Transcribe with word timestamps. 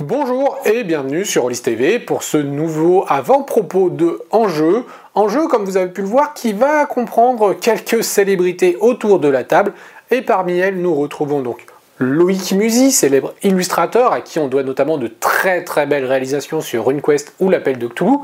Bonjour 0.00 0.56
et 0.64 0.84
bienvenue 0.84 1.24
sur 1.24 1.42
Rollis 1.42 1.60
TV 1.60 1.98
pour 1.98 2.22
ce 2.22 2.36
nouveau 2.36 3.04
avant-propos 3.08 3.90
de 3.90 4.22
Enjeu. 4.30 4.84
Enjeu, 5.16 5.48
comme 5.48 5.64
vous 5.64 5.76
avez 5.76 5.90
pu 5.90 6.02
le 6.02 6.06
voir, 6.06 6.34
qui 6.34 6.52
va 6.52 6.86
comprendre 6.86 7.52
quelques 7.52 8.04
célébrités 8.04 8.76
autour 8.78 9.18
de 9.18 9.26
la 9.26 9.42
table. 9.42 9.72
Et 10.12 10.22
parmi 10.22 10.56
elles, 10.56 10.80
nous 10.80 10.94
retrouvons 10.94 11.42
donc 11.42 11.66
Loïc 11.98 12.52
Musy, 12.52 12.92
célèbre 12.92 13.34
illustrateur 13.42 14.12
à 14.12 14.20
qui 14.20 14.38
on 14.38 14.46
doit 14.46 14.62
notamment 14.62 14.98
de 14.98 15.08
très 15.08 15.64
très 15.64 15.84
belles 15.84 16.04
réalisations 16.04 16.60
sur 16.60 16.84
RuneQuest 16.84 17.34
ou 17.40 17.50
l'appel 17.50 17.76
de 17.76 17.88
Cthulhu 17.88 18.18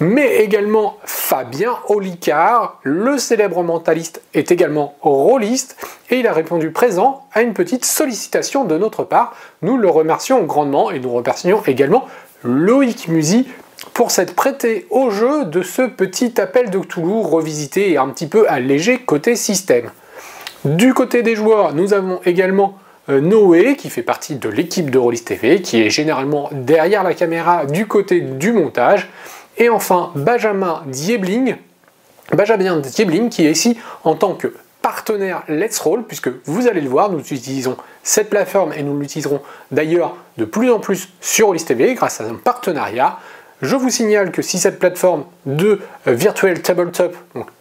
mais 0.00 0.36
également 0.36 0.96
Fabien 1.04 1.78
Olicard, 1.88 2.80
le 2.82 3.18
célèbre 3.18 3.62
mentaliste, 3.62 4.22
est 4.32 4.50
également 4.50 4.94
rôliste 5.02 5.76
et 6.08 6.18
il 6.18 6.26
a 6.26 6.32
répondu 6.32 6.70
présent 6.70 7.26
à 7.32 7.42
une 7.42 7.52
petite 7.52 7.84
sollicitation 7.84 8.64
de 8.64 8.78
notre 8.78 9.04
part. 9.04 9.36
Nous 9.60 9.76
le 9.76 9.88
remercions 9.88 10.42
grandement 10.44 10.90
et 10.90 10.98
nous 10.98 11.12
remercions 11.12 11.62
également 11.66 12.06
Loïc 12.42 13.08
Musy 13.08 13.46
pour 13.92 14.10
s'être 14.10 14.34
prêté 14.34 14.86
au 14.90 15.10
jeu 15.10 15.44
de 15.44 15.62
ce 15.62 15.82
petit 15.82 16.40
appel 16.40 16.70
de 16.70 16.78
Cthulhu 16.78 17.20
revisité 17.20 17.90
et 17.92 17.98
un 17.98 18.08
petit 18.08 18.26
peu 18.26 18.48
allégé 18.48 18.98
côté 18.98 19.36
système. 19.36 19.90
Du 20.64 20.94
côté 20.94 21.22
des 21.22 21.36
joueurs, 21.36 21.74
nous 21.74 21.94
avons 21.94 22.20
également 22.24 22.78
euh, 23.08 23.20
Noé, 23.20 23.76
qui 23.76 23.88
fait 23.88 24.02
partie 24.02 24.36
de 24.36 24.48
l'équipe 24.48 24.90
de 24.90 24.98
Rollis 24.98 25.24
TV, 25.24 25.62
qui 25.62 25.80
est 25.80 25.90
généralement 25.90 26.50
derrière 26.52 27.02
la 27.02 27.14
caméra 27.14 27.64
du 27.64 27.86
côté 27.86 28.20
du 28.20 28.52
montage. 28.52 29.08
Et 29.60 29.68
enfin, 29.68 30.10
Benjamin 30.14 30.82
Diebling, 30.86 31.54
Benjamin 32.32 32.78
Diebling 32.78 33.28
qui 33.28 33.46
est 33.46 33.52
ici 33.52 33.78
en 34.04 34.14
tant 34.14 34.34
que 34.34 34.54
partenaire 34.80 35.42
Let's 35.48 35.78
Roll, 35.78 36.04
puisque 36.04 36.30
vous 36.46 36.66
allez 36.66 36.80
le 36.80 36.88
voir, 36.88 37.10
nous 37.10 37.20
utilisons 37.20 37.76
cette 38.02 38.30
plateforme 38.30 38.72
et 38.72 38.82
nous 38.82 38.98
l'utiliserons 38.98 39.42
d'ailleurs 39.70 40.16
de 40.38 40.46
plus 40.46 40.70
en 40.70 40.80
plus 40.80 41.10
sur 41.20 41.50
Olis 41.50 41.66
TV 41.66 41.94
grâce 41.94 42.22
à 42.22 42.24
un 42.24 42.36
partenariat. 42.36 43.18
Je 43.60 43.76
vous 43.76 43.90
signale 43.90 44.32
que 44.32 44.40
si 44.40 44.58
cette 44.58 44.78
plateforme 44.78 45.26
de 45.44 45.80
euh, 46.06 46.14
Virtual 46.14 46.62
Tabletop, 46.62 47.14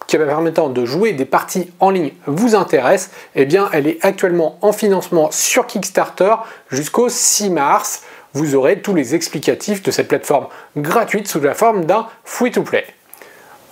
qui 0.08 0.16
va 0.16 0.26
permettant 0.26 0.70
de 0.70 0.86
jouer 0.86 1.12
des 1.12 1.26
parties 1.26 1.74
en 1.82 1.90
ligne, 1.90 2.14
vous 2.26 2.56
intéresse, 2.56 3.12
eh 3.36 3.44
bien 3.44 3.70
elle 3.74 3.86
est 3.86 3.98
actuellement 4.06 4.58
en 4.62 4.72
financement 4.72 5.30
sur 5.32 5.68
Kickstarter 5.68 6.36
jusqu'au 6.72 7.10
6 7.10 7.50
mars 7.50 8.04
vous 8.34 8.56
aurez 8.56 8.82
tous 8.82 8.94
les 8.94 9.16
explicatifs 9.16 9.84
de 9.84 9.92
cette 9.92 10.08
plateforme 10.08 10.48
gratuite 10.78 11.28
sous 11.28 11.40
la 11.40 11.54
forme 11.54 11.86
d'un 11.86 12.08
free-to-play. 12.24 12.86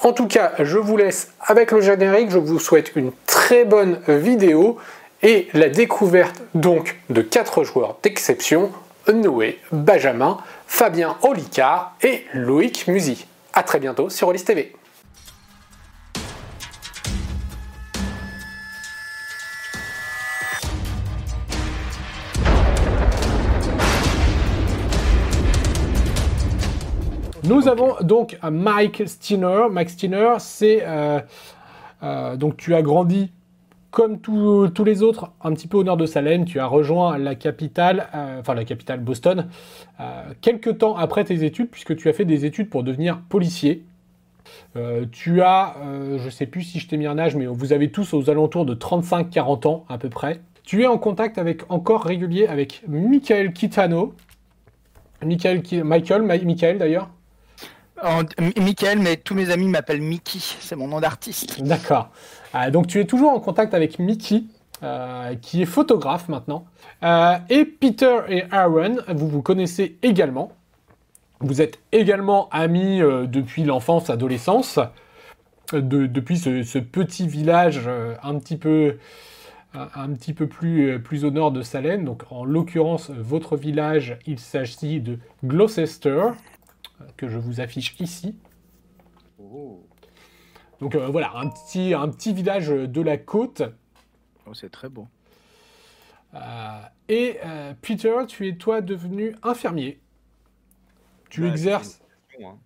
En 0.02 0.14
tout 0.14 0.28
cas, 0.28 0.54
je 0.60 0.78
vous 0.78 0.98
laisse 0.98 1.32
avec 1.42 1.72
le 1.72 1.82
générique, 1.82 2.30
je 2.30 2.38
vous 2.38 2.60
souhaite 2.60 2.96
une 2.96 3.12
très 3.26 3.66
bonne 3.66 4.00
vidéo 4.08 4.78
et 5.24 5.48
la 5.54 5.70
découverte 5.70 6.42
donc 6.54 6.98
de 7.10 7.22
quatre 7.22 7.64
joueurs 7.64 7.98
d'exception, 8.04 8.72
Noé, 9.12 9.60
Benjamin, 9.72 10.38
Fabien 10.68 11.18
Olicard 11.24 11.96
et 12.04 12.26
Loïc 12.34 12.88
Musy. 12.88 13.26
A 13.54 13.64
très 13.64 13.80
bientôt 13.80 14.10
sur 14.10 14.28
Olis 14.28 14.44
TV. 14.44 14.74
Nous 27.48 27.70
avons 27.70 27.96
donc 28.02 28.38
Mike 28.44 29.04
Steiner. 29.08 29.68
Mike 29.72 29.90
Steiner, 29.92 30.34
c'est 30.40 30.84
euh, 30.86 31.22
euh, 32.04 32.36
donc 32.36 32.58
tu 32.58 32.76
as 32.76 32.82
grandi 32.82 33.32
comme 33.90 34.20
tous 34.20 34.84
les 34.86 35.02
autres, 35.02 35.32
un 35.42 35.54
petit 35.54 35.68
peu 35.68 35.78
au 35.78 35.84
nord 35.84 35.96
de 35.96 36.06
Salem. 36.06 36.44
Tu 36.44 36.60
as 36.60 36.66
rejoint 36.66 37.18
la 37.18 37.36
capitale, 37.36 38.10
euh, 38.14 38.42
enfin 38.42 38.54
la 38.54 38.66
capitale 38.66 39.00
Boston, 39.00 39.48
quelques 40.42 40.80
temps 40.80 40.98
après 40.98 41.24
tes 41.24 41.46
études, 41.46 41.70
puisque 41.70 41.96
tu 41.96 42.10
as 42.10 42.14
fait 42.14 42.26
des 42.26 42.46
études 42.46 42.70
pour 42.70 42.84
devenir 42.84 43.22
policier. 43.30 43.86
tu 45.12 45.42
as, 45.42 45.76
je 46.18 46.26
ne 46.26 46.30
sais 46.30 46.48
plus 46.48 46.64
si 46.64 46.80
je 46.80 46.88
t'ai 46.88 46.98
mis 46.98 47.08
un 47.08 47.18
âge, 47.18 47.36
mais 47.38 47.46
vous 47.46 47.72
avez 47.72 47.90
tous 47.92 48.14
aux 48.14 48.30
alentours 48.30 48.66
de 48.66 48.76
35-40 48.76 49.68
ans 49.68 49.86
à 49.88 49.98
peu 49.98 50.10
près. 50.10 50.42
Tu 50.64 50.84
es 50.84 50.86
en 50.86 50.98
contact 50.98 51.38
avec 51.38 51.64
encore 51.72 52.04
régulier 52.04 52.46
avec 52.46 52.84
Michael 52.90 53.54
Kitano. 53.54 54.14
Michael, 55.26 55.64
Michael, 55.84 56.22
Michael 56.22 56.78
d'ailleurs. 56.78 57.10
Michael, 58.58 59.00
mais 59.00 59.18
tous 59.18 59.34
mes 59.34 59.50
amis 59.50 59.68
m'appellent 59.68 60.02
Mickey, 60.02 60.40
c'est 60.40 60.76
mon 60.76 60.88
nom 60.88 61.00
d'artiste. 61.00 61.62
D'accord. 61.62 62.10
Euh, 62.56 62.70
donc 62.70 62.88
tu 62.88 63.00
es 63.00 63.06
toujours 63.06 63.32
en 63.32 63.40
contact 63.40 63.74
avec 63.74 64.00
Mickey, 64.00 64.44
euh, 64.84 65.36
qui 65.36 65.62
est 65.62 65.66
photographe 65.66 66.30
maintenant. 66.30 66.66
Euh, 67.04 67.38
et 67.50 67.66
Peter 67.66 68.20
et 68.30 68.44
Aaron, 68.52 68.98
vous 69.10 69.28
vous 69.28 69.42
connaissez 69.42 69.98
également. 70.04 70.52
Vous 71.40 71.62
êtes 71.62 71.80
également 71.92 72.50
amis 72.50 73.00
depuis 73.00 73.64
l'enfance, 73.64 74.10
adolescence, 74.10 74.80
depuis 75.72 76.40
ce, 76.40 76.80
petit 76.80 77.28
village 77.28 77.88
un 78.24 78.40
petit 78.40 78.58
peu, 78.58 78.98
plus 80.48 81.26
au 81.26 81.30
nord 81.30 81.52
de 81.52 81.62
Salem. 81.62 82.06
Donc 82.06 82.24
en 82.32 82.44
l'occurrence, 82.44 83.12
votre 83.12 83.56
village, 83.56 84.18
il 84.26 84.40
s'agit 84.40 85.00
de 85.00 85.20
Gloucester 85.44 86.30
que 87.16 87.28
je 87.28 87.38
vous 87.38 87.62
affiche 87.62 87.96
ici. 88.00 88.36
Oh. 89.40 89.86
Donc 90.80 90.96
euh, 90.96 91.08
voilà, 91.08 91.32
un 91.36 91.48
petit, 91.50 91.94
un 91.94 92.10
petit 92.10 92.34
village 92.34 92.70
de 92.70 93.02
la 93.02 93.18
côte. 93.18 93.64
Oh, 94.46 94.54
c'est 94.54 94.72
très 94.72 94.90
beau. 94.90 95.08
Euh, 96.34 96.82
et 97.10 97.38
euh, 97.46 97.74
Peter, 97.82 98.16
tu 98.28 98.48
es 98.48 98.56
toi 98.56 98.82
devenu 98.82 99.36
infirmier. 99.44 100.00
Tu 101.30 101.42
bah, 101.42 101.48
exerces. 101.48 102.02
Hein. 102.44 102.58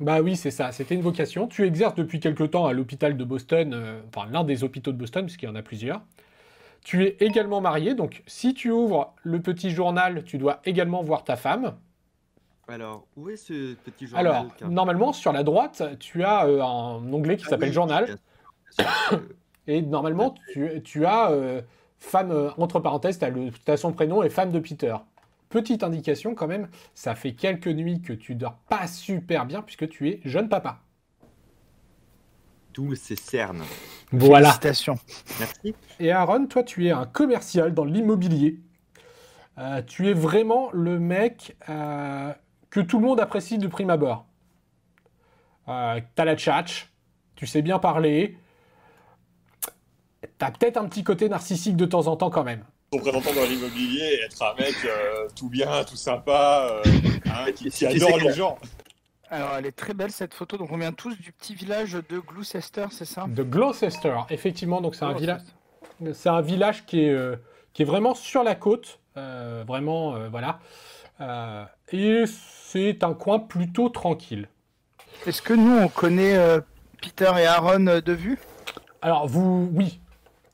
Bah 0.00 0.22
oui, 0.22 0.36
c'est 0.36 0.50
ça, 0.50 0.72
c'était 0.72 0.94
une 0.94 1.02
vocation. 1.02 1.46
Tu 1.46 1.66
exerces 1.66 1.94
depuis 1.94 2.18
quelque 2.18 2.44
temps 2.44 2.66
à 2.66 2.72
l'hôpital 2.72 3.16
de 3.16 3.24
Boston, 3.24 4.00
enfin 4.08 4.26
l'un 4.30 4.42
des 4.42 4.64
hôpitaux 4.64 4.92
de 4.92 4.96
Boston, 4.96 5.26
puisqu'il 5.26 5.46
y 5.46 5.48
en 5.48 5.54
a 5.54 5.62
plusieurs. 5.62 6.02
Tu 6.82 7.04
es 7.04 7.16
également 7.20 7.60
marié, 7.60 7.94
donc 7.94 8.22
si 8.26 8.54
tu 8.54 8.70
ouvres 8.70 9.14
le 9.22 9.42
petit 9.42 9.70
journal, 9.70 10.24
tu 10.24 10.38
dois 10.38 10.60
également 10.64 11.02
voir 11.02 11.24
ta 11.24 11.36
femme. 11.36 11.76
Alors, 12.68 13.06
où 13.16 13.28
est 13.28 13.36
ce 13.36 13.74
petit 13.74 14.06
journal 14.06 14.26
Alors, 14.26 14.46
normalement, 14.68 15.12
sur 15.12 15.32
la 15.32 15.42
droite, 15.42 15.82
tu 16.00 16.24
as 16.24 16.46
euh, 16.46 16.62
un 16.62 17.12
onglet 17.12 17.36
qui 17.36 17.44
ah 17.46 17.50
s'appelle 17.50 17.72
Journal. 17.72 18.18
et 19.66 19.82
normalement, 19.82 20.34
tu, 20.82 21.06
as 21.06 21.30
euh, 21.30 21.60
femme, 21.98 22.30
euh, 22.30 22.50
entre 22.56 22.80
parenthèses, 22.80 23.18
tu 23.18 23.70
as, 23.70 23.76
son 23.76 23.92
prénom 23.92 24.22
et 24.22 24.30
femme 24.30 24.50
de 24.50 24.58
Peter. 24.60 24.96
Petite 25.50 25.82
indication 25.82 26.34
quand 26.34 26.46
même, 26.46 26.68
ça 26.94 27.14
fait 27.14 27.32
quelques 27.32 27.68
nuits 27.68 28.00
que 28.00 28.12
tu 28.12 28.34
dors 28.34 28.56
pas 28.68 28.86
super 28.86 29.46
bien 29.46 29.62
puisque 29.62 29.88
tu 29.88 30.08
es 30.08 30.20
jeune 30.24 30.48
papa. 30.48 30.80
D'où 32.72 32.94
ces 32.96 33.14
cernes. 33.14 33.62
Voilà. 34.10 34.48
Félicitations. 34.48 34.98
Merci. 35.38 35.74
Et 36.00 36.10
Aaron, 36.10 36.46
toi, 36.46 36.64
tu 36.64 36.86
es 36.86 36.90
un 36.90 37.06
commercial 37.06 37.72
dans 37.72 37.84
l'immobilier. 37.84 38.58
tu 39.86 40.08
es 40.08 40.12
vraiment 40.12 40.70
le 40.72 40.98
mec 40.98 41.56
que 42.74 42.80
tout 42.80 42.98
le 42.98 43.06
monde 43.06 43.20
apprécie 43.20 43.56
de 43.56 43.68
prime 43.68 43.88
abord. 43.88 44.26
Euh, 45.68 46.00
t'as 46.16 46.24
la 46.24 46.36
tchatch, 46.36 46.90
tu 47.36 47.46
sais 47.46 47.62
bien 47.62 47.78
parler, 47.78 48.36
t'as 50.38 50.50
peut-être 50.50 50.76
un 50.76 50.86
petit 50.88 51.04
côté 51.04 51.28
narcissique 51.28 51.76
de 51.76 51.86
temps 51.86 52.08
en 52.08 52.16
temps 52.16 52.30
quand 52.30 52.42
même. 52.42 52.64
Représentant 52.92 53.32
dans 53.32 53.44
l'immobilier, 53.44 54.18
être 54.24 54.42
un 54.42 54.54
mec 54.60 54.74
euh, 54.84 55.28
tout 55.36 55.48
bien, 55.48 55.84
tout 55.84 55.94
sympa, 55.94 56.68
euh, 56.68 56.82
hein, 57.26 57.52
qui, 57.52 57.86
adore 57.86 58.18
les 58.18 58.32
gens. 58.32 58.58
Alors, 59.30 59.54
elle 59.56 59.66
est 59.66 59.72
très 59.72 59.94
belle 59.94 60.10
cette 60.10 60.34
photo. 60.34 60.56
Donc, 60.56 60.72
on 60.72 60.76
vient 60.76 60.92
tous 60.92 61.16
du 61.16 61.30
petit 61.30 61.54
village 61.54 61.92
de 61.92 62.18
Gloucester, 62.18 62.86
c'est 62.90 63.04
ça? 63.04 63.26
De 63.28 63.44
Gloucester, 63.44 64.16
effectivement. 64.30 64.80
Donc, 64.80 64.96
c'est 64.96 65.04
un 65.04 65.14
village. 65.14 65.42
C'est 66.12 66.28
un 66.28 66.40
village 66.40 66.84
qui 66.86 67.04
est, 67.04 67.38
qui 67.72 67.82
est 67.82 67.86
vraiment 67.86 68.14
sur 68.14 68.42
la 68.42 68.56
côte. 68.56 68.98
vraiment, 69.14 70.28
voilà. 70.28 70.58
Et 71.20 72.24
c'est 72.26 73.04
un 73.04 73.14
coin 73.14 73.38
plutôt 73.38 73.88
tranquille. 73.88 74.48
Est-ce 75.26 75.40
que 75.40 75.54
nous, 75.54 75.78
on 75.78 75.88
connaît 75.88 76.36
euh, 76.36 76.60
Peter 77.00 77.30
et 77.38 77.46
Aaron 77.46 77.86
euh, 77.86 78.00
de 78.00 78.12
vue? 78.12 78.38
Alors, 79.00 79.26
vous, 79.26 79.70
oui. 79.72 80.00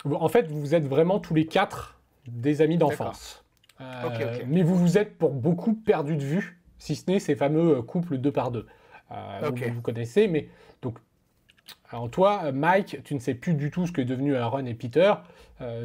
En 0.05 0.29
fait, 0.29 0.49
vous 0.49 0.75
êtes 0.75 0.87
vraiment 0.87 1.19
tous 1.19 1.35
les 1.35 1.47
quatre 1.47 1.99
des 2.27 2.63
amis 2.63 2.79
d'enfance. 2.79 3.45
Euh, 3.81 4.39
mais 4.47 4.63
vous 4.63 4.77
vous 4.77 4.99
êtes 4.99 5.19
pour 5.19 5.33
beaucoup 5.33 5.75
perdus 5.75 6.17
de 6.17 6.25
vue, 6.25 6.61
si 6.79 6.95
ce 6.95 7.11
n'est 7.11 7.19
ces 7.19 7.35
fameux 7.35 7.83
couples 7.83 8.19
deux 8.19 8.33
par 8.33 8.51
deux. 8.51 8.67
vous, 9.11 9.75
vous, 9.75 9.83
connaissez, 9.83 10.29
mais 10.29 10.49
donc. 10.83 10.99
Alors 11.91 12.11
toi, 12.11 12.53
Mike, 12.53 13.03
tu 13.05 13.15
ne 13.15 13.21
sais 13.21 13.35
plus 13.35 13.55
du 13.55 13.71
tout 13.71 13.87
ce 13.87 13.93
que 13.93 14.01
est 14.01 14.05
devenu 14.05 14.37
Aaron 14.37 14.67
et 14.67 14.75
Peter, 14.75 15.15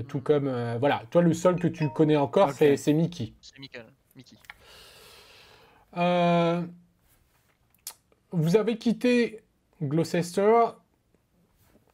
tout 0.07 0.19
comme 0.19 0.49
voilà, 0.79 1.03
toi 1.09 1.21
le 1.21 1.33
seul 1.33 1.57
que 1.57 1.67
tu 1.67 1.89
connais 1.89 2.17
encore, 2.17 2.51
c'est 2.51 2.93
Mickey. 2.93 3.33
C'est 3.41 3.59
Mickey. 3.59 3.79
Euh, 5.97 6.61
vous 8.31 8.57
avez 8.57 8.77
quitté 8.77 9.41
Gloucester 9.81 10.65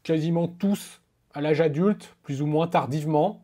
quasiment 0.03 0.47
tous 0.47 1.01
à 1.33 1.41
l'âge 1.41 1.61
adulte, 1.61 2.15
plus 2.23 2.41
ou 2.41 2.47
moins 2.47 2.67
tardivement, 2.67 3.43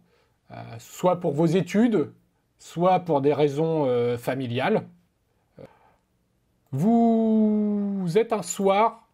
euh, 0.51 0.56
soit 0.80 1.19
pour 1.19 1.33
vos 1.33 1.45
études, 1.45 2.12
soit 2.57 3.00
pour 3.01 3.21
des 3.21 3.33
raisons 3.33 3.86
euh, 3.86 4.18
familiales. 4.18 4.88
Vous 6.71 8.12
êtes 8.15 8.33
un 8.33 8.42
soir, 8.42 9.07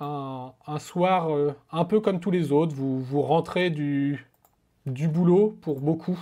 un, 0.00 0.52
soir 0.78 1.28
un 1.70 1.84
peu 1.84 2.00
comme 2.00 2.18
tous 2.18 2.32
les 2.32 2.50
autres, 2.50 2.74
vous, 2.74 3.00
vous 3.00 3.22
rentrez 3.22 3.70
du, 3.70 4.26
du 4.86 5.06
boulot 5.06 5.56
pour 5.60 5.80
beaucoup. 5.80 6.18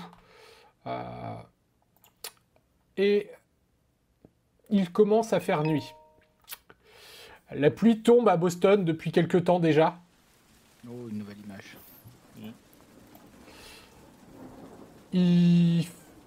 Et 2.98 3.30
il 4.70 4.90
commence 4.90 5.32
à 5.32 5.40
faire 5.40 5.62
nuit. 5.62 5.94
La 7.54 7.70
pluie 7.70 8.00
tombe 8.00 8.28
à 8.28 8.36
Boston 8.36 8.84
depuis 8.84 9.10
quelque 9.10 9.38
temps 9.38 9.58
déjà. 9.60 9.98
Oh, 10.86 11.08
une 11.10 11.18
nouvelle 11.18 11.38
image. 11.44 11.76
Il, 15.14 15.86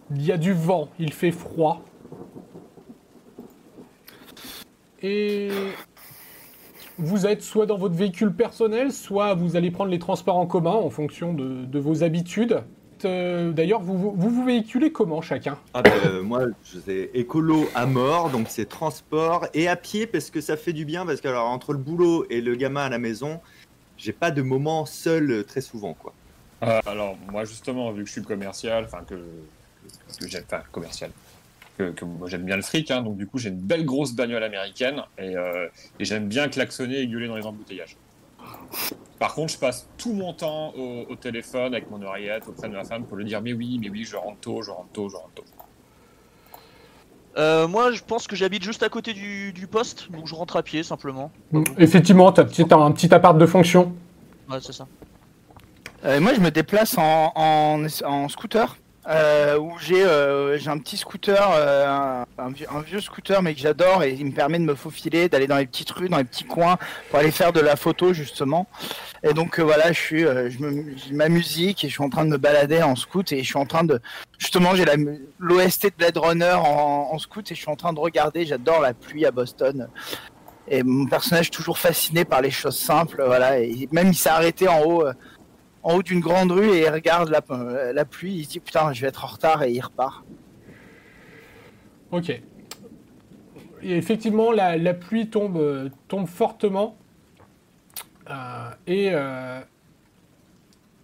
il 0.09 0.25
y 0.25 0.31
a 0.31 0.37
du 0.37 0.53
vent, 0.53 0.89
il 0.97 1.13
fait 1.13 1.31
froid. 1.31 1.83
Et 5.03 5.49
vous 6.97 7.25
êtes 7.25 7.43
soit 7.43 7.65
dans 7.65 7.77
votre 7.77 7.95
véhicule 7.95 8.33
personnel, 8.33 8.91
soit 8.91 9.35
vous 9.35 9.55
allez 9.55 9.71
prendre 9.71 9.91
les 9.91 9.99
transports 9.99 10.37
en 10.37 10.47
commun 10.47 10.71
en 10.71 10.89
fonction 10.89 11.33
de, 11.33 11.65
de 11.65 11.79
vos 11.79 12.03
habitudes. 12.03 12.63
Euh, 13.05 13.51
D'ailleurs, 13.51 13.81
vous, 13.81 13.97
vous 13.97 14.11
vous 14.11 14.29
vous 14.29 14.45
véhiculez 14.45 14.91
comment 14.91 15.21
chacun? 15.21 15.57
Ah 15.73 15.81
bah, 15.81 15.91
euh, 16.05 16.21
moi, 16.21 16.45
je 16.63 16.79
sais 16.79 17.09
écolo 17.13 17.69
à 17.75 17.85
mort, 17.85 18.29
donc 18.29 18.47
c'est 18.49 18.67
transport 18.67 19.47
et 19.53 19.67
à 19.67 19.75
pied 19.75 20.07
parce 20.07 20.29
que 20.29 20.41
ça 20.41 20.57
fait 20.57 20.73
du 20.73 20.85
bien. 20.85 21.05
Parce 21.05 21.21
que 21.21 21.27
alors 21.27 21.47
entre 21.49 21.73
le 21.73 21.79
boulot 21.79 22.25
et 22.29 22.41
le 22.41 22.55
gamin 22.55 22.85
à 22.85 22.89
la 22.89 22.99
maison, 22.99 23.39
j'ai 23.97 24.13
pas 24.13 24.31
de 24.31 24.41
moment 24.41 24.85
seul 24.85 25.31
euh, 25.31 25.43
très 25.43 25.61
souvent 25.61 25.93
quoi. 25.93 26.13
Euh, 26.63 26.79
alors, 26.85 27.17
moi, 27.31 27.43
justement, 27.43 27.91
vu 27.91 28.03
que 28.03 28.07
je 28.07 28.13
suis 28.13 28.21
commercial, 28.21 28.83
enfin, 28.85 28.99
que, 29.07 29.15
que 29.15 30.27
j'aime, 30.27 30.43
enfin, 30.45 30.61
commercial, 30.71 31.09
que, 31.75 31.89
que 31.89 32.05
moi 32.05 32.29
j'aime 32.29 32.43
bien 32.43 32.55
le 32.55 32.61
fric, 32.61 32.91
hein, 32.91 33.01
donc 33.01 33.17
du 33.17 33.25
coup, 33.25 33.39
j'ai 33.39 33.49
une 33.49 33.55
belle 33.55 33.83
grosse 33.83 34.13
bagnole 34.13 34.43
américaine 34.43 35.01
et, 35.17 35.35
euh, 35.35 35.67
et 35.99 36.05
j'aime 36.05 36.27
bien 36.27 36.49
klaxonner 36.49 36.99
et 36.99 37.07
gueuler 37.07 37.27
dans 37.27 37.35
les 37.35 37.45
embouteillages. 37.47 37.97
Par 39.19 39.35
contre, 39.35 39.53
je 39.53 39.57
passe 39.59 39.87
tout 39.97 40.13
mon 40.13 40.33
temps 40.33 40.73
au, 40.75 41.05
au 41.09 41.15
téléphone 41.15 41.75
avec 41.75 41.91
mon 41.91 42.01
oreillette 42.01 42.47
auprès 42.47 42.67
de 42.69 42.73
ma 42.73 42.83
femme 42.83 43.03
pour 43.05 43.17
lui 43.17 43.25
dire 43.25 43.41
Mais 43.41 43.53
oui, 43.53 43.77
mais 43.79 43.89
oui, 43.89 44.03
je 44.03 44.15
rentre 44.15 44.39
tôt, 44.39 44.61
je 44.63 44.71
rentre 44.71 44.89
tôt, 44.93 45.09
je 45.09 45.15
rentre 45.15 45.33
tôt. 45.35 45.43
Euh, 47.37 47.67
moi, 47.67 47.91
je 47.91 48.01
pense 48.03 48.27
que 48.27 48.35
j'habite 48.35 48.63
juste 48.63 48.83
à 48.83 48.89
côté 48.89 49.13
du, 49.13 49.53
du 49.53 49.67
poste, 49.67 50.11
donc 50.11 50.27
je 50.27 50.35
rentre 50.35 50.57
à 50.57 50.63
pied 50.63 50.83
simplement. 50.83 51.31
Effectivement, 51.77 52.31
tu 52.33 52.41
as 52.41 52.43
un 52.77 52.91
petit 52.91 53.13
appart 53.13 53.37
de 53.37 53.45
fonction. 53.45 53.93
Ouais, 54.49 54.57
c'est 54.61 54.73
ça. 54.73 54.87
Euh, 56.03 56.19
moi, 56.19 56.33
je 56.33 56.41
me 56.41 56.49
déplace 56.51 56.97
en, 56.97 57.31
en, 57.35 57.85
en 58.03 58.27
scooter. 58.27 58.75
Euh, 59.07 59.57
où 59.57 59.79
j'ai 59.79 60.03
euh, 60.05 60.59
un 60.67 60.77
petit 60.77 60.95
scooter, 60.95 61.49
euh, 61.55 62.23
un, 62.37 62.81
vieux, 62.81 63.01
scooter, 63.01 63.41
mais 63.41 63.55
que 63.55 63.59
j'adore 63.59 64.03
et 64.03 64.11
il 64.11 64.27
me 64.27 64.31
permet 64.31 64.59
de 64.59 64.63
me 64.63 64.75
faufiler, 64.75 65.27
d'aller 65.27 65.47
dans 65.47 65.57
les 65.57 65.65
petites 65.65 65.89
rues, 65.89 66.07
dans 66.07 66.19
les 66.19 66.23
petits 66.23 66.43
coins 66.43 66.77
pour 67.09 67.17
aller 67.17 67.31
faire 67.31 67.51
de 67.51 67.61
la 67.61 67.75
photo 67.75 68.13
justement. 68.13 68.67
Et 69.23 69.33
donc 69.33 69.59
euh, 69.59 69.63
voilà, 69.63 69.91
je 69.91 69.99
suis, 69.99 70.19
j'ai 70.19 71.13
ma 71.13 71.29
musique 71.29 71.83
et 71.83 71.87
je 71.87 71.93
suis 71.93 72.03
en 72.03 72.11
train 72.11 72.25
de 72.25 72.29
me 72.29 72.37
balader 72.37 72.83
en 72.83 72.95
scoot 72.95 73.31
et 73.31 73.41
je 73.41 73.47
suis 73.47 73.57
en 73.57 73.65
train 73.65 73.83
de, 73.83 73.99
justement, 74.37 74.75
j'ai 74.75 74.85
l'OST 75.39 75.85
de 75.85 75.93
Blade 75.97 76.17
Runner 76.17 76.53
en, 76.53 77.09
en 77.11 77.17
scoot 77.17 77.51
et 77.51 77.55
je 77.55 77.59
suis 77.59 77.71
en 77.71 77.75
train 77.75 77.93
de 77.93 77.99
regarder. 77.99 78.45
J'adore 78.45 78.81
la 78.81 78.93
pluie 78.93 79.25
à 79.25 79.31
Boston. 79.31 79.87
Et 80.67 80.83
mon 80.83 81.07
personnage 81.07 81.49
toujours 81.49 81.79
fasciné 81.79 82.23
par 82.23 82.41
les 82.41 82.51
choses 82.51 82.77
simples, 82.77 83.23
voilà. 83.25 83.59
Et 83.59 83.89
même 83.91 84.09
il 84.09 84.15
s'est 84.15 84.29
arrêté 84.29 84.67
en 84.67 84.83
haut. 84.83 85.05
En 85.83 85.95
haut 85.95 86.03
d'une 86.03 86.19
grande 86.19 86.51
rue 86.51 86.69
et 86.69 86.81
il 86.81 86.89
regarde 86.89 87.29
la, 87.29 87.41
euh, 87.49 87.93
la 87.93 88.05
pluie, 88.05 88.33
il 88.35 88.45
se 88.45 88.49
dit 88.49 88.59
putain 88.59 88.93
je 88.93 89.01
vais 89.01 89.07
être 89.07 89.23
en 89.23 89.27
retard 89.27 89.63
et 89.63 89.71
il 89.71 89.81
repart. 89.81 90.23
Ok. 92.11 92.29
Et 93.83 93.97
effectivement, 93.97 94.51
la, 94.51 94.77
la 94.77 94.93
pluie 94.93 95.29
tombe, 95.29 95.89
tombe 96.07 96.27
fortement. 96.27 96.95
Euh, 98.29 98.69
et, 98.87 99.09
euh, 99.11 99.59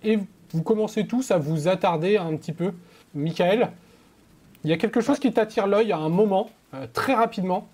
et 0.04 0.20
vous 0.52 0.64
commencez 0.64 1.08
tous 1.08 1.32
à 1.32 1.38
vous 1.38 1.68
attarder 1.68 2.18
un 2.18 2.36
petit 2.38 2.54
peu. 2.54 2.74
Michael, 3.16 3.72
il 4.64 4.70
y 4.70 4.74
a 4.74 4.78
quelque 4.78 5.02
chose 5.02 5.20
qui 5.20 5.32
t'attire 5.34 5.68
l'œil 5.68 5.92
à 5.92 5.98
un 5.98 6.10
moment, 6.10 6.50
euh, 6.74 6.88
très 6.92 7.14
rapidement. 7.14 7.68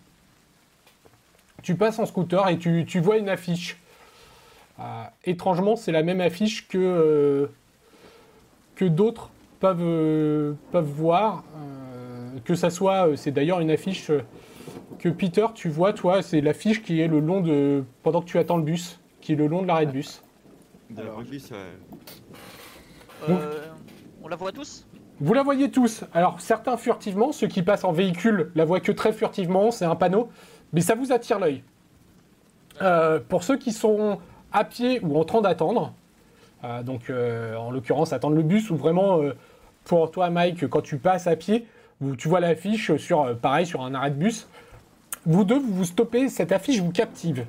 Tu 1.61 1.75
passes 1.75 2.00
en 2.00 2.05
scooter 2.05 2.47
et 2.50 2.57
tu, 2.57 2.85
tu 2.85 3.00
vois 3.00 3.17
une 3.17 3.29
affiche. 3.29 3.77
Euh, 4.80 5.04
étrangement, 5.25 5.75
c'est 5.75 5.92
la 5.92 6.04
même 6.04 6.22
affiche 6.22 6.68
que, 6.68 6.78
euh, 6.78 7.48
que 8.75 8.86
d'autres 8.86 9.30
peuvent, 9.60 9.78
euh, 9.81 10.54
peuvent 10.72 10.86
voir. 10.90 11.44
euh, 11.58 12.40
que 12.46 12.56
ça 12.56 12.70
soit, 12.70 13.16
c'est 13.16 13.31
d'ailleurs 13.31 13.60
une 13.60 13.70
affiche 13.72 14.12
que 15.00 15.10
Peter, 15.10 15.46
tu 15.54 15.70
vois, 15.70 15.94
toi, 15.94 16.22
c'est 16.22 16.42
l'affiche 16.42 16.81
qui 16.81 17.00
est 17.00 17.08
le 17.08 17.20
long 17.20 17.42
de. 17.42 17.84
pendant 18.02 18.22
que 18.22 18.25
tu 18.25 18.40
attends 18.40 18.58
le 18.58 18.64
bus, 18.64 19.00
qui 19.22 19.34
est 19.34 19.36
le 19.36 19.48
long 19.48 19.62
de 19.62 19.68
l'arrêt 19.68 19.86
de 19.86 19.92
bus. 19.92 20.24
De 20.90 21.02
Alors, 21.02 21.22
Euh, 23.30 23.68
on 24.24 24.28
la 24.28 24.36
voit 24.36 24.52
tous? 24.52 24.86
Vous 25.20 25.34
la 25.34 25.44
voyez 25.44 25.70
tous. 25.72 26.04
Alors, 26.14 26.42
certains 26.42 26.75
furtivement, 26.75 27.31
ceux 27.31 27.48
qui 27.48 27.62
passent 27.62 27.84
en 27.84 27.92
véhicule 27.92 28.52
la 28.56 28.66
voient 28.66 28.80
que 28.81 28.92
très 28.92 29.14
furtivement, 29.14 29.72
c'est 29.72 29.86
un 29.86 29.96
panneau, 29.96 30.30
mais 30.74 30.81
ça 30.81 30.96
vous 30.96 31.12
attire 31.12 31.40
l'œil. 31.40 31.64
Euh, 32.81 33.20
pour 33.30 33.44
ceux 33.44 33.58
qui 33.58 33.72
sont 33.72 34.20
à 34.53 34.63
pied 34.63 35.00
ou 35.03 35.19
en 35.19 35.23
train 35.25 35.41
d'attendre, 35.41 35.94
euh, 36.63 36.83
donc 36.83 37.09
euh, 37.09 37.55
en 37.57 37.71
l'occurrence 37.71 38.13
attendre 38.13 38.35
le 38.35 38.44
bus 38.44 38.69
ou 38.69 38.75
vraiment 38.77 39.21
euh, 39.21 39.33
pour 39.83 40.09
toi, 40.11 40.29
Mike, 40.29 40.67
quand 40.69 40.81
tu 40.81 40.97
passes 40.97 41.27
à 41.27 41.35
pied, 41.35 41.67
vous- 42.00 42.15
tu 42.15 42.27
vois 42.29 42.39
l'affiche 42.39 42.95
sur, 42.97 43.38
pareil, 43.39 43.65
sur 43.65 43.81
un 43.81 43.94
arrêt 43.94 44.11
de 44.11 44.15
bus. 44.15 44.47
Vous 45.25 45.44
deux, 45.44 45.59
vous 45.59 45.73
vous 45.73 45.85
stoppez, 45.85 46.29
cette 46.29 46.51
affiche 46.51 46.79
vous 46.79 46.91
captive. 46.91 47.45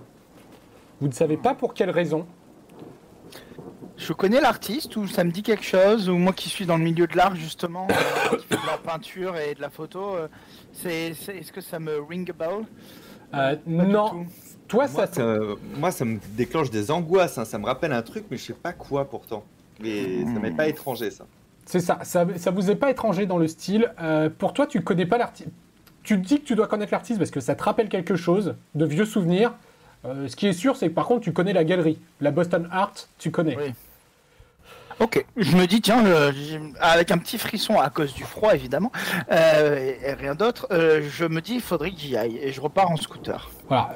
Vous 1.00 1.08
ne 1.08 1.12
savez 1.12 1.36
pas 1.36 1.54
pour 1.54 1.74
quelle 1.74 1.90
raison. 1.90 2.26
Je 3.96 4.12
connais 4.12 4.40
l'artiste 4.40 4.96
ou 4.96 5.06
ça 5.06 5.22
me 5.24 5.30
dit 5.30 5.42
quelque 5.42 5.64
chose 5.64 6.08
ou 6.08 6.16
moi 6.16 6.32
qui 6.32 6.48
suis 6.48 6.66
dans 6.66 6.76
le 6.76 6.82
milieu 6.84 7.06
de 7.06 7.16
l'art 7.16 7.36
justement, 7.36 7.86
qui 7.86 8.46
fait 8.46 8.56
de 8.56 8.66
la 8.66 8.78
peinture 8.78 9.36
et 9.36 9.54
de 9.54 9.60
la 9.60 9.70
photo, 9.70 10.16
c'est, 10.72 11.10
est-ce 11.10 11.52
que 11.52 11.60
ça 11.60 11.78
me 11.78 12.00
ring 12.00 12.28
a 12.30 12.32
bell? 12.32 12.64
Euh, 13.34 13.56
non. 13.66 14.26
Toi, 14.68 14.86
moi, 14.92 15.06
ça, 15.06 15.12
ça, 15.12 15.38
moi, 15.78 15.90
ça 15.90 16.04
me 16.04 16.18
déclenche 16.36 16.70
des 16.70 16.90
angoisses. 16.90 17.38
hein. 17.38 17.44
Ça 17.44 17.58
me 17.58 17.66
rappelle 17.66 17.92
un 17.92 18.02
truc, 18.02 18.24
mais 18.30 18.36
je 18.36 18.44
sais 18.44 18.52
pas 18.52 18.72
quoi 18.72 19.04
pourtant. 19.08 19.44
Mais 19.80 20.24
ça 20.24 20.40
m'est 20.40 20.52
pas 20.52 20.68
étranger 20.68 21.10
ça. 21.10 21.26
C'est 21.66 21.80
ça, 21.80 21.98
ça, 22.02 22.26
ça 22.36 22.50
vous 22.50 22.70
est 22.70 22.76
pas 22.76 22.90
étranger 22.90 23.26
dans 23.26 23.38
le 23.38 23.48
style. 23.48 23.92
Euh, 24.00 24.28
pour 24.30 24.52
toi, 24.52 24.66
tu 24.66 24.82
connais 24.82 25.06
pas 25.06 25.18
l'artiste. 25.18 25.48
Tu 26.02 26.20
te 26.20 26.26
dis 26.26 26.40
que 26.40 26.44
tu 26.46 26.54
dois 26.54 26.66
connaître 26.66 26.92
l'artiste 26.92 27.18
parce 27.18 27.30
que 27.30 27.40
ça 27.40 27.54
te 27.54 27.62
rappelle 27.62 27.88
quelque 27.88 28.16
chose, 28.16 28.54
de 28.74 28.84
vieux 28.84 29.06
souvenirs. 29.06 29.54
Euh, 30.04 30.28
ce 30.28 30.36
qui 30.36 30.46
est 30.46 30.52
sûr, 30.52 30.76
c'est 30.76 30.88
que 30.90 30.94
par 30.94 31.06
contre, 31.06 31.22
tu 31.22 31.32
connais 31.32 31.54
la 31.54 31.64
galerie. 31.64 31.98
La 32.20 32.30
Boston 32.30 32.68
Art, 32.70 32.92
tu 33.18 33.30
connais. 33.30 33.56
Oui. 33.56 33.72
Ok, 35.00 35.24
je 35.36 35.56
me 35.56 35.66
dis 35.66 35.80
tiens, 35.80 36.04
euh, 36.06 36.30
avec 36.80 37.10
un 37.10 37.18
petit 37.18 37.38
frisson 37.38 37.78
à 37.78 37.90
cause 37.90 38.14
du 38.14 38.22
froid 38.22 38.54
évidemment, 38.54 38.92
euh, 39.32 39.92
et, 40.04 40.12
rien 40.12 40.34
d'autre, 40.34 40.68
euh, 40.70 41.02
je 41.10 41.24
me 41.24 41.40
dis 41.40 41.54
il 41.54 41.60
faudrait 41.60 41.90
que 41.90 41.98
j'y 41.98 42.16
aille 42.16 42.38
et 42.40 42.52
je 42.52 42.60
repars 42.60 42.90
en 42.90 42.96
scooter. 42.96 43.50
Voilà. 43.68 43.90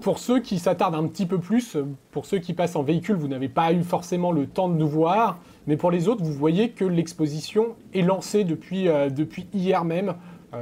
pour 0.00 0.18
ceux 0.20 0.40
qui 0.40 0.58
s'attardent 0.58 0.94
un 0.94 1.06
petit 1.06 1.26
peu 1.26 1.38
plus, 1.38 1.76
pour 2.12 2.24
ceux 2.24 2.38
qui 2.38 2.54
passent 2.54 2.76
en 2.76 2.82
véhicule, 2.82 3.16
vous 3.16 3.28
n'avez 3.28 3.48
pas 3.48 3.72
eu 3.72 3.82
forcément 3.82 4.32
le 4.32 4.46
temps 4.46 4.68
de 4.68 4.74
nous 4.74 4.88
voir. 4.88 5.38
Mais 5.66 5.76
pour 5.76 5.90
les 5.90 6.08
autres, 6.08 6.24
vous 6.24 6.32
voyez 6.32 6.70
que 6.70 6.84
l'exposition 6.84 7.76
est 7.92 8.02
lancée 8.02 8.44
depuis, 8.44 8.84
depuis 8.84 9.48
hier 9.52 9.84
même. 9.84 10.14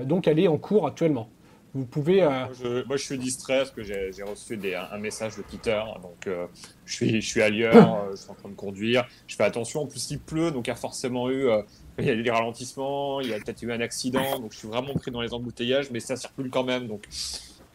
Donc, 0.05 0.27
elle 0.27 0.41
est 0.41 0.49
en 0.49 0.57
cours 0.57 0.87
actuellement. 0.87 1.29
Vous 1.77 1.87
pouvez. 1.87 2.23
euh, 2.23 2.29
Moi, 2.31 2.49
je, 2.63 2.87
moi, 2.87 2.97
je 2.97 3.03
suis 3.05 3.19
distrait 3.19 3.59
parce 3.59 3.71
que 3.71 3.83
j'ai 3.83 4.11
reçu 4.23 4.57
des- 4.57 4.75
un, 4.75 4.89
un 4.93 4.99
message 4.99 5.37
de 5.37 5.43
Peter. 5.43 5.81
Donc, 6.03 6.27
euh, 6.27 6.47
je, 6.85 6.95
suis, 6.95 7.21
je 7.21 7.27
suis 7.29 7.43
ailleurs, 7.43 8.09
je 8.13 8.17
suis 8.17 8.31
en 8.31 8.35
train 8.35 8.49
de 8.49 8.55
conduire. 8.55 9.07
Je 9.27 9.37
fais 9.37 9.45
attention. 9.45 9.83
En 9.83 9.87
plus, 9.87 10.11
il 10.11 10.19
pleut, 10.19 10.51
donc 10.51 10.67
il 10.67 10.71
y 10.71 10.73
a 10.73 10.77
forcément 10.77 11.29
eu. 11.31 11.49
euh, 11.49 11.63
il 11.99 12.05
y 12.05 12.11
a 12.11 12.15
eu 12.15 12.23
des 12.23 12.31
ralentissements, 12.31 13.21
il 13.21 13.29
y 13.29 13.35
a 13.35 13.39
peut-être 13.39 13.63
eu 13.63 13.73
un 13.73 13.81
accident. 13.81 14.39
Donc, 14.39 14.53
je 14.53 14.59
suis 14.59 14.69
vraiment 14.69 14.95
pris 14.95 15.11
dans 15.11 15.21
les 15.23 15.33
embouteillages, 15.33 15.91
mais 15.91 16.01
ça 16.01 16.17
circule 16.17 16.51
quand 16.51 16.65
même. 16.65 16.87
Donc, 16.89 17.05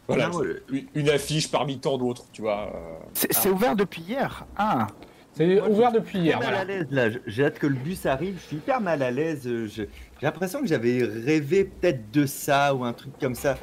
voilà. 0.08 0.28
Non, 0.28 0.38
le- 0.40 0.62
Une, 0.70 0.86
une 0.94 1.08
affiche 1.10 1.50
parmi 1.50 1.78
tant 1.78 1.96
d'autres, 1.98 2.26
tu 2.32 2.42
vois. 2.42 2.72
euh, 2.74 3.04
C'est, 3.14 3.32
c'est 3.32 3.48
ouvert 3.50 3.74
depuis 3.76 4.02
hier. 4.02 4.46
Ah, 4.56 4.88
C'est 5.34 5.60
ouvert 5.60 5.90
je 5.92 5.98
depuis 5.98 6.18
hier. 6.18 6.38
mal 6.38 6.48
voilà. 6.48 6.60
à 6.60 6.64
l'aise 6.64 6.86
là. 6.90 7.08
J'ai 7.26 7.44
hâte 7.44 7.58
que 7.58 7.66
le 7.66 7.74
bus 7.76 8.04
arrive. 8.06 8.36
Je 8.38 8.46
suis 8.48 8.56
hyper 8.56 8.80
mal 8.80 9.02
à 9.02 9.10
l'aise. 9.10 9.48
J'ai 9.66 9.88
l'impression 10.20 10.60
que 10.60 10.66
j'avais 10.66 11.02
rêvé 11.02 11.64
peut-être 11.64 12.10
de 12.12 12.26
ça 12.26 12.74
ou 12.74 12.84
un 12.84 12.92
truc 12.92 13.12
comme 13.20 13.34
ça. 13.34 13.56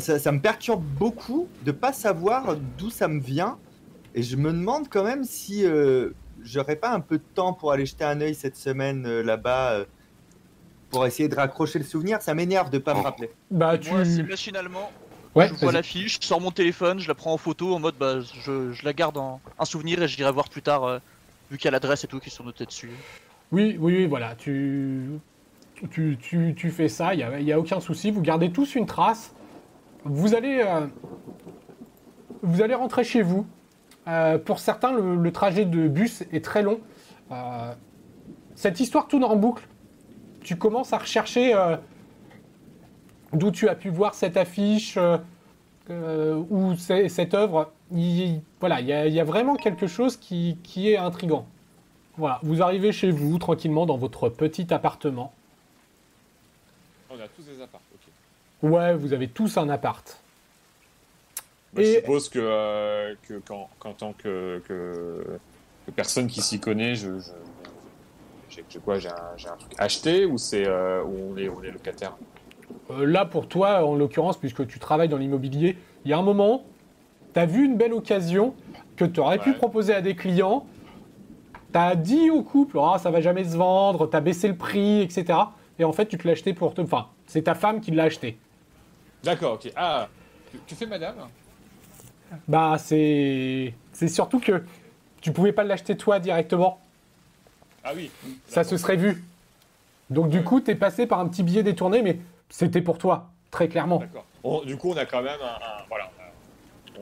Ça. 0.00 0.18
ça 0.18 0.32
me 0.32 0.40
perturbe 0.40 0.82
beaucoup 0.82 1.48
de 1.62 1.72
pas 1.72 1.92
savoir 1.92 2.56
d'où 2.78 2.90
ça 2.90 3.08
me 3.08 3.20
vient. 3.20 3.58
Et 4.14 4.22
je 4.22 4.36
me 4.36 4.50
demande 4.52 4.88
quand 4.88 5.04
même 5.04 5.24
si 5.24 5.64
euh, 5.64 6.10
j'aurais 6.42 6.76
pas 6.76 6.90
un 6.90 7.00
peu 7.00 7.18
de 7.18 7.24
temps 7.34 7.52
pour 7.52 7.72
aller 7.72 7.84
jeter 7.86 8.04
un 8.04 8.20
œil 8.20 8.34
cette 8.34 8.56
semaine 8.56 9.04
euh, 9.06 9.22
là-bas 9.22 9.72
euh, 9.72 9.84
pour 10.90 11.04
essayer 11.06 11.28
de 11.28 11.34
raccrocher 11.34 11.78
le 11.78 11.84
souvenir. 11.84 12.22
Ça 12.22 12.32
m'énerve 12.34 12.70
de 12.70 12.78
pas 12.78 12.94
me 12.94 13.00
rappeler. 13.00 13.30
Bah, 13.50 13.76
tu. 13.76 13.90
Moi, 13.90 14.04
c'est 14.04 14.22
machinalement. 14.22 14.90
Ouais, 15.34 15.48
je 15.48 15.54
vois 15.54 15.70
l'affiche, 15.70 16.18
je 16.22 16.26
sors 16.26 16.40
mon 16.40 16.50
téléphone, 16.50 16.98
je 16.98 17.08
la 17.08 17.14
prends 17.14 17.34
en 17.34 17.36
photo 17.36 17.74
en 17.74 17.78
mode 17.78 17.96
bah 18.00 18.20
je, 18.20 18.72
je 18.72 18.84
la 18.86 18.94
garde 18.94 19.18
en 19.18 19.38
un 19.58 19.64
souvenir 19.66 20.02
et 20.02 20.08
j'irai 20.08 20.32
voir 20.32 20.48
plus 20.48 20.62
tard 20.62 20.84
euh, 20.84 20.98
vu 21.50 21.58
qu'il 21.58 21.66
y 21.66 21.68
a 21.68 21.72
l'adresse 21.72 22.04
et 22.04 22.06
tout 22.06 22.20
qui 22.20 22.30
sont 22.30 22.42
notés 22.42 22.64
dessus. 22.64 22.88
Oui, 23.52 23.76
oui, 23.78 23.96
oui, 23.98 24.06
voilà. 24.06 24.34
Tu... 24.34 25.02
tu, 25.90 26.16
tu- 26.18 26.54
tu 26.56 26.70
fais 26.70 26.88
ça, 26.88 27.12
il 27.12 27.18
n'y 27.18 27.22
a, 27.22 27.38
y 27.38 27.52
a 27.52 27.58
aucun 27.58 27.80
souci. 27.80 28.10
Vous 28.10 28.22
gardez 28.22 28.50
tous 28.50 28.76
une 28.76 28.86
trace. 28.86 29.34
Vous 30.08 30.34
allez, 30.34 30.60
euh, 30.64 30.86
vous 32.42 32.62
allez 32.62 32.74
rentrer 32.74 33.02
chez 33.02 33.22
vous. 33.22 33.46
Euh, 34.06 34.38
pour 34.38 34.60
certains, 34.60 34.92
le, 34.92 35.32
trajet 35.32 35.64
de 35.64 35.88
bus 35.88 36.22
est 36.32 36.44
très 36.44 36.62
long. 36.62 36.80
Euh, 37.32 37.72
cette 38.54 38.78
histoire 38.78 39.08
tourne 39.08 39.24
en 39.24 39.34
boucle. 39.34 39.66
Tu 40.42 40.56
commences 40.56 40.92
à 40.92 40.98
rechercher 40.98 41.54
d'où 43.32 43.50
tu 43.50 43.68
as 43.68 43.74
pu 43.74 43.88
voir 43.88 44.14
cette 44.14 44.36
affiche 44.36 44.96
ou 45.90 46.74
cette 46.76 47.34
œuvre. 47.34 47.72
Il- 47.90 48.40
voilà, 48.60 48.80
il 48.80 48.86
y, 48.86 49.20
a- 49.20 49.24
vraiment 49.24 49.56
quelque 49.56 49.88
chose 49.88 50.16
qui, 50.16 50.56
est 50.76 50.96
intrigant. 50.96 51.46
Voilà, 52.16 52.38
vous 52.44 52.62
arrivez 52.62 52.92
chez 52.92 53.10
vous 53.10 53.38
tranquillement 53.38 53.86
dans 53.86 53.96
votre 53.96 54.28
petit 54.28 54.72
appartement. 54.72 55.32
On 57.10 57.14
a 57.14 57.26
tous 57.28 57.42
des 57.42 57.60
apparts, 57.60 57.80
ok. 57.85 57.85
Ouais, 58.66 58.94
vous 58.94 59.12
avez 59.12 59.28
tous 59.28 59.56
un 59.58 59.68
appart. 59.68 60.18
Et- 61.76 61.84
Je 61.84 62.00
suppose 62.00 62.28
que, 62.28 62.38
euh, 62.42 63.14
que 63.28 63.34
qu'en, 63.34 63.68
qu'en 63.78 63.92
tant 63.92 64.12
que, 64.12 64.60
que, 64.66 65.24
que 65.86 65.90
personne 65.92 66.26
qui 66.26 66.40
s'y 66.40 66.58
connaît, 66.58 66.94
je, 66.94 67.18
je, 67.18 67.30
j'ai, 68.48 68.64
j'ai 68.68 68.78
quoi, 68.80 68.98
j'ai 68.98 69.08
un, 69.08 69.36
j'ai 69.36 69.48
un 69.48 69.56
truc 69.56 69.72
acheté 69.78 70.24
ou 70.24 70.38
c'est 70.38 70.66
euh, 70.66 71.02
où 71.04 71.32
on 71.32 71.36
est, 71.36 71.48
on 71.48 71.62
est 71.62 71.70
locataire? 71.70 72.16
Euh, 72.90 73.04
là, 73.06 73.24
pour 73.24 73.46
toi, 73.46 73.84
en 73.84 73.94
l'occurrence, 73.94 74.36
puisque 74.38 74.66
tu 74.66 74.78
travailles 74.78 75.08
dans 75.08 75.18
l'immobilier, 75.18 75.76
il 76.04 76.10
y 76.10 76.14
a 76.14 76.18
un 76.18 76.22
moment, 76.22 76.64
tu 77.34 77.40
as 77.40 77.46
vu 77.46 77.64
une 77.64 77.76
belle 77.76 77.92
occasion 77.92 78.54
que 78.96 79.04
tu 79.04 79.20
aurais 79.20 79.38
pu 79.38 79.52
proposer 79.52 79.94
à 79.94 80.00
des 80.00 80.16
clients. 80.16 80.66
Tu 81.72 81.78
as 81.78 81.94
dit 81.94 82.30
au 82.30 82.42
couple, 82.42 82.78
Ah, 82.80 82.98
ça 82.98 83.10
va 83.10 83.20
jamais 83.20 83.44
se 83.44 83.56
vendre, 83.56 84.08
tu 84.08 84.16
as 84.16 84.20
baissé 84.20 84.48
le 84.48 84.56
prix, 84.56 85.02
etc. 85.02 85.38
Et 85.78 85.84
en 85.84 85.92
fait, 85.92 86.06
tu 86.06 86.16
te 86.16 86.26
l'as 86.26 86.32
acheté 86.32 86.54
pour 86.54 86.72
te. 86.72 86.80
Enfin, 86.80 87.08
c'est 87.26 87.42
ta 87.42 87.54
femme 87.54 87.80
qui 87.82 87.90
l'a 87.90 88.04
acheté. 88.04 88.38
D'accord, 89.24 89.54
ok. 89.54 89.72
Ah, 89.76 90.08
tu, 90.50 90.58
tu 90.66 90.74
fais 90.74 90.86
madame? 90.86 91.16
Bah, 92.48 92.76
c'est. 92.78 93.74
C'est 93.92 94.08
surtout 94.08 94.40
que 94.40 94.62
tu 95.20 95.32
pouvais 95.32 95.52
pas 95.52 95.64
l'acheter 95.64 95.96
toi 95.96 96.18
directement. 96.18 96.80
Ah 97.82 97.92
oui. 97.94 98.10
Ça 98.46 98.64
se 98.64 98.76
serait 98.76 98.96
vu. 98.96 99.24
Donc, 100.10 100.28
du 100.28 100.42
coup, 100.42 100.60
tu 100.60 100.70
es 100.70 100.74
passé 100.74 101.06
par 101.06 101.20
un 101.20 101.28
petit 101.28 101.42
billet 101.42 101.62
détourné, 101.62 102.02
mais 102.02 102.18
c'était 102.48 102.80
pour 102.82 102.98
toi, 102.98 103.28
très 103.50 103.68
clairement. 103.68 103.98
D'accord. 103.98 104.24
On- 104.44 104.62
du 104.64 104.76
coup, 104.76 104.90
on 104.92 104.96
a 104.96 105.06
quand 105.06 105.22
même 105.22 105.40
un, 105.42 105.46
un- 105.64 105.84
voilà, 105.88 106.10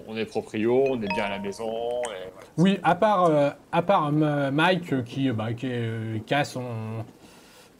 on 0.07 0.17
est 0.17 0.25
proprio, 0.25 0.85
on 0.89 1.03
est 1.03 1.09
bien 1.15 1.25
à 1.25 1.31
la 1.31 1.39
maison. 1.39 1.69
et 1.69 2.31
voilà. 2.33 2.49
Oui, 2.57 2.79
à 2.83 2.95
part, 2.95 3.25
euh, 3.25 3.51
à 3.73 3.83
part 3.83 4.11
euh, 4.15 4.51
Mike 4.51 4.93
euh, 4.93 5.03
qui, 5.03 5.29
euh, 5.29 5.33
bah, 5.33 5.53
qui, 5.53 5.67
est, 5.67 5.71
euh, 5.75 6.19
qui 6.25 6.33
a 6.35 6.45
son, 6.45 6.65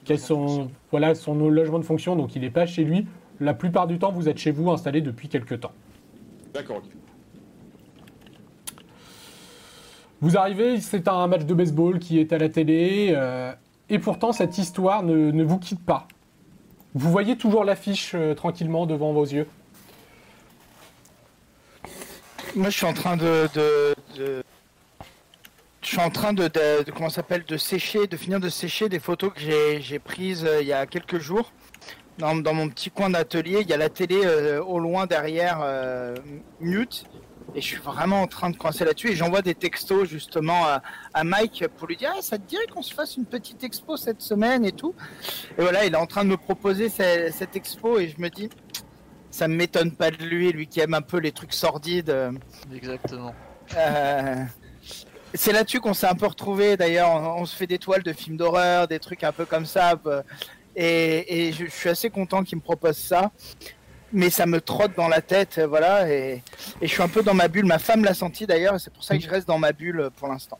qui 0.05 0.13
a 0.15 0.19
son, 0.19 0.71
voilà, 0.91 1.15
son 1.15 1.35
logement 1.35 1.79
de 1.79 1.85
fonction, 1.85 2.17
donc 2.17 2.35
il 2.37 2.43
n'est 2.43 2.51
pas 2.51 2.67
chez 2.67 2.85
lui. 2.85 3.07
La 3.41 3.55
plupart 3.55 3.87
du 3.87 3.99
temps, 3.99 4.13
vous 4.13 4.29
êtes 4.29 4.39
chez 4.39 4.51
vous 4.53 4.71
installé 4.71 5.01
depuis 5.01 5.29
quelques 5.29 5.61
temps. 5.61 5.73
D'accord, 6.53 6.77
ok. 6.79 6.85
Vous 10.21 10.37
arrivez, 10.39 10.81
c'est 10.81 11.09
un 11.09 11.27
match 11.27 11.45
de 11.45 11.53
baseball 11.55 11.99
qui 11.99 12.19
est 12.19 12.33
à 12.33 12.39
la 12.39 12.49
télé, 12.49 13.13
euh, 13.15 13.53
et 13.91 13.99
pourtant 13.99 14.33
cette 14.33 14.57
histoire 14.57 15.03
ne, 15.03 15.31
ne 15.31 15.45
vous 15.45 15.59
quitte 15.59 15.85
pas. 15.85 16.07
Vous 16.95 17.11
voyez 17.11 17.37
toujours 17.37 17.65
l'affiche 17.65 18.13
euh, 18.15 18.35
tranquillement 18.35 18.87
devant 18.87 19.13
vos 19.13 19.25
yeux. 19.25 19.47
Moi, 22.55 22.71
je 22.71 22.77
suis 22.77 22.87
en 22.87 22.93
train 22.95 23.17
de. 23.17 23.49
de, 23.55 23.95
de- 24.17 24.43
Je 25.83 25.89
suis 25.89 25.99
en 26.01 26.09
train 26.11 26.33
de, 26.33 26.45
de, 26.45 26.85
de- 26.85 26.91
comment 26.93 27.09
ça 27.11 27.17
s'appelle 27.17 27.45
de 27.45 27.57
sécher, 27.57 28.07
de 28.07 28.17
finir 28.17 28.39
de 28.41 28.49
sécher 28.49 28.89
des 28.89 29.01
photos 29.01 29.33
que 29.35 29.41
j'ai 29.41 29.81
j'ai 29.83 29.99
prises 29.99 30.45
euh, 30.45 30.63
il 30.63 30.69
y 30.69 30.73
a 30.73 30.87
quelques 30.87 31.19
jours. 31.19 31.53
Dans, 32.19 32.37
dans 32.37 32.55
mon 32.55 32.69
petit 32.69 32.91
coin 32.91 33.11
d'atelier, 33.11 33.59
il 33.63 33.69
y 33.69 33.73
a 33.73 33.77
la 33.77 33.89
télé 33.89 34.21
euh, 34.25 34.63
au 34.63 34.79
loin 34.79 35.07
derrière 35.07 35.59
euh, 35.63 36.15
mute. 36.61 37.05
Et 37.57 37.61
je 37.61 37.67
suis 37.67 37.77
vraiment 37.81 38.23
en 38.23 38.27
train 38.27 38.51
de 38.51 38.57
coincer 38.57 38.85
là-dessus. 38.85 39.11
Et 39.11 39.17
j'envoie 39.17 39.43
des 39.43 39.55
textos 39.55 40.09
justement 40.09 40.65
à, 40.65 40.83
à 41.13 41.25
Mike 41.25 41.67
pour 41.77 41.87
lui 41.89 41.97
dire 41.97 42.13
Ah, 42.17 42.23
ça 42.23 42.39
te 42.39 42.49
dirait 42.49 42.67
qu'on 42.73 42.83
se 42.83 42.95
fasse 42.95 43.17
une 43.17 43.27
petite 43.27 43.63
expo 43.65 43.97
cette 43.97 44.23
semaine 44.23 44.65
et 44.65 44.73
tout. 44.73 44.95
Et 45.59 45.63
voilà, 45.63 45.85
il 45.85 45.93
est 45.93 45.97
en 45.97 46.07
train 46.07 46.25
de 46.25 46.31
me 46.31 46.37
proposer 46.37 46.89
ce- 46.89 47.31
cette 47.33 47.55
expo 47.57 47.99
et 47.99 48.09
je 48.09 48.21
me 48.21 48.29
dis 48.31 48.49
ça 49.31 49.49
ne 49.49 49.55
m'étonne 49.57 49.91
pas 49.91 50.11
de 50.13 50.23
lui, 50.25 50.53
lui 50.53 50.69
qui 50.69 50.79
aime 50.81 50.95
un 50.95 51.03
peu 51.03 51.19
les 51.19 51.33
trucs 51.33 51.53
sordides. 51.53 52.17
Exactement. 52.73 53.35
euh, 53.77 54.45
c'est 55.35 55.51
là-dessus 55.53 55.81
qu'on 55.81 55.95
s'est 55.95 56.07
un 56.07 56.15
peu 56.15 56.27
retrouvé 56.27 56.77
d'ailleurs. 56.77 57.11
On, 57.11 57.43
on 57.43 57.45
se 57.45 57.55
fait 57.57 57.67
des 57.67 57.79
toiles 57.79 58.05
de 58.05 58.13
films 58.13 58.37
d'horreur, 58.37 58.87
des 58.87 59.01
trucs 59.01 59.25
un 59.25 59.33
peu 59.33 59.45
comme 59.45 59.67
ça. 59.67 59.95
Et, 60.77 61.53
je, 61.53 61.67
suis 61.67 61.89
assez 61.89 62.11
content 62.11 62.43
qu'il 62.43 62.59
me 62.59 62.63
propose 62.63 62.97
ça. 62.97 63.31
Mais 64.13 64.31
ça 64.31 64.47
me 64.47 64.61
trotte 64.61 64.93
dans 64.97 65.09
la 65.09 65.21
tête, 65.21 65.61
voilà. 65.69 66.09
Et, 66.09 66.43
je 66.81 66.87
suis 66.87 67.03
un 67.03 67.09
peu 67.09 67.23
dans 67.23 67.35
ma 67.35 67.49
bulle. 67.49 67.67
Ma 67.67 67.79
femme 67.79 68.05
l'a 68.05 68.15
senti 68.15 68.47
d'ailleurs, 68.47 68.75
et 68.75 68.79
c'est 68.79 68.93
pour 68.93 69.03
ça 69.03 69.17
que 69.17 69.23
je 69.23 69.29
reste 69.29 69.49
dans 69.49 69.59
ma 69.59 69.73
bulle 69.73 70.01
euh, 70.01 70.11
pour 70.11 70.29
l'instant. 70.29 70.59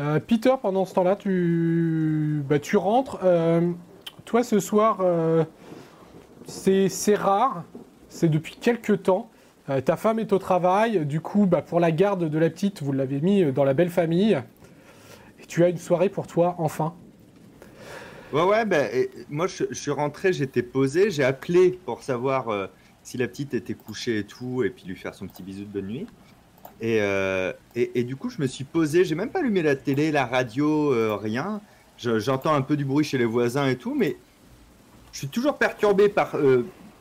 Euh, 0.00 0.18
Peter, 0.18 0.54
pendant 0.60 0.84
ce 0.84 0.94
temps-là, 0.94 1.14
tu, 1.14 2.42
bah, 2.48 2.58
tu 2.58 2.76
rentres. 2.76 3.20
Euh, 3.22 3.70
toi, 4.24 4.42
ce 4.42 4.58
soir, 4.58 4.98
c'est 6.46 7.14
rare. 7.14 7.64
C'est 8.08 8.28
depuis 8.28 8.56
quelques 8.56 9.04
temps. 9.04 9.30
Ta 9.84 9.96
femme 9.96 10.18
est 10.18 10.32
au 10.32 10.38
travail. 10.38 11.06
Du 11.06 11.20
coup, 11.20 11.46
bah, 11.46 11.62
pour 11.62 11.78
la 11.78 11.92
garde 11.92 12.28
de 12.28 12.38
la 12.38 12.50
petite, 12.50 12.82
vous 12.82 12.92
l'avez 12.92 13.20
mis 13.20 13.44
dans 13.52 13.64
la 13.64 13.74
belle 13.74 13.90
famille. 13.90 14.40
Et 15.40 15.46
tu 15.46 15.62
as 15.62 15.68
une 15.68 15.78
soirée 15.78 16.08
pour 16.08 16.26
toi, 16.26 16.56
enfin. 16.58 16.94
Ouais, 18.34 18.42
ouais, 18.42 18.64
ben, 18.64 18.90
moi 19.30 19.46
je, 19.46 19.72
suis 19.72 19.92
rentré, 19.92 20.32
j'étais 20.32 20.64
posé, 20.64 21.08
j'ai 21.12 21.22
appelé 21.22 21.78
pour 21.86 22.02
savoir 22.02 22.48
euh, 22.48 22.66
si 23.04 23.16
la 23.16 23.28
petite 23.28 23.54
était 23.54 23.74
couchée 23.74 24.18
et 24.18 24.24
tout, 24.24 24.64
et 24.64 24.70
puis 24.70 24.86
lui 24.86 24.96
faire 24.96 25.14
son 25.14 25.28
petit 25.28 25.44
bisou 25.44 25.60
de 25.60 25.68
bonne 25.68 25.86
nuit. 25.86 26.06
Et, 26.80 26.98
euh, 27.00 27.52
et, 27.76 28.02
du 28.02 28.16
coup, 28.16 28.30
je 28.30 28.42
me 28.42 28.48
suis 28.48 28.64
posé, 28.64 29.04
j'ai 29.04 29.14
même 29.14 29.30
pas 29.30 29.38
allumé 29.38 29.62
la 29.62 29.76
télé, 29.76 30.10
la 30.10 30.26
radio, 30.26 30.92
euh, 30.92 31.14
rien. 31.14 31.60
Je- 31.96 32.18
J'entends 32.18 32.54
un 32.54 32.62
peu 32.62 32.76
du 32.76 32.84
bruit 32.84 33.04
chez 33.04 33.18
les 33.18 33.24
voisins 33.24 33.68
et 33.68 33.76
tout, 33.76 33.94
mais 33.94 34.16
je 35.12 35.18
suis 35.18 35.28
toujours 35.28 35.56
perturbé 35.56 36.08
par, 36.08 36.34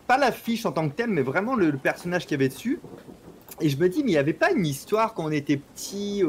pas 0.05 0.19
l'affiche 0.19 0.67
en 0.67 0.71
tant 0.71 0.87
que 0.87 0.93
telle, 0.93 1.09
mais 1.09 1.23
vraiment 1.23 1.55
le, 1.55 1.71
le 1.71 1.77
personnage 1.79 2.27
qu'il 2.27 2.33
y 2.33 2.35
avait 2.35 2.49
dessus. 2.49 2.79
Et 3.59 3.69
je 3.69 3.77
me 3.77 3.89
dis, 3.89 4.03
mais 4.03 4.11
il 4.11 4.13
n'y 4.13 4.17
avait 4.17 4.33
pas 4.33 4.51
une 4.51 4.67
histoire 4.67 5.15
quand 5.15 5.25
on 5.25 5.31
était 5.31 5.57
petit 5.57 6.21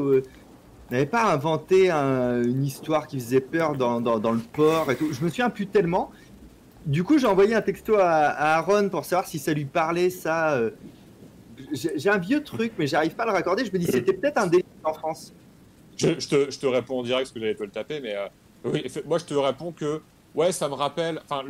n'avait 0.91 1.05
pas 1.05 1.31
inventé 1.31 1.89
un- 1.89 2.43
une 2.43 2.63
histoire 2.63 3.07
qui 3.07 3.19
faisait 3.19 3.41
peur 3.41 3.75
dans, 3.75 4.01
dans, 4.01 4.31
le 4.31 4.39
port 4.39 4.91
et 4.91 4.95
tout. 4.95 5.11
Je 5.11 5.23
me 5.23 5.29
souviens 5.29 5.49
plus 5.49 5.67
tellement. 5.67 6.11
Du 6.85 7.03
coup, 7.03 7.17
j'ai 7.17 7.27
envoyé 7.27 7.55
un 7.55 7.61
texto 7.61 7.95
à, 7.95 8.07
à 8.07 8.57
Aaron 8.57 8.89
pour 8.89 9.05
savoir 9.05 9.27
si 9.27 9.39
ça 9.39 9.53
lui 9.53 9.65
parlait, 9.65 10.09
ça. 10.09 10.53
euh. 10.55 10.71
J'ai 11.73 12.09
un 12.09 12.17
vieux 12.17 12.43
truc, 12.43 12.73
mais 12.77 12.85
j'arrive 12.85 13.15
pas 13.15 13.23
à 13.23 13.27
le 13.27 13.31
raccorder. 13.31 13.65
Je 13.65 13.71
me 13.71 13.79
dis, 13.79 13.85
c'était 13.85 14.13
peut-être 14.13 14.37
un 14.37 14.47
délire 14.47 14.65
en 14.83 14.93
France. 14.93 15.33
Je, 15.97 16.09
te, 16.09 16.51
je 16.51 16.59
te 16.59 16.65
réponds 16.65 16.99
en 16.99 17.03
direct 17.03 17.23
parce 17.23 17.31
que 17.31 17.39
j'allais 17.39 17.55
te 17.55 17.63
le 17.63 17.71
taper, 17.71 18.01
mais 18.01 18.15
euh, 18.15 18.27
oui, 18.65 18.85
moi 19.05 19.17
je 19.17 19.25
te 19.25 19.33
réponds 19.33 19.71
que 19.71 20.01
ouais, 20.33 20.51
ça 20.51 20.67
me 20.67 20.73
rappelle. 20.73 21.21
Enfin, 21.23 21.43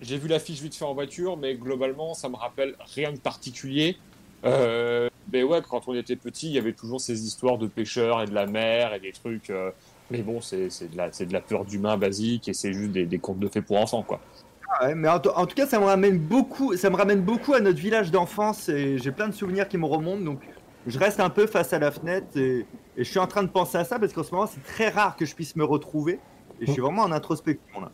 j'ai 0.00 0.16
vu 0.16 0.28
l'affiche 0.28 0.60
vite 0.60 0.74
fait 0.74 0.84
en 0.84 0.94
voiture, 0.94 1.36
mais 1.36 1.54
globalement, 1.54 2.14
ça 2.14 2.28
me 2.28 2.36
rappelle 2.36 2.74
rien 2.94 3.12
de 3.12 3.18
particulier. 3.18 3.98
Euh, 4.44 5.08
mais 5.32 5.42
ouais, 5.42 5.60
quand 5.68 5.82
on 5.86 5.94
était 5.94 6.16
petit, 6.16 6.48
il 6.48 6.54
y 6.54 6.58
avait 6.58 6.72
toujours 6.72 7.00
ces 7.00 7.24
histoires 7.24 7.58
de 7.58 7.66
pêcheurs 7.66 8.22
et 8.22 8.26
de 8.26 8.34
la 8.34 8.46
mer 8.46 8.94
et 8.94 9.00
des 9.00 9.12
trucs. 9.12 9.50
euh, 9.50 9.70
mais 10.10 10.22
bon, 10.22 10.40
c'est 10.40 10.68
c'est 10.68 10.90
de 10.90 10.96
la, 10.96 11.12
c'est 11.12 11.26
de 11.26 11.32
la 11.32 11.40
peur 11.40 11.64
d'humain 11.64 11.96
basique 11.96 12.48
et 12.48 12.52
c'est 12.54 12.72
juste 12.72 12.92
des, 12.92 13.06
des 13.06 13.18
contes 13.18 13.38
de 13.38 13.48
fées 13.48 13.62
pour 13.62 13.78
enfants, 13.78 14.02
quoi. 14.02 14.20
Ah 14.68 14.86
ouais, 14.86 14.94
mais 14.94 15.08
en, 15.08 15.20
to- 15.20 15.32
en 15.36 15.46
tout 15.46 15.54
cas, 15.54 15.66
ça 15.66 15.78
me 15.78 15.84
ramène 15.84 16.18
beaucoup. 16.18 16.76
Ça 16.76 16.90
me 16.90 16.96
ramène 16.96 17.20
beaucoup 17.20 17.54
à 17.54 17.60
notre 17.60 17.78
village 17.78 18.10
d'enfance 18.10 18.68
et 18.68 18.98
j'ai 18.98 19.12
plein 19.12 19.28
de 19.28 19.34
souvenirs 19.34 19.68
qui 19.68 19.78
me 19.78 19.86
remontent. 19.86 20.22
Donc, 20.24 20.40
je 20.86 20.98
reste 20.98 21.20
un 21.20 21.30
peu 21.30 21.46
face 21.46 21.72
à 21.72 21.78
la 21.78 21.90
fenêtre 21.90 22.36
et, 22.36 22.66
et 22.96 23.04
je 23.04 23.08
suis 23.08 23.20
en 23.20 23.26
train 23.26 23.42
de 23.42 23.48
penser 23.48 23.78
à 23.78 23.84
ça 23.84 23.98
parce 23.98 24.12
qu'en 24.12 24.24
ce 24.24 24.34
moment, 24.34 24.46
c'est 24.46 24.62
très 24.64 24.88
rare 24.88 25.16
que 25.16 25.24
je 25.24 25.34
puisse 25.34 25.54
me 25.56 25.64
retrouver. 25.64 26.18
Et 26.60 26.66
je 26.66 26.72
suis 26.72 26.80
vraiment 26.82 27.02
en 27.02 27.12
introspection 27.12 27.80
là. 27.80 27.90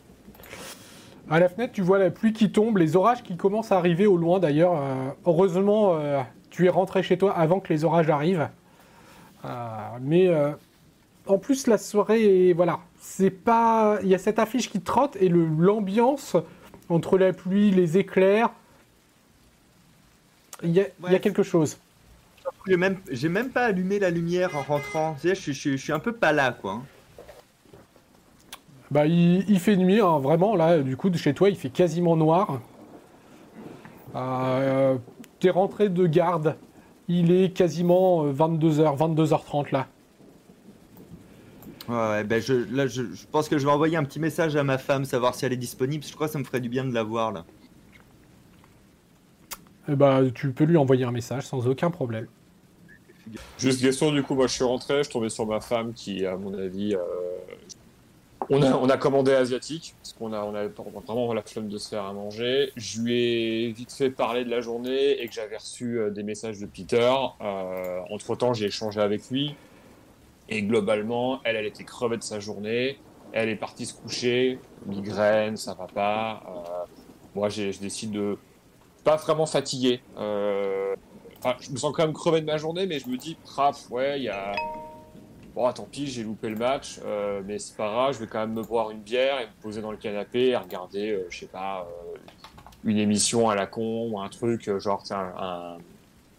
À 1.31 1.41
la 1.41 1.49
fenêtre, 1.49 1.75
tu 1.75 1.83
vois 1.83 1.99
la 1.99 2.11
pluie 2.11 2.33
qui 2.33 2.51
tombe, 2.51 2.79
les 2.79 2.97
orages 2.97 3.23
qui 3.23 3.37
commencent 3.37 3.71
à 3.71 3.77
arriver 3.77 4.07
au 4.07 4.17
loin 4.17 4.39
d'ailleurs. 4.39 4.75
Euh, 4.77 5.11
heureusement, 5.27 5.97
euh, 5.97 6.21
tu 6.51 6.67
es 6.67 6.69
rentré 6.69 7.03
chez 7.03 7.19
toi 7.19 7.37
avant 7.37 7.61
que 7.61 7.73
les 7.73 7.85
orages 7.85 8.11
arrivent. 8.11 8.49
Euh, 9.45 9.49
mais 10.01 10.29
euh, 10.29 10.53
en 11.27 11.39
plus, 11.39 11.67
la 11.67 11.79
soirée, 11.79 12.51
est- 12.51 12.53
voilà, 12.53 12.81
c'est 13.01 13.31
pas. 13.31 13.99
Il 14.03 14.09
y 14.09 14.15
a 14.15 14.19
cette 14.19 14.39
affiche 14.39 14.71
qui 14.71 14.81
trotte 14.81 15.17
et 15.21 15.29
le- 15.29 15.47
l'ambiance 15.47 16.37
entre 16.89 17.19
la 17.19 17.33
pluie, 17.33 17.71
les 17.71 17.99
éclairs. 17.99 18.51
Il 20.63 20.71
y, 20.71 20.81
a, 20.81 20.85
il 21.01 21.05
y 21.05 21.09
a 21.09 21.13
Ouais. 21.13 21.21
quelque 21.21 21.43
chose. 21.43 21.79
J'ai 22.67 22.77
même, 23.29 23.51
pas 23.51 23.67
allumé 23.67 23.99
la 23.99 24.11
lumière 24.11 24.57
en 24.57 24.63
rentrant. 24.63 25.17
Je, 25.23 25.35
suis- 25.35 25.53
je 25.55 25.59
suis- 25.61 25.79
je 25.79 25.83
suis 25.85 25.93
un 25.93 25.99
peu 26.01 26.13
pas 26.13 26.33
là, 26.33 26.51
quoi. 26.53 26.81
Bah, 28.91 29.07
il, 29.07 29.49
il 29.51 29.61
fait 29.61 29.77
nuit, 29.77 30.01
hein, 30.01 30.19
vraiment, 30.19 30.57
là, 30.57 30.79
du 30.79 30.97
coup, 30.97 31.11
de 31.11 31.19
chez 31.19 31.35
toi, 31.35 31.51
il 31.51 31.57
fait 31.57 31.69
quasiment 31.69 32.17
noir. 32.17 32.61
Euh, 34.17 34.97
T'es 35.41 35.51
rentré 35.51 35.89
de 35.89 36.07
garde, 36.07 36.57
il 37.09 37.31
est 37.33 37.51
quasiment 37.57 38.25
euh, 38.25 38.33
22h, 38.33 38.97
22h30 38.97 39.73
là. 39.73 39.87
Ouais, 41.89 42.23
ben 42.25 42.41
je, 42.43 42.55
là, 42.75 42.87
je, 42.87 43.15
je 43.15 43.27
pense 43.31 43.49
que 43.49 43.57
je 43.57 43.65
vais 43.65 43.73
envoyer 43.73 43.97
un 43.97 44.05
petit 44.05 44.21
message 44.21 44.57
à 44.57 44.65
ma 44.65 44.77
femme, 44.77 45.05
savoir 45.05 45.35
si 45.35 45.47
elle 45.47 45.55
est 45.55 45.57
disponible. 45.57 46.05
Je 46.05 46.13
crois 46.13 46.27
que 46.27 46.35
ça 46.35 46.39
me 46.39 46.45
ferait 46.45 46.61
du 46.61 46.69
bien 46.69 46.85
de 46.85 46.93
la 46.93 47.03
voir 47.03 47.33
là. 47.33 47.45
Eh 49.89 49.97
bah, 49.97 50.21
tu 50.35 50.53
peux 50.53 50.65
lui 50.65 50.77
envoyer 50.77 51.05
un 51.05 51.13
message 51.13 51.45
sans 51.47 51.67
aucun 51.67 51.91
problème. 51.91 52.27
Juste 53.59 53.81
question, 53.81 54.13
du 54.13 54.23
coup, 54.23 54.35
moi 54.35 54.47
je 54.47 54.53
suis 54.55 54.65
rentré, 54.65 55.03
je 55.03 55.11
tombais 55.11 55.31
sur 55.31 55.47
ma 55.47 55.61
femme 55.61 55.93
qui, 55.95 56.27
à 56.27 56.37
mon 56.37 56.53
avis, 56.55 56.95
euh, 56.95 56.99
on, 58.51 58.89
a, 58.89 58.97
commandé 58.97 59.33
asiatique, 59.33 59.95
parce 59.99 60.13
qu'on 60.13 60.33
a, 60.33 60.69
vraiment 61.07 61.33
la 61.35 61.43
flemme 61.43 61.69
de 61.69 61.79
se 61.79 61.89
faire 61.89 62.05
à 62.05 62.13
manger. 62.13 62.73
Je 62.77 63.01
lui 63.01 63.15
ai 63.15 63.73
vite 63.73 63.93
fait 63.93 64.11
parler 64.11 64.45
de 64.45 64.51
la 64.51 64.61
journée 64.61 65.21
et 65.21 65.29
que 65.29 65.35
j'avais 65.35 65.57
reçu 65.57 65.99
euh, 65.99 66.11
des 66.11 66.23
messages 66.23 66.59
de 66.59 66.67
Peter. 66.67 67.13
Euh, 67.41 68.01
entre 68.11 68.37
temps, 68.37 68.55
j'ai 68.55 68.67
échangé 68.67 69.01
avec 69.01 69.29
lui. 69.31 69.55
Et 70.49 70.63
globalement, 70.63 71.41
elle, 71.45 71.57
elle 71.57 71.67
était 71.67 71.85
crevée 71.85 72.17
de 72.17 72.23
sa 72.23 72.41
journée. 72.41 72.99
Elle 73.33 73.51
est 73.51 73.57
partie 73.57 73.85
se 73.85 73.93
coucher, 73.93 74.59
migraine, 74.87 75.57
ça 75.59 75.75
va 75.75 75.87
pas. 75.87 76.43
Euh, 76.47 76.85
moi, 77.35 77.51
je 77.51 77.79
décide 77.79 78.13
de 78.13 78.39
pas 79.05 79.17
vraiment 79.17 79.47
fatigué. 79.47 80.01
Enfin, 80.17 81.55
je 81.61 81.71
me 81.71 81.77
sens 81.77 81.93
quand 81.95 82.05
même 82.05 82.15
crevé 82.15 82.41
de 82.41 82.47
ma 82.47 82.57
journée, 82.57 82.87
mais 82.87 82.99
je 82.99 83.09
me 83.09 83.17
dis, 83.17 83.37
ouais, 83.91 84.19
il 84.19 84.25
y 84.25 84.29
a. 84.29 84.53
Bon, 85.55 85.73
tant 85.73 85.89
pis, 85.91 86.07
j'ai 86.07 86.23
loupé 86.23 86.49
le 86.51 86.57
match, 86.57 87.01
euh, 87.05 87.43
mais 87.45 87.59
c'est 87.59 87.77
pas 87.77 87.91
grave, 87.91 88.15
je 88.15 88.21
vais 88.21 88.27
quand 88.27 88.41
même 88.41 88.53
me 88.53 88.63
boire 88.63 88.91
une 88.91 89.01
bière 89.01 89.41
et 89.41 89.47
me 89.47 89.63
poser 89.63 89.81
dans 89.81 89.91
le 89.91 89.97
canapé 89.97 90.49
et 90.49 90.57
regarder, 90.57 91.11
euh, 91.11 91.27
je 91.31 91.39
sais 91.41 91.47
pas, 91.47 91.87
euh, 91.89 92.19
une 92.85 92.99
émission 92.99 93.49
à 93.49 93.55
la 93.55 93.67
con 93.67 94.11
ou 94.11 94.21
un 94.21 94.29
truc, 94.29 94.71
genre, 94.79 95.03
un, 95.11 95.79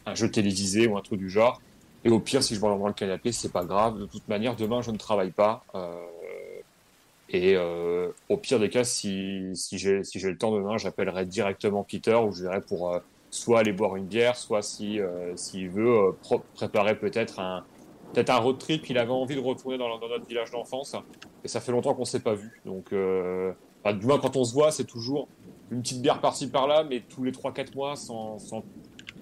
un 0.05 0.15
jeu 0.15 0.29
télévisé 0.29 0.87
ou 0.87 0.97
un 0.97 1.01
truc 1.01 1.19
du 1.19 1.29
genre. 1.29 1.61
Et 2.05 2.09
au 2.09 2.19
pire, 2.19 2.43
si 2.43 2.55
je 2.55 2.61
me 2.61 2.65
dans 2.65 2.87
le 2.87 2.93
canapé, 2.93 3.31
c'est 3.31 3.51
pas 3.51 3.65
grave. 3.65 3.99
De 3.99 4.05
toute 4.05 4.27
manière, 4.29 4.55
demain, 4.55 4.81
je 4.81 4.91
ne 4.91 4.97
travaille 4.97 5.31
pas. 5.31 5.65
Et 7.27 7.57
au 7.57 8.37
pire 8.37 8.57
des 8.57 8.69
cas, 8.69 8.85
si, 8.85 9.51
si 9.53 9.77
j'ai 9.77 10.05
si 10.05 10.17
le 10.19 10.37
temps 10.37 10.53
demain, 10.53 10.77
j'appellerai 10.77 11.25
directement 11.25 11.83
Peter 11.83 12.15
ou 12.15 12.31
je 12.31 12.43
verrai 12.43 12.61
pour 12.61 12.97
soit 13.31 13.59
aller 13.59 13.73
boire 13.73 13.97
une 13.97 14.05
bière, 14.05 14.37
soit 14.37 14.61
si 14.61 15.01
s'il 15.35 15.69
veut 15.69 16.15
préparer 16.55 16.97
peut-être 16.97 17.41
un 17.41 17.65
peut-être 18.13 18.29
un 18.29 18.37
road 18.37 18.57
trip. 18.57 18.89
Il 18.89 18.97
avait 18.97 19.11
envie 19.11 19.35
de 19.35 19.41
retourner 19.41 19.77
dans, 19.77 19.97
dans 19.97 20.09
notre 20.09 20.25
village 20.25 20.51
d'enfance 20.51 20.95
et 21.43 21.47
ça 21.47 21.61
fait 21.61 21.71
longtemps 21.71 21.93
qu'on 21.93 22.05
s'est 22.05 22.19
pas 22.19 22.33
vu. 22.33 22.61
Donc, 22.65 22.91
euh, 22.93 23.53
du 23.85 24.05
moins 24.05 24.19
quand 24.19 24.35
on 24.35 24.43
se 24.43 24.53
voit, 24.53 24.71
c'est 24.71 24.85
toujours 24.85 25.27
une 25.71 25.81
petite 25.81 26.01
bière 26.01 26.19
par-ci 26.19 26.49
par-là, 26.49 26.83
mais 26.83 27.01
tous 27.01 27.23
les 27.23 27.31
3-4 27.31 27.75
mois 27.75 27.95
sans, 27.95 28.39
sans, 28.39 28.63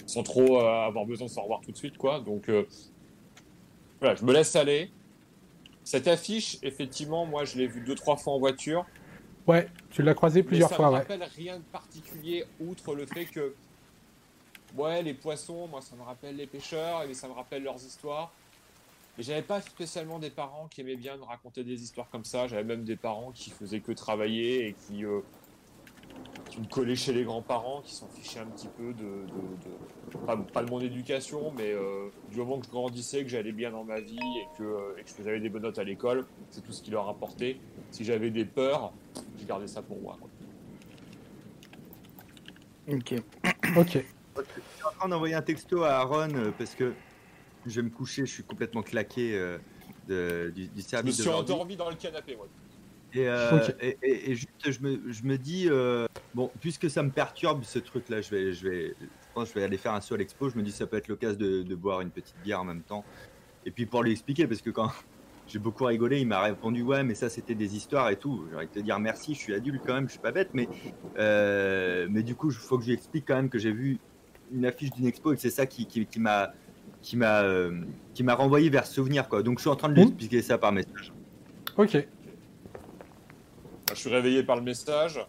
sans 0.06 0.24
trop 0.24 0.60
euh, 0.60 0.88
avoir 0.88 1.06
besoin 1.06 1.28
de 1.28 1.32
s'en 1.32 1.44
revoir 1.44 1.62
tout 1.62 1.72
de 1.72 1.78
suite, 1.78 1.98
quoi. 1.98 2.20
Donc 2.20 2.50
euh, 2.50 2.66
voilà, 4.00 4.16
je 4.16 4.24
me 4.24 4.34
laisse 4.34 4.56
aller. 4.56 4.92
Cette 5.84 6.08
affiche, 6.08 6.58
effectivement, 6.64 7.26
moi 7.26 7.46
je 7.46 7.58
l'ai 7.58 7.68
vue 7.68 7.82
deux 7.82 7.96
trois 7.96 8.18
fois 8.18 8.34
en 8.34 8.40
voiture. 8.40 8.86
Ouais, 9.48 9.70
tu 9.90 10.02
l'as 10.02 10.14
croisé 10.14 10.44
plusieurs 10.44 10.70
mais 10.70 10.76
ça 10.76 10.84
fois, 10.84 10.92
me 10.92 10.98
rappelle 10.98 11.24
rien 11.24 11.58
de 11.58 11.64
particulier, 11.64 12.44
outre 12.60 12.94
le 12.94 13.06
fait 13.06 13.24
que, 13.26 13.54
ouais, 14.78 15.02
les 15.02 15.14
poissons, 15.14 15.68
moi 15.68 15.80
ça 15.82 15.96
me 15.96 16.04
rappelle 16.04 16.36
les 16.36 16.48
pêcheurs, 16.48 17.04
et 17.04 17.14
ça 17.14 17.30
me 17.30 17.34
rappelle 17.34 17.64
leurs 17.64 17.82
histoires. 17.82 18.34
Et 19.20 19.24
j'avais 19.24 19.42
pas 19.42 19.62
spécialement 19.62 20.20
des 20.20 20.30
parents 20.30 20.68
qui 20.70 20.82
aimaient 20.82 20.96
bien 20.96 21.18
me 21.18 21.24
raconter 21.24 21.64
des 21.64 21.82
histoires 21.82 22.10
comme 22.10 22.24
ça. 22.26 22.48
J'avais 22.48 22.64
même 22.64 22.84
des 22.84 22.96
parents 22.96 23.32
qui 23.32 23.50
faisaient 23.50 23.80
que 23.80 23.92
travailler 23.92 24.68
et 24.68 24.74
qui, 24.74 25.04
euh, 25.06 25.22
qui 26.52 26.62
me 26.62 26.68
collaient 26.68 26.96
chez 26.96 27.14
les 27.14 27.24
grands-parents, 27.24 27.82
qui 27.82 27.96
s'en 27.96 28.08
fichaient 28.10 28.40
un 28.40 28.46
petit 28.46 28.68
peu 28.78 28.94
de, 28.94 29.04
de- 29.04 30.14
de- 30.20 30.26
pas, 30.26 30.38
pas 30.38 30.64
de 30.64 30.70
mon 30.70 30.80
éducation, 30.80 31.52
mais 31.58 31.72
euh, 31.72 32.10
du 32.30 32.38
moment 32.38 32.60
que 32.60 32.68
je 32.68 32.72
grandissais, 32.72 33.24
que 33.24 33.30
j'allais 33.30 33.52
bien 33.54 33.72
dans 33.72 33.84
ma 33.84 34.00
vie 34.00 34.20
et 34.20 34.58
que, 34.58 34.64
euh, 34.64 34.96
et 35.00 35.04
que 35.04 35.10
j'avais 35.24 35.40
des 35.40 35.50
bonnes 35.50 35.64
notes 35.64 35.80
à 35.80 35.84
l'école, 35.84 36.26
c'est 36.52 36.62
tout 36.64 36.72
ce 36.72 36.84
qui 36.84 36.92
leur 36.92 37.10
apportait. 37.10 37.58
Si 37.90 38.06
j'avais 38.06 38.30
des 38.30 38.46
peurs, 38.46 38.94
je 39.40 39.46
gardais 39.46 39.68
ça 39.68 39.82
pour 39.82 40.00
moi. 40.00 40.16
quoi. 40.20 40.30
Ok. 42.90 43.16
Ok. 43.76 43.98
Je 44.38 44.44
suis 44.76 44.86
en 44.86 44.92
train 44.92 45.10
d'envoyer 45.10 45.34
un 45.34 45.42
texto 45.42 45.84
à 45.84 45.96
Aaron 45.98 46.30
parce 46.58 46.76
que 46.76 46.94
je 47.70 47.82
vais 47.82 47.88
me 47.88 47.94
coucher, 47.94 48.26
je 48.26 48.32
suis 48.34 48.44
complètement 48.44 48.84
claqué 48.84 49.36
euh, 49.36 49.58
de- 50.08 50.52
du, 50.56 50.70
du 50.70 50.70
Je 50.72 50.76
me 50.80 50.82
service 50.82 51.16
suis 51.22 51.30
endormi 51.30 51.76
dans 51.76 51.90
le 51.90 51.96
canapé. 51.96 52.38
Et, 53.14 53.28
euh, 53.28 53.68
et, 53.80 53.98
et- 54.02 54.32
et 54.32 54.36
juste, 54.36 54.70
je 54.72 54.80
me, 54.82 55.12
je 55.12 55.24
me 55.24 55.38
dis, 55.38 55.68
euh, 55.70 56.06
bon, 56.34 56.52
puisque 56.60 56.90
ça 56.90 57.04
me 57.04 57.12
perturbe 57.12 57.64
ce 57.64 57.80
truc-là, 57.80 58.22
je 58.22 58.30
vais, 58.30 58.54
je 58.54 58.68
vais, 58.68 58.96
je 59.00 59.08
pense 59.34 59.46
que 59.50 59.54
je 59.56 59.60
vais 59.60 59.66
aller 59.66 59.78
faire 59.78 59.94
un 59.94 60.02
saut 60.02 60.16
à 60.16 60.18
l'expo. 60.18 60.50
Je 60.50 60.58
me 60.58 60.64
dis, 60.64 60.72
ça 60.74 60.88
peut 60.88 60.98
être 60.98 61.08
l'occasion 61.08 61.40
de, 61.40 61.64
de 61.64 61.76
boire 61.76 62.02
une 62.02 62.12
petite 62.12 62.38
bière 62.40 62.62
en 62.62 62.66
même 62.66 62.84
temps. 62.84 63.08
Et 63.66 63.72
puis 63.72 63.86
pour 63.88 64.04
lui 64.04 64.12
expliquer, 64.12 64.48
parce 64.48 64.62
que 64.62 64.70
quand 64.72 64.92
j'ai 65.48 65.60
beaucoup 65.60 65.86
rigolé, 65.86 66.20
il 66.22 66.28
m'a 66.28 66.42
répondu, 66.42 66.82
ouais, 66.84 67.04
mais 67.04 67.16
ça 67.16 67.30
c'était 67.30 67.56
des 67.56 67.76
histoires 67.76 68.10
et 68.10 68.18
tout. 68.20 68.50
De 68.50 68.66
te 68.66 68.80
dire 68.80 69.00
merci, 69.00 69.36
je 69.36 69.40
suis 69.40 69.54
adulte 69.54 69.84
quand 69.86 69.96
même, 69.96 70.08
je 70.08 70.14
suis 70.14 70.22
pas 70.22 70.32
bête, 70.32 70.50
mais, 70.54 70.70
euh, 71.18 72.08
mais 72.10 72.24
du 72.24 72.36
coup, 72.36 72.52
il 72.52 72.56
faut 72.58 72.78
que 72.78 72.84
je 72.84 72.90
lui 72.90 72.96
explique 72.96 73.28
quand 73.28 73.36
même 73.36 73.50
que 73.50 73.60
j'ai 73.60 73.72
vu 73.72 74.02
une 74.50 74.66
affiche 74.66 74.92
d'une 74.92 75.06
expo 75.06 75.34
et 75.34 75.36
que 75.36 75.42
c'est 75.42 75.50
ça 75.50 75.66
qui, 75.68 75.88
qui, 75.88 76.08
qui 76.08 76.20
m'a, 76.20 76.52
qui 77.02 77.16
m'a, 77.18 77.42
euh, 77.44 77.82
qui 78.14 78.24
m'a 78.24 78.36
renvoyé 78.36 78.70
vers 78.70 78.86
ce 78.86 78.94
souvenir, 78.96 79.30
quoi. 79.30 79.44
Donc 79.44 79.58
je 79.60 79.62
suis 79.62 79.70
en 79.70 79.76
train 79.76 79.90
de 79.90 79.94
lui 79.94 80.02
Mhm. 80.02 80.08
expliquer 80.10 80.42
ça 80.42 80.58
par 80.58 80.72
message. 80.72 81.14
Ok. 81.78 81.98
Je 83.90 83.96
suis 83.96 84.10
réveillé 84.10 84.44
par 84.44 84.56
le 84.58 84.62
message. 84.62 85.20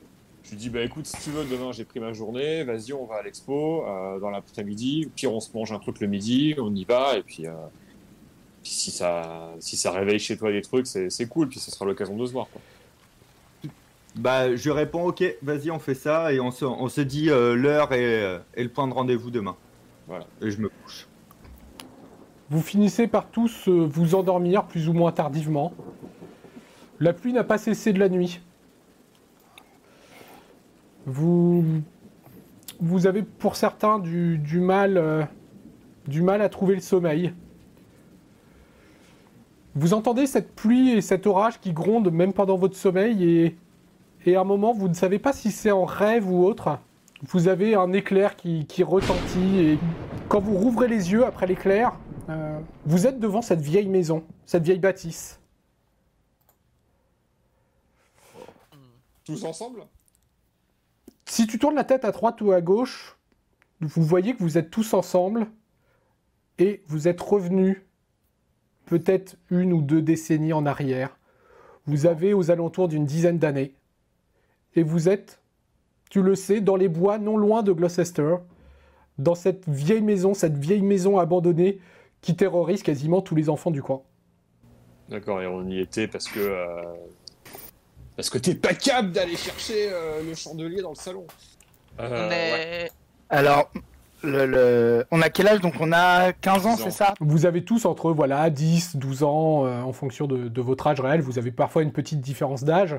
Je 0.44 0.50
lui 0.50 0.56
dis, 0.56 0.70
bah 0.70 0.80
écoute, 0.82 1.06
si 1.06 1.16
tu 1.22 1.30
veux, 1.30 1.44
demain 1.44 1.72
j'ai 1.72 1.84
pris 1.84 2.00
ma 2.00 2.12
journée, 2.12 2.64
vas-y, 2.64 2.92
on 2.94 3.04
va 3.04 3.16
à 3.16 3.22
l'expo 3.22 3.84
euh, 3.86 4.18
dans 4.18 4.30
l'après-midi. 4.30 5.04
Au 5.06 5.10
pire, 5.10 5.32
on 5.34 5.40
se 5.40 5.50
mange 5.54 5.72
un 5.72 5.78
truc 5.78 6.00
le 6.00 6.06
midi, 6.06 6.54
on 6.58 6.74
y 6.74 6.84
va, 6.84 7.18
et 7.18 7.22
puis, 7.22 7.46
euh, 7.46 7.52
puis 8.62 8.72
si, 8.72 8.90
ça, 8.90 9.52
si 9.60 9.76
ça 9.76 9.92
réveille 9.92 10.18
chez 10.18 10.36
toi 10.38 10.50
des 10.50 10.62
trucs, 10.62 10.86
c'est 10.86 11.10
c'est 11.10 11.26
cool, 11.26 11.48
puis 11.48 11.58
ce 11.60 11.70
sera 11.70 11.84
l'occasion 11.84 12.16
de 12.16 12.24
se 12.24 12.32
voir. 12.32 12.46
Quoi. 12.50 13.70
Bah, 14.16 14.56
je 14.56 14.70
réponds, 14.70 15.04
ok, 15.08 15.22
vas-y, 15.42 15.70
on 15.70 15.78
fait 15.78 15.94
ça 15.94 16.32
et 16.32 16.40
on 16.40 16.50
se, 16.50 16.64
on 16.64 16.88
se 16.88 17.02
dit 17.02 17.28
euh, 17.30 17.54
l'heure 17.54 17.92
et, 17.92 18.38
et 18.54 18.62
le 18.62 18.70
point 18.70 18.88
de 18.88 18.94
rendez-vous 18.94 19.30
demain. 19.30 19.54
Voilà. 20.06 20.26
Et 20.40 20.50
je 20.50 20.58
me 20.60 20.70
couche. 20.70 21.06
Vous 22.50 22.62
finissez 22.62 23.06
par 23.06 23.26
tous 23.26 23.68
euh, 23.68 23.86
vous 23.86 24.14
endormir 24.14 24.64
plus 24.64 24.88
ou 24.88 24.94
moins 24.94 25.12
tardivement. 25.12 25.72
La 26.98 27.12
pluie 27.12 27.34
n'a 27.34 27.44
pas 27.44 27.58
cessé 27.58 27.92
de 27.92 27.98
la 27.98 28.08
nuit. 28.08 28.40
Vous, 31.04 31.62
vous 32.80 33.06
avez 33.06 33.22
pour 33.22 33.54
certains 33.54 33.98
du, 33.98 34.40
euh, 34.54 35.26
mal 36.22 36.42
à 36.42 36.48
trouver 36.48 36.74
le 36.74 36.80
sommeil. 36.80 37.34
Vous 39.74 39.92
entendez 39.92 40.26
cette 40.26 40.54
pluie 40.54 40.92
et 40.92 41.02
cet 41.02 41.26
orage 41.26 41.60
qui 41.60 41.72
grondent 41.72 42.10
même 42.10 42.32
pendant 42.32 42.56
votre 42.56 42.76
sommeil 42.76 43.24
et, 43.24 43.56
et 44.24 44.36
à 44.36 44.40
un 44.40 44.44
moment 44.44 44.72
vous 44.72 44.88
ne 44.88 44.94
savez 44.94 45.18
pas 45.18 45.34
si 45.34 45.50
c'est 45.50 45.70
en 45.70 45.84
rêve 45.84 46.30
ou 46.30 46.44
autre. 46.44 46.78
Vous 47.28 47.48
avez 47.48 47.74
un 47.74 47.92
éclair 47.92 48.36
qui, 48.36 48.64
qui 48.64 48.82
retentit 48.82 49.58
et 49.58 49.78
quand 50.28 50.40
vous 50.40 50.56
rouvrez 50.56 50.88
les 50.88 51.12
yeux 51.12 51.24
après 51.24 51.46
l'éclair, 51.46 51.92
euh, 52.28 52.60
vous 52.84 53.06
êtes 53.06 53.18
devant 53.18 53.42
cette 53.42 53.60
vieille 53.60 53.88
maison, 53.88 54.24
cette 54.44 54.62
vieille 54.62 54.78
bâtisse. 54.78 55.40
Tous 59.24 59.44
ensemble? 59.44 59.86
Si 61.26 61.46
tu 61.46 61.58
tournes 61.58 61.74
la 61.74 61.84
tête 61.84 62.04
à 62.04 62.12
droite 62.12 62.40
ou 62.40 62.52
à 62.52 62.60
gauche, 62.60 63.16
vous 63.80 64.02
voyez 64.02 64.34
que 64.34 64.42
vous 64.42 64.58
êtes 64.58 64.70
tous 64.70 64.94
ensemble 64.94 65.46
et 66.58 66.82
vous 66.86 67.08
êtes 67.08 67.20
revenus 67.20 67.82
peut-être 68.86 69.36
une 69.50 69.72
ou 69.72 69.82
deux 69.82 70.02
décennies 70.02 70.52
en 70.52 70.66
arrière. 70.66 71.18
Vous 71.86 72.06
avez 72.06 72.32
aux 72.32 72.50
alentours 72.50 72.88
d'une 72.88 73.04
dizaine 73.04 73.38
d'années 73.38 73.74
et 74.74 74.82
vous 74.82 75.08
êtes, 75.08 75.40
tu 76.10 76.22
le 76.22 76.34
sais, 76.34 76.60
dans 76.60 76.76
les 76.76 76.88
bois 76.88 77.18
non 77.18 77.36
loin 77.36 77.62
de 77.62 77.72
Gloucester, 77.72 78.36
dans 79.18 79.34
cette 79.34 79.68
vieille 79.68 80.02
maison, 80.02 80.34
cette 80.34 80.56
vieille 80.56 80.82
maison 80.82 81.18
abandonnée 81.18 81.80
qui 82.20 82.36
terrorise 82.36 82.82
quasiment 82.82 83.20
tous 83.22 83.34
les 83.34 83.48
enfants 83.48 83.70
du 83.70 83.82
coin. 83.82 84.02
D'accord, 85.08 85.40
et 85.40 85.46
on 85.46 85.66
y 85.66 85.78
était 85.80 86.06
parce 86.08 86.28
que. 86.28 86.38
euh, 86.40 86.82
Parce 88.16 88.30
que 88.30 88.38
t'es 88.38 88.54
pas 88.54 88.74
capable 88.74 89.12
d'aller 89.12 89.36
chercher 89.36 89.88
euh, 89.90 90.22
le 90.22 90.34
chandelier 90.34 90.82
dans 90.82 90.90
le 90.90 90.96
salon. 90.96 91.26
Euh, 92.00 92.26
On 92.26 92.28
ouais. 92.30 92.90
Alors, 93.30 93.70
le, 94.22 94.46
le- 94.46 95.06
on 95.10 95.22
a 95.22 95.30
quel 95.30 95.48
âge? 95.48 95.60
Donc 95.60 95.74
on 95.80 95.92
a 95.92 96.32
15 96.32 96.66
ans, 96.66 96.74
10 96.74 96.82
ans. 96.82 96.84
c'est 96.84 96.90
ça? 96.90 97.14
Vous 97.20 97.46
avez 97.46 97.64
tous 97.64 97.84
entre 97.86 98.10
voilà 98.12 98.50
10, 98.50 98.96
12 98.96 99.22
ans 99.22 99.64
euh, 99.64 99.80
en 99.80 99.92
fonction 99.92 100.26
de, 100.26 100.48
de 100.48 100.60
votre 100.60 100.86
âge 100.88 101.00
réel. 101.00 101.20
Vous 101.22 101.38
avez 101.38 101.52
parfois 101.52 101.82
une 101.82 101.92
petite 101.92 102.20
différence 102.20 102.64
d'âge, 102.64 102.96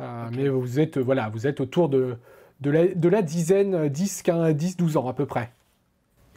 euh, 0.00 0.28
mais 0.34 0.48
vous 0.48 0.80
êtes 0.80 0.98
voilà, 0.98 1.28
vous 1.28 1.46
êtes 1.46 1.60
autour 1.60 1.88
de, 1.88 2.16
de, 2.60 2.70
la, 2.70 2.86
de 2.86 3.08
la 3.08 3.22
dizaine, 3.22 3.74
euh, 3.74 3.88
10, 3.88 4.22
15, 4.22 4.54
10, 4.54 4.76
12 4.76 4.96
ans 4.96 5.08
à 5.08 5.12
peu 5.12 5.26
près. 5.26 5.50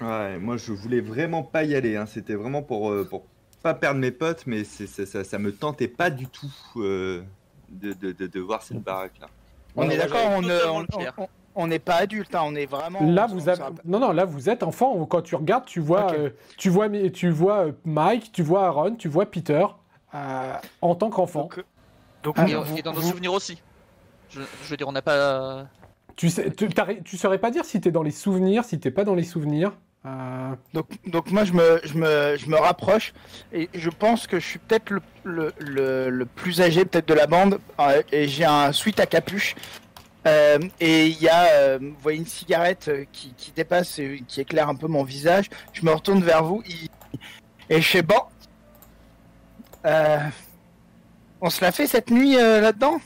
Ouais, 0.01 0.37
moi 0.39 0.57
je 0.57 0.71
voulais 0.73 0.99
vraiment 1.01 1.43
pas 1.43 1.63
y 1.63 1.75
aller. 1.75 1.95
hein. 1.95 2.05
C'était 2.05 2.35
vraiment 2.35 2.61
pour, 2.61 2.91
euh, 2.91 3.05
pour 3.09 3.25
pas 3.63 3.73
perdre 3.73 3.99
mes 3.99 4.11
potes, 4.11 4.45
mais 4.45 4.63
c'est, 4.63 4.87
ça, 4.87 5.23
ça 5.23 5.37
me 5.39 5.51
tentait 5.53 5.87
pas 5.87 6.09
du 6.09 6.27
tout 6.27 6.51
euh, 6.77 7.23
de, 7.69 7.93
de, 7.93 8.11
de, 8.11 8.27
de 8.27 8.39
voir 8.39 8.61
cette 8.61 8.81
baraque 8.83 9.17
là. 9.19 9.27
On 9.75 9.89
est 9.89 9.97
d'accord, 9.97 10.19
j'avais 10.41 11.11
on 11.57 11.67
n'est 11.67 11.79
pas 11.79 11.95
adulte, 11.95 12.35
hein, 12.35 12.41
on 12.43 12.53
est 12.55 12.65
vraiment. 12.65 12.99
Là 13.01 13.27
vous 13.27 13.47
avez 13.47 13.63
non 13.85 13.99
non 13.99 14.11
là 14.11 14.25
vous 14.25 14.49
êtes 14.49 14.61
enfant. 14.63 15.05
Quand 15.05 15.21
tu 15.21 15.35
regardes, 15.35 15.65
tu 15.65 15.79
vois 15.79 16.13
euh, 16.13 16.29
tu 16.57 16.69
vois 16.69 16.89
tu 16.89 17.29
vois 17.29 17.67
euh, 17.67 17.71
Mike, 17.85 18.31
tu 18.33 18.43
vois 18.43 18.65
Aaron, 18.67 18.95
tu 18.95 19.07
vois 19.07 19.25
Peter 19.25 19.65
euh, 20.13 20.53
en 20.81 20.95
tant 20.95 21.09
qu'enfant. 21.09 21.43
Donc, 21.43 21.63
donc 22.23 22.35
Ah, 22.37 22.47
Et, 22.49 22.55
vous- 22.55 22.77
et 22.77 22.81
dans 22.81 22.91
nos 22.93 22.99
vous- 22.99 23.09
souvenirs 23.09 23.31
aussi. 23.33 23.61
Je, 24.29 24.41
je 24.63 24.69
veux 24.69 24.75
dire, 24.75 24.87
on 24.87 24.91
n'a 24.91 25.01
pas. 25.01 25.65
Tu, 26.17 26.29
sais, 26.29 26.51
tu 26.51 27.17
saurais 27.17 27.37
pas 27.39 27.51
dire 27.51 27.63
si 27.63 27.79
t'es 27.79 27.91
dans 27.91 28.03
les 28.03 28.11
souvenirs, 28.11 28.65
si 28.65 28.79
t'es 28.79 28.91
pas 28.91 29.03
dans 29.05 29.15
les 29.15 29.23
souvenirs. 29.23 29.71
Euh, 30.05 30.55
Donc, 30.73 30.87
donc 31.07 31.31
moi 31.31 31.45
je 31.45 31.53
me, 31.53 31.81
je, 31.83 31.97
me, 31.97 32.37
je 32.37 32.47
me 32.47 32.57
rapproche 32.57 33.13
et 33.51 33.69
je 33.73 33.89
pense 33.89 34.27
que 34.27 34.39
je 34.39 34.45
suis 34.45 34.59
peut-être 34.59 34.91
le, 34.91 35.01
le, 35.59 36.09
le, 36.09 36.25
plus 36.25 36.61
âgé 36.61 36.85
peut-être 36.85 37.07
de 37.07 37.13
la 37.15 37.25
bande 37.25 37.59
euh, 37.79 38.03
et 38.11 38.27
j'ai 38.27 38.45
un 38.45 38.71
sweat 38.71 38.99
à 38.99 39.05
capuche 39.05 39.55
Euh, 40.27 40.57
et 40.79 41.05
il 41.05 41.21
y 41.21 41.29
a 41.29 41.77
vous 41.77 42.09
une 42.09 42.25
cigarette 42.25 42.89
qui, 43.11 43.31
qui 43.37 43.51
dépasse 43.51 43.99
et 43.99 44.23
qui 44.27 44.41
éclaire 44.41 44.69
un 44.69 44.75
peu 44.75 44.87
mon 44.87 45.03
visage. 45.03 45.45
Je 45.71 45.85
me 45.85 45.91
retourne 45.91 46.23
vers 46.23 46.43
vous 46.43 46.63
et 47.69 47.79
je 47.81 47.87
fais 47.87 48.01
bon. 48.01 48.21
On 51.41 51.49
se 51.51 51.61
l'a 51.63 51.71
fait 51.71 51.85
cette 51.85 52.09
nuit 52.09 52.33
là-dedans? 52.37 52.97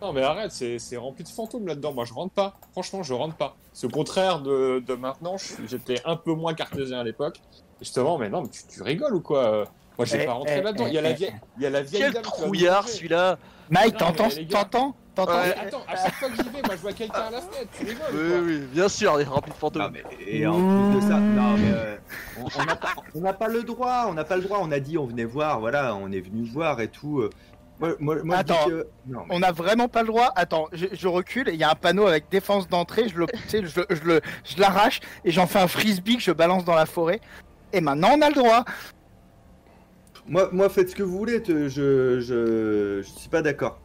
Non, 0.00 0.12
mais 0.12 0.22
arrête, 0.22 0.52
c'est 0.52 0.78
c'est 0.78 0.96
rempli 0.96 1.24
de 1.24 1.28
fantômes 1.28 1.66
là-dedans. 1.66 1.92
Moi, 1.92 2.04
je 2.04 2.12
rentre 2.14 2.32
pas. 2.32 2.54
Franchement, 2.72 3.02
je 3.02 3.12
rentre 3.14 3.36
pas. 3.36 3.56
C'est 3.72 3.86
au 3.86 3.90
contraire 3.90 4.40
de, 4.40 4.82
de 4.86 4.94
maintenant. 4.94 5.36
je 5.36 5.44
suis- 5.54 5.68
J'étais 5.68 6.00
un 6.04 6.16
peu 6.16 6.34
moins 6.34 6.54
cartésien 6.54 7.00
à 7.00 7.04
l'époque. 7.04 7.40
Justement, 7.80 8.18
mais 8.18 8.28
non, 8.28 8.42
mais 8.42 8.48
tu, 8.48 8.62
tu 8.68 8.82
rigoles 8.82 9.14
ou 9.14 9.20
quoi 9.20 9.44
euh? 9.52 9.64
Moi, 9.96 10.04
j'ai 10.04 10.22
Eh, 10.22 10.24
pas 10.26 10.32
rentré 10.34 10.58
eh, 10.58 10.62
là-dedans. 10.62 10.86
Il 10.86 10.94
y 10.94 10.98
a 10.98 11.00
eh, 11.00 11.02
la 11.02 11.10
eh, 11.10 11.14
vieille, 11.14 11.34
il 11.56 11.62
y 11.62 11.66
a 11.66 11.70
la 11.70 11.82
vieille 11.82 12.02
Quel 12.02 12.12
dame 12.12 12.22
trouillard 12.22 12.88
celui-là 12.88 13.38
Mike, 13.70 13.96
t'entends 13.96 14.28
T'entends 14.48 14.96
T'entends 15.14 15.32
attends, 15.32 15.82
à 15.88 15.96
chaque 15.96 16.14
fois 16.14 16.28
que 16.30 16.36
j'y 16.36 16.48
vais, 16.48 16.62
moi, 16.62 16.76
je 16.76 16.80
vois 16.80 16.92
quelqu'un 16.92 17.22
à 17.22 17.30
la 17.32 17.40
fenêtre. 17.40 17.70
Tu 17.76 17.84
rigoles 17.86 18.14
ou 18.14 18.18
Oui, 18.18 18.28
quoi? 18.28 18.38
oui, 18.40 18.58
bien 18.72 18.88
sûr, 18.88 19.18
il 19.18 19.22
est 19.22 19.28
rempli 19.28 19.50
de 19.50 19.56
fantômes. 19.56 19.82
Non, 19.82 19.90
mais, 19.90 20.04
et 20.24 20.46
en 20.46 20.62
plus 20.62 20.88
de 20.88 21.00
ça, 21.00 21.24
non, 21.34 21.56
mais, 21.58 21.70
euh, 21.72 21.96
on 22.36 22.44
on 22.56 22.64
n'a 22.64 22.76
pas, 22.76 22.94
on 23.16 23.20
n'a 23.20 23.32
pas 23.32 23.48
le 23.48 23.64
droit, 23.64 24.04
on 24.06 24.14
n'a 24.14 24.22
pas 24.22 24.36
le 24.36 24.42
droit. 24.44 24.60
On 24.62 24.70
a 24.70 24.78
dit, 24.78 24.96
on 24.96 25.06
venait 25.06 25.24
voir, 25.24 25.58
voilà, 25.58 25.96
on 25.96 26.12
est 26.12 26.20
venu 26.20 26.44
voir 26.44 26.80
et 26.80 26.88
tout. 26.88 27.18
euh. 27.18 27.30
Moi, 27.80 27.94
moi, 28.00 28.16
moi, 28.24 28.36
je 28.38 28.42
dis 28.42 28.52
Attends. 28.52 28.66
que- 28.68 28.86
non, 29.06 29.20
mais- 29.28 29.34
On 29.36 29.38
n'a 29.38 29.52
vraiment 29.52 29.88
pas 29.88 30.02
le 30.02 30.08
droit. 30.08 30.32
Attends, 30.34 30.66
je, 30.72 30.86
je 30.92 31.06
recule 31.08 31.48
et 31.48 31.52
il 31.52 31.60
y 31.60 31.64
a 31.64 31.70
un 31.70 31.74
panneau 31.76 32.06
avec 32.06 32.28
défense 32.30 32.68
d'entrée. 32.68 33.08
Je 33.08 33.16
le, 33.18 33.26
je, 33.52 33.58
je 33.90 34.02
le, 34.04 34.20
je 34.44 34.60
l'arrache 34.60 35.00
et 35.24 35.30
j'en 35.30 35.46
fais 35.46 35.60
un 35.60 35.68
frisbee 35.68 36.16
que 36.16 36.22
je 36.22 36.32
balance 36.32 36.64
dans 36.64 36.74
la 36.74 36.86
forêt. 36.86 37.20
Et 37.72 37.80
maintenant 37.80 38.10
on 38.16 38.20
a 38.22 38.28
le 38.30 38.34
droit. 38.34 38.64
moi, 40.26 40.48
moi, 40.52 40.68
faites 40.68 40.90
ce 40.90 40.96
que 40.96 41.02
vous 41.02 41.16
voulez. 41.16 41.42
te- 41.42 41.68
je, 41.68 42.20
je, 42.20 43.00
je 43.02 43.08
suis 43.18 43.28
pas 43.28 43.42
d'accord. 43.42 43.78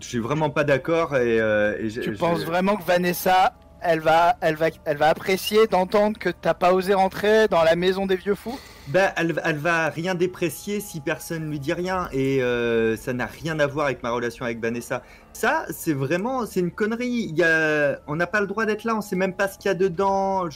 Je 0.00 0.06
suis 0.08 0.18
vraiment 0.18 0.50
pas 0.50 0.64
d'accord 0.64 1.16
et, 1.16 1.40
euh, 1.40 1.76
et 1.80 1.88
Tu 1.88 2.12
penses 2.14 2.44
vraiment 2.44 2.76
que 2.76 2.82
Vanessa, 2.84 3.54
elle 3.80 4.00
va, 4.00 4.36
elle 4.40 4.56
va, 4.56 4.66
elle 4.84 4.96
va 4.96 5.08
apprécier 5.08 5.66
d'entendre 5.66 6.18
que 6.18 6.30
t'as 6.30 6.54
pas 6.54 6.72
osé 6.72 6.94
rentrer 6.94 7.46
dans 7.48 7.62
la 7.62 7.76
maison 7.76 8.06
des 8.06 8.16
vieux 8.16 8.34
fous? 8.34 8.58
Bah, 8.88 9.14
elle, 9.16 9.40
elle 9.44 9.56
va 9.56 9.88
rien 9.88 10.14
déprécier 10.14 10.78
si 10.80 11.00
personne 11.00 11.48
lui 11.48 11.58
dit 11.58 11.72
rien 11.72 12.08
et 12.12 12.42
euh, 12.42 12.96
ça 12.96 13.14
n'a 13.14 13.24
rien 13.24 13.58
à 13.58 13.66
voir 13.66 13.86
avec 13.86 14.02
ma 14.02 14.10
relation 14.10 14.44
avec 14.44 14.60
Vanessa. 14.60 15.02
Ça, 15.32 15.64
c'est 15.70 15.94
vraiment, 15.94 16.44
c'est 16.44 16.60
une 16.60 16.70
connerie. 16.70 17.32
Y 17.34 17.42
a, 17.42 17.98
on 18.06 18.16
n'a 18.16 18.26
pas 18.26 18.42
le 18.42 18.46
droit 18.46 18.66
d'être 18.66 18.84
là, 18.84 18.94
on 18.94 19.00
sait 19.00 19.16
même 19.16 19.32
pas 19.32 19.48
ce 19.48 19.56
qu'il 19.56 19.70
y 19.70 19.72
a 19.72 19.74
dedans. 19.74 20.48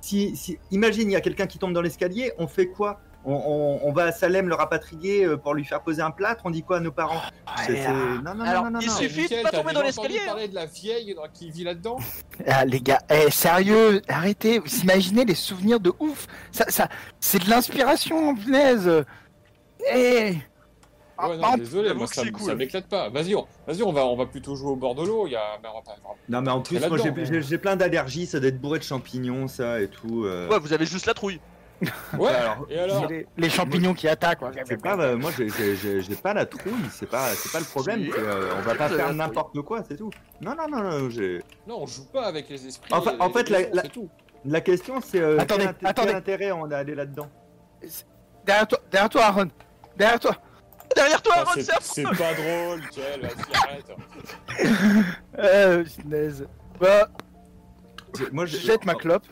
Si, 0.00 0.36
si, 0.36 0.58
imagine, 0.70 1.10
il 1.10 1.14
y 1.14 1.16
a 1.16 1.20
quelqu'un 1.20 1.46
qui 1.46 1.58
tombe 1.58 1.72
dans 1.72 1.82
l'escalier, 1.82 2.32
on 2.38 2.46
fait 2.46 2.66
quoi? 2.66 3.00
On, 3.24 3.32
on- 3.34 3.80
on 3.88 3.92
va 3.92 4.04
à 4.04 4.12
Salem 4.12 4.48
le 4.48 4.54
rapatrier 4.54 5.24
euh, 5.24 5.36
pour 5.36 5.54
lui 5.54 5.64
faire 5.64 5.82
poser 5.82 6.02
un 6.02 6.10
plâtre. 6.10 6.42
On 6.44 6.50
dit 6.50 6.62
quoi 6.62 6.76
à 6.78 6.80
nos 6.80 6.92
parents 6.92 7.20
C'est- 7.66 7.76
c'est- 7.82 7.88
Non, 7.88 8.34
non, 8.34 8.44
Alors, 8.44 8.64
non, 8.64 8.70
non, 8.72 8.78
il 8.80 8.88
non. 8.88 8.92
suffit- 8.94 9.16
de 9.16 9.22
Mickaël, 9.22 9.42
pas 9.42 9.50
tomber 9.50 9.72
dans 9.72 9.82
l'escalier, 9.82 10.18
hein. 10.22 10.26
parler 10.26 10.48
de 10.48 10.54
la 10.54 10.66
vieille 10.66 11.14
dans- 11.14 11.22
qui 11.32 11.50
vit 11.50 11.64
là-dedans? 11.64 11.96
Ah, 12.46 12.64
les 12.64 12.80
gars, 12.80 13.00
eh, 13.10 13.30
sérieux, 13.30 14.02
arrêtez. 14.08 14.58
Vous 14.58 14.80
imaginez 14.80 15.24
les 15.24 15.34
souvenirs 15.34 15.80
de 15.80 15.92
ouf 16.00 16.26
Ça, 16.52 16.64
ça, 16.68 16.88
c'est 17.20 17.42
de 17.44 17.48
l'inspiration, 17.50 18.34
punaise. 18.36 19.04
Eh. 19.94 20.34
Ah, 21.16 21.28
Ouais, 21.30 21.36
non, 21.36 21.56
désolé, 21.56 21.94
moi 21.94 22.08
ça, 22.08 22.22
cool. 22.28 22.40
ça 22.44 22.54
m'éclate 22.56 22.88
pas. 22.88 23.08
Vas-y, 23.08 23.36
on, 23.36 23.46
vas-y, 23.68 23.82
on 23.84 23.92
va, 23.92 24.04
on 24.04 24.16
va 24.16 24.26
plutôt 24.26 24.56
jouer 24.56 24.70
au 24.70 24.76
bord 24.76 24.96
de 24.96 25.04
l'eau. 25.06 25.26
A, 25.26 25.58
on 25.62 25.78
on 25.78 26.14
Non, 26.28 26.42
mais 26.42 26.50
en 26.50 26.60
plus, 26.60 26.80
moi, 26.88 26.98
j'ai- 27.00 27.12
mais- 27.12 27.24
j'ai 27.24 27.40
j'ai 27.40 27.56
plein 27.58 27.76
d'allergies. 27.76 28.26
Ça 28.26 28.40
doit 28.40 28.48
être 28.48 28.60
bourré 28.60 28.80
de 28.80 28.84
champignons, 28.84 29.46
ça 29.46 29.80
et 29.80 29.86
tout. 29.86 30.24
euh. 30.24 30.48
Ouais, 30.48 30.58
vous 30.58 30.72
avez 30.72 30.86
juste 30.86 31.06
la 31.06 31.14
trouille. 31.14 31.38
Ouais. 32.16 32.30
alors, 32.30 32.66
et 32.70 32.78
alors 32.78 33.08
les, 33.08 33.26
les 33.36 33.50
champignons 33.50 33.94
qui 33.94 34.08
attaquent. 34.08 34.38
quoi. 34.38 34.52
C'est 34.64 34.80
pas, 34.80 34.96
euh, 34.98 35.16
moi, 35.16 35.30
j'ai- 35.36 36.00
j'ai 36.02 36.16
pas 36.16 36.32
la 36.32 36.46
trouille, 36.46 36.72
c'est 36.92 37.08
pas, 37.08 37.28
c'est 37.34 37.52
pas 37.52 37.58
le 37.58 37.64
problème. 37.64 38.08
Euh, 38.16 38.52
on 38.58 38.62
va 38.62 38.74
pas 38.74 38.88
faire 38.88 39.12
n'importe 39.12 39.60
quoi, 39.62 39.82
c'est 39.86 39.96
tout. 39.96 40.10
Non, 40.40 40.54
non, 40.56 40.68
non, 40.68 40.82
non. 40.82 41.10
j'ai- 41.10 41.42
Non, 41.66 41.82
on 41.82 41.86
joue 41.86 42.06
pas 42.06 42.26
avec 42.26 42.48
les 42.48 42.66
esprits. 42.66 42.92
Enfin, 42.94 43.14
en 43.18 43.30
fait, 43.30 43.50
la- 43.50 43.68
la- 43.70 43.82
c'est 43.82 43.88
tout. 43.92 44.08
La 44.46 44.60
question, 44.60 45.00
c'est 45.00 45.20
euh, 45.20 45.38
Attendez, 45.38 45.64
quel, 45.64 45.70
inté- 45.72 45.76
quel 45.80 45.88
attendez. 45.88 46.12
intérêt 46.12 46.52
on 46.52 46.70
a 46.70 46.76
allé 46.78 46.94
là-dedans? 46.94 47.28
Derrière 48.44 48.66
toi, 48.66 48.78
derrière 48.90 49.08
toi, 49.10 49.24
Aaron. 49.24 49.48
Derrière 49.96 50.20
toi. 50.20 50.36
Derrière 50.94 51.22
toi, 51.22 51.34
Aaron, 51.38 51.50
c'est 51.56 51.72
c'est 51.80 52.02
pas 52.02 52.34
drôle, 52.34 52.80
Michael, 52.80 53.20
vas-y, 53.22 53.54
arrête. 53.68 55.04
Euh, 55.38 55.84
punaise. 55.84 56.46
Bah, 56.80 57.08
Moi, 58.32 58.46
j'ai- 58.46 58.58
Jette 58.58 58.84
ma 58.84 58.94
clope. 58.94 59.24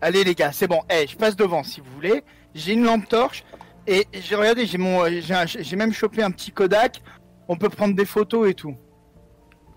Allez 0.00 0.24
les 0.24 0.34
gars, 0.34 0.52
c'est 0.52 0.66
bon. 0.68 0.80
Eh, 0.90 1.06
je 1.06 1.16
passe 1.16 1.36
devant 1.36 1.62
si 1.62 1.80
vous 1.80 1.90
voulez. 1.94 2.22
J'ai 2.54 2.72
une 2.72 2.84
lampe 2.84 3.08
torche 3.08 3.44
et 3.86 4.06
j'ai 4.12 4.34
regardé, 4.34 4.66
j'ai 4.66 4.78
mon, 4.78 5.06
j'ai 5.08 5.34
un- 5.34 5.46
j'ai 5.46 5.76
même 5.76 5.92
chopé 5.92 6.22
un 6.22 6.30
petit 6.30 6.50
Kodak. 6.52 7.02
On 7.48 7.56
peut 7.56 7.68
prendre 7.68 7.94
des 7.94 8.04
photos 8.06 8.48
et 8.50 8.54
tout. 8.54 8.76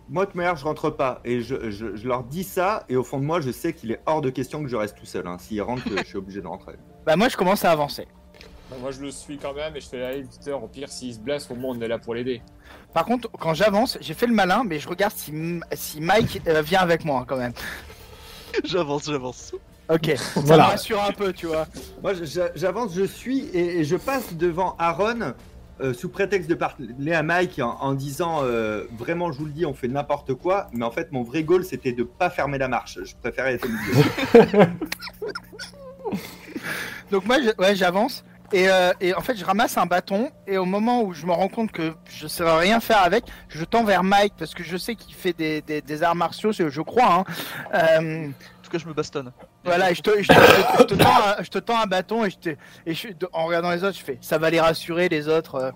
Moi, 0.09 0.25
de 0.25 0.31
manière, 0.35 0.55
je 0.55 0.63
rentre 0.63 0.89
pas. 0.89 1.21
Et 1.23 1.41
je, 1.41 1.69
je- 1.69 1.95
je 1.95 2.07
leur 2.07 2.23
dis 2.23 2.43
ça, 2.43 2.83
et 2.89 2.95
au 2.95 3.03
fond 3.03 3.19
de 3.19 3.25
moi, 3.25 3.41
je 3.41 3.51
sais 3.51 3.73
qu'il 3.73 3.91
est 3.91 4.01
hors 4.07 4.21
de 4.21 4.31
question 4.31 4.63
que 4.63 4.67
je 4.69 4.75
reste 4.75 4.97
tout 4.97 5.05
seul. 5.05 5.27
Hein. 5.27 5.37
S'ils 5.39 5.61
rentrent, 5.61 5.83
je 5.95 6.03
suis 6.03 6.17
obligé 6.17 6.41
de 6.41 6.47
rentrer. 6.47 6.73
Bah 7.05 7.15
moi, 7.15 7.29
je 7.29 7.37
commence 7.37 7.63
à 7.63 7.71
avancer. 7.71 8.07
Bah, 8.71 8.77
moi, 8.81 8.91
je 8.91 9.01
le 9.01 9.11
suis 9.11 9.37
quand 9.37 9.53
même 9.53 9.75
et 9.75 9.81
je 9.81 9.87
fais 9.87 10.03
allez, 10.03 10.21
Victor, 10.23 10.63
au 10.63 10.67
pire, 10.67 10.89
s'il 10.89 11.13
se 11.13 11.19
blesse, 11.19 11.49
au 11.51 11.55
moins 11.55 11.75
on 11.77 11.81
est 11.81 11.87
là 11.87 11.97
pour 11.99 12.13
l'aider. 12.15 12.41
Par 12.93 13.05
contre, 13.05 13.29
quand 13.39 13.53
j'avance, 13.53 13.97
j'ai 14.01 14.13
fait 14.15 14.27
le 14.27 14.33
malin, 14.33 14.63
mais 14.65 14.79
je 14.79 14.87
regarde 14.89 15.13
si, 15.15 15.31
Mike 16.01 16.41
euh, 16.47 16.61
vient 16.61 16.79
avec 16.81 17.05
moi 17.05 17.23
quand 17.27 17.37
même. 17.37 17.53
J'avance, 18.63 19.05
j'avance. 19.05 19.53
Ok, 19.89 20.11
ça 20.15 20.39
Voilà. 20.41 20.65
me 20.65 20.69
rassure 20.69 21.03
un 21.03 21.11
peu, 21.11 21.33
tu 21.33 21.47
vois. 21.47 21.67
Moi, 22.03 22.13
j'avance, 22.55 22.93
je 22.95 23.03
suis, 23.03 23.45
et, 23.53 23.79
et 23.79 23.83
je 23.83 23.95
passe 23.95 24.33
devant 24.33 24.75
Aaron. 24.79 25.33
euh, 25.81 25.93
sous 25.93 26.09
prétexte 26.09 26.49
de 26.49 26.55
parler 26.55 27.13
à 27.13 27.23
Mike 27.23 27.57
en, 27.59 27.77
en 27.79 27.93
disant 27.93 28.41
euh, 28.43 28.83
vraiment 28.97 29.31
je 29.31 29.37
vous 29.39 29.45
le 29.45 29.51
dis 29.53 29.65
on 29.65 29.73
fait 29.73 29.87
n'importe 29.87 30.33
quoi 30.33 30.67
mais 30.73 30.83
en 30.83 30.91
fait 30.91 31.13
mon 31.13 31.23
vrai 31.23 31.43
goal 31.43 31.63
c'était 31.63 31.93
de 31.93 32.03
pas 32.03 32.29
fermer 32.29 32.57
la 32.57 32.67
marche 32.67 32.99
je 33.01 33.15
préférais 33.15 33.53
être 33.53 33.65
au 33.65 33.69
milieu. 33.69 34.65
Donc 37.11 37.25
moi, 37.25 37.37
je- 37.41 37.55
ouais, 37.63 37.75
j'avance. 37.75 38.23
Et, 38.51 38.67
euh, 38.69 38.91
et 38.99 39.13
en 39.13 39.21
fait, 39.21 39.35
je 39.35 39.45
ramasse 39.45 39.77
un 39.77 39.85
bâton. 39.85 40.29
Et 40.47 40.57
au 40.57 40.65
moment 40.65 41.03
où 41.03 41.13
je 41.13 41.25
me 41.25 41.31
rends 41.31 41.47
compte 41.47 41.71
que 41.71 41.93
je 42.09 42.23
ne 42.23 42.29
saurais 42.29 42.59
rien 42.59 42.79
faire 42.79 43.01
avec, 43.03 43.23
je 43.47 43.63
tends 43.63 43.83
vers 43.83 44.03
Mike 44.03 44.33
parce 44.37 44.53
que 44.53 44.63
je 44.63 44.75
sais 44.77 44.95
qu'il 44.95 45.13
fait 45.15 45.33
des, 45.33 45.61
des- 45.61 45.81
des 45.81 46.03
arts 46.03 46.15
martiaux, 46.15 46.51
je 46.51 46.81
crois. 46.81 47.13
Hein. 47.13 47.23
Euh, 47.73 48.27
En 48.27 48.61
tout 48.63 48.71
cas, 48.71 48.77
je 48.79 48.85
me 48.87 48.93
bastonne. 48.93 49.31
Voilà, 49.65 49.91
et 49.91 49.95
je 49.95 50.01
te, 50.01 50.21
je, 50.21 50.27
te, 50.27 50.33
je 50.33 50.77
te- 50.77 50.79
je 50.79 50.83
te 50.83 50.93
tends 50.95 51.09
un, 51.39 51.43
je 51.43 51.49
te 51.49 51.57
tends 51.59 51.79
un 51.81 51.85
bâton 51.85 52.25
et, 52.25 52.29
je 52.29 52.37
te, 52.37 52.49
et 52.85 52.93
je, 52.93 53.07
en 53.33 53.45
regardant 53.45 53.71
les 53.71 53.83
autres, 53.83 53.97
je 53.97 54.03
fais 54.03 54.17
ça 54.21 54.37
va 54.37 54.49
les 54.49 54.59
rassurer, 54.61 55.09
les 55.09 55.27
autres. 55.27 55.55
euh. 55.55 55.71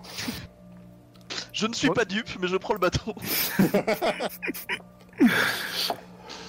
Je 1.52 1.66
ne 1.66 1.74
suis 1.74 1.90
pas 1.90 2.04
dupe, 2.04 2.28
mais 2.40 2.48
je 2.48 2.56
prends 2.56 2.74
le 2.74 2.80
bâton. 2.80 3.14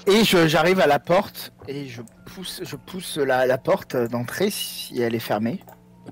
Et 0.08 0.24
je- 0.24 0.48
j'arrive 0.48 0.80
à 0.80 0.88
la 0.88 1.00
porte 1.00 1.52
et 1.68 1.88
je 1.88 2.02
pousse, 2.26 2.62
je 2.64 2.76
pousse 2.76 3.18
la, 3.18 3.48
la 3.48 3.58
porte 3.58 3.96
d'entrée 3.96 4.52
si 4.52 5.02
elle 5.02 5.16
est 5.16 5.20
fermée. 5.20 5.62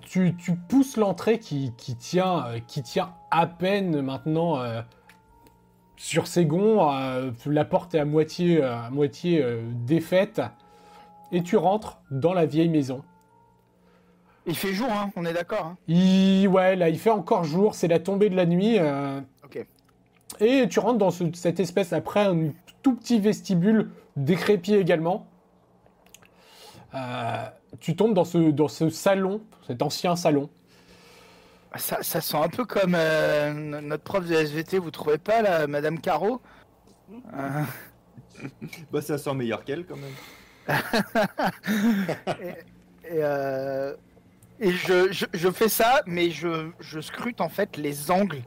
Tu, 0.01 0.35
tu 0.35 0.55
pousses 0.55 0.97
l'entrée 0.97 1.37
qui, 1.37 1.71
qui 1.77 1.95
tient, 1.95 2.47
euh, 2.47 2.59
qui 2.67 2.81
tient 2.81 3.13
à 3.29 3.45
peine 3.45 4.01
maintenant 4.01 4.59
euh, 4.59 4.81
sur 5.95 6.25
ses 6.25 6.45
gonds. 6.45 6.91
euh, 6.91 7.31
la 7.45 7.65
porte 7.65 7.93
est 7.93 7.99
à 7.99 8.05
moitié, 8.05 8.63
euh, 8.63 8.75
à 8.75 8.89
moitié 8.89 9.43
euh, 9.43 9.61
défaite. 9.71 10.41
Et 11.31 11.41
tu 11.43 11.57
rentres 11.57 11.99
dans 12.11 12.33
la 12.33 12.45
vieille 12.45 12.69
maison. 12.69 13.03
Il 14.45 14.55
fait 14.57 14.73
jour, 14.73 14.89
hein, 14.91 15.09
on 15.15 15.25
est 15.25 15.33
d'accord. 15.33 15.65
Hein. 15.65 15.77
Il, 15.87 16.47
ouais, 16.49 16.75
là, 16.75 16.89
il 16.89 16.99
fait 16.99 17.09
encore 17.09 17.43
jour, 17.45 17.75
c'est 17.75 17.87
la 17.87 17.99
tombée 17.99 18.29
de 18.29 18.35
la 18.35 18.45
nuit. 18.45 18.77
euh, 18.77 19.19
Ok. 19.45 19.65
Et 20.39 20.67
tu 20.67 20.79
rentres 20.79 20.97
dans 20.97 21.11
ce- 21.11 21.31
cette 21.33 21.59
espèce, 21.59 21.93
après 21.93 22.21
un 22.25 22.49
tout 22.81 22.95
petit 22.95 23.19
vestibule 23.19 23.89
décrépit 24.17 24.75
également. 24.75 25.25
Euh, 26.93 27.45
tu 27.79 27.95
tombes 27.95 28.13
dans 28.13 28.25
ce, 28.25 28.37
dans 28.51 28.67
ce 28.67 28.89
salon, 28.89 29.41
cet 29.65 29.81
ancien 29.81 30.15
salon. 30.15 30.49
Ça, 31.75 32.03
ça 32.03 32.21
sent 32.21 32.37
un 32.37 32.49
peu 32.49 32.65
comme 32.65 32.93
euh, 32.95 33.51
no- 33.53 33.81
notre 33.81 34.03
prof 34.03 34.25
de 34.27 34.33
SVT, 34.35 34.77
vous 34.77 34.91
trouvez 34.91 35.17
pas 35.17 35.41
là, 35.41 35.65
Madame 35.65 35.99
Caro? 35.99 36.39
Euh, 37.35 37.63
bah 38.91 39.01
ça 39.01 39.17
sent 39.17 39.33
meilleur 39.33 39.63
qu'elle 39.63 39.85
quand 39.85 39.95
même 39.95 40.11
Et, 43.09 43.21
euh, 43.21 43.93
et 44.59 44.71
je, 44.71 45.11
je, 45.11 45.25
je 45.33 45.51
fais 45.51 45.67
ça, 45.67 46.01
mais 46.05 46.31
je, 46.31 46.69
je 46.79 47.01
scrute 47.01 47.41
en 47.41 47.49
fait 47.49 47.75
les 47.75 48.09
angles 48.11 48.41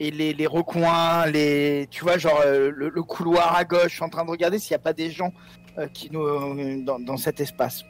et 0.00 0.10
les, 0.10 0.34
les 0.34 0.46
recoins, 0.46 1.24
les, 1.26 1.86
tu 1.90 2.04
vois, 2.04 2.18
genre 2.18 2.42
euh, 2.44 2.70
le, 2.74 2.90
le 2.90 3.02
couloir 3.02 3.56
à 3.56 3.64
gauche. 3.64 3.84
Je 3.88 3.94
suis 3.94 4.02
en 4.04 4.10
train 4.10 4.24
de 4.24 4.30
regarder 4.30 4.58
s'il 4.58 4.72
n'y 4.72 4.80
a 4.80 4.84
pas 4.84 4.92
des 4.92 5.10
gens 5.10 5.32
euh, 5.78 5.86
qui 5.88 6.10
nous, 6.10 6.20
euh, 6.22 6.82
dans, 6.84 6.98
dans 6.98 7.16
cet 7.16 7.40
espace. 7.40 7.84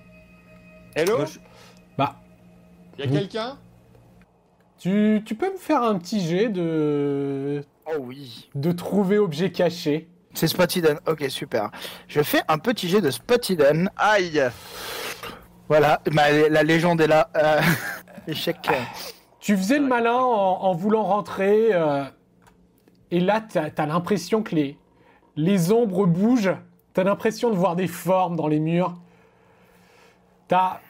Hello 0.95 1.25
Bah, 1.99 2.21
Y'a 2.99 3.07
Oui. 3.07 3.13
quelqu'un? 3.13 3.59
Tu, 4.79 5.23
tu 5.25 5.35
peux 5.35 5.51
me 5.53 5.59
faire 5.59 5.83
un 5.83 5.99
petit 5.99 6.21
jet 6.21 6.49
de, 6.51 7.65
Oh 7.87 7.99
oui. 8.01 8.49
de 8.55 8.71
trouver 8.73 9.19
objet 9.19 9.51
caché 9.51 10.09
C'est 10.35 10.47
spot 10.47 10.75
hidden. 10.77 10.99
Ok, 11.07 11.25
super. 11.29 11.71
Je 12.09 12.23
fais 12.23 12.43
un 12.49 12.59
petit 12.59 12.89
jet 12.89 13.01
de 13.01 13.11
spot 13.11 13.51
hidden. 13.51 13.91
Aïe 13.97 14.43
Voilà, 15.69 16.01
bah, 16.13 16.31
la 16.49 16.63
légende 16.63 17.01
est 17.01 17.07
là. 17.07 17.29
Euh, 17.37 17.61
échec. 18.27 18.57
euh, 18.71 18.75
Tu 19.41 19.57
faisais 19.57 19.79
le 19.79 19.87
malin 19.87 20.17
en, 20.17 20.63
en 20.63 20.75
voulant 20.75 21.03
rentrer, 21.05 21.69
euh, 21.73 22.05
et 23.11 23.21
là, 23.21 23.41
t'as 23.43 23.69
as, 23.77 23.87
l'impression 23.87 24.43
que 24.43 24.55
les, 24.55 24.79
les 25.37 25.71
ombres 25.73 26.07
bougent. 26.07 26.57
T'as 26.95 27.05
l'impression 27.05 27.51
de 27.51 27.57
voir 27.57 27.77
des 27.77 27.87
formes 27.89 28.37
dans 28.37 28.49
les 28.49 28.61
murs. 28.61 28.95
T'as. 30.49 30.81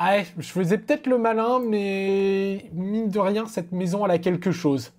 Ouais, 0.00 0.26
je 0.38 0.48
faisais 0.50 0.78
peut-être 0.78 1.06
le 1.06 1.18
malin, 1.18 1.58
mais 1.58 2.66
mine 2.72 3.08
de 3.10 3.18
rien, 3.18 3.46
cette 3.46 3.72
maison, 3.72 4.04
elle 4.04 4.12
a 4.12 4.18
quelque 4.18 4.52
chose. 4.52 4.92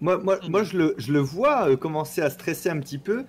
Moi, 0.00 0.18
moi, 0.18 0.38
moi 0.48 0.62
je, 0.62 0.76
le, 0.76 0.94
je 0.98 1.12
le 1.12 1.20
vois 1.20 1.70
euh, 1.70 1.76
commencer 1.76 2.20
à 2.22 2.30
stresser 2.30 2.68
un 2.68 2.78
petit 2.80 2.98
peu. 2.98 3.24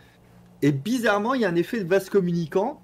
Et 0.62 0.72
bizarrement, 0.72 1.34
il 1.34 1.42
y 1.42 1.46
a 1.46 1.50
un 1.50 1.56
effet 1.56 1.84
de 1.84 1.88
vase 1.90 2.10
communicant. 2.10 2.82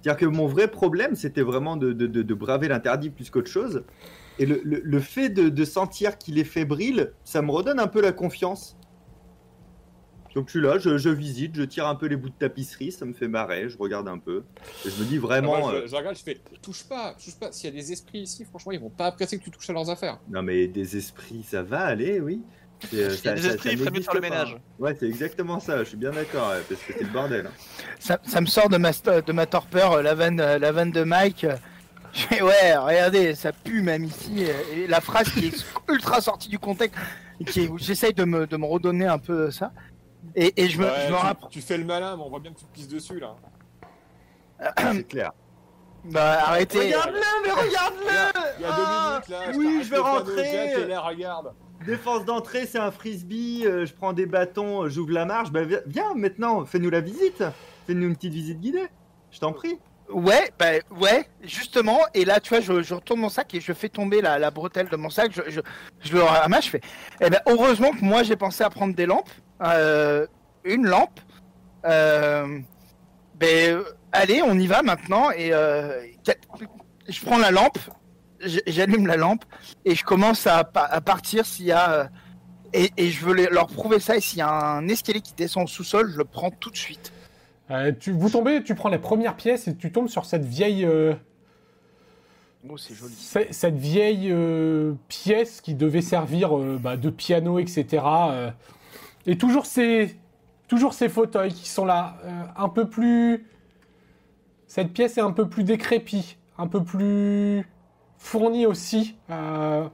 C'est-à-dire 0.00 0.20
que 0.20 0.26
mon 0.26 0.46
vrai 0.46 0.68
problème, 0.68 1.16
c'était 1.16 1.42
vraiment 1.42 1.76
de, 1.76 1.92
de, 1.92 2.06
de, 2.06 2.22
de 2.22 2.34
braver 2.34 2.68
l'interdit 2.68 3.10
plus 3.10 3.30
qu'autre 3.30 3.50
chose. 3.50 3.84
Et 4.38 4.46
le, 4.46 4.60
le, 4.62 4.80
le 4.82 5.00
fait 5.00 5.28
de, 5.28 5.48
de 5.48 5.64
sentir 5.64 6.16
qu'il 6.16 6.38
est 6.38 6.44
fébrile, 6.44 7.12
ça 7.24 7.42
me 7.42 7.50
redonne 7.50 7.80
un 7.80 7.88
peu 7.88 8.00
la 8.00 8.12
confiance. 8.12 8.76
Donc 10.34 10.46
je 10.46 10.52
suis 10.52 10.60
là, 10.60 10.78
je, 10.78 10.98
je 10.98 11.08
visite, 11.08 11.56
je 11.56 11.64
tire 11.64 11.88
un 11.88 11.96
peu 11.96 12.06
les 12.06 12.14
bouts 12.14 12.28
de 12.28 12.34
tapisserie, 12.34 12.92
ça 12.92 13.04
me 13.04 13.12
fait 13.12 13.26
marrer, 13.26 13.68
je 13.68 13.76
regarde 13.76 14.06
un 14.06 14.18
peu. 14.18 14.44
Et 14.86 14.90
je 14.90 15.02
me 15.02 15.04
dis 15.04 15.16
Ah, 15.16 15.20
vraiment... 15.20 15.70
euh, 15.70 15.82
je, 15.82 15.88
je 15.88 15.96
regarde, 15.96 16.16
je 16.16 16.22
fais 16.22 16.38
touche 16.62 16.84
pas, 16.84 17.14
touche 17.14 17.34
pas. 17.34 17.50
S'il 17.50 17.68
y 17.68 17.72
a 17.72 17.76
des 17.76 17.90
esprits 17.90 18.20
ici, 18.20 18.44
franchement, 18.44 18.70
ils 18.70 18.78
vont 18.78 18.90
pas 18.90 19.06
apprécier 19.06 19.36
que 19.38 19.42
tu 19.42 19.50
touches 19.50 19.68
à 19.70 19.72
leurs 19.72 19.90
affaires. 19.90 20.20
Non 20.28 20.42
mais 20.44 20.68
des 20.68 20.96
esprits, 20.96 21.42
ça 21.42 21.64
va 21.64 21.80
aller, 21.80 22.20
oui. 22.20 22.40
C'est, 22.90 22.96
euh, 22.96 23.10
ça- 23.16 23.32
des 23.34 23.42
ça- 23.42 23.48
esprits, 23.48 23.68
ça 23.68 23.72
il 23.72 23.78
ferait 23.78 23.90
mieux 23.90 24.02
faire 24.02 24.14
le 24.14 24.20
ménage. 24.20 24.56
Ouais, 24.78 24.96
c'est 24.98 25.06
exactement 25.06 25.58
ça, 25.60 25.78
je 25.78 25.84
suis 25.84 25.96
bien 25.96 26.10
d'accord, 26.10 26.50
ouais, 26.50 26.62
parce 26.68 26.80
que 26.82 26.92
c'est 26.96 27.02
le 27.04 27.10
bordel. 27.10 27.46
hein. 27.46 27.52
Ça, 27.98 28.18
ça 28.24 28.40
me 28.40 28.46
sort 28.46 28.68
de 28.68 28.76
ma, 28.76 28.92
de 28.92 29.32
ma 29.32 29.46
torpeur, 29.46 29.92
euh, 29.94 30.02
la 30.02 30.14
vanne, 30.14 30.40
euh, 30.40 30.58
la 30.58 30.70
vanne 30.72 30.92
de 30.92 31.02
Mike. 31.02 31.46
Je 32.14 32.42
ouais, 32.42 32.76
regardez, 32.76 33.34
ça 33.34 33.52
pue 33.52 33.82
même 33.82 34.04
ici. 34.04 34.46
Et 34.74 34.86
la 34.86 35.00
phrase 35.00 35.28
qui 35.30 35.48
est 35.48 35.66
ultra 35.92 36.20
sortie 36.20 36.48
du 36.48 36.58
contexte, 36.58 36.98
et 37.40 37.44
qui 37.44 37.68
j'essaye 37.76 38.14
de 38.14 38.24
me, 38.24 38.46
de 38.46 38.56
me 38.56 38.64
redonner 38.64 39.06
un 39.06 39.18
peu 39.18 39.50
ça. 39.50 39.72
Et, 40.34 40.52
et 40.56 40.68
je 40.68 40.78
me, 40.78 40.84
Ouais, 40.86 40.90
je 41.06 41.12
me 41.12 41.18
tu, 41.18 41.22
rappelle. 41.22 41.48
tu 41.50 41.60
fais 41.60 41.76
le 41.76 41.84
malin, 41.84 42.16
mais 42.16 42.22
on 42.22 42.30
voit 42.30 42.40
bien 42.40 42.52
que 42.52 42.58
tu 42.58 42.64
te 42.64 42.72
pisses 42.72 42.88
dessus 42.88 43.18
là. 43.20 43.34
C'est 44.92 45.06
clair. 45.06 45.32
Bah, 46.04 46.38
arrêtez. 46.46 46.78
Regarde-le, 46.86 47.20
mais 47.44 47.50
regarde-le 47.52 48.42
Il 48.58 48.62
y 48.62 48.64
a 48.64 48.68
deux 48.68 48.74
Ah, 48.86 49.20
minutes 49.26 49.28
là. 49.28 49.52
oui, 49.58 49.80
je 49.84 49.90
vais 49.90 49.98
rentrer. 49.98 50.86
Là, 50.88 51.00
regarde. 51.00 51.52
Défense 51.86 52.24
d'entrée, 52.24 52.66
c'est 52.66 52.78
un 52.78 52.90
frisbee, 52.90 53.64
euh, 53.64 53.86
je 53.86 53.94
prends 53.94 54.12
des 54.12 54.26
bâtons, 54.26 54.84
euh, 54.84 54.88
j'ouvre 54.88 55.12
la 55.12 55.24
marche. 55.24 55.50
Bah, 55.50 55.62
vi- 55.62 55.80
viens 55.86 56.12
maintenant, 56.14 56.64
fais-nous 56.64 56.90
la 56.90 57.00
visite. 57.00 57.44
Fais-nous 57.86 58.08
une 58.08 58.16
petite 58.16 58.32
visite 58.32 58.60
guidée. 58.60 58.86
Je 59.30 59.38
t'en 59.38 59.52
prie. 59.52 59.78
Ouais, 60.10 60.50
bah, 60.58 60.72
ouais, 61.00 61.28
justement. 61.42 62.00
Et 62.14 62.24
là, 62.24 62.40
tu 62.40 62.50
vois, 62.50 62.60
je, 62.60 62.94
retourne 62.94 63.20
mon 63.20 63.28
sac 63.28 63.54
et 63.54 63.60
je 63.60 63.72
fais 63.72 63.88
tomber 63.88 64.20
la, 64.20 64.50
bretelle 64.50 64.88
de 64.88 64.96
mon 64.96 65.10
sac. 65.10 65.32
Je, 65.32 65.42
je, 65.50 65.60
je 66.00 66.12
le 66.14 66.22
ramasse. 66.22 66.64
Je 66.64 66.70
fais. 66.70 66.80
Eh 67.20 67.30
ben, 67.30 67.40
heureusement 67.46 67.92
que 67.92 68.04
moi, 68.04 68.22
j'ai 68.22 68.36
pensé 68.36 68.64
à 68.64 68.70
prendre 68.70 68.94
des 68.94 69.06
lampes. 69.06 69.30
Euh, 69.62 70.26
une 70.64 70.86
lampe. 70.86 71.20
Euh, 71.84 72.58
ben, 73.36 73.82
allez, 74.12 74.42
on 74.42 74.58
y 74.58 74.66
va 74.66 74.82
maintenant. 74.82 75.30
Et 75.30 75.50
je 75.50 77.24
prends 77.24 77.38
la 77.38 77.50
lampe. 77.50 77.78
J'allume 78.66 79.06
la 79.06 79.16
lampe 79.16 79.44
et 79.84 79.94
je 79.94 80.04
commence 80.04 80.46
à, 80.46 80.62
pa- 80.64 80.84
à 80.84 81.00
partir 81.00 81.44
s'il 81.46 81.66
y 81.66 81.72
a. 81.72 81.90
euh, 81.92 82.04
Et, 82.74 82.90
et 82.98 83.08
je 83.10 83.24
veux 83.24 83.34
leur 83.50 83.66
prouver 83.68 83.98
ça. 83.98 84.16
Et 84.16 84.20
s'il 84.20 84.38
y 84.40 84.42
a 84.42 84.50
un 84.52 84.86
escalier 84.88 85.20
qui 85.22 85.32
descend 85.34 85.64
au 85.64 85.66
sous-sol, 85.66 86.10
je 86.12 86.18
le 86.18 86.24
prends 86.24 86.50
tout 86.50 86.70
de 86.70 86.76
suite. 86.76 87.12
Euh, 87.70 87.92
tu, 87.98 88.12
vous 88.12 88.28
tombez, 88.30 88.62
tu 88.62 88.74
prends 88.74 88.90
la 88.90 88.98
première 88.98 89.36
pièce 89.36 89.68
et 89.68 89.74
tu 89.76 89.90
tombes 89.90 90.08
sur 90.08 90.24
cette 90.26 90.44
vieille, 90.44 90.84
euh, 90.84 91.14
Oh, 92.68 92.76
c'est 92.76 92.94
joli. 92.94 93.14
ce- 93.14 93.50
cette 93.52 93.76
vieille 93.78 94.28
euh, 94.30 94.92
pièce 95.08 95.60
qui 95.60 95.74
devait 95.74 96.02
servir 96.02 96.56
euh, 96.58 96.78
bah, 96.80 96.96
de 96.96 97.08
piano, 97.10 97.58
etc. 97.58 98.02
euh, 98.04 98.50
et 99.26 99.38
toujours 99.38 99.64
ces, 99.64 100.16
toujours 100.66 100.92
ces 100.92 101.08
fauteuils 101.08 101.52
qui 101.54 101.68
sont 101.68 101.84
là, 101.86 102.16
euh, 102.24 102.42
un 102.56 102.68
peu 102.68 102.88
plus. 102.88 103.46
Cette 104.66 104.92
pièce 104.92 105.16
est 105.16 105.22
un 105.22 105.32
peu 105.32 105.48
plus 105.48 105.64
décrépie, 105.64 106.36
un 106.58 106.66
peu 106.66 106.82
plus 106.84 107.64
fournie 108.18 108.66
aussi. 108.66 109.16
Euh, 109.30 109.88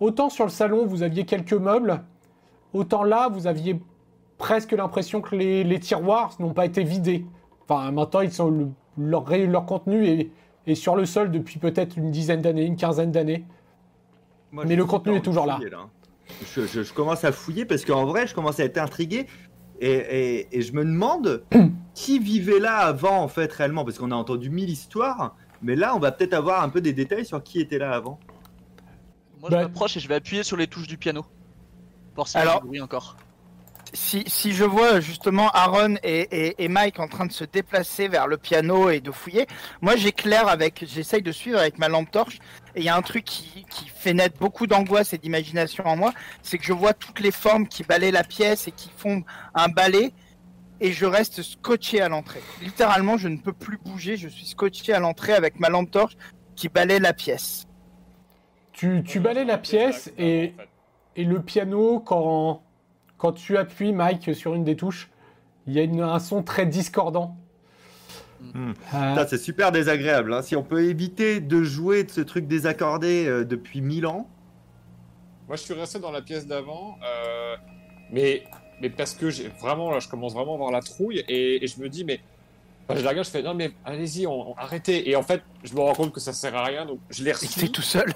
autant 0.00 0.28
sur 0.30 0.44
le 0.44 0.50
salon, 0.50 0.86
vous 0.86 1.02
aviez 1.02 1.24
quelques 1.24 1.52
meubles, 1.54 2.02
autant 2.72 3.04
là, 3.04 3.28
vous 3.28 3.46
aviez 3.46 3.80
presque 4.38 4.72
l'impression 4.72 5.20
que 5.20 5.36
les, 5.36 5.64
les 5.64 5.78
tiroirs 5.80 6.34
n'ont 6.40 6.52
pas 6.52 6.66
été 6.66 6.82
vidés. 6.82 7.24
Enfin, 7.68 7.90
maintenant, 7.92 8.20
ils 8.20 8.32
sont 8.32 8.50
le- 8.50 8.70
leur, 8.98 9.66
contenu 9.66 10.06
est, 10.06 10.30
est 10.66 10.74
sur 10.74 10.96
le 10.96 11.06
sol 11.06 11.30
depuis 11.30 11.58
peut-être 11.58 11.96
une 11.96 12.10
dizaine 12.10 12.42
d'années, 12.42 12.64
une 12.64 12.76
quinzaine 12.76 13.12
d'années. 13.12 13.44
Mais 14.52 14.76
le 14.76 14.84
contenu 14.84 15.16
est 15.16 15.20
toujours 15.20 15.46
là. 15.46 15.56
fouiller, 15.56 15.70
Je, 16.54 16.66
je- 16.66 16.82
je 16.82 16.92
commence 16.92 17.24
à 17.24 17.32
fouiller 17.32 17.64
parce 17.64 17.84
qu'en 17.84 18.04
vrai, 18.04 18.26
je 18.26 18.34
commence 18.34 18.60
à 18.60 18.64
être 18.64 18.78
intrigué. 18.78 19.26
Et, 19.80 19.90
et- 19.92 20.58
et 20.58 20.62
je 20.62 20.72
me 20.72 20.84
demande 20.84 21.44
qui 21.94 22.18
vivait 22.20 22.60
là 22.60 22.76
avant, 22.78 23.18
en 23.20 23.28
fait, 23.28 23.52
réellement. 23.52 23.84
Parce 23.84 23.98
qu'on 23.98 24.12
a 24.12 24.14
entendu 24.16 24.48
mille 24.50 24.70
histoires. 24.70 25.34
Mais 25.64 25.76
là, 25.76 25.96
on 25.96 25.98
va 25.98 26.12
peut-être 26.12 26.34
avoir 26.34 26.62
un 26.62 26.68
peu 26.68 26.82
des 26.82 26.92
détails 26.92 27.24
sur 27.24 27.42
qui 27.42 27.58
était 27.58 27.78
là 27.78 27.92
avant. 27.94 28.20
Moi, 29.40 29.48
Bah- 29.48 29.60
je 29.60 29.62
m'approche 29.64 29.96
et 29.96 30.00
je 30.00 30.08
vais 30.08 30.16
appuyer 30.16 30.42
sur 30.42 30.58
les 30.58 30.66
touches 30.66 30.86
du 30.86 30.98
piano. 30.98 31.24
Pour 32.14 32.28
s'il 32.28 32.38
y 32.38 32.42
a 32.42 32.42
Alors- 32.42 32.60
du 32.60 32.68
bruit 32.68 32.80
encore. 32.82 33.16
si, 33.94 34.24
si 34.26 34.52
je 34.52 34.64
vois 34.64 35.00
justement 35.00 35.48
Aaron 35.52 35.94
et, 36.02 36.20
et- 36.48 36.64
et 36.64 36.68
Mike 36.68 36.98
en 37.00 37.08
train 37.08 37.24
de 37.26 37.32
se 37.32 37.44
déplacer 37.44 38.08
vers 38.08 38.26
le 38.26 38.36
piano 38.36 38.90
et 38.90 39.00
de 39.00 39.10
fouiller, 39.10 39.46
moi 39.80 39.96
j'éclaire 39.96 40.48
avec, 40.48 40.84
j'essaye 40.86 41.22
de 41.22 41.32
suivre 41.32 41.58
avec 41.58 41.78
ma 41.78 41.88
lampe 41.88 42.10
torche. 42.10 42.38
Et 42.74 42.80
il 42.80 42.84
y 42.84 42.88
a 42.90 42.96
un 42.96 43.02
truc 43.02 43.24
qui, 43.24 43.64
qui 43.70 43.86
fait 43.88 44.12
naître 44.12 44.36
beaucoup 44.38 44.66
d'angoisse 44.66 45.12
et 45.14 45.18
d'imagination 45.18 45.86
en 45.86 45.96
moi, 45.96 46.12
c'est 46.42 46.58
que 46.58 46.64
je 46.64 46.72
vois 46.74 46.92
toutes 46.92 47.20
les 47.20 47.30
formes 47.30 47.66
qui 47.68 47.84
balaient 47.84 48.10
la 48.10 48.24
pièce 48.24 48.68
et 48.68 48.72
qui 48.72 48.90
font 48.96 49.22
un 49.54 49.68
balai. 49.68 50.12
Et 50.84 50.92
je 50.92 51.06
reste 51.06 51.40
scotché 51.40 52.02
à 52.02 52.10
l'entrée. 52.10 52.42
Littéralement, 52.60 53.16
je 53.16 53.28
ne 53.28 53.38
peux 53.38 53.54
plus 53.54 53.78
bouger. 53.78 54.18
Je 54.18 54.28
suis 54.28 54.44
scotché 54.44 54.92
à 54.92 54.98
l'entrée 55.00 55.32
avec 55.32 55.58
ma 55.58 55.70
lampe 55.70 55.90
torche 55.90 56.14
qui 56.56 56.68
balaie 56.68 56.98
la 56.98 57.14
pièce. 57.14 57.66
Tu, 58.74 59.02
tu 59.02 59.18
balais 59.18 59.46
la 59.46 59.56
pièce 59.56 60.12
et, 60.18 60.52
le 61.16 61.40
piano, 61.40 62.00
quand, 62.00 62.62
quand 63.16 63.32
tu 63.32 63.56
appuies, 63.56 63.94
Mike, 63.94 64.34
sur 64.34 64.54
une 64.54 64.64
des 64.64 64.76
touches, 64.76 65.08
il 65.66 65.72
y 65.72 65.78
a 65.78 65.84
une- 65.84 66.02
un 66.02 66.18
son 66.18 66.42
très 66.42 66.66
discordant. 66.66 67.34
Euh, 68.54 68.74
Putain, 68.90 69.26
c'est 69.26 69.38
super 69.38 69.72
désagréable. 69.72 70.34
hein. 70.34 70.42
Si 70.42 70.54
on 70.54 70.62
peut 70.62 70.84
éviter 70.84 71.40
de 71.40 71.62
jouer 71.62 72.04
de 72.04 72.10
ce 72.10 72.20
truc 72.20 72.46
désaccordé 72.46 73.24
euh, 73.26 73.44
depuis 73.46 73.80
mille 73.80 74.04
ans. 74.06 74.28
Moi, 75.48 75.56
je 75.56 75.62
suis 75.62 75.72
resté 75.72 75.98
dans 75.98 76.10
la 76.10 76.20
pièce 76.20 76.46
d'avant, 76.46 76.98
euh, 77.02 77.56
mais, 78.10 78.44
mais 78.80 78.90
parce 78.90 79.14
que 79.14 79.30
j'ai 79.30 79.48
vraiment, 79.48 79.90
là, 79.90 80.00
je 80.00 80.08
commence 80.08 80.34
vraiment 80.34 80.52
à 80.52 80.54
avoir 80.54 80.70
la 80.70 80.80
trouille 80.80 81.24
et, 81.28 81.64
et 81.64 81.66
je 81.66 81.80
me 81.80 81.88
dis, 81.88 82.04
mais 82.04 82.20
enfin, 82.88 82.98
je 82.98 83.04
la 83.04 83.10
regarde, 83.10 83.26
je 83.26 83.30
fais 83.32 83.42
non, 83.42 83.54
mais 83.54 83.70
allez-y, 83.84 84.26
on, 84.26 84.50
on- 84.50 84.54
arrêtez. 84.56 85.08
Et 85.08 85.16
en 85.16 85.22
fait, 85.22 85.42
je 85.62 85.74
me 85.74 85.80
rends 85.80 85.94
compte 85.94 86.12
que 86.12 86.20
ça 86.20 86.32
sert 86.32 86.54
à 86.56 86.64
rien, 86.64 86.84
donc 86.86 86.98
je 87.10 87.22
que 87.24 87.30
reçu. 87.32 87.72
tout 87.72 87.82
seul. 87.82 88.12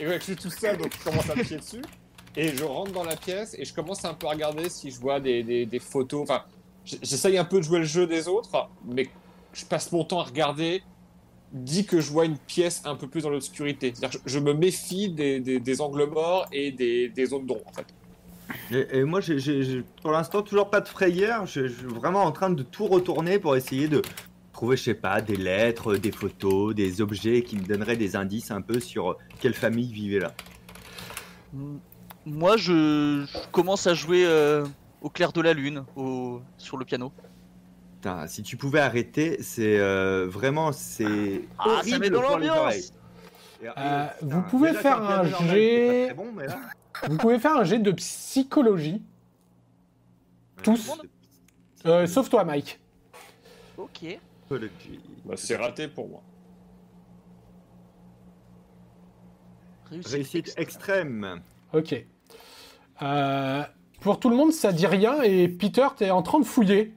Et 0.00 0.06
ouais, 0.06 0.18
je 0.18 0.24
suis 0.24 0.36
tout 0.36 0.50
seul, 0.50 0.76
donc 0.78 0.92
je 0.98 1.04
commence 1.04 1.28
à 1.30 1.34
me 1.34 1.42
pied 1.44 1.56
dessus. 1.58 1.82
Et 2.36 2.56
je 2.56 2.62
rentre 2.62 2.92
dans 2.92 3.04
la 3.04 3.16
pièce 3.16 3.54
et 3.58 3.64
je 3.64 3.74
commence 3.74 4.04
un 4.04 4.14
peu 4.14 4.26
à 4.28 4.30
regarder 4.30 4.68
si 4.68 4.90
je 4.90 5.00
vois 5.00 5.18
des, 5.20 5.42
des, 5.42 5.66
des 5.66 5.78
photos. 5.80 6.22
Enfin, 6.22 6.44
j'essaye 6.84 7.36
un 7.38 7.44
peu 7.44 7.56
de 7.58 7.62
jouer 7.64 7.80
le 7.80 7.84
jeu 7.84 8.06
des 8.06 8.28
autres, 8.28 8.68
mais 8.86 9.08
je 9.52 9.64
passe 9.64 9.90
mon 9.90 10.04
temps 10.04 10.20
à 10.20 10.24
regarder. 10.24 10.82
Dit 11.52 11.84
que 11.84 12.00
je 12.00 12.12
vois 12.12 12.26
une 12.26 12.38
pièce 12.38 12.82
un 12.84 12.94
peu 12.94 13.08
plus 13.08 13.22
dans 13.22 13.30
l'obscurité. 13.30 13.92
C'est-à-dire 13.92 14.20
que 14.22 14.28
je, 14.28 14.34
je 14.34 14.38
me 14.38 14.54
méfie 14.54 15.10
des, 15.10 15.40
des, 15.40 15.58
des 15.58 15.80
angles 15.80 16.06
morts 16.06 16.46
et 16.52 16.70
des, 16.70 17.08
des 17.08 17.26
zones 17.26 17.44
d'ombre, 17.46 17.66
en 17.66 17.72
fait. 17.72 17.86
Et, 18.72 18.98
et 18.98 19.04
moi, 19.04 19.20
j'ai- 19.20 19.38
j'ai 19.38 19.62
j'ai 19.62 19.84
pour 20.02 20.12
l'instant 20.12 20.42
toujours 20.42 20.70
pas 20.70 20.80
de 20.80 20.88
frayeur. 20.88 21.46
Je, 21.46 21.66
suis 21.68 21.84
vraiment 21.86 22.24
en 22.24 22.32
train 22.32 22.50
de 22.50 22.62
tout 22.62 22.86
retourner 22.86 23.38
pour 23.38 23.56
essayer 23.56 23.88
de 23.88 24.02
trouver, 24.52 24.76
je 24.76 24.82
sais 24.84 24.94
pas, 24.94 25.20
des 25.20 25.36
lettres, 25.36 25.96
des 25.96 26.12
photos, 26.12 26.74
des 26.74 27.00
objets 27.00 27.42
qui 27.42 27.56
me 27.56 27.62
donneraient 27.64 27.96
des 27.96 28.16
indices 28.16 28.50
un 28.50 28.60
peu 28.60 28.78
sur 28.80 29.16
quelle 29.40 29.54
famille 29.54 29.92
vivait 29.92 30.18
là. 30.20 30.32
Moi, 32.26 32.56
je, 32.56 33.24
je 33.26 33.38
commence 33.50 33.86
à 33.86 33.94
jouer 33.94 34.24
euh, 34.26 34.66
au 35.00 35.08
clair 35.08 35.32
de 35.32 35.40
la 35.40 35.52
lune 35.54 35.84
au... 35.96 36.40
sur 36.58 36.76
le 36.76 36.84
piano. 36.84 37.12
Putain, 37.96 38.26
si 38.26 38.42
tu 38.42 38.56
pouvais 38.56 38.80
arrêter, 38.80 39.38
c'est 39.42 39.78
euh, 39.78 40.26
vraiment 40.28 40.72
c'est 40.72 41.42
Ah, 41.58 41.64
ça 41.64 41.70
horrible 41.80 41.98
met 42.00 42.10
dans 42.10 42.22
l'ambiance. 42.22 42.92
Euh, 43.76 44.06
vous 44.22 44.42
pouvez 44.42 44.68
déjà, 44.70 44.80
faire 44.80 45.02
un 45.02 45.24
jet- 45.48 46.14
bon, 46.14 46.28
là- 46.36 46.58
Vous 47.08 47.16
pouvez 47.16 47.38
faire 47.38 47.56
un 47.56 47.64
jet 47.64 47.78
de 47.78 47.92
psychologie, 47.92 49.02
Tous. 50.62 50.88
Ouais, 50.90 50.96
euh, 51.86 52.06
sauf 52.06 52.28
toi, 52.28 52.44
Mike. 52.44 52.78
Ok. 53.78 54.04
Bah, 55.24 55.34
c'est 55.36 55.56
raté 55.56 55.88
pour 55.88 56.08
moi. 56.08 56.22
Réussite, 59.90 60.12
Réussite 60.12 60.54
extrême. 60.56 61.40
Ok. 61.72 61.94
Euh, 63.02 63.62
pour 64.00 64.20
tout 64.20 64.28
le 64.28 64.36
monde, 64.36 64.52
ça 64.52 64.72
dit 64.72 64.86
rien 64.86 65.22
et 65.22 65.48
Peter, 65.48 65.86
t'es 65.96 66.10
en 66.10 66.22
train 66.22 66.38
de 66.40 66.44
fouiller. 66.44 66.92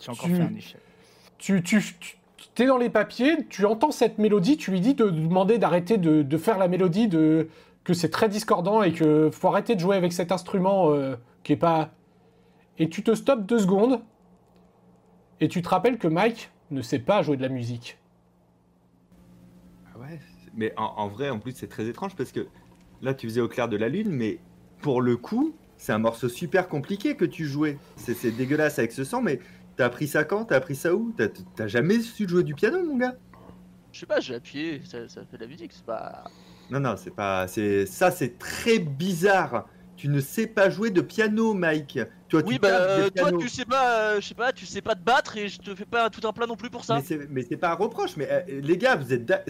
J'ai 0.00 0.10
encore 0.10 0.26
Tu- 0.26 0.34
fait 0.36 0.42
un 0.42 0.54
échec. 0.56 0.80
Tu, 1.38 1.62
tu, 1.62 1.82
tu 2.54 2.62
es 2.62 2.66
dans 2.66 2.76
les 2.78 2.90
papiers, 2.90 3.46
tu 3.48 3.64
entends 3.64 3.90
cette 3.90 4.18
mélodie, 4.18 4.56
tu 4.56 4.70
lui 4.70 4.80
dis 4.80 4.94
de 4.94 5.08
demander 5.10 5.58
d'arrêter 5.58 5.98
de, 5.98 6.22
de 6.22 6.36
faire 6.38 6.58
la 6.58 6.68
mélodie, 6.68 7.08
de, 7.08 7.48
que 7.84 7.94
c'est 7.94 8.10
très 8.10 8.28
discordant 8.28 8.82
et 8.82 8.92
que 8.92 9.30
faut 9.32 9.48
arrêter 9.48 9.74
de 9.74 9.80
jouer 9.80 9.96
avec 9.96 10.12
cet 10.12 10.32
instrument 10.32 10.90
euh, 10.92 11.16
qui 11.42 11.52
est 11.52 11.56
pas. 11.56 11.90
Et 12.78 12.88
tu 12.88 13.02
te 13.02 13.14
stoppes 13.14 13.46
deux 13.46 13.58
secondes 13.58 14.02
et 15.40 15.48
tu 15.48 15.62
te 15.62 15.68
rappelles 15.68 15.98
que 15.98 16.08
Mike 16.08 16.50
ne 16.70 16.82
sait 16.82 16.98
pas 16.98 17.22
jouer 17.22 17.36
de 17.36 17.42
la 17.42 17.48
musique. 17.48 17.98
Ah 19.94 19.98
ouais. 19.98 20.20
Mais 20.54 20.72
en, 20.76 20.84
en 20.96 21.08
vrai, 21.08 21.30
en 21.30 21.38
plus, 21.38 21.52
c'est 21.52 21.68
très 21.68 21.86
étrange 21.86 22.14
parce 22.16 22.32
que 22.32 22.46
là, 23.02 23.14
tu 23.14 23.26
faisais 23.28 23.40
au 23.40 23.48
clair 23.48 23.68
de 23.68 23.76
la 23.76 23.88
lune, 23.88 24.10
mais 24.10 24.38
pour 24.80 25.00
le 25.00 25.16
coup, 25.16 25.54
c'est 25.76 25.92
un 25.92 25.98
morceau 25.98 26.28
super 26.28 26.68
compliqué 26.68 27.16
que 27.16 27.24
tu 27.24 27.46
jouais. 27.46 27.78
C'est 27.96 28.30
dégueulasse 28.36 28.78
avec 28.78 28.92
ce 28.92 29.04
son, 29.04 29.22
mais 29.22 29.40
t'as 29.76 29.86
appris 29.86 30.08
ça 30.08 30.24
quand? 30.24 30.46
T'as 30.46 30.56
appris 30.56 30.76
ça 30.76 30.94
où? 30.94 31.12
T'as- 31.16 31.28
T'as 31.56 31.66
jamais 31.66 32.00
su 32.00 32.28
jouer 32.28 32.42
du 32.44 32.54
piano, 32.54 32.84
mon 32.84 32.96
gars? 32.98 33.14
Je 33.92 34.00
sais 34.00 34.06
pas, 34.06 34.20
j'ai 34.20 34.34
appuyé, 34.34 34.82
ça, 34.84 35.08
ça 35.08 35.24
fait 35.24 35.36
de 35.36 35.42
la 35.42 35.48
musique, 35.48 35.72
c'est 35.72 35.84
pas. 35.84 36.24
Non, 36.70 36.80
non, 36.80 36.94
c'est 36.96 37.14
pas. 37.14 37.46
C'est 37.48 37.86
ça, 37.86 38.10
c'est 38.10 38.38
très 38.38 38.78
bizarre. 38.78 39.66
Tu 39.96 40.08
ne 40.08 40.20
sais 40.20 40.46
pas 40.46 40.70
jouer 40.70 40.90
de 40.90 41.02
piano, 41.02 41.52
Mike. 41.52 41.98
Toi, 42.30 42.40
Oui, 42.46 42.54
tu 42.54 42.60
bah 42.60 42.68
euh, 42.70 43.10
toi 43.10 43.32
tu 43.38 43.48
sais 43.50 43.64
pas, 43.66 43.98
euh, 44.12 44.20
je 44.20 44.28
sais 44.28 44.34
pas, 44.34 44.50
tu 44.52 44.64
sais 44.64 44.80
pas 44.80 44.94
te 44.94 45.02
battre 45.02 45.36
et 45.36 45.48
je 45.48 45.58
te 45.58 45.74
fais 45.74 45.84
pas 45.84 46.08
tout 46.08 46.26
un 46.26 46.32
plat 46.32 46.46
non 46.46 46.56
plus 46.56 46.70
pour 46.70 46.84
ça. 46.84 46.94
Mais 46.96 47.02
c'est- 47.02 47.26
Mais 47.28 47.42
c'est 47.46 47.56
pas 47.58 47.72
un 47.72 47.74
reproche. 47.74 48.16
Mais 48.16 48.26
euh, 48.30 48.40
les 48.62 48.78
gars, 48.78 48.96
vous 48.96 49.12
êtes. 49.12 49.26
da- 49.26 49.42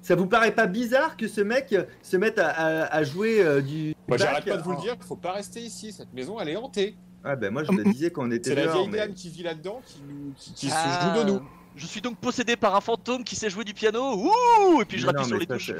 Ça 0.00 0.14
vous 0.14 0.26
paraît 0.26 0.54
pas 0.54 0.66
bizarre 0.66 1.16
que 1.18 1.28
ce 1.28 1.40
mec 1.42 1.72
euh, 1.74 1.84
se 2.00 2.16
mette 2.16 2.38
à, 2.38 2.48
à- 2.48 2.84
à 2.96 3.02
jouer 3.04 3.42
euh, 3.42 3.60
du. 3.60 3.94
Moi, 4.06 4.16
j'arrête 4.16 4.46
pas 4.46 4.56
de 4.56 4.62
vous 4.62 4.70
le 4.72 4.80
dire, 4.80 4.96
faut 5.00 5.16
pas 5.16 5.32
rester 5.32 5.60
ici. 5.60 5.92
Cette 5.92 6.12
maison, 6.14 6.40
elle 6.40 6.48
est 6.50 6.56
hantée. 6.56 6.96
Ah 7.24 7.34
ben 7.34 7.52
moi 7.52 7.64
je 7.64 7.72
te 7.72 7.82
disais 7.90 8.10
qu'on 8.10 8.30
était 8.30 8.50
C'est 8.50 8.56
la 8.56 8.72
vieille 8.72 8.88
mais- 8.88 8.98
dame 8.98 9.12
qui 9.12 9.28
vit 9.28 9.42
là-dedans 9.42 9.82
qui, 9.84 10.00
nous- 10.08 10.32
qui, 10.38 10.52
qui 10.54 10.68
Ah, 10.72 11.00
se 11.14 11.18
joue 11.18 11.24
de 11.24 11.30
nous. 11.32 11.40
Je 11.78 11.86
suis 11.86 12.00
donc 12.00 12.18
possédé 12.18 12.56
par 12.56 12.74
un 12.74 12.80
fantôme 12.80 13.22
qui 13.22 13.36
sait 13.36 13.48
jouer 13.48 13.62
du 13.62 13.72
piano. 13.72 14.16
Ouh 14.16 14.82
Et 14.82 14.84
puis 14.84 14.98
je 14.98 15.06
rappuie 15.06 15.24
sur 15.24 15.38
les 15.38 15.46
ça, 15.46 15.54
touches. 15.54 15.72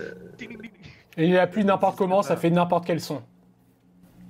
Et 1.17 1.27
il 1.27 1.37
appuie 1.37 1.65
n'importe 1.65 1.99
comment, 1.99 2.23
ça 2.23 2.37
fait 2.37 2.51
n'importe 2.51 2.87
quel 2.87 3.01
son. 3.01 3.21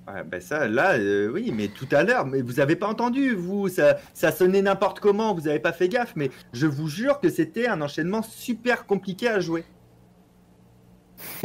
Ouais, 0.07 0.25
ben 0.25 0.41
ça, 0.41 0.67
là, 0.67 0.95
euh, 0.95 1.31
oui, 1.31 1.53
mais 1.55 1.69
tout 1.69 1.87
à 1.93 2.03
l'heure, 2.03 2.25
mais 2.25 2.41
vous 2.41 2.61
avez 2.61 2.77
pas 2.77 2.89
entendu, 2.89 3.35
vous, 3.35 3.69
ça, 3.69 3.99
ça 4.15 4.33
sonnait 4.33 4.63
n'importe 4.63 5.01
comment, 5.01 5.35
vous 5.35 5.47
avez 5.47 5.59
pas 5.59 5.73
fait 5.73 5.91
gaffe, 5.91 6.15
mais 6.17 6.31
je 6.55 6.67
vous 6.67 6.89
jure 6.89 7.21
que 7.21 7.29
c'était 7.29 7.69
un 7.69 7.83
enchaînement 7.83 8.23
super 8.23 8.87
compliqué 8.87 9.29
à 9.29 9.41
jouer. 9.41 9.67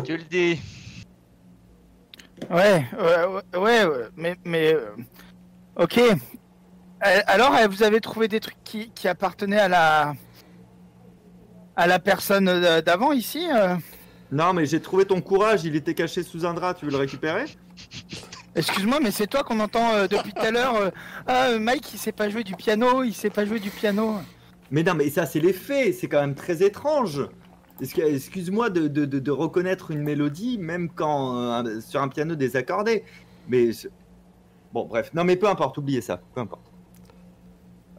Tu 0.06 0.16
le 0.16 0.24
dis. 0.24 0.62
Ouais, 2.50 2.86
ouais, 2.98 3.26
ouais, 3.26 3.60
ouais, 3.60 3.86
ouais, 3.86 4.08
mais, 4.16 4.38
mais, 4.46 4.74
euh, 4.74 4.96
ok. 5.76 6.00
Euh, 7.06 7.22
Alors, 7.28 7.54
euh, 7.56 7.68
vous 7.68 7.84
avez 7.84 8.00
trouvé 8.02 8.28
des 8.28 8.40
trucs 8.40 8.62
qui, 8.64 8.90
qui 8.92 9.08
appartenaient 9.08 9.60
à 9.60 9.68
la, 9.68 10.14
à 11.76 11.88
la 11.88 12.00
personne 12.00 12.48
euh, 12.48 12.82
d'avant 12.82 13.12
ici 13.12 13.48
Non, 14.32 14.54
mais 14.54 14.66
j'ai 14.66 14.82
trouvé 14.82 15.06
ton 15.06 15.22
courage, 15.22 15.66
il 15.66 15.76
était 15.76 15.94
caché 15.94 16.24
sous 16.24 16.46
un 16.46 16.54
drap, 16.54 16.76
tu 16.76 16.86
veux 16.86 16.92
le 16.92 16.98
récupérer? 16.98 17.46
Excuse-moi, 18.56 19.00
mais 19.02 19.12
c'est 19.12 19.28
toi 19.28 19.44
qu'on 19.44 19.60
entend 19.60 19.94
euh, 19.94 20.08
depuis 20.08 20.32
tout 20.32 20.42
à 20.42 20.52
l'heure. 20.52 20.76
euh, 20.76 20.92
ah, 21.28 21.58
Mike, 21.60 21.94
il 21.94 21.98
sait 22.00 22.12
pas 22.12 22.30
jouer 22.30 22.44
du 22.44 22.56
piano, 22.56 23.04
il 23.04 23.14
sait 23.14 23.32
pas 23.32 23.46
jouer 23.46 23.60
du 23.60 23.72
piano. 23.72 24.18
Mais 24.72 24.84
non, 24.84 24.94
mais 24.94 25.10
ça, 25.10 25.26
c'est 25.26 25.40
les 25.40 25.54
faits, 25.54 25.96
c'est 25.96 26.08
quand 26.08 26.22
même 26.22 26.36
très 26.36 26.64
étrange. 26.64 27.28
Excuse-moi 27.82 28.70
de, 28.70 28.88
de, 28.88 29.06
de, 29.06 29.20
de 29.20 29.32
reconnaître 29.32 29.92
une 29.92 30.04
mélodie, 30.04 30.58
même 30.60 30.90
quand 30.90 31.36
euh, 31.66 31.82
sur 31.82 32.02
un 32.02 32.08
piano 32.08 32.36
désaccordé. 32.36 33.04
Mais 33.50 33.72
bon, 34.72 34.86
bref, 34.86 35.12
non, 35.14 35.24
mais 35.24 35.36
peu 35.36 35.50
importe, 35.50 35.78
oubliez 35.80 36.02
ça, 36.02 36.22
peu 36.34 36.42
importe. 36.42 36.73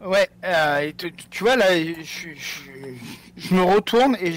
Ouais, 0.04 0.28
euh, 0.44 0.92
tu, 1.30 1.44
vois 1.44 1.56
là, 1.56 1.74
je, 1.74 2.34
je, 2.34 2.70
je 3.36 3.54
me 3.54 3.62
retourne 3.62 4.18
et 4.20 4.32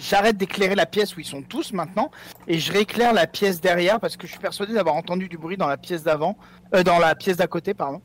j'arrête 0.00 0.36
d'éclairer 0.36 0.74
la 0.74 0.86
pièce 0.86 1.16
où 1.16 1.20
ils 1.20 1.26
sont 1.26 1.42
tous 1.42 1.72
maintenant 1.72 2.10
et 2.48 2.58
je 2.58 2.72
rééclaire 2.72 3.12
la 3.12 3.28
pièce 3.28 3.60
derrière 3.60 4.00
parce 4.00 4.16
que 4.16 4.26
je 4.26 4.32
suis 4.32 4.40
persuadé 4.40 4.74
d'avoir 4.74 4.96
entendu 4.96 5.28
du 5.28 5.38
bruit 5.38 5.56
dans 5.56 5.68
la 5.68 5.76
pièce 5.76 6.02
d'avant, 6.02 6.36
euh, 6.74 6.82
dans 6.82 6.98
la 6.98 7.14
pièce 7.14 7.36
d'à 7.36 7.46
côté, 7.46 7.74
pardon. 7.74 8.02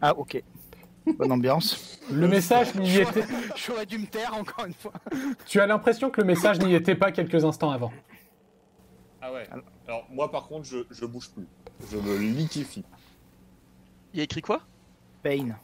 Ah 0.00 0.16
ok, 0.16 0.42
bonne 1.18 1.30
ambiance. 1.30 2.00
Le 2.10 2.26
message 2.26 2.74
n'y 2.76 2.96
était. 2.96 3.24
J'aurais 3.56 3.84
dû 3.84 3.98
me 3.98 4.06
taire 4.06 4.34
encore 4.34 4.64
une 4.64 4.74
fois. 4.74 4.92
Tu 5.46 5.60
as 5.60 5.66
l'impression 5.66 6.08
que 6.08 6.22
le 6.22 6.26
message 6.26 6.58
n'y 6.60 6.74
était 6.74 6.94
pas 6.94 7.12
quelques 7.12 7.44
instants 7.44 7.70
avant. 7.70 7.92
Ah 9.20 9.30
ouais. 9.30 9.46
Alors, 9.86 10.06
moi, 10.10 10.30
par 10.30 10.48
contre, 10.48 10.64
je, 10.64 10.78
je 10.90 11.04
bouge 11.04 11.28
plus. 11.28 11.46
Je 11.92 11.98
me 11.98 12.16
liquéfie. 12.16 12.84
Il 14.14 14.18
y 14.18 14.20
a 14.20 14.24
écrit 14.24 14.40
quoi? 14.40 14.62
Pain. 15.22 15.56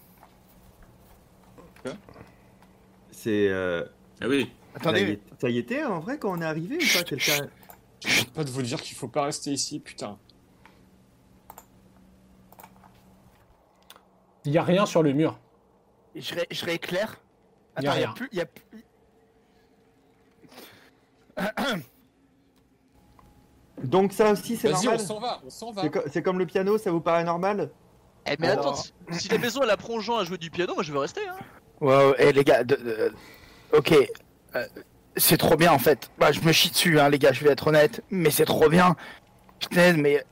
C'est. 3.11 3.49
euh, 3.49 3.85
Ah 4.21 4.29
oui. 4.29 4.45
ça, 4.45 4.49
y 4.49 4.77
Attendez, 4.77 5.01
est- 5.13 5.41
ça 5.41 5.49
y 5.49 5.59
était 5.59 5.85
en 5.85 6.01
vrai 6.01 6.19
quand 6.19 6.31
on 6.37 6.41
est 6.41 6.45
arrivé 6.45 6.77
ou 6.77 6.99
pas 6.99 7.03
quelqu'un 7.05 7.49
J'arrête 8.01 8.31
pas 8.33 8.45
de 8.45 8.51
vous 8.51 8.63
dire 8.63 8.81
qu'il 8.83 8.97
faut 8.97 9.09
pas 9.09 9.23
rester 9.25 9.51
ici, 9.53 9.81
putain. 9.81 10.19
Il 14.45 14.53
n'y 14.53 14.59
a 14.59 14.63
rien 14.63 14.85
sur 14.87 15.03
le 15.03 15.13
mur. 15.13 15.39
je, 16.15 16.35
ré- 16.35 16.47
je 16.51 16.65
rééclaire. 16.65 17.21
Y 17.83 17.87
a 17.87 17.91
Attends, 17.93 18.01
y 18.01 18.05
a 18.05 18.07
rien. 18.07 18.13
plus, 18.13 18.29
y 18.33 18.41
a 18.41 18.47
plus- 18.47 18.85
Donc 23.83 24.13
ça 24.13 24.33
aussi, 24.33 24.57
c'est 24.57 24.69
Vas-y, 24.71 24.89
on 24.89 24.93
normal 24.93 25.01
s'en 25.07 25.21
va, 25.21 25.41
on 25.45 25.51
s'en 25.51 25.71
va. 25.73 25.83
C'est 25.83 25.91
co- 25.91 26.03
C'est 26.11 26.23
comme 26.23 26.39
le 26.39 26.47
piano, 26.47 26.79
ça 26.79 26.91
vous 26.91 27.01
paraît 27.01 27.25
normal? 27.25 27.71
Eh 28.29 28.37
mais 28.39 28.49
Alors- 28.49 28.67
attends, 28.69 28.75
si, 29.13 29.29
la 29.29 29.37
elle 29.37 29.71
apprend 29.71 29.95
aux 29.95 30.01
gens 30.01 30.17
à 30.19 30.25
jouer 30.25 30.39
du 30.39 30.51
piano, 30.51 30.75
moi 30.75 30.83
je 30.83 30.93
veux 30.93 30.99
rester. 30.99 31.21
Hein. 31.29 31.37
Ouais, 31.81 31.95
ouais, 31.97 32.15
eh, 32.19 32.33
les 32.33 32.45
gars, 32.45 32.65
de- 32.65 32.75
de- 32.77 33.15
ok, 33.73 33.95
euh, 34.55 34.67
c'est 35.17 35.37
trop 35.37 35.57
bien 35.57 35.73
en 35.73 35.79
fait. 35.79 36.11
Bah, 36.19 36.33
je 36.33 36.41
me 36.41 36.53
chie 36.53 36.71
dessus, 36.71 36.99
hein, 36.99 37.09
les 37.09 37.19
gars, 37.19 37.33
je 37.33 37.45
vais 37.45 37.51
être 37.51 37.67
honnête, 37.69 38.03
mais 38.11 38.31
c'est 38.31 38.45
trop 38.45 38.69
bien. 38.69 38.97
Putain, 39.61 39.95
mais 39.95 40.25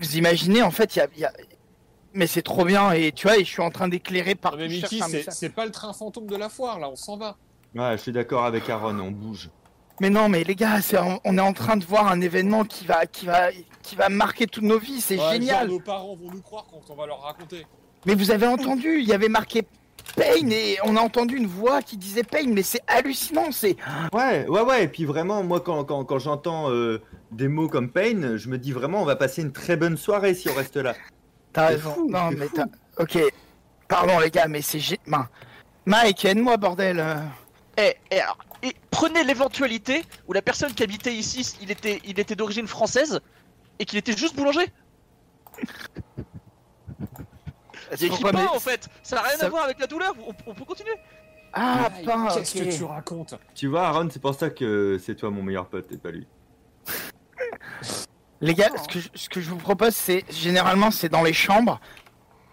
vous 0.00 0.16
imaginez 0.16 0.62
en 0.62 0.70
fait, 0.70 0.96
il 0.96 0.98
y 1.00 1.02
a, 1.02 1.08
y 1.16 1.24
a- 1.24 1.32
mais 2.14 2.26
c'est 2.26 2.42
trop 2.42 2.64
bien 2.64 2.92
et 2.92 3.12
tu 3.12 3.26
vois, 3.26 3.36
et 3.38 3.44
je 3.44 3.50
suis 3.50 3.62
en 3.62 3.70
train 3.70 3.88
d'éclairer 3.88 4.34
Ah, 4.36 4.40
par. 4.42 4.56
mais 4.56 4.68
Mickey, 4.68 4.98
c'est- 5.08 5.30
c'est 5.30 5.48
pas 5.50 5.64
le 5.64 5.70
train 5.72 5.92
fantôme 5.92 6.26
de 6.26 6.36
la 6.36 6.48
foire, 6.48 6.78
là, 6.78 6.88
on 6.90 6.96
s'en 6.96 7.16
va. 7.16 7.36
Ouais, 7.74 7.92
je 7.96 8.02
suis 8.02 8.12
d'accord 8.12 8.44
avec 8.44 8.68
Aaron, 8.68 8.98
on 9.00 9.10
bouge. 9.10 9.48
Mais 10.02 10.10
non, 10.10 10.28
mais 10.28 10.42
les 10.42 10.56
gars, 10.56 10.80
c'est, 10.82 10.98
on 10.98 11.38
est 11.38 11.40
en 11.40 11.52
train 11.52 11.76
de 11.76 11.84
voir 11.84 12.08
un 12.08 12.20
événement 12.20 12.64
qui 12.64 12.84
va, 12.86 13.06
qui 13.06 13.24
va, 13.24 13.50
qui 13.84 13.94
va 13.94 14.08
marquer 14.08 14.48
toutes 14.48 14.64
nos 14.64 14.80
vies. 14.80 15.00
C'est 15.00 15.16
Ouais, 15.16 15.34
génial. 15.34 15.68
genre, 15.68 15.78
nos 15.78 15.80
parents 15.80 16.16
vont 16.16 16.28
nous 16.28 16.40
croire 16.42 16.66
quand 16.68 16.82
on 16.92 16.96
va 16.96 17.06
leur 17.06 17.20
raconter. 17.20 17.64
Mais 18.04 18.16
vous 18.16 18.32
avez 18.32 18.48
entendu, 18.48 18.98
il 18.98 19.06
y 19.08 19.12
avait 19.12 19.28
marqué 19.28 19.62
Pain 20.16 20.48
et 20.50 20.76
on 20.82 20.96
a 20.96 21.00
entendu 21.00 21.36
une 21.36 21.46
voix 21.46 21.82
qui 21.82 21.96
disait 21.96 22.24
Pain, 22.24 22.48
mais 22.48 22.64
c'est 22.64 22.80
hallucinant. 22.88 23.52
C'est 23.52 23.76
Ouais, 24.12 24.44
ouais, 24.48 24.60
ouais, 24.62 24.82
et 24.84 24.88
puis 24.88 25.04
vraiment, 25.04 25.44
moi, 25.44 25.60
quand, 25.60 25.84
quand, 25.84 26.04
quand 26.04 26.18
j'entends 26.18 26.68
euh, 26.72 27.00
des 27.30 27.46
mots 27.46 27.68
comme 27.68 27.88
Pain, 27.88 28.36
je 28.38 28.48
me 28.48 28.58
dis 28.58 28.72
vraiment, 28.72 29.02
on 29.02 29.04
va 29.04 29.14
passer 29.14 29.42
une 29.42 29.52
très 29.52 29.76
bonne 29.76 29.96
soirée 29.96 30.34
si 30.34 30.48
on 30.48 30.54
reste 30.54 30.78
là. 30.78 30.94
T'as 31.52 31.66
raison. 31.68 31.94
fou, 31.94 32.10
non, 32.10 32.32
mais 32.36 32.48
t'as. 32.52 32.64
Ok. 32.98 33.18
Pardon, 33.86 34.18
les 34.18 34.30
gars, 34.32 34.48
mais 34.48 34.62
c'est. 34.62 34.78
gé- 34.78 34.98
Mike, 35.86 36.24
aide-moi, 36.24 36.56
bordel. 36.56 36.98
euh. 36.98 37.14
Eh, 37.78 37.94
eh, 38.10 38.18
alors, 38.20 38.36
et 38.62 38.74
prenez 38.90 39.24
l'éventualité 39.24 40.04
où 40.28 40.32
la 40.32 40.42
personne 40.42 40.72
qui 40.74 40.82
habitait 40.82 41.14
ici, 41.14 41.56
il 41.60 41.70
était, 41.70 42.00
il 42.04 42.18
était 42.20 42.34
d'origine 42.36 42.66
française 42.66 43.20
et 43.78 43.84
qu'il 43.84 43.98
était 43.98 44.16
juste 44.16 44.36
boulanger. 44.36 44.66
Écrit 47.92 48.08
Pourquoi, 48.08 48.32
pain 48.32 48.42
mais- 48.44 48.48
en 48.56 48.60
fait, 48.60 48.88
ça 49.02 49.16
n'a 49.16 49.22
rien 49.22 49.36
ça- 49.36 49.46
à 49.46 49.48
voir 49.50 49.64
avec 49.64 49.78
la 49.78 49.86
douleur, 49.86 50.14
on, 50.26 50.32
on 50.50 50.54
peut 50.54 50.64
continuer. 50.64 50.94
Ah, 51.52 51.90
pain, 52.04 52.28
Qu'est-ce 52.34 52.54
que 52.54 52.76
tu 52.76 52.84
racontes 52.84 53.34
Tu 53.54 53.66
vois, 53.66 53.86
Aaron, 53.88 54.08
c'est 54.10 54.22
pour 54.22 54.34
ça 54.34 54.48
que 54.48 54.98
c'est 55.04 55.14
toi 55.14 55.30
mon 55.30 55.42
meilleur 55.42 55.66
pote 55.68 55.92
et 55.92 55.98
pas 55.98 56.10
lui. 56.10 56.26
Les 58.40 58.54
gars, 58.54 58.70
ce 58.82 58.88
que, 58.88 58.98
je, 58.98 59.08
ce 59.14 59.28
que 59.28 59.40
je 59.40 59.50
vous 59.50 59.56
propose, 59.58 59.94
c'est. 59.94 60.24
Généralement, 60.30 60.90
c'est 60.90 61.10
dans 61.10 61.22
les 61.22 61.34
chambres. 61.34 61.80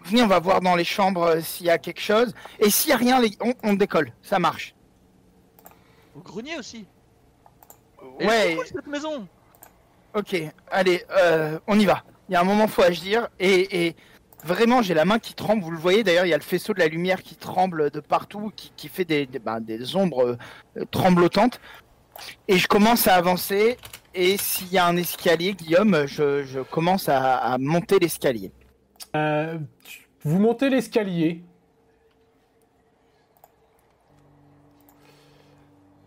Venez, 0.04 0.22
on 0.22 0.26
va 0.26 0.38
voir 0.38 0.60
dans 0.60 0.76
les 0.76 0.84
chambres 0.84 1.22
euh, 1.24 1.40
s'il 1.40 1.66
y 1.66 1.70
a 1.70 1.78
quelque 1.78 2.00
chose. 2.00 2.34
Et 2.58 2.68
s'il 2.70 2.90
y 2.90 2.92
a 2.92 2.96
rien, 2.96 3.20
les- 3.20 3.36
on, 3.40 3.54
on 3.62 3.72
décolle. 3.74 4.12
Ça 4.22 4.38
marche. 4.38 4.74
Au 6.14 6.20
grenier 6.20 6.56
aussi. 6.58 6.86
Et 8.18 8.26
Ouais. 8.26 8.54
cool, 8.56 8.66
cette 8.66 8.86
maison. 8.86 9.28
Ok, 10.14 10.36
allez, 10.70 11.04
euh, 11.16 11.58
on 11.66 11.78
y 11.78 11.84
va. 11.84 12.02
Il 12.28 12.32
y 12.32 12.36
a 12.36 12.40
un 12.40 12.44
moment, 12.44 12.66
faut 12.66 12.82
agir. 12.82 13.28
Et, 13.38 13.86
et 13.86 13.96
vraiment, 14.44 14.82
j'ai 14.82 14.94
la 14.94 15.04
main 15.04 15.18
qui 15.18 15.34
tremble. 15.34 15.62
Vous 15.62 15.70
le 15.70 15.78
voyez 15.78 16.02
d'ailleurs, 16.02 16.26
il 16.26 16.30
y 16.30 16.34
a 16.34 16.36
le 16.38 16.42
faisceau 16.42 16.72
de 16.74 16.78
la 16.80 16.88
lumière 16.88 17.22
qui 17.22 17.36
tremble 17.36 17.90
de 17.90 18.00
partout, 18.00 18.50
qui, 18.56 18.72
qui 18.76 18.88
fait 18.88 19.04
des, 19.04 19.26
des, 19.26 19.38
ben, 19.38 19.60
des 19.60 19.94
ombres 19.96 20.36
euh, 20.76 20.84
tremblotantes. 20.90 21.60
Et 22.48 22.58
je 22.58 22.66
commence 22.66 23.06
à 23.06 23.14
avancer. 23.14 23.76
Et 24.14 24.36
s'il 24.36 24.72
y 24.72 24.78
a 24.78 24.86
un 24.86 24.96
escalier, 24.96 25.54
Guillaume, 25.54 26.06
je, 26.06 26.42
je 26.44 26.60
commence 26.60 27.08
à, 27.08 27.36
à 27.36 27.58
monter 27.58 28.00
l'escalier. 28.00 28.50
Euh, 29.14 29.58
vous 30.24 30.38
montez 30.40 30.68
l'escalier. 30.70 31.44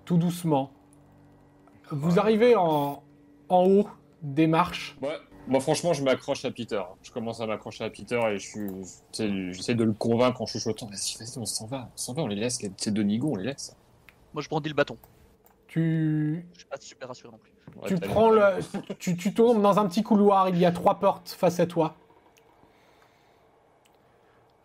Tout 0.06 0.18
doucement. 0.18 0.72
vous 1.92 2.20
arrivez 2.20 2.56
en, 2.56 3.04
en 3.50 3.66
haut 3.66 3.88
des 4.22 4.48
marches. 4.48 4.98
Ouais. 5.02 5.18
Moi, 5.48 5.60
franchement, 5.60 5.92
je 5.92 6.04
m'accroche 6.04 6.46
à 6.46 6.52
Peter. 6.52 6.82
Je 7.02 7.12
commence 7.12 7.42
à 7.42 7.46
m'accrocher 7.48 7.84
à 7.84 7.90
Peter 7.90 8.20
et 8.30 8.38
je 8.38 8.48
suis, 8.48 9.52
j'essaie 9.52 9.76
de 9.76 9.84
le 9.84 9.92
convaincre 9.92 10.42
en 10.42 10.46
chuchotant. 10.46 10.86
Vas-y, 10.88 11.18
vas-y, 11.20 11.38
on 11.38 11.46
s'en 11.46 11.66
va, 11.66 11.90
on 11.94 11.98
s'en 11.98 12.14
va, 12.14 12.24
on 12.24 12.28
les 12.28 12.36
laisse. 12.38 12.60
C'est 12.78 12.94
de 12.94 13.04
Nigo, 13.04 13.32
on 13.34 13.36
les 13.36 13.44
laisse. 13.46 13.76
Moi, 14.34 14.42
je 14.42 14.48
brandis 14.48 14.70
le 14.70 14.76
bâton. 14.76 14.98
Tu, 15.68 16.46
Je 16.54 16.60
suis 16.60 16.68
pas 16.68 16.78
super 16.80 17.08
rassuré 17.10 17.32
non 17.32 17.38
plus. 17.40 17.52
Ouais, 17.82 17.88
tu 17.88 17.96
prends 17.98 18.30
le, 18.30 18.60
tu, 19.00 19.18
tu 19.18 19.34
tournes 19.34 19.62
dans 19.62 19.80
un 19.80 19.88
petit 19.88 20.04
couloir. 20.04 20.48
Il 20.48 20.58
y 20.58 20.66
a 20.66 20.72
trois 20.72 21.00
portes 21.00 21.30
face 21.30 21.60
à 21.60 21.66
toi. 21.66 21.96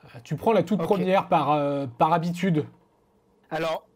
Euh, 0.04 0.18
Tu 0.22 0.36
prends 0.36 0.52
la 0.52 0.62
toute 0.62 0.80
première 0.82 1.28
par, 1.28 1.52
euh, 1.52 1.86
par 1.86 2.12
habitude. 2.12 2.66
Alors, 3.50 3.87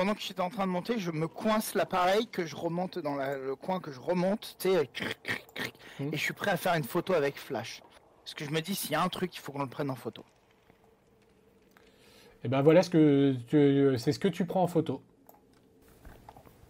pendant 0.00 0.14
que 0.14 0.22
j'étais 0.22 0.40
en 0.40 0.48
train 0.48 0.66
de 0.66 0.72
monter, 0.72 0.98
je 0.98 1.10
me 1.10 1.28
coince 1.28 1.74
l'appareil, 1.74 2.26
que 2.28 2.46
je 2.46 2.56
remonte 2.56 2.98
dans 2.98 3.16
la- 3.16 3.36
le 3.36 3.54
coin, 3.54 3.80
que 3.80 3.92
je 3.92 4.00
remonte, 4.00 4.56
tu 4.58 4.70
sais, 4.70 4.88
Mhm. 5.98 6.08
et 6.10 6.16
je 6.16 6.22
suis 6.22 6.32
prêt 6.32 6.50
à 6.50 6.56
faire 6.56 6.72
une 6.74 6.84
photo 6.84 7.12
avec 7.12 7.36
flash. 7.36 7.82
Parce 8.24 8.32
que 8.32 8.46
je 8.46 8.50
me 8.50 8.60
dis, 8.62 8.74
s'il 8.74 8.92
y 8.92 8.94
a 8.94 9.02
un 9.02 9.10
truc, 9.10 9.36
il 9.36 9.40
faut 9.40 9.52
qu'on 9.52 9.60
le 9.62 9.68
prenne 9.68 9.90
en 9.90 9.96
photo. 9.96 10.24
Et 12.42 12.48
ben 12.48 12.62
voilà 12.62 12.82
ce 12.82 12.88
que 12.88 13.34
tu- 13.48 13.98
c'est 13.98 14.12
ce 14.12 14.18
que 14.18 14.28
tu 14.28 14.46
prends 14.46 14.62
en 14.62 14.68
photo. 14.68 15.02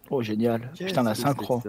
Oh, 0.09 0.21
génial. 0.21 0.69
Putain, 0.77 1.03
la 1.03 1.15
synchro. 1.15 1.61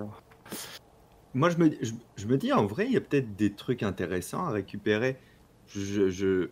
Moi, 1.33 1.49
je 1.51 1.59
me, 1.59 1.71
je, 1.81 1.93
je 2.17 2.27
me 2.27 2.37
dis, 2.39 2.53
en 2.53 2.67
vrai, 2.67 2.87
il 2.87 2.93
y 2.93 2.97
a 2.97 3.01
peut-être 3.01 3.37
des 3.37 3.53
trucs 3.53 3.85
intéressants 3.85 4.45
à 4.47 4.51
récupérer. 4.51 5.17
Je, 5.69 6.11
je- 6.11 6.51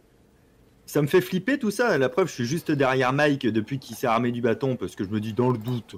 Ça 0.90 1.00
me 1.02 1.06
fait 1.06 1.20
flipper 1.20 1.56
tout 1.56 1.70
ça. 1.70 1.96
La 1.98 2.08
preuve, 2.08 2.26
je 2.26 2.32
suis 2.32 2.46
juste 2.46 2.72
derrière 2.72 3.12
Mike 3.12 3.46
depuis 3.46 3.78
qu'il 3.78 3.94
s'est 3.94 4.08
armé 4.08 4.32
du 4.32 4.42
bâton 4.42 4.74
parce 4.74 4.96
que 4.96 5.04
je 5.04 5.10
me 5.10 5.20
dis, 5.20 5.32
dans 5.32 5.50
le 5.50 5.56
doute, 5.56 5.94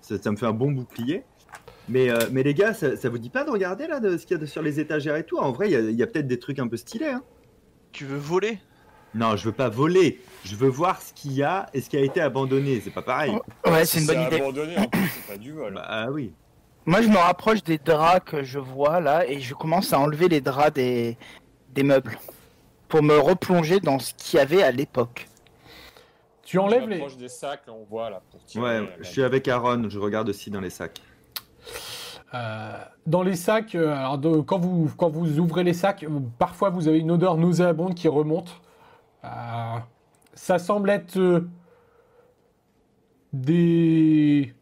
ça, 0.00 0.16
ça 0.16 0.30
me 0.30 0.36
fait 0.38 0.46
un 0.46 0.54
bon 0.54 0.70
bouclier. 0.72 1.24
Mais, 1.90 2.08
euh, 2.08 2.16
mais 2.32 2.42
les 2.42 2.54
gars, 2.54 2.72
ça, 2.72 2.96
ça 2.96 3.10
vous 3.10 3.18
dit 3.18 3.28
pas 3.28 3.44
de 3.44 3.50
regarder 3.50 3.86
là 3.86 4.00
de 4.00 4.16
ce 4.16 4.24
qu'il 4.24 4.40
y 4.40 4.42
a 4.42 4.46
sur 4.46 4.62
les 4.62 4.80
étagères 4.80 5.16
et 5.16 5.24
tout? 5.26 5.36
En 5.36 5.52
vrai, 5.52 5.70
il 5.70 5.90
y 5.90 6.02
a, 6.02 6.06
peut-être 6.06 6.26
des 6.26 6.38
trucs 6.38 6.58
un 6.58 6.66
peu 6.68 6.78
stylés. 6.78 7.08
hein. 7.10 7.22
Tu 7.92 8.06
veux 8.06 8.16
voler? 8.16 8.60
Non, 9.14 9.36
je 9.36 9.44
veux 9.44 9.52
pas 9.52 9.68
voler. 9.68 10.22
Je 10.42 10.56
veux 10.56 10.70
voir 10.70 11.02
ce 11.02 11.12
qu'il 11.12 11.32
y 11.32 11.42
a 11.42 11.66
et 11.74 11.82
ce 11.82 11.90
qui 11.90 11.98
a 11.98 12.00
été 12.00 12.22
abandonné. 12.22 12.80
C'est 12.82 12.94
pas 12.94 13.02
pareil. 13.02 13.36
Ouais, 13.66 13.84
c'est 13.84 14.00
une 14.00 14.06
bonne 14.06 14.16
C'est 14.20 14.26
idée. 14.28 14.36
abandonné, 14.40 14.78
en 14.78 14.88
plus, 14.88 15.06
c'est 15.06 15.32
pas 15.34 15.38
du 15.38 15.52
vol. 15.52 15.74
Bah 15.74 15.84
ah 15.86 16.10
oui. 16.10 16.32
Moi, 16.86 17.02
je 17.02 17.08
me 17.08 17.18
rapproche 17.18 17.62
des 17.62 17.76
draps 17.76 18.24
que 18.24 18.42
je 18.42 18.58
vois 18.58 19.00
là, 19.00 19.28
et 19.28 19.38
je 19.40 19.52
commence 19.52 19.92
à 19.92 19.98
enlever 19.98 20.28
les 20.28 20.40
draps 20.40 20.72
des, 20.72 21.18
des 21.74 21.82
meubles. 21.82 22.18
Pour 22.88 23.02
me 23.02 23.18
replonger 23.18 23.80
dans 23.80 23.98
ce 23.98 24.14
qu'il 24.14 24.38
y 24.38 24.40
avait 24.42 24.62
à 24.62 24.70
l'époque. 24.70 25.28
Tu 26.42 26.58
enlèves 26.58 26.88
les, 26.88 27.02
des 27.18 27.28
sacs, 27.28 27.62
là, 27.66 27.72
on 27.72 27.84
voit 27.84 28.10
là 28.10 28.20
pour 28.30 28.44
tirer. 28.44 28.62
Ouais, 28.64 28.80
la- 28.80 28.86
je 29.02 29.08
suis 29.08 29.22
avec 29.22 29.48
Aaron. 29.48 29.88
Je 29.88 29.98
regarde 29.98 30.28
aussi 30.28 30.50
dans 30.50 30.60
les 30.60 30.70
sacs. 30.70 31.00
Euh, 32.34 32.72
dans 33.06 33.22
les 33.22 33.36
sacs, 33.36 33.74
euh, 33.74 33.94
alors 33.96 34.18
de- 34.18 34.40
quand, 34.40 34.58
vous, 34.58 34.90
quand 34.96 35.08
vous 35.08 35.38
ouvrez 35.38 35.64
les 35.64 35.72
sacs, 35.72 36.02
euh, 36.04 36.08
parfois 36.38 36.68
vous 36.70 36.86
avez 36.88 36.98
une 36.98 37.10
odeur 37.10 37.36
nauséabonde 37.38 37.94
qui 37.94 38.08
remonte. 38.08 38.60
Euh, 39.24 39.28
ça 40.34 40.58
semble 40.58 40.90
être 40.90 41.44
des, 43.32 44.52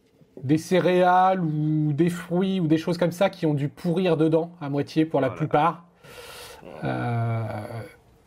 des 0.42 0.58
céréales 0.58 1.40
ou 1.40 1.92
des 1.92 2.10
fruits 2.10 2.60
ou 2.60 2.66
des 2.66 2.78
choses 2.78 2.96
comme 2.98 3.12
ça 3.12 3.28
qui 3.30 3.44
ont 3.46 3.54
dû 3.54 3.68
pourrir 3.68 4.16
dedans 4.16 4.52
à 4.60 4.68
moitié 4.70 5.04
pour 5.04 5.20
la 5.20 5.26
Oh 5.28 5.30
là 5.30 5.34
là. 5.34 5.38
plupart. 5.38 5.84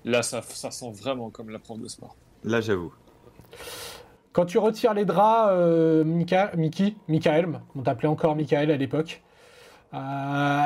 Là, 0.05 0.21
ça, 0.21 0.41
ça 0.41 0.71
sent 0.71 0.91
vraiment 0.91 1.29
comme 1.31 1.49
la 1.49 1.59
prof 1.59 1.79
de 1.79 1.87
sport. 1.87 2.15
Là, 2.43 2.61
j'avoue. 2.61 2.93
Quand 4.31 4.45
tu 4.45 4.59
retires 4.59 4.93
les 4.93 5.03
draps, 5.03 5.49
euh, 5.51 6.03
Mika, 6.03 6.51
Miki, 6.55 6.95
Michael, 7.07 7.59
on 7.75 7.81
t'appelait 7.81 8.07
encore 8.07 8.35
Michael 8.35 8.69
à 8.69 8.77
l'époque, 8.77 9.23
euh, 9.93 10.63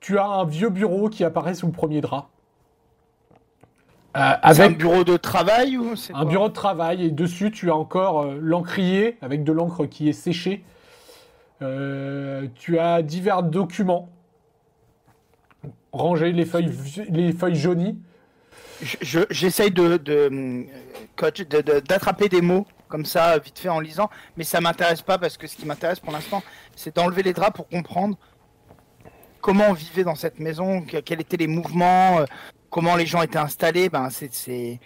tu 0.00 0.18
as 0.18 0.26
un 0.26 0.44
vieux 0.44 0.68
bureau 0.70 1.08
qui 1.08 1.24
apparaît 1.24 1.54
sous 1.54 1.66
le 1.66 1.72
premier 1.72 2.00
drap. 2.00 2.28
Euh, 4.16 4.32
C'est 4.42 4.62
un 4.62 4.64
avec 4.64 4.78
bureau 4.78 5.04
de 5.04 5.16
travail 5.16 5.78
ou 5.78 5.94
c'est 5.94 6.12
un 6.14 6.24
bureau 6.24 6.48
de 6.48 6.52
travail 6.52 7.04
et 7.04 7.10
dessus 7.10 7.52
tu 7.52 7.70
as 7.70 7.76
encore 7.76 8.22
euh, 8.22 8.38
l'encrier 8.40 9.16
avec 9.22 9.44
de 9.44 9.52
l'encre 9.52 9.86
qui 9.86 10.08
est 10.08 10.12
séchée. 10.12 10.64
Euh, 11.62 12.48
tu 12.56 12.78
as 12.80 13.02
divers 13.02 13.44
documents 13.44 14.08
rangés, 15.92 16.32
les 16.32 16.44
feuilles, 16.44 16.72
les 17.08 17.32
feuilles 17.32 17.54
jaunies. 17.54 17.98
Je- 18.82 18.96
je- 19.02 19.26
J'essaye 19.30 19.70
de, 19.70 19.96
de, 19.96 20.12
euh, 20.32 20.64
coach, 21.16 21.40
de- 21.40 21.60
de- 21.60 21.80
d'attraper 21.80 22.28
des 22.28 22.40
mots 22.40 22.66
comme 22.88 23.04
ça, 23.04 23.38
vite 23.38 23.58
fait 23.58 23.68
en 23.68 23.78
lisant, 23.80 24.10
mais 24.36 24.42
ça 24.44 24.60
m'intéresse 24.60 25.02
pas 25.02 25.16
parce 25.18 25.36
que 25.36 25.46
ce 25.46 25.54
qui 25.56 25.64
m'intéresse 25.66 26.00
pour 26.00 26.12
l'instant, 26.12 26.42
c'est 26.74 26.96
d'enlever 26.96 27.22
les 27.22 27.32
draps 27.32 27.54
pour 27.54 27.68
comprendre 27.68 28.16
comment 29.40 29.64
on 29.68 29.72
vivait 29.74 30.02
dans 30.04 30.14
cette 30.16 30.40
maison, 30.40 30.82
que- 30.82 30.98
quels 30.98 31.20
étaient 31.20 31.36
les 31.36 31.46
mouvements, 31.46 32.18
euh, 32.20 32.24
comment 32.68 32.96
les 32.96 33.06
gens 33.06 33.22
étaient 33.22 33.38
installés. 33.38 33.88
Ben, 33.88 34.10
c'est, 34.10 34.32
c'est... 34.34 34.80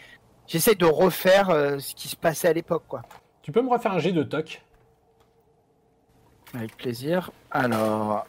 J'essaie 0.46 0.74
de 0.74 0.84
refaire 0.84 1.48
euh, 1.50 1.78
ce 1.78 1.94
qui 1.94 2.08
se 2.08 2.16
passait 2.16 2.48
à 2.48 2.52
l'époque, 2.52 2.84
quoi. 2.88 3.02
Tu 3.42 3.52
peux 3.52 3.62
me 3.62 3.70
refaire 3.70 3.92
un 3.92 3.98
jet 3.98 4.12
de 4.12 4.22
toc? 4.22 4.62
Avec 6.54 6.76
plaisir. 6.76 7.30
Alors, 7.50 8.26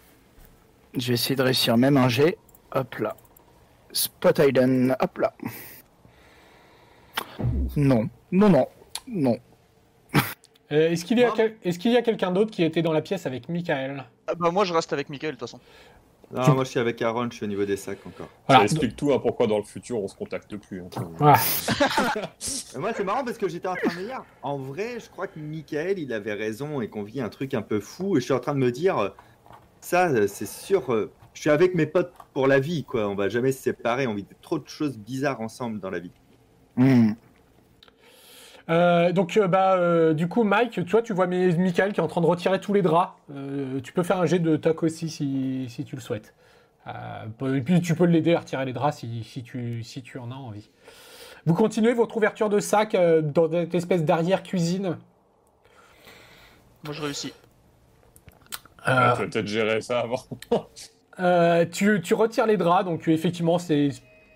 je 0.98 1.10
vais 1.10 1.14
essayer 1.16 1.36
de 1.36 1.44
réussir 1.44 1.76
même 1.78 1.98
un 1.98 2.08
G. 2.10 2.38
Hop 2.74 2.96
là. 3.00 3.16
Spot 3.96 4.38
Hidden. 4.40 4.96
Hop 5.00 5.18
là. 5.20 5.34
Non, 7.76 8.10
non, 8.32 8.50
non, 8.50 8.68
non. 9.08 9.38
Euh, 10.72 10.90
Est-ce 10.92 11.06
qu'il 11.06 11.20
y 11.20 11.24
a, 11.24 11.32
quel- 11.32 12.04
quelqu'un 12.04 12.32
d'autre 12.32 12.52
qui 12.52 12.64
était 12.64 12.82
dans 12.82 12.92
la 12.92 13.02
pièce 13.02 13.26
avec 13.26 13.50
Michael 13.50 14.04
Ah 14.28 14.34
bah 14.36 14.50
moi 14.52 14.66
je 14.66 14.74
reste 14.74 14.92
avec 14.94 15.10
Michael 15.10 15.32
de 15.32 15.40
toute 15.40 15.48
façon. 15.48 15.60
Non, 16.32 16.56
moi, 16.56 16.64
je 16.64 16.72
suis 16.72 16.80
avec 16.80 17.00
Aaron. 17.04 17.28
Je 17.30 17.36
suis 17.36 17.46
au 17.46 17.48
niveau 17.48 17.66
des 17.66 17.78
sacs 17.78 18.00
encore. 18.06 18.28
Voilà. 18.48 18.62
Ça 18.62 18.74
explique 18.74 18.96
tout, 18.96 19.14
hein, 19.14 19.20
pourquoi 19.20 19.46
dans 19.46 19.58
le 19.60 19.64
futur 19.64 20.02
on 20.02 20.08
se 20.08 20.16
contacte 20.16 20.56
plus. 20.58 20.82
hein. 20.82 20.90
Voilà. 21.18 21.38
Moi, 22.80 22.94
c'est 22.98 23.04
marrant 23.04 23.24
parce 23.24 23.38
que 23.38 23.48
j'étais 23.48 23.68
en 23.68 23.76
train 23.76 23.94
de 23.96 24.02
me 24.02 24.08
dire, 24.08 24.24
en 24.42 24.58
vrai, 24.58 25.00
je 25.00 25.08
crois 25.12 25.28
que 25.28 25.40
Michael, 25.40 26.00
il 26.00 26.12
avait 26.12 26.34
raison 26.34 26.82
et 26.82 26.90
qu'on 26.90 27.04
vit 27.04 27.22
un 27.22 27.30
truc 27.30 27.54
un 27.54 27.62
peu 27.62 27.80
fou. 27.80 28.18
Et 28.18 28.22
je 28.22 28.26
suis 28.26 28.34
en 28.34 28.40
train 28.40 28.56
de 28.56 28.60
me 28.60 28.72
dire, 28.72 29.14
ça, 29.82 30.28
c'est 30.28 30.48
sûr, 30.48 30.92
euh, 30.92 31.12
je 31.36 31.42
suis 31.42 31.50
avec 31.52 31.76
mes 31.76 31.86
potes 31.86 32.12
pour 32.34 32.48
la 32.48 32.60
vie, 32.60 32.84
quoi. 32.84 33.08
On 33.08 33.14
va 33.16 33.30
jamais 33.30 33.52
se 33.52 33.62
séparer. 33.62 34.08
On 34.08 34.16
vit 34.16 34.26
trop 34.42 34.58
de 34.58 34.68
choses 34.68 34.98
bizarres 34.98 35.42
ensemble 35.42 35.80
dans 35.80 35.92
la 35.92 36.00
vie. 36.00 36.12
Hmm. 36.78 37.12
Euh, 38.68 39.12
donc, 39.12 39.38
euh, 39.38 39.48
bah, 39.48 39.76
euh, 39.76 40.14
du 40.16 40.28
coup, 40.28 40.44
Mike, 40.44 40.84
toi, 40.88 41.04
tu 41.04 41.14
vois 41.14 41.28
Mi- 41.28 41.56
Michael 41.56 41.94
qui 41.94 42.00
est 42.00 42.04
en 42.04 42.08
train 42.08 42.22
de 42.22 42.26
retirer 42.26 42.60
tous 42.60 42.74
les 42.74 42.82
draps. 42.82 43.14
Euh, 43.32 43.80
tu 43.82 43.94
peux 43.94 44.02
faire 44.02 44.20
un 44.20 44.26
jet 44.26 44.40
de 44.40 44.56
toc 44.56 44.82
aussi 44.82 45.08
si, 45.10 45.68
si 45.70 45.86
tu 45.86 45.96
le 45.96 46.02
souhaites. 46.02 46.34
Euh, 46.88 47.54
et 47.56 47.62
puis, 47.62 47.80
tu 47.82 47.94
peux 47.94 48.06
l'aider 48.06 48.34
à 48.34 48.40
retirer 48.40 48.66
les 48.66 48.74
draps 48.74 48.98
si, 48.98 49.24
si 49.24 49.44
tu, 49.44 49.84
si 49.84 50.02
tu 50.02 50.18
en 50.18 50.32
as 50.32 50.36
envie. 50.36 50.72
Vous 51.46 51.54
continuez 51.54 51.94
votre 51.94 52.18
ouverture 52.18 52.50
de 52.50 52.60
sac 52.60 52.96
euh, 52.96 53.22
dans 53.22 53.52
cette 53.52 53.76
espèce 53.76 54.04
d'arrière-cuisine. 54.04 54.98
Moi 56.84 56.94
je 56.94 57.02
réussis. 57.04 57.34
Euh, 58.88 59.14
Tu 59.14 59.20
vas 59.22 59.28
peut-être 59.28 59.48
gérer 59.48 59.82
ça 59.82 60.00
avant. 60.02 60.18
Euh, 61.20 61.66
tu, 61.66 62.14
retires 62.14 62.46
les 62.46 62.58
draps, 62.58 62.86
donc 62.86 63.08
euh, 63.08 63.12
effectivement, 63.12 63.58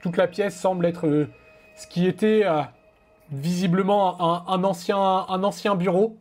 toute 0.02 0.18
la 0.18 0.28
pièce 0.28 0.58
semble 0.58 0.86
être 0.86 1.08
euh, 1.08 1.28
ce 1.76 1.88
qui 1.88 2.08
était 2.08 2.46
visiblement 3.32 4.48
un, 4.50 4.64
ancien, 4.64 5.76
bureau. 5.76 6.18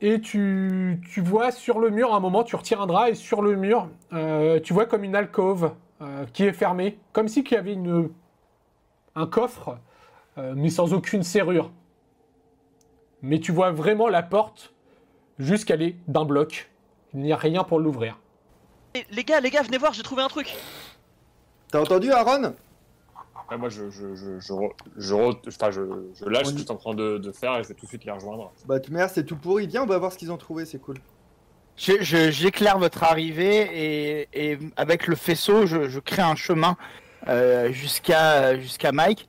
Et 0.00 0.20
tu, 0.20 1.00
vois 1.18 1.50
sur 1.50 1.78
le 1.78 1.90
mur, 1.90 2.14
un 2.14 2.20
moment, 2.20 2.44
tu 2.44 2.56
retires 2.56 2.80
un 2.80 2.86
drap 2.86 3.08
et 3.08 3.14
sur 3.14 3.42
le 3.42 3.56
mur, 3.56 3.88
tu 4.62 4.72
vois 4.72 4.86
comme 4.86 5.04
une 5.04 5.16
alcôve 5.16 5.72
qui 6.32 6.44
est 6.44 6.52
fermée, 6.52 6.98
comme 7.12 7.28
si 7.28 7.42
qu'il 7.42 7.56
y 7.56 7.58
avait 7.58 7.76
un 9.16 9.26
coffre, 9.26 9.78
mais 10.36 10.70
sans 10.70 10.92
aucune 10.92 11.24
serrure. 11.24 11.72
Mais 13.22 13.40
tu 13.40 13.50
vois 13.50 13.72
vraiment 13.72 14.08
la 14.08 14.22
porte 14.22 14.74
jusqu'à 15.38 15.74
est 15.74 15.96
d'un 16.06 16.24
bloc. 16.24 16.70
Il 17.14 17.20
n'y 17.20 17.32
a 17.32 17.36
rien 17.36 17.64
pour 17.64 17.78
l'ouvrir. 17.78 18.18
Les 19.10 19.24
gars, 19.24 19.40
les 19.40 19.50
gars, 19.50 19.62
venez 19.62 19.78
voir, 19.78 19.92
j'ai 19.92 20.02
trouvé 20.02 20.22
un 20.22 20.28
truc. 20.28 20.54
T'as 21.70 21.80
entendu, 21.80 22.10
Aaron? 22.12 22.54
Ouais, 23.50 23.56
moi, 23.58 23.68
je, 23.68 23.90
je, 23.90 24.14
je, 24.14 24.38
je, 24.40 24.52
re- 24.52 24.72
je, 24.96 25.14
enfin, 25.48 25.70
je, 25.70 25.80
je 26.14 26.24
lâche 26.24 26.46
ce 26.46 26.54
que 26.54 26.60
es 26.62 26.70
en 26.70 26.76
train 26.76 26.94
de, 26.94 27.18
de 27.18 27.32
faire 27.32 27.56
et 27.58 27.62
je 27.62 27.68
vais 27.68 27.74
tout 27.74 27.84
de 27.86 27.88
suite 27.90 28.04
les 28.04 28.12
rejoindre. 28.12 28.52
Bah, 28.66 28.80
tu 28.80 28.90
merde, 28.92 29.10
c'est 29.12 29.24
tout 29.24 29.36
pourri. 29.36 29.66
Viens, 29.66 29.82
on 29.82 29.86
va 29.86 29.98
voir 29.98 30.12
ce 30.12 30.18
qu'ils 30.18 30.32
ont 30.32 30.36
trouvé. 30.36 30.64
C'est 30.64 30.78
cool. 30.78 30.96
Je- 31.76 32.00
je- 32.02 32.30
J'éclaire 32.30 32.78
votre 32.78 33.02
arrivée 33.02 34.22
et, 34.32 34.52
et 34.52 34.58
avec 34.76 35.06
le 35.08 35.16
faisceau, 35.16 35.66
je, 35.66 35.88
je 35.88 35.98
crée 36.00 36.22
un 36.22 36.36
chemin 36.36 36.76
euh, 37.28 37.70
jusqu'à 37.72 38.58
jusqu'à 38.58 38.92
Mike. 38.92 39.28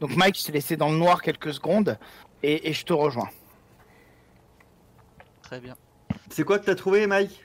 Donc 0.00 0.14
Mike, 0.14 0.38
je 0.38 0.44
t'ai 0.44 0.52
laissé 0.52 0.76
dans 0.76 0.90
le 0.90 0.96
noir 0.98 1.22
quelques 1.22 1.54
secondes 1.54 1.98
et, 2.42 2.68
et 2.68 2.72
je 2.74 2.84
te 2.84 2.92
rejoins. 2.92 3.30
Très 5.42 5.58
bien. 5.58 5.74
C'est 6.30 6.44
quoi 6.44 6.58
que 6.58 6.64
t'as 6.66 6.74
trouvé, 6.74 7.06
Mike 7.06 7.44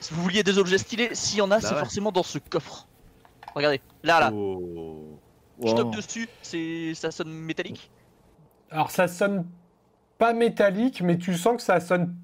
Si 0.00 0.12
vous 0.14 0.22
vouliez 0.22 0.42
des 0.42 0.58
objets 0.58 0.78
stylés, 0.78 1.10
s'il 1.12 1.38
y 1.38 1.42
en 1.42 1.50
a, 1.50 1.60
c'est 1.60 1.72
ouais. 1.74 1.78
forcément 1.80 2.12
dans 2.12 2.22
ce 2.22 2.38
coffre. 2.38 2.86
Regardez, 3.54 3.80
là, 4.02 4.20
là. 4.20 4.30
Oh. 4.32 5.18
Je 5.62 5.68
Wow. 5.68 5.74
toque 5.74 5.96
dessus, 5.96 6.28
c'est 6.42 6.92
ça 6.94 7.10
sonne 7.10 7.30
métallique. 7.32 7.90
Alors 8.70 8.90
ça 8.90 9.08
sonne 9.08 9.46
pas 10.18 10.34
métallique, 10.34 11.00
mais 11.00 11.16
tu 11.16 11.32
sens 11.34 11.56
que 11.56 11.62
ça 11.62 11.80
sonne. 11.80 12.14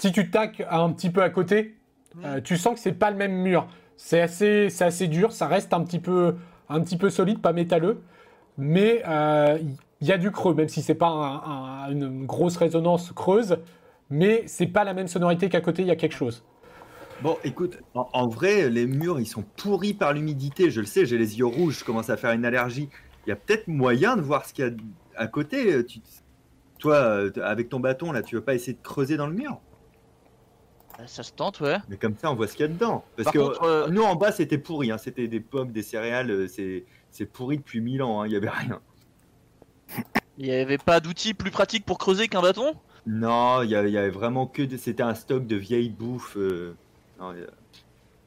Si 0.00 0.10
tu 0.10 0.30
tacs 0.30 0.62
un 0.70 0.90
petit 0.92 1.10
peu 1.10 1.22
à 1.22 1.28
côté, 1.28 1.76
euh, 2.24 2.40
tu 2.40 2.56
sens 2.56 2.74
que 2.74 2.80
c'est 2.80 2.92
pas 2.92 3.10
le 3.10 3.16
même 3.18 3.32
mur. 3.32 3.66
C'est 3.98 4.22
assez, 4.22 4.70
c'est 4.70 4.84
assez 4.86 5.06
dur, 5.08 5.32
ça 5.32 5.46
reste 5.48 5.74
un 5.74 5.82
petit 5.84 5.98
peu, 5.98 6.36
un 6.70 6.80
petit 6.80 6.96
peu 6.96 7.10
solide, 7.10 7.42
pas 7.42 7.52
métalleux, 7.52 8.00
mais 8.56 9.02
euh, 9.06 9.58
il 10.00 10.06
y 10.06 10.12
a 10.12 10.16
du 10.16 10.30
creux, 10.30 10.54
même 10.54 10.68
si 10.70 10.80
c'est 10.80 10.94
pas 10.94 11.08
un- 11.08 11.84
un- 11.86 11.90
une 11.90 12.24
grosse 12.24 12.56
résonance 12.56 13.12
creuse, 13.12 13.58
mais 14.10 14.44
c'est 14.46 14.66
pas 14.66 14.84
la 14.84 14.94
même 14.94 15.08
sonorité 15.08 15.48
qu'à 15.48 15.60
côté, 15.60 15.82
il 15.82 15.88
y 15.88 15.90
a 15.90 15.96
quelque 15.96 16.14
chose. 16.16 16.44
Bon, 17.22 17.36
écoute, 17.42 17.78
en, 17.94 18.08
en 18.12 18.28
vrai, 18.28 18.70
les 18.70 18.86
murs, 18.86 19.18
ils 19.18 19.26
sont 19.26 19.42
pourris 19.56 19.94
par 19.94 20.12
l'humidité. 20.12 20.70
Je 20.70 20.80
le 20.80 20.86
sais, 20.86 21.04
j'ai 21.04 21.18
les 21.18 21.38
yeux 21.38 21.46
rouges, 21.46 21.80
je 21.80 21.84
commence 21.84 22.10
à 22.10 22.16
faire 22.16 22.30
une 22.32 22.44
allergie. 22.44 22.88
Il 23.26 23.30
y 23.30 23.32
a 23.32 23.36
peut-être 23.36 23.66
moyen 23.68 24.16
de 24.16 24.22
voir 24.22 24.46
ce 24.46 24.54
qu'il 24.54 24.64
y 24.64 24.68
a 24.68 24.72
à 25.16 25.26
côté. 25.26 25.84
Tu- 25.84 26.00
toi, 26.78 26.94
euh, 26.94 27.30
avec 27.42 27.68
ton 27.68 27.80
bâton, 27.80 28.12
là, 28.12 28.22
tu 28.22 28.36
veux 28.36 28.40
pas 28.40 28.54
essayer 28.54 28.74
de 28.74 28.82
creuser 28.82 29.16
dans 29.16 29.26
le 29.26 29.34
mur? 29.34 29.58
Euh, 31.00 31.04
Ça 31.08 31.24
se 31.24 31.32
tente, 31.32 31.58
ouais. 31.60 31.78
Mais 31.88 31.96
comme 31.96 32.14
ça, 32.16 32.30
on 32.30 32.36
voit 32.36 32.46
ce 32.46 32.52
qu'il 32.52 32.62
y 32.66 32.68
a 32.68 32.72
dedans. 32.72 33.04
Parce 33.16 33.24
Par 33.24 33.32
que 33.32 33.38
contre, 33.40 33.62
euh, 33.64 33.88
nous, 33.88 34.02
en 34.02 34.14
bas, 34.14 34.30
c'était 34.30 34.58
pourri. 34.58 34.92
Hein. 34.92 34.98
C'était 34.98 35.26
des 35.26 35.40
pommes, 35.40 35.72
des 35.72 35.82
céréales. 35.82 36.46
C'est 36.48 37.26
pourri 37.26 37.58
depuis 37.58 37.80
mille 37.80 38.00
ans. 38.02 38.20
hein. 38.22 38.26
Il 38.28 38.32
y 38.32 38.36
avait 38.36 38.48
rien. 38.48 38.80
Il 40.38 40.46
y 40.46 40.52
avait 40.52 40.78
pas 40.78 41.00
d'outil 41.00 41.34
plus 41.34 41.50
pratique 41.50 41.84
pour 41.84 41.98
creuser 41.98 42.28
qu'un 42.28 42.42
bâton? 42.42 42.74
Non, 43.08 43.62
il 43.62 43.70
y 43.70 43.74
avait, 43.74 43.88
il 43.90 43.94
y 43.94 43.98
avait 43.98 44.10
vraiment 44.10 44.46
que. 44.46 44.62
des- 44.62 44.76
C'était 44.78 45.02
un 45.02 45.14
stock 45.14 45.46
de 45.46 45.56
vieilles 45.56 45.88
bouffes. 45.90 46.36
euh. 46.36 46.74
Non, 47.18 47.32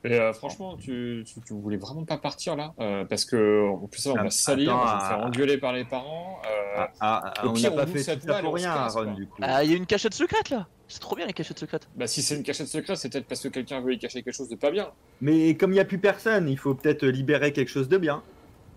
Et 0.03 0.19
euh, 0.19 0.33
franchement, 0.33 0.75
tu, 0.75 1.23
tu, 1.27 1.39
tu 1.45 1.53
voulais 1.53 1.77
vraiment 1.77 2.03
pas 2.03 2.17
partir 2.17 2.55
là 2.55 2.73
Euh, 2.79 3.05
Parce 3.05 3.23
que 3.23 3.69
en 3.69 3.87
plus, 3.87 4.01
ça, 4.01 4.09
on 4.11 4.15
va 4.15 4.29
se 4.31 4.41
salir, 4.41 4.73
on 4.75 4.83
va 4.83 4.99
se 4.99 5.05
faire 5.05 5.19
engueuler 5.19 5.57
par 5.59 5.71
les 5.73 5.85
parents. 5.85 6.41
euh, 6.45 6.49
Ah, 6.77 6.89
ah, 6.99 7.33
ah, 7.37 7.45
au 7.45 7.49
on 7.49 7.53
pire, 7.53 7.69
n'a 7.69 7.75
on 7.75 7.79
pas 7.79 7.85
fait 7.85 7.99
cette 7.99 8.23
ça 8.23 8.41
pour 8.41 8.55
rien, 8.55 8.73
casse, 8.73 8.95
Aaron, 8.95 9.05
quoi. 9.05 9.13
du 9.13 9.27
coup. 9.27 9.37
Ah, 9.43 9.63
il 9.63 9.69
y 9.69 9.73
a 9.73 9.77
une 9.77 9.85
cachette 9.85 10.15
secrète 10.15 10.49
là 10.49 10.67
C'est 10.87 10.99
trop 10.99 11.15
bien 11.15 11.27
les 11.27 11.33
cachettes 11.33 11.59
secrètes. 11.59 11.87
Bah, 11.95 12.07
si 12.07 12.23
c'est 12.23 12.35
une 12.35 12.43
cachette 12.43 12.67
secrète, 12.67 12.97
c'est 12.97 13.09
peut-être 13.11 13.27
parce 13.27 13.41
que 13.41 13.49
quelqu'un 13.49 13.79
veut 13.81 13.93
y 13.93 13.99
cacher 13.99 14.23
quelque 14.23 14.33
chose 14.33 14.49
de 14.49 14.55
pas 14.55 14.71
bien. 14.71 14.89
Mais 15.21 15.55
comme 15.55 15.69
il 15.71 15.75
n'y 15.75 15.79
a 15.79 15.85
plus 15.85 15.99
personne, 15.99 16.49
il 16.49 16.57
faut 16.57 16.73
peut-être 16.73 17.05
libérer 17.05 17.53
quelque 17.53 17.69
chose 17.69 17.87
de 17.87 17.97
bien. 17.99 18.23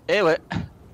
Eh 0.08 0.20
ouais. 0.20 0.38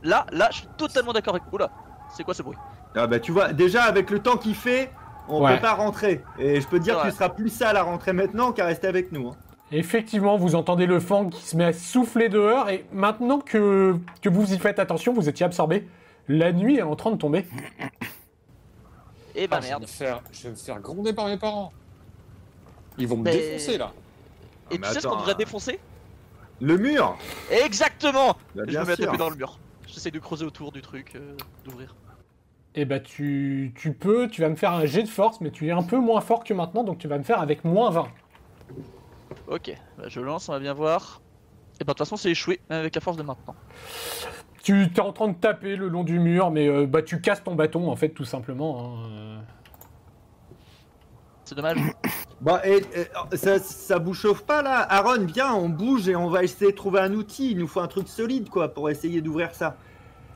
Là, 0.05 0.25
là, 0.33 0.49
je 0.53 0.59
suis 0.59 0.69
totalement 0.79 1.13
d'accord 1.13 1.35
avec. 1.35 1.53
Oula, 1.53 1.71
c'est 2.17 2.23
quoi 2.23 2.33
ce 2.35 2.43
bruit? 2.45 2.57
Ah 2.95 3.07
bah 3.07 3.21
tu 3.21 3.33
vois, 3.33 3.53
déjà 3.53 3.83
avec 3.85 4.11
le 4.11 4.19
temps 4.21 4.37
qu'il 4.37 4.55
fait, 4.55 4.91
on 5.33 5.43
Ouais. 5.45 5.55
peut 5.57 5.63
pas 5.63 5.75
rentrer. 5.75 6.23
Et 6.39 6.61
je 6.61 6.67
peux 6.69 6.79
te 6.79 6.85
dire 6.85 7.01
que 7.03 7.09
tu 7.09 7.13
seras 7.15 7.29
plus 7.29 7.49
sale 7.51 7.77
à 7.77 7.83
rentrer 7.83 8.13
maintenant 8.13 8.53
qu'à 8.53 8.67
rester 8.67 8.87
avec 8.87 9.13
nous. 9.13 9.29
hein. 9.29 9.37
Effectivement, 9.73 10.37
vous 10.37 10.57
entendez 10.57 10.87
le 10.87 10.99
fang 10.99 11.29
qui 11.29 11.43
se 11.43 11.57
met 11.57 11.65
à 11.65 11.73
souffler 11.73 12.29
dehors, 12.29 12.69
et 12.71 12.85
maintenant 12.93 13.39
que, 13.39 13.95
que 14.21 14.29
vous 14.29 14.53
y 14.53 14.59
faites 14.59 14.79
attention, 14.81 15.13
vous 15.13 15.29
étiez 15.29 15.47
absorbé, 15.47 15.87
la 16.29 16.53
nuit 16.53 16.79
est 16.79 16.83
en 16.83 16.97
train 16.97 17.13
de 17.13 17.17
tomber. 17.17 17.47
Eh 19.37 19.47
bah 19.47 19.57
Ah, 19.59 19.61
je, 19.61 19.67
vais 19.67 19.71
merde. 19.71 19.83
me 19.83 19.87
faire, 19.87 20.21
je 20.33 20.43
vais 20.45 20.51
me 20.51 20.55
faire 20.57 20.81
gronder 20.81 21.13
par 21.13 21.27
mes 21.27 21.37
parents. 21.37 21.73
Ils 22.99 23.07
vont 23.07 23.17
me 23.17 23.23
Mais- 23.25 23.37
défoncer 23.37 23.79
là. 23.79 23.93
Et 24.73 24.79
mais 24.79 24.89
tu 24.89 24.95
sais 24.95 25.01
ce 25.01 25.07
qu'on 25.07 25.17
devrait 25.17 25.33
hein. 25.33 25.37
défoncer 25.39 25.79
Le 26.61 26.77
mur 26.77 27.17
Exactement 27.51 28.37
Bah, 28.55 28.63
Je 28.69 28.77
me 28.79 28.85
mets 28.85 28.93
à 28.93 28.97
taper 28.97 29.17
dans 29.17 29.31
le 29.31 29.37
mur. 29.37 29.59
J'essaie 29.87 30.11
de 30.11 30.19
creuser 30.19 30.45
autour 30.45 30.71
du 30.73 30.83
truc, 30.83 31.13
euh, 31.17 31.37
d'ouvrir. 31.65 31.95
Eh 32.77 32.85
bah 32.85 33.01
tu, 33.01 33.73
tu 33.77 33.93
peux, 33.93 34.29
tu 34.29 34.43
vas 34.43 34.49
me 34.49 34.55
faire 34.55 34.73
un 34.73 34.87
jet 34.87 35.03
de 35.03 35.09
force, 35.09 35.41
mais 35.41 35.51
tu 35.51 35.67
es 35.67 35.73
un 35.73 35.83
peu 35.83 35.99
moins 35.99 36.21
fort 36.21 36.45
que 36.45 36.55
maintenant, 36.55 36.85
donc 36.85 36.99
tu 36.99 37.09
vas 37.09 37.19
me 37.19 37.25
faire 37.25 37.41
avec 37.41 37.65
moins 37.65 37.91
20. 37.91 38.07
Ok, 39.49 39.77
bah, 39.99 40.05
je 40.07 40.21
lance, 40.21 40.49
on 40.49 40.53
va 40.53 40.61
bien 40.61 40.73
voir. 40.75 41.21
Et 41.81 41.85
bah 41.85 41.93
de 41.93 41.99
toute 41.99 41.99
façon 41.99 42.17
c'est 42.17 42.31
échoué, 42.31 42.61
même 42.71 42.81
avec 42.81 42.95
la 42.95 43.01
force 43.01 43.17
de 43.17 43.23
maintenant. 43.23 43.57
Tu 44.63 44.85
es 44.85 45.01
en 45.01 45.13
train 45.13 45.29
de 45.29 45.35
taper 45.35 45.75
le 45.75 45.89
long 45.89 46.05
du 46.05 46.19
mur, 46.21 46.51
mais 46.51 46.69
euh, 46.69 46.87
bah 46.87 47.03
tu 47.03 47.21
casses 47.21 47.43
ton 47.43 47.55
bâton 47.55 47.91
en 47.91 47.97
fait 47.97 48.11
tout 48.11 48.25
simplement. 48.27 48.79
hein, 48.81 49.09
euh. 49.11 49.39
C'est 51.45 51.55
dommage. 51.55 51.79
Bah, 52.41 52.63
et, 52.67 52.79
et, 52.79 53.37
ça, 53.37 53.59
ça 53.59 53.99
vous 53.99 54.15
chauffe 54.15 54.45
pas 54.45 54.63
là? 54.63 54.79
Aaron, 54.91 55.27
viens, 55.27 55.53
on 55.53 55.69
bouge 55.69 56.09
et 56.09 56.17
on 56.17 56.31
va 56.31 56.43
essayer 56.43 56.71
de 56.71 56.77
trouver 56.77 57.01
un 57.01 57.13
outil. 57.13 57.51
Il 57.51 57.59
nous 57.59 57.67
faut 57.69 57.81
un 57.81 57.87
truc 57.87 58.09
solide 58.09 58.49
quoi 58.49 58.73
pour 58.73 58.89
essayer 58.89 59.21
d'ouvrir 59.21 59.55
ça. 59.55 59.77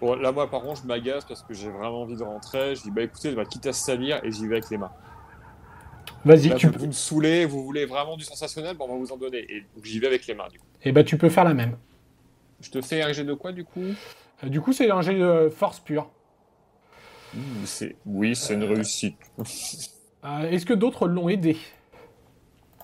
Bon, 0.01 0.14
là, 0.16 0.32
moi, 0.32 0.51
par 0.51 0.62
contre, 0.62 0.82
je 0.82 0.86
m'agace 0.86 1.24
parce 1.24 1.42
que 1.42 1.55
j'ai 1.55 1.70
vraiment 1.70 2.03
envie 2.03 2.16
de 2.16 2.22
rentrer. 2.22 2.74
Je 2.74 2.82
dis, 2.82 2.90
bah 2.90 3.03
écoutez, 3.03 3.30
je 3.30 3.36
vais 3.36 3.45
quitte 3.47 3.66
à 3.66 3.72
se 3.72 3.84
salir 3.84 4.22
et 4.24 4.30
j'y 4.32 4.47
vais 4.47 4.57
avec 4.57 4.70
les 4.70 4.78
mains. 4.78 4.92
Vas-y, 6.24 6.55
tu, 6.57 6.66
vous, 6.68 6.78
vous 6.78 6.86
me 6.86 6.92
saoulez, 6.92 7.45
vous 7.47 7.64
voulez 7.64 7.84
vraiment 7.86 8.16
du 8.16 8.24
sensationnel, 8.24 8.76
bon, 8.76 8.86
on 8.88 8.92
va 8.95 8.99
vous 8.99 9.12
en 9.12 9.16
donner. 9.16 9.38
Et 9.49 9.61
donc, 9.74 9.84
j'y 9.84 9.99
vais 9.99 10.07
avec 10.07 10.26
les 10.26 10.34
mains, 10.34 10.49
du 10.51 10.59
coup. 10.59 10.66
eh 10.82 10.92
bah 10.92 11.05
tu 11.05 11.16
peux 11.18 11.28
faire 11.28 11.45
la 11.45 11.55
même. 11.55 11.76
Je 12.61 12.70
te 12.70 12.80
fais 12.80 13.03
un 13.03 13.12
jet 13.12 13.24
de 13.24 13.34
quoi, 13.34 13.53
du 13.53 13.64
coup? 13.64 13.84
Euh, 14.42 14.49
du 14.49 14.61
coup, 14.61 14.72
c'est 14.72 14.90
un 14.90 15.03
jet 15.03 15.18
de 15.18 15.49
force 15.55 15.80
pure. 15.80 16.11
C'est... 17.64 17.97
Oui, 18.07 18.34
c'est 18.36 18.55
une 18.55 18.64
réussite. 18.64 19.16
Euh, 20.26 20.49
Est-ce 20.51 20.64
que 20.64 20.72
d'autres 20.72 21.07
l'ont 21.07 21.28
aidé? 21.28 21.59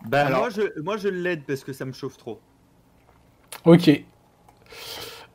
Bah 0.04 0.26
Alors- 0.26 0.40
moi 0.40 0.50
je, 0.50 0.80
moi 0.82 0.96
je 0.98 1.08
l'aide 1.08 1.44
parce 1.46 1.64
que 1.64 1.72
ça 1.72 1.86
me 1.86 1.92
chauffe 1.92 2.18
trop. 2.18 2.38
Ok. 3.64 3.90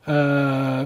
Euh, 0.06 0.84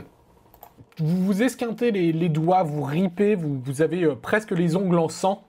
vous 1.01 1.24
vous 1.24 1.42
esquintez 1.42 1.90
les, 1.90 2.12
les 2.12 2.28
doigts, 2.28 2.62
vous 2.62 2.82
ripez, 2.82 3.34
vous, 3.34 3.61
vous 3.61 3.82
avez 3.82 4.05
euh, 4.05 4.14
presque 4.14 4.51
les 4.53 4.76
ongles 4.76 4.98
en 4.98 5.09
sang. 5.09 5.46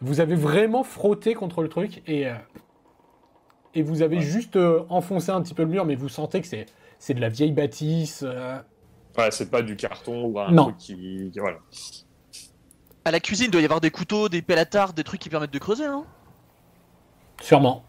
Vous 0.00 0.20
avez 0.20 0.34
vraiment 0.34 0.82
frotté 0.84 1.34
contre 1.34 1.62
le 1.62 1.68
truc 1.68 2.02
et, 2.06 2.26
euh, 2.28 2.34
et 3.74 3.82
vous 3.82 4.02
avez 4.02 4.20
juste 4.20 4.56
euh, 4.56 4.82
enfoncé 4.90 5.30
un 5.30 5.40
petit 5.40 5.54
peu 5.54 5.62
le 5.62 5.68
mur, 5.70 5.84
mais 5.84 5.94
vous 5.94 6.08
sentez 6.08 6.40
que 6.40 6.46
c'est, 6.46 6.66
c'est 6.98 7.14
de 7.14 7.20
la 7.20 7.28
vieille 7.28 7.52
bâtisse. 7.52 8.22
euh, 8.26 8.58
Ouais, 9.16 9.30
c'est 9.30 9.50
pas 9.50 9.62
du 9.62 9.76
carton 9.76 10.26
ou 10.26 10.40
un 10.40 10.50
Non. 10.50 10.64
truc 10.64 10.76
qui... 10.78 11.30
qui- 11.32 11.38
Voilà. 11.38 11.58
À 13.04 13.10
la 13.12 13.20
cuisine, 13.20 13.46
il 13.46 13.50
doit 13.52 13.60
y 13.60 13.64
avoir 13.64 13.80
des 13.80 13.90
couteaux, 13.90 14.28
des 14.28 14.42
pelles 14.42 14.58
à 14.58 14.64
tarte, 14.64 14.96
des 14.96 15.04
trucs 15.04 15.20
qui 15.20 15.28
permettent 15.28 15.52
de 15.52 15.58
creuser, 15.58 15.86
non? 15.86 16.04
Sûrement. 17.40 17.84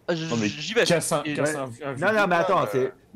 J'y 0.15 0.73
vais. 0.73 0.83
Casse 0.85 1.11
un, 1.11 1.23
Et- 1.23 1.33
casse 1.33 1.53
ouais. 1.53 1.57
un- 1.57 1.63
un 1.89 1.93
vieux 1.93 2.05
Non 2.05 2.13
non 2.13 2.27
mais 2.27 2.35
attends, 2.35 2.63
euh, 2.63 2.65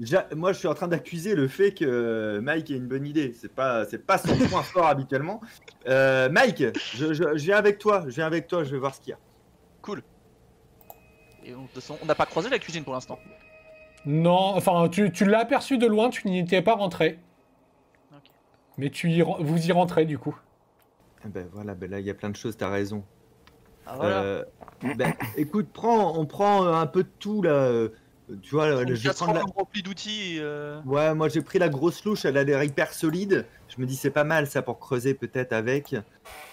c'est 0.03 0.35
moi 0.35 0.51
je 0.53 0.59
suis 0.59 0.67
en 0.67 0.73
train 0.73 0.87
d'accuser 0.87 1.35
le 1.35 1.47
fait 1.47 1.73
que 1.73 2.39
Mike 2.41 2.71
ait 2.71 2.75
une 2.75 2.87
bonne 2.87 3.05
idée. 3.05 3.33
C'est 3.39 3.53
pas 3.53 3.85
c'est 3.85 4.05
pas 4.05 4.17
son 4.17 4.35
point 4.49 4.63
fort 4.63 4.87
habituellement. 4.87 5.41
Euh, 5.87 6.29
Mike, 6.29 6.63
je, 6.95 7.13
je- 7.13 7.37
je 7.37 7.43
viens 7.45 7.57
avec 7.57 7.77
toi, 7.77 8.03
je 8.07 8.15
viens 8.15 8.25
avec 8.27 8.47
toi, 8.47 8.63
je 8.63 8.71
vais 8.71 8.77
voir 8.79 8.93
ce 8.95 9.01
qu'il 9.01 9.11
y 9.11 9.13
a. 9.13 9.17
Et 11.47 11.53
on, 11.53 11.61
de 11.61 11.67
toute 11.67 11.75
façon, 11.75 11.97
on 12.01 12.05
n'a 12.07 12.15
pas 12.15 12.25
croisé 12.25 12.49
la 12.49 12.57
cuisine 12.57 12.83
pour 12.83 12.93
l'instant. 12.93 13.19
Non, 14.07 14.55
enfin, 14.55 14.89
tu, 14.89 15.11
tu 15.11 15.25
l'as 15.25 15.39
aperçu 15.39 15.77
de 15.77 15.85
loin, 15.85 16.09
tu 16.09 16.27
n'y 16.27 16.39
étais 16.39 16.61
pas 16.63 16.73
rentré. 16.73 17.19
Mais 18.77 18.89
tu 18.89 19.09
y, 19.11 19.21
vous 19.21 19.67
y 19.67 19.71
rentrez 19.71 20.05
du 20.05 20.17
coup. 20.17 20.35
Ah 21.23 21.27
Ben 21.29 21.47
voilà, 21.53 21.75
ben 21.75 21.89
là 21.89 21.99
il 21.99 22.05
y 22.05 22.09
a 22.09 22.13
plein 22.13 22.29
de 22.29 22.35
choses, 22.35 22.57
t'as 22.57 22.69
raison. 22.69 23.03
Ah 23.87 23.95
voilà. 23.97 24.21
Euh, 24.23 24.43
ben, 24.97 25.13
écoute, 25.37 25.67
prends, 25.73 26.17
on 26.17 26.25
prend 26.25 26.65
un 26.67 26.87
peu 26.87 27.03
de 27.03 27.09
tout 27.19 27.41
là. 27.41 27.87
Tu 28.41 28.55
vois, 28.55 28.81
Une 28.81 28.89
je 28.89 28.93
vais 29.03 29.09
casserole 29.09 29.35
prendre 29.35 29.47
la... 29.47 29.53
remplie 29.55 29.83
d'outils. 29.83 30.37
euh, 30.39 30.81
Ouais, 30.85 31.13
moi 31.13 31.29
j'ai 31.29 31.41
pris 31.41 31.59
la 31.59 31.69
grosse 31.69 32.03
louche, 32.05 32.25
elle 32.25 32.37
a 32.37 32.43
l'air 32.43 32.63
hyper 32.63 32.91
solide. 32.93 33.45
Je 33.67 33.81
me 33.81 33.85
dis 33.85 33.95
c'est 33.95 34.09
pas 34.11 34.23
mal 34.23 34.47
ça 34.47 34.61
pour 34.61 34.79
creuser 34.79 35.13
peut-être 35.15 35.51
avec. 35.53 35.95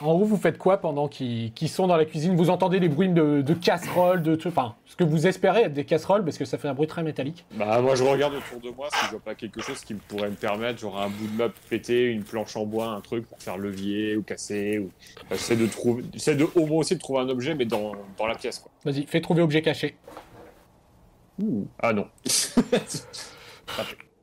En 0.00 0.12
haut, 0.12 0.24
vous 0.24 0.36
faites 0.36 0.58
quoi 0.58 0.78
pendant 0.78 1.08
qu'ils 1.08 1.52
sont 1.68 1.86
dans 1.86 1.96
la 1.96 2.04
cuisine? 2.04 2.36
Vous 2.36 2.50
entendez 2.50 2.80
les 2.80 2.88
bruits 2.88 3.08
de, 3.10 3.42
de 3.42 3.54
casseroles, 3.54 4.22
de 4.22 4.34
tout. 4.34 4.48
Enfin, 4.48 4.74
ce 4.86 4.96
que 4.96 5.04
vous 5.04 5.26
espérez 5.26 5.62
être 5.62 5.72
des 5.74 5.84
casseroles, 5.84 6.24
parce 6.24 6.36
que 6.38 6.44
ça 6.44 6.58
fait 6.58 6.68
un 6.68 6.74
bruit 6.74 6.86
très 6.86 7.02
métallique. 7.02 7.44
Bah, 7.52 7.80
moi, 7.80 7.94
je 7.94 8.02
regarde 8.04 8.34
autour 8.34 8.60
de 8.60 8.74
moi 8.74 8.88
si 8.92 9.06
je 9.06 9.10
vois 9.12 9.20
pas 9.20 9.34
quelque 9.34 9.60
chose 9.60 9.80
qui 9.84 9.94
pourrait 9.94 10.30
me 10.30 10.36
permettre, 10.36 10.78
genre 10.80 11.00
un 11.00 11.08
bout 11.08 11.26
de 11.26 11.36
meuble 11.36 11.54
pété, 11.70 12.06
une 12.06 12.22
planche 12.24 12.56
en 12.56 12.64
bois, 12.66 12.88
un 12.88 13.00
truc 13.00 13.26
pour 13.26 13.38
faire 13.38 13.56
levier 13.58 14.16
ou 14.16 14.22
casser. 14.22 14.78
Ou... 14.78 14.90
J'essaie 15.30 15.56
de 15.56 15.66
trouver, 15.66 16.04
j'essaie 16.12 16.34
de 16.34 16.46
au 16.54 16.66
moins 16.66 16.78
aussi 16.78 16.94
de 16.96 17.00
trouver 17.00 17.20
un 17.20 17.28
objet, 17.28 17.54
mais 17.54 17.66
dans, 17.66 17.92
dans 18.18 18.26
la 18.26 18.34
pièce, 18.34 18.58
quoi. 18.58 18.70
Vas-y, 18.84 19.06
fais 19.06 19.20
trouver 19.20 19.42
objet 19.42 19.62
caché. 19.62 19.96
Ah 21.80 21.92
non. 21.92 22.08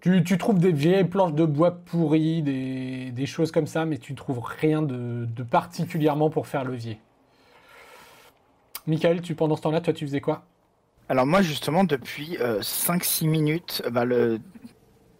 Tu, 0.01 0.23
tu 0.23 0.37
trouves 0.37 0.59
des 0.59 0.71
vieilles 0.71 1.03
planches 1.03 1.33
de 1.33 1.43
bois 1.43 1.71
pourries, 1.71 2.41
des, 2.41 3.11
des 3.11 3.25
choses 3.25 3.51
comme 3.51 3.67
ça, 3.67 3.83
mais 3.83 3.97
tu 3.97 4.15
trouves 4.15 4.39
rien 4.39 4.81
de, 4.81 5.25
de 5.25 5.43
particulièrement 5.43 6.29
pour 6.29 6.47
faire 6.47 6.63
levier. 6.63 6.99
Michael, 8.87 9.21
tu, 9.21 9.35
pendant 9.35 9.57
ce 9.57 9.61
temps-là, 9.63 9.81
toi, 9.81 9.91
tu 9.91 10.05
faisais 10.05 10.21
quoi? 10.21 10.45
Alors 11.09 11.25
moi 11.25 11.41
justement 11.41 11.83
depuis 11.83 12.37
5-6 12.37 13.27
minutes, 13.27 13.81
bah, 13.91 14.05
le... 14.05 14.39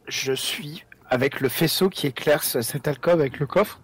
je 0.08 0.32
suis 0.34 0.86
avec 1.10 1.42
le 1.42 1.50
faisceau 1.50 1.90
qui 1.90 2.08
éclaire 2.08 2.44
ce- 2.44 2.62
cette 2.62 2.88
alcôve 2.88 3.20
avec 3.20 3.40
le 3.40 3.48
coffre. 3.48 3.82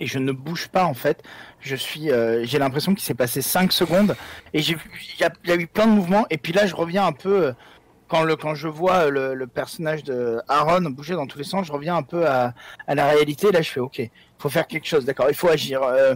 Et 0.00 0.06
je 0.06 0.18
ne 0.18 0.32
bouge 0.32 0.68
pas 0.68 0.84
en 0.84 0.94
fait. 0.94 1.22
Je 1.60 1.76
suis, 1.76 2.10
euh, 2.10 2.44
j'ai 2.44 2.58
l'impression 2.58 2.94
qu'il 2.94 3.04
s'est 3.04 3.14
passé 3.14 3.40
5 3.42 3.72
secondes 3.72 4.16
et 4.52 4.60
j'ai, 4.60 4.76
il 5.14 5.20
y 5.20 5.24
a, 5.24 5.30
il 5.44 5.50
y 5.50 5.52
a 5.52 5.56
eu 5.56 5.66
plein 5.66 5.86
de 5.86 5.92
mouvements. 5.92 6.26
Et 6.30 6.38
puis 6.38 6.52
là, 6.52 6.66
je 6.66 6.74
reviens 6.74 7.06
un 7.06 7.12
peu 7.12 7.46
euh, 7.46 7.52
quand 8.08 8.22
le 8.24 8.34
quand 8.36 8.54
je 8.54 8.66
vois 8.68 9.08
le, 9.08 9.34
le 9.34 9.46
personnage 9.46 10.02
de 10.02 10.40
Aaron 10.48 10.82
bouger 10.90 11.14
dans 11.14 11.26
tous 11.26 11.38
les 11.38 11.44
sens. 11.44 11.66
Je 11.66 11.72
reviens 11.72 11.96
un 11.96 12.02
peu 12.02 12.26
à, 12.26 12.54
à 12.88 12.94
la 12.94 13.06
réalité. 13.06 13.52
Là, 13.52 13.62
je 13.62 13.70
fais 13.70 13.80
OK. 13.80 14.02
faut 14.38 14.48
faire 14.48 14.66
quelque 14.66 14.86
chose. 14.86 15.04
D'accord, 15.04 15.26
il 15.28 15.34
faut 15.36 15.48
agir. 15.48 15.82
euh, 15.82 16.14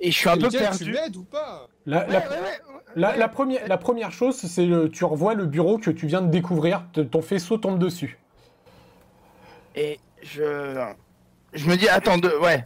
et 0.00 0.10
je 0.10 0.16
suis 0.16 0.28
un 0.28 0.36
peu 0.38 0.48
perdu. 0.50 0.84
Tu 0.86 0.90
m'aides 0.92 1.16
ou 1.16 1.24
pas? 1.24 1.68
La, 1.86 1.98
Ouais, 2.06 2.12
la- 2.12 2.18
ouais, 2.20 2.24
ouais, 2.28 2.60
la- 2.96 3.10
ouais. 3.10 3.18
la 3.18 3.28
première, 3.28 3.68
la 3.68 3.76
première 3.78 4.12
chose, 4.12 4.36
c'est 4.36 4.64
le, 4.66 4.88
tu 4.88 5.04
revois 5.04 5.34
le 5.34 5.44
bureau 5.46 5.76
que 5.78 5.90
tu 5.90 6.06
viens 6.06 6.22
de 6.22 6.30
découvrir, 6.30 6.84
te- 6.94 7.00
ton 7.02 7.20
faisceau 7.22 7.58
tombe 7.58 7.78
dessus. 7.78 8.18
Et 9.76 9.98
je, 10.22 10.82
je 11.52 11.66
me 11.68 11.76
dis, 11.76 11.88
attends, 11.88 12.18
de, 12.18 12.28
ouais. 12.40 12.64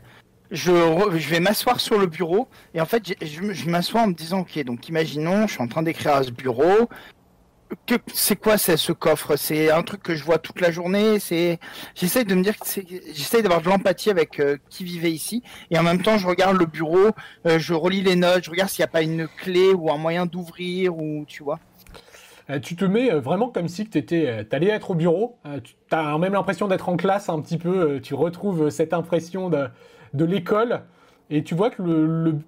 Je, 0.50 1.28
vais 1.28 1.40
m'asseoir 1.40 1.78
sur 1.78 1.98
le 1.98 2.06
bureau 2.06 2.48
et 2.74 2.80
en 2.80 2.86
fait, 2.86 3.14
je, 3.22 3.68
m'assois 3.68 4.02
en 4.02 4.06
me 4.08 4.14
disant, 4.14 4.40
ok, 4.40 4.64
donc 4.64 4.88
imaginons, 4.88 5.46
je 5.46 5.52
suis 5.52 5.62
en 5.62 5.68
train 5.68 5.82
d'écrire 5.82 6.14
à 6.14 6.22
ce 6.22 6.30
bureau. 6.30 6.88
Que, 7.86 7.96
c'est 8.14 8.36
quoi 8.36 8.56
ce 8.56 8.92
coffre? 8.92 9.36
C'est 9.36 9.70
un 9.70 9.82
truc 9.82 10.02
que 10.02 10.14
je 10.14 10.24
vois 10.24 10.38
toute 10.38 10.62
la 10.62 10.70
journée. 10.70 11.18
C'est, 11.18 11.58
j'essaie 11.94 12.24
de 12.24 12.34
me 12.34 12.42
dire 12.42 12.58
que 12.58 12.66
c'est, 12.66 12.86
j'essaie 13.12 13.42
d'avoir 13.42 13.60
de 13.60 13.68
l'empathie 13.68 14.08
avec 14.08 14.40
euh, 14.40 14.56
qui 14.70 14.84
vivait 14.84 15.12
ici 15.12 15.42
et 15.70 15.78
en 15.78 15.82
même 15.82 16.00
temps, 16.00 16.16
je 16.16 16.26
regarde 16.26 16.56
le 16.56 16.64
bureau, 16.64 17.10
euh, 17.44 17.58
je 17.58 17.74
relis 17.74 18.00
les 18.00 18.16
notes, 18.16 18.44
je 18.44 18.50
regarde 18.50 18.70
s'il 18.70 18.80
n'y 18.80 18.88
a 18.88 18.92
pas 18.92 19.02
une 19.02 19.28
clé 19.28 19.74
ou 19.74 19.92
un 19.92 19.98
moyen 19.98 20.24
d'ouvrir 20.24 20.96
ou 20.96 21.26
tu 21.28 21.42
vois. 21.42 21.58
Euh, 22.48 22.58
tu 22.58 22.74
te 22.74 22.86
mets 22.86 23.10
vraiment 23.10 23.50
comme 23.50 23.68
si 23.68 23.86
tu 23.86 23.98
allais 24.50 24.68
être 24.68 24.92
au 24.92 24.94
bureau. 24.94 25.36
Tu 25.62 25.74
as 25.90 26.16
même 26.16 26.32
l'impression 26.32 26.68
d'être 26.68 26.88
en 26.88 26.96
classe 26.96 27.28
un 27.28 27.38
petit 27.42 27.58
peu. 27.58 28.00
tu 28.00 28.14
retrouves 28.14 28.70
cette 28.70 28.94
impression 28.94 29.50
de, 29.50 29.68
de 30.14 30.24
l'école. 30.24 30.82
Et 31.30 31.44
tu 31.44 31.54
vois 31.54 31.70
que 31.70 31.82
le, 31.82 32.06
le- 32.24 32.38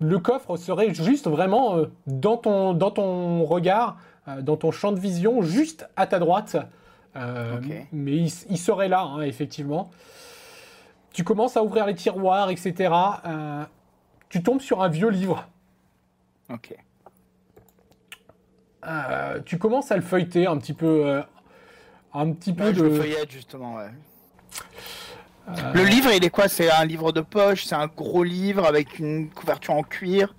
le 0.00 0.18
coffre 0.18 0.56
serait 0.56 0.92
juste 0.94 1.28
vraiment 1.28 1.76
euh, 1.76 1.86
dans, 2.08 2.36
ton, 2.36 2.72
dans 2.74 2.90
ton 2.90 3.44
regard, 3.44 3.98
euh, 4.26 4.42
dans 4.42 4.56
ton 4.56 4.72
champ 4.72 4.90
de 4.92 4.98
vision, 4.98 5.42
juste 5.42 5.88
à 5.96 6.06
ta 6.08 6.18
droite. 6.18 6.56
Euh. 7.14 7.60
Mais 7.92 8.16
il, 8.16 8.32
il 8.50 8.58
serait 8.58 8.88
là, 8.88 9.02
hein, 9.02 9.20
effectivement. 9.22 9.90
Tu 11.12 11.22
commences 11.24 11.56
à 11.56 11.62
ouvrir 11.62 11.86
les 11.86 11.94
tiroirs, 11.94 12.50
etc. 12.50 12.92
Tu 14.28 14.42
tombes 14.42 14.60
sur 14.62 14.82
un 14.82 14.88
vieux 14.88 15.10
livre. 15.10 15.46
Ok. 16.50 16.74
Euh, 18.86 19.40
tu 19.44 19.58
commences 19.58 19.92
à 19.92 19.96
le 19.96 20.02
feuilleter 20.02 20.46
un 20.46 20.56
petit 20.58 20.72
peu, 20.72 21.06
euh, 21.06 21.22
un 22.14 22.32
petit 22.32 22.52
peu 22.52 22.64
Ouais, 22.64 22.74
je 22.74 22.82
le 22.82 22.90
de. 22.90 22.94
feuillette 22.96 23.30
justement, 23.30 23.74
ouais. 23.76 23.90
Euh, 25.48 25.72
Le 25.74 25.84
livre, 25.84 26.10
il 26.12 26.24
est 26.24 26.30
quoi? 26.30 26.48
C'est 26.48 26.70
un 26.70 26.84
livre 26.84 27.12
de 27.12 27.20
poche? 27.20 27.64
C'est 27.64 27.74
un 27.74 27.86
gros 27.88 28.22
livre 28.24 28.64
avec 28.66 28.98
une 28.98 29.28
couverture 29.30 29.74
en 29.74 29.82
cuir? 29.82 30.34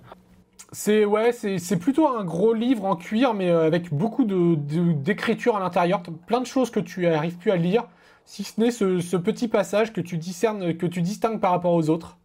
C'est 0.72 1.04
ouais, 1.04 1.30
c'est 1.32 1.76
plutôt 1.76 2.08
un 2.08 2.24
gros 2.24 2.52
livre 2.52 2.84
en 2.84 2.96
cuir, 2.96 3.32
mais 3.32 3.48
euh, 3.48 3.64
avec 3.66 3.94
beaucoup 3.94 4.24
de 4.24 4.56
de- 4.56 4.92
d'écriture 4.92 5.56
à 5.56 5.60
l'intérieur, 5.60 6.02
plein 6.26 6.40
de 6.40 6.46
choses 6.46 6.70
que 6.70 6.80
tu 6.80 7.06
arrives 7.06 7.36
plus 7.36 7.52
à 7.52 7.56
lire, 7.56 7.84
si 8.24 8.42
ce 8.42 8.60
n'est 8.60 8.72
ce, 8.72 8.98
ce 8.98 9.16
petit 9.16 9.46
passage 9.46 9.92
que 9.92 10.00
tu 10.00 10.18
discernes, 10.18 10.76
que 10.76 10.86
tu 10.86 11.00
distingues 11.00 11.38
par 11.38 11.52
rapport 11.52 11.74
aux 11.74 11.90
autres. 11.90 12.16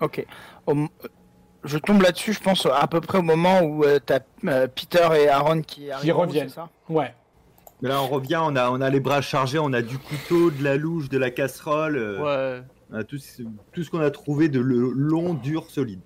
Ok. 0.00 0.24
Je 1.64 1.76
tombe 1.76 2.00
là-dessus, 2.02 2.32
je 2.32 2.40
pense, 2.40 2.66
à 2.66 2.86
peu 2.86 3.00
près 3.00 3.18
au 3.18 3.22
moment 3.22 3.60
où 3.60 3.84
euh, 3.84 3.98
t'as 4.04 4.20
euh, 4.46 4.68
Peter 4.68 5.06
et 5.20 5.28
Aaron 5.28 5.60
qui 5.60 5.90
arrivent. 5.90 6.14
reviennent. 6.16 6.48
c'est 6.48 6.54
ça? 6.54 6.68
Ouais. 6.88 7.12
Mais 7.80 7.88
là, 7.88 8.02
on 8.02 8.08
revient, 8.08 8.40
on 8.42 8.56
a, 8.56 8.70
on 8.70 8.80
a 8.80 8.90
les 8.90 9.00
bras 9.00 9.20
chargés, 9.20 9.58
on 9.58 9.72
a 9.72 9.82
du 9.82 9.98
couteau, 9.98 10.50
de 10.50 10.62
la 10.64 10.76
louche, 10.76 11.08
de 11.08 11.18
la 11.18 11.30
casserole, 11.30 11.96
euh, 11.96 12.58
Ouais. 12.58 12.62
on 12.90 12.96
a 12.96 13.04
tout, 13.04 13.18
ce- 13.18 13.42
tout 13.72 13.82
ce 13.84 13.90
qu'on 13.90 14.00
a 14.00 14.10
trouvé 14.10 14.48
de 14.48 14.58
le- 14.58 14.90
long, 14.90 15.34
dur, 15.34 15.66
solide. 15.70 16.00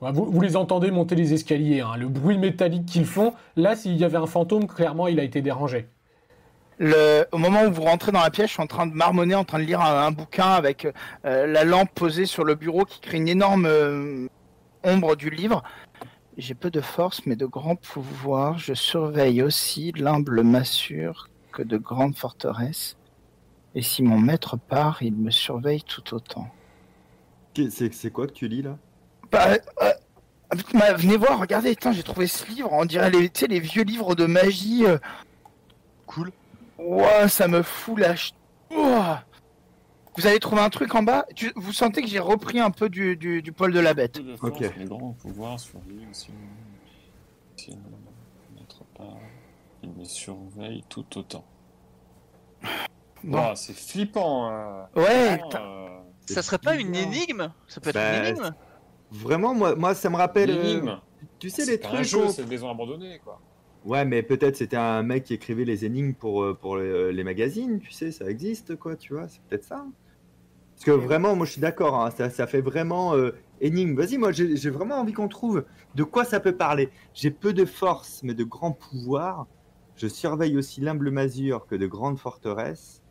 Ouais, 0.00 0.12
Vous, 0.12 0.24
vous 0.30 0.40
les 0.40 0.56
entendez 0.56 0.90
monter 0.90 1.14
les 1.14 1.34
escaliers, 1.34 1.80
hein, 1.80 1.96
le 1.98 2.08
bruit 2.08 2.38
métallique 2.38 2.86
qu'ils 2.86 3.04
font. 3.04 3.34
Là, 3.56 3.74
s'il 3.76 3.96
y 3.96 4.04
avait 4.04 4.16
un 4.16 4.26
fantôme, 4.26 4.66
clairement, 4.66 5.08
il 5.08 5.18
a 5.20 5.24
été 5.24 5.42
dérangé. 5.42 5.88
Le- 6.78 7.24
au 7.32 7.38
moment 7.38 7.62
où 7.64 7.72
vous 7.72 7.82
rentrez 7.82 8.12
dans 8.12 8.20
la 8.22 8.30
pièce, 8.30 8.46
je 8.46 8.52
suis 8.52 8.62
en 8.62 8.68
train 8.68 8.86
de 8.86 8.94
marmonner, 8.94 9.34
en 9.34 9.44
train 9.44 9.58
de 9.58 9.64
lire 9.64 9.80
un, 9.80 10.06
un 10.06 10.10
bouquin 10.12 10.46
avec 10.52 10.86
euh, 11.26 11.46
la 11.48 11.64
lampe 11.64 11.90
posée 11.94 12.24
sur 12.24 12.44
le 12.44 12.54
bureau 12.54 12.84
qui 12.84 13.00
crée 13.00 13.16
une 13.16 13.26
énorme 13.28 13.66
euh, 13.66 14.28
ombre 14.84 15.16
du 15.16 15.28
livre. 15.28 15.64
J'ai 16.38 16.54
peu 16.54 16.70
de 16.70 16.80
force, 16.80 17.26
mais 17.26 17.34
de 17.34 17.46
grands 17.46 17.74
pouvoirs. 17.74 18.58
Je 18.58 18.72
surveille 18.72 19.42
aussi 19.42 19.90
l'humble 19.96 20.44
m'assure 20.44 21.28
que 21.52 21.62
de 21.62 21.76
grandes 21.76 22.16
forteresses. 22.16 22.96
Et 23.74 23.82
si 23.82 24.02
mon 24.04 24.18
maître 24.18 24.56
part, 24.56 25.02
il 25.02 25.14
me 25.14 25.32
surveille 25.32 25.82
tout 25.82 26.14
autant. 26.14 26.48
C'est 27.70 28.12
quoi 28.12 28.28
que 28.28 28.32
tu 28.32 28.46
lis 28.46 28.62
là? 28.62 28.78
Bah, 29.32 29.48
euh, 29.82 29.92
bah, 30.74 30.92
venez 30.94 31.16
voir, 31.16 31.40
regardez, 31.40 31.76
j'ai 31.92 32.02
trouvé 32.04 32.28
ce 32.28 32.46
livre. 32.46 32.72
On 32.72 32.84
dirait 32.84 33.10
les, 33.10 33.30
les 33.48 33.60
vieux 33.60 33.82
livres 33.82 34.14
de 34.14 34.26
magie. 34.26 34.86
euh. 34.86 34.98
Cool. 36.06 36.30
Ouah, 36.78 37.28
ça 37.28 37.48
me 37.48 37.62
fout 37.62 37.98
la. 37.98 38.14
Ouah. 38.70 39.24
Vous 40.18 40.26
avez 40.26 40.40
trouvé 40.40 40.60
un 40.62 40.68
truc 40.68 40.92
en 40.96 41.04
bas 41.04 41.24
Tu- 41.36 41.52
Vous 41.54 41.72
sentez 41.72 42.02
que 42.02 42.08
j'ai 42.08 42.18
repris 42.18 42.58
un 42.58 42.72
peu 42.72 42.88
du, 42.88 43.16
du, 43.16 43.40
du 43.40 43.52
poil 43.52 43.72
de 43.72 43.78
la 43.78 43.94
bête. 43.94 44.20
De 44.20 44.34
Ok. 44.42 44.64
mais 44.76 44.84
grand 44.84 45.12
pouvoir 45.12 45.60
survit 45.60 46.04
aussi. 46.10 46.30
Si 47.56 47.70
notre 48.58 48.82
part, 48.96 49.16
il 49.84 49.90
me 49.92 50.02
surveille 50.02 50.82
tout 50.88 51.06
autant. 51.16 51.44
Bon. 53.22 53.38
Ouah, 53.38 53.54
c'est 53.54 53.74
flippant. 53.76 54.50
euh. 54.50 54.82
Ouais, 54.96 55.40
euh, 55.54 56.00
Ça 56.26 56.42
serait 56.42 56.58
pas 56.58 56.74
une 56.74 56.96
énigme 56.96 57.52
Ça 57.68 57.80
peut 57.80 57.90
être 57.90 57.94
Bah, 57.94 58.18
une 58.18 58.24
énigme 58.26 58.54
Vraiment, 59.12 59.54
moi, 59.54 59.76
moi, 59.76 59.94
ça 59.94 60.10
me 60.10 60.16
rappelle. 60.16 60.50
euh, 60.50 60.62
l'énigme. 60.62 60.98
tu 61.38 61.48
sais, 61.48 61.64
les 61.64 61.78
trucs. 61.78 62.00
un 62.00 62.02
jeu, 62.02 62.28
c'est 62.28 62.42
une 62.42 62.48
maison 62.48 62.68
abandonnée, 62.70 63.20
quoi. 63.22 63.40
Ouais, 63.84 64.04
mais 64.04 64.24
peut-être 64.24 64.56
c'était 64.56 64.76
un 64.76 65.04
mec 65.04 65.22
qui 65.24 65.34
écrivait 65.34 65.64
les 65.64 65.84
énigmes 65.84 66.12
pour, 66.12 66.42
euh, 66.42 66.54
pour 66.60 66.76
les, 66.76 67.12
les 67.12 67.24
magazines, 67.24 67.78
tu 67.78 67.92
sais, 67.92 68.10
ça 68.10 68.24
existe, 68.28 68.74
quoi, 68.76 68.96
tu 68.96 69.14
vois, 69.14 69.28
c'est 69.28 69.40
peut-être 69.42 69.62
ça. 69.64 69.86
Parce 70.78 70.84
que 70.84 70.90
vraiment, 70.92 71.34
moi 71.34 71.44
je 71.44 71.52
suis 71.52 71.60
d'accord, 71.60 72.00
hein, 72.00 72.12
ça, 72.12 72.30
ça 72.30 72.46
fait 72.46 72.60
vraiment 72.60 73.16
euh, 73.16 73.32
énigme. 73.60 73.96
Vas-y, 73.96 74.16
moi 74.16 74.30
j'ai 74.30 74.70
vraiment 74.70 75.00
envie 75.00 75.12
qu'on 75.12 75.26
trouve 75.26 75.64
de 75.96 76.04
quoi 76.04 76.24
ça 76.24 76.38
peut 76.38 76.54
parler. 76.54 76.88
J'ai 77.14 77.32
peu 77.32 77.52
de 77.52 77.64
force, 77.64 78.22
mais 78.22 78.32
de 78.32 78.44
grands 78.44 78.70
pouvoirs. 78.70 79.48
Je 79.96 80.06
surveille 80.06 80.56
aussi 80.56 80.80
l'humble 80.80 81.10
masure 81.10 81.66
que 81.66 81.74
de 81.74 81.88
grandes 81.88 82.20
forteresses. 82.20 83.02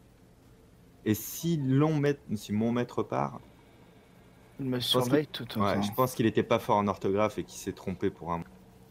Et 1.03 1.13
si, 1.13 1.57
l'on 1.57 1.93
maître, 1.99 2.22
si 2.36 2.53
mon 2.53 2.72
maître 2.72 3.03
part, 3.03 3.41
Il 4.61 4.68
me 4.68 4.80
surveille 4.80 5.28
tout 5.28 5.43
autant. 5.43 5.65
ouais, 5.65 5.84
je 5.84 5.91
pense 5.91 6.15
qu'il 6.15 6.26
était 6.26 6.43
pas 6.43 6.59
fort 6.59 6.78
en 6.78 6.88
orthographe 6.88 7.38
et 7.38 7.43
qu'il 7.43 7.59
s'est 7.59 7.74
trompé 7.74 8.09
pour 8.09 8.32
un. 8.32 8.45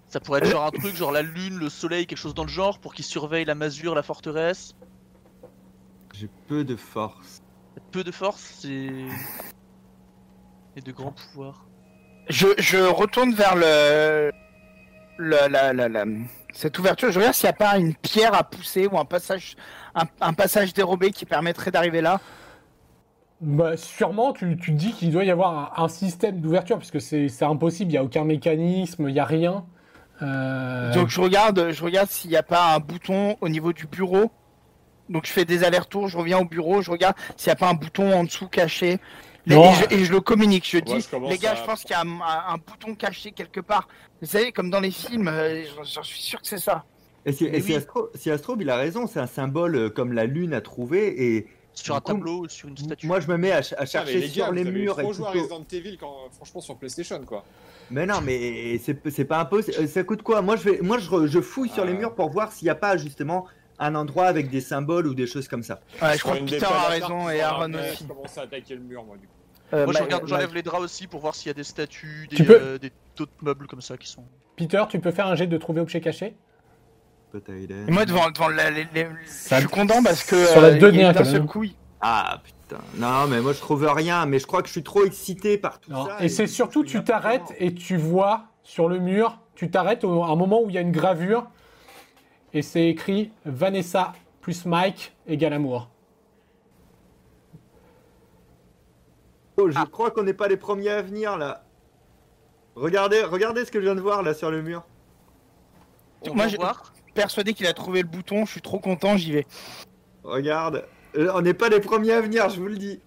Ça 0.09 0.21
pourrait 0.21 0.41
être 0.41 0.51
genre 0.51 0.67
un 0.67 0.71
truc, 0.79 0.95
genre 0.95 1.13
la 1.13 1.23
lune, 1.23 1.59
le 1.59 1.71
soleil, 1.71 2.07
quelque 2.07 2.19
chose 2.19 2.35
dans 2.35 2.45
le 2.45 2.51
genre, 2.51 2.79
pour 2.79 2.93
qu'il 2.93 3.07
surveille 3.07 3.47
la 3.47 3.55
masure, 3.55 3.95
la 3.95 4.03
forteresse. 4.03 4.75
J'ai 6.13 6.29
peu 6.47 6.63
de 6.63 6.77
force. 6.77 7.43
Peu 7.93 8.05
de 8.05 8.11
force 8.11 8.65
et. 8.65 8.91
et 10.77 10.81
de 10.81 10.93
grands 10.93 11.13
pouvoirs. 11.13 11.65
Je, 12.29 12.47
je 12.59 12.79
retourne 12.79 13.33
vers 13.33 13.55
le, 13.55 14.31
le- 15.19 15.49
la, 15.49 15.73
la- 15.73 15.89
la- 15.89 16.05
cette 16.53 16.79
ouverture. 16.79 17.13
Je 17.13 17.19
regarde 17.19 17.35
s'il 17.35 17.47
n'y 17.47 17.51
a 17.51 17.53
pas 17.55 17.79
une 17.79 17.95
pierre 17.95 18.35
à 18.35 18.43
pousser 18.45 18.87
ou 18.87 18.99
un 18.99 19.05
passage, 19.05 19.57
un, 19.95 20.05
un 20.21 20.33
passage 20.33 20.73
dérobé 20.75 21.11
qui 21.11 21.25
permettrait 21.25 21.71
d'arriver 21.71 22.01
là. 22.01 22.21
Bah, 23.41 23.77
sûrement, 23.77 24.33
tu, 24.33 24.57
tu 24.57 24.73
te 24.73 24.77
dis 24.77 24.93
qu'il 24.93 25.13
doit 25.13 25.25
y 25.25 25.31
avoir 25.31 25.79
un, 25.79 25.85
un 25.85 25.89
système 25.89 26.41
d'ouverture, 26.41 26.79
parce 26.79 26.91
que 26.91 26.99
c'est 26.99 27.29
c'est 27.29 27.45
impossible, 27.45 27.91
il 27.91 27.95
n'y 27.95 27.99
a 27.99 28.05
aucun 28.05 28.25
mécanisme, 28.25 29.09
il 29.09 29.13
n'y 29.13 29.21
a 29.21 29.25
rien. 29.27 29.65
Euh, 30.23 30.93
Donc 30.95 31.09
je 31.11 31.21
regarde, 31.21 31.71
je 31.71 31.85
regarde 31.85 32.09
s'il 32.09 32.31
n'y 32.31 32.37
a 32.39 32.43
pas 32.43 32.75
un 32.75 32.79
bouton 32.81 33.37
au 33.43 33.49
niveau 33.51 33.73
du 33.75 33.87
bureau. 33.87 34.33
Donc 35.09 35.27
je 35.27 35.33
fais 35.33 35.45
des 35.45 35.63
allers-retours, 35.65 36.09
je 36.09 36.19
reviens 36.19 36.39
au 36.39 36.45
bureau, 36.45 36.83
je 36.83 36.91
regarde 36.91 37.15
s'il 37.37 37.49
n'y 37.49 37.53
a 37.53 37.57
pas 37.57 37.69
un 37.69 37.75
bouton 37.75 38.13
en 38.13 38.25
dessous 38.25 38.49
caché. 38.49 38.99
Les-. 39.47 39.55
Et, 39.57 39.73
je, 39.75 39.95
et 39.95 40.05
je 40.05 40.13
le 40.13 40.21
communique, 40.21 40.69
je 40.69 40.79
dis, 40.79 41.01
je 41.01 41.29
les 41.29 41.39
gars, 41.39 41.53
à- 41.53 41.55
je 41.55 41.63
pense 41.63 41.83
qu'il 41.83 41.93
y 41.93 41.95
a 41.95 42.01
un, 42.03 42.57
bouton 42.57 42.95
caché 42.97 43.31
quelque 43.31 43.61
part. 43.61 43.87
Vous 44.21 44.27
savez, 44.27 44.51
comme 44.51 44.71
dans 44.71 44.81
les 44.81 44.91
films, 44.91 45.29
euh, 45.29 45.63
j'en 45.85 46.03
suis 46.03 46.21
sûr 46.21 46.41
que 46.41 46.49
c'est 46.49 46.59
ça. 46.59 46.85
Et 47.25 47.33
si, 47.33 47.45
Mais 47.45 47.59
et 47.59 47.61
si 47.61 47.69
oui. 47.71 47.77
Astro, 47.77 48.09
si 48.15 48.31
Astrobe, 48.31 48.63
il 48.63 48.71
a 48.71 48.77
raison, 48.77 49.07
c'est 49.07 49.21
un 49.21 49.27
symbole 49.29 49.77
euh, 49.77 49.91
comme 49.91 50.13
la 50.13 50.25
lune 50.27 50.53
à 50.55 50.61
trouver. 50.61 51.37
Et 51.37 51.47
Sur 51.75 51.95
un 51.95 52.01
coup, 52.01 52.13
tableau, 52.15 52.49
sur 52.49 52.69
une 52.69 52.77
statue. 52.77 53.07
moi, 53.07 53.21
je 53.21 53.29
me 53.29 53.37
mets 53.37 53.53
à, 53.53 53.63
ch- 53.63 53.75
à 53.75 53.77
Ah, 53.79 53.81
mais 53.83 53.87
chercher 53.87 54.19
les 54.21 54.29
sur 54.29 54.47
gars, 54.47 54.53
les 54.53 54.63
vous 54.63 54.69
avez 54.69 54.79
murs. 54.81 55.01
Et 55.01 55.13
joué 55.13 55.27
à. 55.27 55.31
Resident 55.31 55.65
Evil 55.73 55.97
quand, 55.99 56.15
franchement, 56.33 56.61
sur 56.61 56.77
PlayStation, 56.77 57.21
quoi. 57.25 57.45
Mais 57.91 58.05
non, 58.07 58.21
mais 58.21 58.79
c'est 58.79 59.25
pas 59.25 59.39
impossible. 59.41 59.77
Euh, 59.81 59.87
Ça 59.87 60.03
coûte 60.03 60.23
quoi? 60.23 60.43
Moi, 60.43 60.57
je 60.57 60.63
vais, 60.71 60.79
moi, 60.83 60.99
je, 60.99 61.27
je 61.29 61.41
fouille 61.41 61.69
sur 61.69 61.85
les 61.85 61.95
murs 61.95 62.15
pour 62.17 62.31
voir 62.31 62.51
s'il 62.51 62.67
n'y 62.67 62.71
a 62.71 62.75
pas 62.75 62.97
justement 62.97 63.47
un 63.79 63.95
endroit 63.95 64.27
avec 64.27 64.49
des 64.51 64.61
symboles 64.61 65.07
ou 65.07 65.15
des 65.15 65.27
choses 65.27 65.49
comme 65.49 65.63
ça. 65.63 65.81
Ouais, 66.03 66.17
je 66.17 66.21
crois 66.23 66.37
que 66.39 66.45
Peter 66.45 66.65
a 66.65 66.89
raison 66.89 67.29
et 67.31 67.41
Aaron 67.41 67.73
aussi. 67.75 68.05
Je 68.05 68.09
commence 68.09 68.39
à 68.39 68.43
attaquer 68.43 68.75
le 68.75 68.81
mur, 68.81 69.05
moi, 69.05 69.17
du 69.17 69.27
coup. 69.27 69.33
Euh, 69.73 69.85
Moi 69.85 69.93
je 69.95 69.99
Ma- 69.99 70.05
regarde, 70.05 70.23
Ma- 70.23 70.29
j'enlève 70.29 70.55
les 70.55 70.63
draps 70.63 70.85
aussi 70.85 71.07
pour 71.09 71.21
voir 71.21 71.35
s'il 71.35 71.49
y 71.49 71.51
a 71.51 71.55
des 71.55 71.65
statues, 71.65 72.29
des, 72.31 72.45
peux- 72.45 72.59
euh, 72.61 72.79
des 72.79 72.93
d'autres 73.17 73.33
meubles 73.43 73.67
comme 73.67 73.81
ça 73.81 73.97
qui 73.97 74.09
sont. 74.09 74.25
Peter, 74.57 74.83
tu 74.89 75.01
peux 75.01 75.11
faire 75.11 75.27
un 75.27 75.35
jet 75.35 75.49
de 75.49 75.57
trouver 75.59 75.81
objet 75.81 76.01
caché? 76.01 76.37
Et 77.49 77.91
moi 77.91 78.07
devant, 78.07 78.31
devant 78.31 78.49
la- 78.49 78.71
les- 78.71 78.87
les- 78.95 79.07
Ça- 79.27 79.57
je 79.57 79.61
suis 79.63 79.69
content 79.69 80.03
parce 80.03 80.25
que 80.25 80.47
sur 80.47 80.61
la 80.61 80.69
euh, 80.69 80.73
il- 80.73 80.79
dernière, 80.79 81.13
d'un 81.13 81.25
seul 81.25 81.45
coup, 81.45 81.65
Ah 82.01 82.41
putain. 82.43 82.81
Non, 82.97 83.27
mais 83.27 83.41
moi, 83.41 83.53
je 83.53 83.59
trouve 83.59 83.85
rien. 83.87 84.25
Mais 84.27 84.39
je 84.39 84.47
crois 84.47 84.61
que 84.63 84.69
je 84.69 84.73
suis 84.73 84.83
trop 84.83 85.05
excité 85.05 85.59
par 85.59 85.81
tout 85.81 85.91
Non. 85.91 86.07
ça. 86.07 86.17
Et 86.23 86.29
c'est 86.29 86.45
du 86.45 86.49
coup, 86.49 86.55
surtout, 86.55 86.85
tu 86.85 87.03
t'arrêtes 87.03 87.53
et 87.59 87.75
tu 87.75 87.97
vois 87.97 88.45
sur 88.63 88.89
le 88.89 88.99
mur, 89.01 89.39
tu 89.55 89.71
t'arrêtes 89.71 90.05
au- 90.05 90.23
à 90.23 90.29
un 90.29 90.37
moment 90.37 90.63
où 90.63 90.69
il 90.71 90.75
y 90.75 90.79
a 90.79 90.83
une 90.83 90.93
gravure, 90.93 91.47
et 92.53 92.63
c'est 92.63 92.89
écrit 92.89 93.33
Vanessa 93.45 94.13
plus 94.41 94.65
Mike 94.67 95.15
égale 95.27 95.53
amour. 95.55 95.89
Oh, 99.59 99.71
je 99.71 99.85
crois 99.87 100.11
qu'on 100.11 100.23
n'est 100.23 100.35
pas 100.35 100.49
les 100.49 100.57
premiers 100.57 100.91
à 100.91 101.03
venir 101.03 101.39
là. 101.39 101.65
Regardez, 102.75 103.23
regardez 103.23 103.65
ce 103.65 103.71
que 103.71 103.79
je 103.81 103.85
viens 103.85 103.95
de 103.95 104.01
voir 104.01 104.23
là 104.23 104.35
sur 104.35 104.51
le 104.51 104.61
mur. 104.63 104.85
On 106.29 106.35
Moi, 106.35 106.49
j'ai- 106.49 106.59
persuadé 107.15 107.55
qu'il 107.55 107.67
a 107.67 107.73
trouvé 107.73 108.03
le 108.03 108.09
bouton, 108.09 108.45
je 108.45 108.51
suis 108.53 108.61
trop 108.61 108.79
content, 108.79 109.17
j'y 109.17 109.33
vais. 109.33 109.47
Regarde. 110.23 110.85
Euh, 111.17 111.31
on 111.35 111.41
n'est 111.41 111.55
pas 111.55 111.71
les 111.71 111.81
premiers 111.81 112.13
à 112.13 112.21
venir, 112.21 112.51
je 112.51 112.61
vous 112.61 112.67
le 112.67 112.77
dis. 112.77 113.01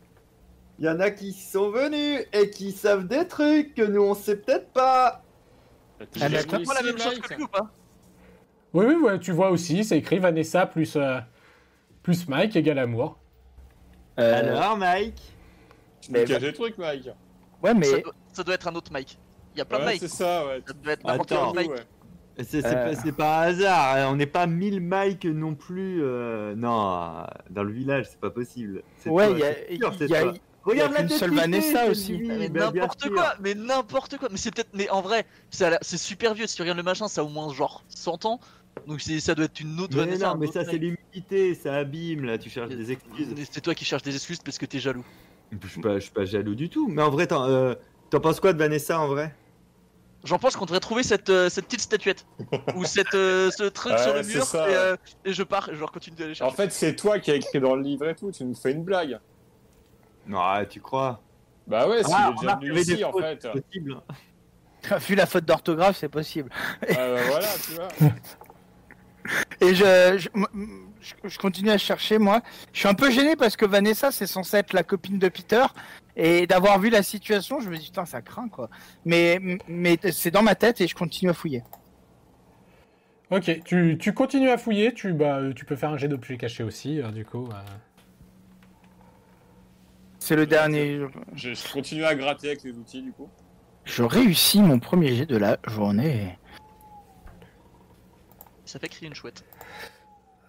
Il 0.79 0.85
y 0.85 0.89
en 0.89 0.99
a 0.99 1.11
qui 1.11 1.33
sont 1.33 1.69
venus 1.69 2.25
et 2.33 2.49
qui 2.49 2.71
savent 2.71 3.05
des 3.07 3.27
trucs 3.27 3.75
que 3.75 3.83
nous 3.83 4.01
on 4.01 4.15
sait 4.15 4.37
peut-être 4.37 4.71
pas. 4.71 5.21
T'as 5.99 6.05
Ah, 6.25 6.29
Pas 6.65 6.73
la 6.73 6.81
même 6.81 6.97
chose 6.97 7.19
que 7.19 7.33
lui 7.35 7.43
ou 7.43 7.47
pas 7.47 7.69
Oui, 8.73 8.85
oui, 8.87 8.95
ouais, 8.95 9.19
tu 9.19 9.31
vois 9.31 9.49
aussi, 9.49 9.83
c'est 9.83 9.97
écrit 9.97 10.19
Vanessa 10.19 10.65
plus, 10.65 10.95
euh, 10.95 11.19
plus 12.03 12.27
Mike 12.27 12.55
égale 12.55 12.79
amour. 12.79 13.17
Euh, 14.19 14.39
Alors, 14.39 14.77
Mike? 14.77 15.21
Mais 16.09 16.21
me 16.21 16.25
caches 16.27 16.41
des 16.41 16.53
trucs, 16.53 16.77
Mike. 16.77 17.05
ouais, 17.63 17.71
ça, 17.71 17.73
mais 17.73 18.01
doit, 18.01 18.13
ça 18.33 18.43
doit 18.43 18.55
être 18.55 18.67
un 18.67 18.75
autre 18.75 18.91
Mike. 18.91 19.17
Il 19.55 19.59
y 19.59 19.61
a 19.61 19.65
plein 19.65 19.79
de 19.79 19.85
Mike. 19.85 19.99
c'est 20.01 20.07
ça, 20.07 20.45
ouais. 20.45 20.61
Ça 20.65 20.73
doit 20.73 20.93
être 20.93 21.03
n'importe 21.05 21.29
quel 21.29 21.55
Mike. 21.55 21.71
Ouais. 21.71 21.85
C'est 22.37 22.61
c'est 22.61 22.65
Euh. 22.67 22.85
pas, 22.85 22.95
c'est 22.95 23.11
pas 23.11 23.39
un 23.39 23.47
hasard, 23.49 23.95
hein, 23.95 24.07
on 24.11 24.15
n'est 24.15 24.25
pas 24.25 24.47
1000 24.47 24.79
Mike 24.79 25.25
non 25.25 25.55
plus. 25.55 26.01
euh, 26.01 26.55
Non, 26.55 27.25
dans 27.49 27.63
le 27.63 27.71
village, 27.71 28.05
c'est 28.11 28.19
pas 28.19 28.29
possible. 28.29 28.81
Ouais, 29.07 29.31
il 29.33 29.39
y 29.39 29.43
a, 29.43 29.53
sûr, 29.91 29.93
il 30.01 30.09
y 30.09 30.15
a-. 30.15 30.33
Regarde 30.63 30.91
il 30.91 30.99
y 30.99 30.99
a 30.99 31.03
la 31.03 31.09
seule 31.09 31.33
Vanessa 31.33 31.85
aussi. 31.87 32.05
Sylvie, 32.05 32.27
Mais 32.27 32.49
bah, 32.49 32.71
n'importe 32.73 33.09
quoi, 33.09 33.33
mais 33.41 33.55
n'importe 33.55 34.17
quoi. 34.17 34.27
Mais 34.31 34.37
c'est 34.37 34.53
peut-être, 34.53 34.69
mais 34.73 34.89
en 34.89 35.01
vrai, 35.01 35.25
a 35.61 35.77
c'est 35.81 35.97
super 35.97 36.33
vieux. 36.33 36.47
Si 36.47 36.55
tu 36.55 36.61
regardes 36.61 36.77
le 36.77 36.83
machin, 36.83 37.07
ça 37.07 37.21
a 37.21 37.23
au 37.23 37.29
moins 37.29 37.51
genre 37.53 37.83
100 37.89 38.25
ans. 38.25 38.39
Donc 38.87 39.01
c'est- 39.01 39.19
ça 39.19 39.35
doit 39.35 39.45
être 39.45 39.59
une 39.59 39.79
autre 39.79 39.95
Mais 39.95 40.05
Vanessa. 40.05 40.27
non, 40.29 40.37
mais 40.37 40.47
ça 40.47 40.65
c'est 40.65 40.73
mec. 40.73 40.81
l'humidité, 40.81 41.53
ça 41.55 41.75
abîme 41.75 42.25
là, 42.25 42.37
tu 42.37 42.49
cherches 42.49 42.69
des 42.69 42.91
excuses. 42.91 43.27
C'est 43.51 43.61
toi 43.61 43.73
qui 43.75 43.85
cherches 43.85 44.03
des 44.03 44.15
excuses 44.15 44.39
parce 44.39 44.57
que 44.57 44.65
t'es 44.65 44.79
jaloux. 44.79 45.05
Je 45.61 45.67
suis 45.67 45.81
pas, 45.81 45.95
je 45.95 45.99
suis 45.99 46.11
pas 46.11 46.25
jaloux 46.25 46.55
du 46.55 46.69
tout. 46.69 46.87
Mais 46.87 47.01
en 47.01 47.09
vrai, 47.09 47.27
t'en 47.27 47.45
euh, 47.49 47.73
penses 48.21 48.39
quoi 48.39 48.53
de 48.53 48.57
Vanessa 48.59 48.99
en 48.99 49.07
vrai? 49.07 49.33
J'en 50.25 50.37
pense 50.37 50.55
qu'on 50.57 50.65
devrait 50.65 50.81
trouver 50.81 51.01
cette, 51.03 51.29
euh, 51.29 51.49
cette 51.49 51.65
petite 51.65 51.79
statuette 51.79 52.25
ou 52.75 52.83
cette, 52.83 53.15
euh, 53.15 53.49
ce 53.51 53.63
truc 53.63 53.93
Ouais, 53.93 54.03
sur 54.03 54.13
le 54.13 54.23
c'est 54.23 54.33
mur 54.35 54.43
ça, 54.45 54.69
et, 54.69 54.75
euh, 54.75 54.95
et 55.23 55.31
je 55.33 55.43
pars 55.43 55.69
et 55.69 55.75
je 55.75 55.85
continue 55.85 56.15
d'aller 56.17 56.31
En 56.31 56.35
chercher. 56.35 56.55
fait, 56.57 56.71
c'est 56.73 56.95
toi 56.95 57.19
qui 57.19 57.31
as 57.31 57.35
écrit 57.35 57.59
dans 57.61 57.75
le 57.75 57.81
livre 57.81 58.07
et 58.09 58.15
tout, 58.15 58.29
tu 58.31 58.43
nous 58.43 58.53
fais 58.55 58.71
une 58.73 58.83
blague. 58.83 59.17
Non, 60.27 60.41
tu 60.69 60.81
crois? 60.81 61.21
Bah 61.67 61.87
ouais, 61.87 62.03
s'il 62.03 62.13
Ah, 62.17 62.33
est 62.35 62.41
déjà 62.41 62.55
venu 62.57 63.03
en 63.05 63.13
fait. 63.13 63.39
C'est 63.41 63.61
possible. 63.63 64.01
vu 65.07 65.15
la 65.15 65.25
faute 65.25 65.45
d'orthographe, 65.45 65.97
c'est 65.97 66.09
possible. 66.09 66.49
Ah 66.81 66.85
bah 66.95 67.21
voilà, 67.27 67.47
tu 67.65 67.71
vois. 67.73 67.87
Et 69.61 69.75
je, 69.75 70.17
je, 70.17 71.13
je- 71.27 71.37
continue 71.37 71.69
à 71.71 71.77
chercher, 71.77 72.17
moi. 72.17 72.41
Je 72.73 72.79
suis 72.79 72.87
un 72.87 72.93
peu 72.93 73.11
gêné 73.11 73.35
parce 73.35 73.55
que 73.55 73.65
Vanessa, 73.65 74.11
c'est 74.11 74.27
censé 74.27 74.57
être 74.57 74.73
la 74.73 74.83
copine 74.83 75.19
de 75.19 75.29
Peter. 75.29 75.65
Et 76.15 76.47
d'avoir 76.47 76.79
vu 76.79 76.89
la 76.89 77.01
situation, 77.03 77.61
je 77.61 77.69
me 77.69 77.77
dis, 77.77 77.85
putain, 77.85 78.05
ça 78.05 78.21
craint, 78.21 78.49
quoi. 78.49 78.69
Mais, 79.05 79.39
mais 79.67 79.97
c'est 80.11 80.31
dans 80.31 80.43
ma 80.43 80.55
tête 80.55 80.81
et 80.81 80.87
je 80.87 80.95
continue 80.95 81.31
à 81.31 81.33
fouiller. 81.33 81.63
Ok, 83.31 83.61
tu, 83.63 83.97
tu 83.99 84.13
continues 84.13 84.49
à 84.49 84.57
fouiller, 84.57 84.93
tu, 84.93 85.13
bah, 85.13 85.39
tu 85.55 85.63
peux 85.63 85.75
faire 85.75 85.91
un 85.91 85.97
jet 85.97 86.07
d'objet 86.07 86.35
caché 86.37 86.63
aussi, 86.63 86.99
euh, 87.01 87.11
du 87.11 87.23
coup. 87.25 87.47
euh. 87.51 87.53
C'est 90.19 90.35
le 90.35 90.45
dernier. 90.45 90.99
Je, 91.35 91.53
je 91.53 91.71
continue 91.71 92.03
à 92.05 92.15
gratter 92.15 92.47
avec 92.47 92.63
les 92.63 92.71
outils, 92.71 93.01
du 93.01 93.11
coup. 93.11 93.29
Je 93.85 94.03
réussis 94.03 94.61
mon 94.61 94.79
premier 94.79 95.15
jet 95.15 95.25
de 95.25 95.37
la 95.37 95.57
journée. 95.67 96.37
Ça 98.69 98.77
fait 98.77 98.87
crier 98.87 99.07
une 99.07 99.15
chouette. 99.15 99.43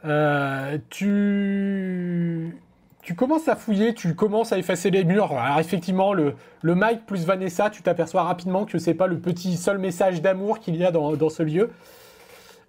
Euh, 0.05 0.77
tu... 0.91 2.55
tu 3.01 3.15
commences 3.15 3.49
à 3.49 3.57
fouiller, 3.57 3.95
tu 3.95 4.15
commences 4.15 4.53
à 4.53 4.59
effacer 4.59 4.91
les 4.91 5.05
murs. 5.05 5.33
Alors 5.33 5.59
effectivement, 5.59 6.13
le, 6.13 6.35
le 6.61 6.75
Mike 6.75 7.07
plus 7.07 7.25
Vanessa, 7.25 7.71
tu 7.71 7.83
t'aperçois 7.83 8.23
rapidement 8.25 8.67
que 8.67 8.79
c'est 8.79 8.93
pas 8.93 9.07
le 9.07 9.19
petit 9.19 9.57
seul 9.57 9.79
message 9.79 10.21
d'amour 10.21 10.59
qu'il 10.59 10.77
y 10.77 10.85
a 10.85 10.91
dans, 10.91 11.17
dans 11.17 11.31
ce 11.31 11.43
lieu. 11.43 11.71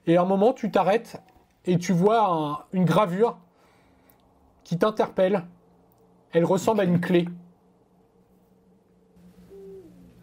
Et 0.08 0.16
à 0.16 0.22
un 0.22 0.26
moment, 0.26 0.54
tu 0.54 0.72
t'arrêtes 0.72 1.22
et 1.66 1.78
tu 1.78 1.92
vois 1.92 2.26
un- 2.26 2.60
une 2.72 2.86
gravure 2.86 3.38
qui 4.64 4.78
t'interpelle. 4.78 5.44
Elle 6.32 6.46
ressemble 6.46 6.80
à 6.80 6.86
une 6.86 7.02
clé. 7.02 7.28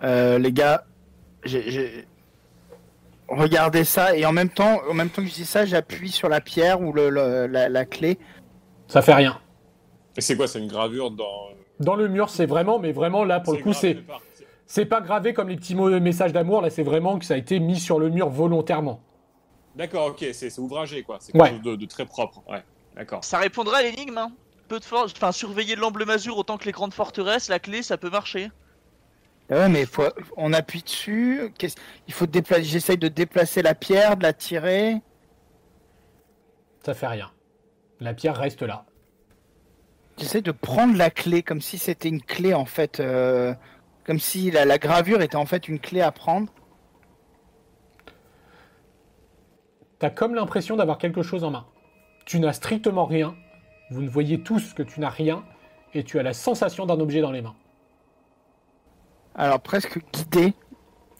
Euh, 0.03 0.39
les 0.39 0.53
gars, 0.53 0.85
j'ai- 1.45 2.07
j'ai 3.31 3.43
regardé 3.43 3.85
ça 3.85 4.16
et 4.16 4.24
en 4.26 4.33
même 4.33 4.49
temps, 4.49 4.81
en 4.89 4.95
même 4.95 5.11
temps 5.11 5.22
que 5.22 5.29
je 5.29 5.35
dis 5.35 5.45
ça, 5.45 5.64
j'appuie 5.66 6.11
sur 6.11 6.29
la 6.29 6.41
pierre 6.41 6.81
ou 6.81 6.93
le, 6.93 7.11
le- 7.11 7.47
la, 7.47 7.68
la 7.68 7.85
clé. 7.85 8.18
Ça 8.87 9.03
fait 9.03 9.14
rien. 9.14 9.39
Et 10.16 10.20
c'est 10.20 10.37
quoi 10.37 10.49
C'est 10.49 10.59
une 10.59 10.68
gravure 10.68 11.11
dans. 11.11 11.49
Dans 11.81 11.95
le 11.95 12.09
mur, 12.09 12.29
c'est 12.29 12.47
vraiment, 12.47 12.79
mais 12.81 12.91
vraiment 12.93 13.24
là, 13.24 13.39
pour 13.41 13.53
le 13.53 13.61
coup, 13.62 13.72
c'est 13.72 13.99
c'est- 14.66 14.85
pas 14.87 15.01
gravé 15.01 15.33
comme 15.33 15.49
les 15.49 15.57
petits 15.57 15.74
mots 15.76 15.89
messages 16.01 16.33
d'amour. 16.33 16.61
Là, 16.62 16.70
c'est 16.70 16.83
vraiment 16.83 17.18
que 17.18 17.24
ça 17.24 17.35
a 17.35 17.37
été 17.37 17.61
mis 17.61 17.79
sur 17.79 18.01
le 18.01 18.09
mur 18.11 18.29
volontairement. 18.29 19.01
D'accord, 19.76 20.09
ok, 20.09 20.18
c'est 20.33 20.51
c'est 20.51 20.59
ouvragé, 20.61 21.03
quoi. 21.05 21.18
C'est 21.20 21.35
Ouais. 21.37 21.51
quelque 21.51 21.64
chose 21.64 21.72
de, 21.72 21.76
de 21.76 21.87
très 21.87 22.05
propre. 22.05 22.43
Ouais, 22.51 22.64
d'accord. 22.97 23.22
Ça 23.24 23.39
répondra 23.39 23.76
à 23.79 23.83
l'énigme. 23.83 24.18
Hein. 24.18 24.33
Peu 24.66 24.81
de 24.81 24.85
force, 24.85 25.12
enfin 25.16 25.31
surveiller 25.33 25.76
l'emble-masure 25.76 26.37
autant 26.37 26.59
que 26.59 26.64
les 26.64 26.72
grandes 26.72 26.93
forteresses, 26.93 27.49
la 27.49 27.59
clé 27.61 27.83
ça 27.83 27.97
peut 27.97 28.11
marcher. 28.11 28.51
Ah 29.51 29.55
Ouais, 29.61 29.69
mais 29.69 29.87
faut- 29.87 30.03
on 30.37 30.53
appuie 30.53 30.83
dessus. 30.83 31.53
qu'est-ce- 31.59 31.77
Il 32.07 32.13
faut 32.15 32.27
déplacer. 32.27 32.65
J'essaye 32.65 32.99
de 32.99 33.09
déplacer 33.09 33.63
la 33.63 33.75
pierre, 33.75 34.17
de 34.17 34.23
la 34.23 34.33
tirer. 34.33 35.01
Ça 36.85 36.95
fait 36.95 37.07
rien. 37.07 37.31
La 38.01 38.15
pierre 38.15 38.37
reste 38.37 38.63
là. 38.63 38.85
J'essaye 40.19 40.43
de 40.43 40.53
prendre 40.53 40.97
la 40.97 41.11
clé 41.11 41.43
comme 41.43 41.61
si 41.61 41.79
c'était 41.79 42.09
une 42.09 42.23
clé 42.23 42.53
en 42.53 42.65
fait, 42.65 43.01
euh, 43.01 43.55
comme 44.05 44.19
si 44.19 44.51
la, 44.51 44.65
la 44.65 44.79
gravure 44.79 45.23
était 45.23 45.37
en 45.37 45.47
fait 45.47 45.69
une 45.69 45.79
clé 45.79 46.01
à 46.01 46.11
prendre. 46.13 46.53
T'as 49.99 50.11
comme 50.11 50.35
l'impression 50.35 50.77
d'avoir 50.77 50.99
quelque 50.99 51.23
chose 51.23 51.43
en 51.45 51.51
main. 51.51 51.67
Tu 52.27 52.39
n'as 52.41 52.53
strictement 52.53 53.07
rien. 53.07 53.35
Vous 53.91 54.03
ne 54.03 54.09
voyez 54.09 54.43
tous 54.43 54.75
que 54.75 54.83
tu 54.83 55.01
n'as 55.01 55.09
rien. 55.09 55.45
Et 55.95 56.05
tu 56.05 56.19
as 56.19 56.23
la 56.23 56.35
sensation 56.35 56.85
d'un 56.87 57.01
objet 57.01 57.21
dans 57.21 57.31
les 57.33 57.41
mains. 57.43 57.57
Alors 59.39 59.61
presque 59.61 60.01
guidé 60.12 60.53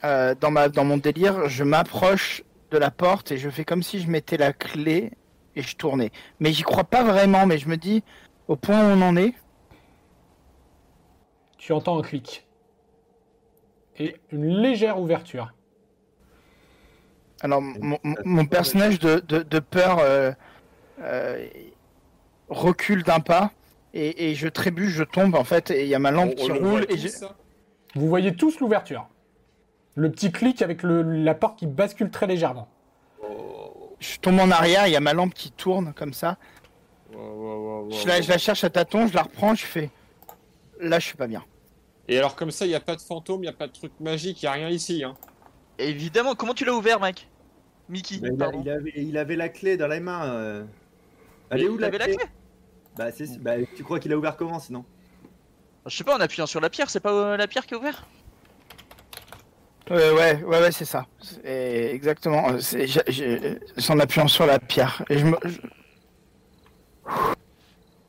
euh, 0.04 0.34
dans 0.38 0.50
ma 0.50 0.68
dans 0.68 0.84
mon 0.84 0.96
délire, 0.96 1.48
je 1.48 1.62
m'approche 1.62 2.42
de 2.72 2.76
la 2.76 2.90
porte 2.90 3.30
et 3.30 3.38
je 3.38 3.48
fais 3.48 3.64
comme 3.64 3.82
si 3.84 4.00
je 4.00 4.10
mettais 4.10 4.36
la 4.36 4.52
clé 4.52 5.12
et 5.54 5.62
je 5.62 5.76
tournais. 5.76 6.10
Mais 6.40 6.52
j'y 6.52 6.64
crois 6.64 6.84
pas 6.84 7.04
vraiment. 7.04 7.46
Mais 7.46 7.58
je 7.58 7.68
me 7.68 7.76
dis 7.76 8.02
au 8.48 8.56
point 8.56 8.80
où 8.80 8.86
on 8.98 9.02
en 9.02 9.16
est. 9.16 9.34
Tu 11.58 11.72
entends 11.72 11.98
un 11.98 12.02
clic. 12.02 12.46
Et 13.98 14.16
une 14.32 14.48
légère 14.48 14.98
ouverture. 14.98 15.52
Alors 17.40 17.62
mon, 17.62 18.46
personnage 18.46 18.98
de, 18.98 19.20
de, 19.20 19.42
de 19.44 19.58
peur 19.60 19.98
euh, 20.00 20.32
euh, 21.00 21.46
recule 22.48 23.04
d'un 23.04 23.20
pas 23.20 23.52
et, 23.94 24.30
et 24.30 24.34
je 24.34 24.48
trébuche, 24.48 24.90
je 24.90 25.04
tombe 25.04 25.36
en 25.36 25.44
fait 25.44 25.70
et 25.70 25.84
il 25.84 25.88
y 25.88 25.94
a 25.94 26.00
ma 26.00 26.10
lampe 26.10 26.32
On- 26.32 26.34
qui 26.34 26.48
le 26.48 26.54
roule 26.54 26.86
et 26.88 26.98
je, 26.98 27.06
ça 27.06 27.36
Vous 27.95 28.09
voyez 28.09 28.34
tous 28.34 28.61
l'ouverture. 28.61 29.09
Le 29.95 30.11
petit 30.11 30.30
clic 30.30 30.62
avec 30.62 30.82
le- 30.82 31.03
la 31.03 31.34
porte 31.34 31.59
qui 31.59 31.66
bascule 31.66 32.11
très 32.11 32.26
légèrement. 32.26 32.68
je 34.01 34.16
tombe 34.18 34.39
en 34.39 34.51
arrière, 34.53 34.86
il 34.86 34.93
y 34.93 34.97
a 34.97 35.01
ma 35.01 35.12
lampe 35.12 35.34
qui 35.34 35.51
tourne 35.51 35.93
comme 35.93 36.12
ça. 36.12 36.36
Wow, 37.12 37.18
wow, 37.20 37.32
wow, 37.32 37.82
wow, 37.86 37.91
Je 37.91 38.07
la, 38.07 38.20
je 38.20 38.28
la 38.28 38.39
cherche 38.39 38.62
à 38.62 38.70
tâtons, 38.70 39.09
je 39.09 39.14
la 39.14 39.22
reprends, 39.22 39.55
je 39.57 39.64
fais. 39.66 39.91
Là, 40.80 41.01
je 41.01 41.07
suis 41.07 41.16
pas 41.16 41.26
bien. 41.26 41.45
Et 42.07 42.16
alors, 42.16 42.36
comme 42.36 42.53
ça, 42.53 42.64
il 42.64 42.68
n'y 42.68 42.74
a 42.76 42.80
pas 42.80 42.95
de 42.95 43.01
fantôme, 43.01 43.39
il 43.41 43.47
n'y 43.47 43.49
a 43.49 43.53
pas 43.53 43.66
de 43.66 43.72
truc 43.72 43.91
magique, 43.99 44.41
il 44.41 44.45
n'y 44.45 44.49
a 44.49 44.53
rien 44.53 44.68
ici. 44.68 45.03
Hein. 45.03 45.14
Évidemment, 45.78 46.36
comment 46.36 46.55
tu 46.55 46.64
l'as 46.64 46.74
ouvert, 46.74 47.01
mec? 47.01 47.28
Mickey, 47.89 48.18
Bah, 48.18 48.28
il, 48.30 48.34
a- 48.41 48.45
pardon. 48.45 48.61
il 48.62 48.70
avait, 48.70 48.93
il 48.95 49.18
avait 49.18 49.36
la 49.36 49.49
clé 49.49 49.76
dans 49.76 49.89
les 49.89 49.99
mains. 50.01 50.26
euh. 50.26 50.64
Elle 51.51 51.62
est 51.62 51.68
où 51.68 51.74
Il 51.74 51.80
la 51.80 51.86
avait 51.89 51.99
clé, 51.99 52.12
la 52.12 52.16
clé? 52.18 52.26
Bah, 52.97 53.11
bah, 53.41 53.66
tu 53.76 53.82
crois 53.82 53.99
qu'il 53.99 54.12
a 54.12 54.16
ouvert 54.16 54.36
comment 54.36 54.61
sinon? 54.61 54.84
Je 55.89 55.97
sais 55.97 56.05
pas, 56.05 56.16
en 56.16 56.20
appuyant 56.20 56.47
sur 56.47 56.61
la 56.61 56.70
pierre, 56.70 56.91
c'est 56.91 57.01
pas 57.01 57.12
euh, 57.12 57.36
la 57.36 57.47
pierre 57.49 57.66
qui 57.66 57.74
a 57.74 57.78
ouvert 57.78 58.07
Euh, 59.91 60.14
ouais, 60.14 60.43
ouais, 60.45 60.61
ouais, 60.61 60.72
c'est 60.72 60.84
ça. 60.84 61.07
Exactement. 61.45 62.51
euh, 62.51 62.59
C'est 62.61 63.91
en 63.91 63.99
appuyant 63.99 64.28
sur 64.28 64.45
la 64.47 64.59
pierre. 64.59 65.03
Et 65.09 65.18
je 65.18 65.26
me. 65.26 65.36
je- 65.45 65.59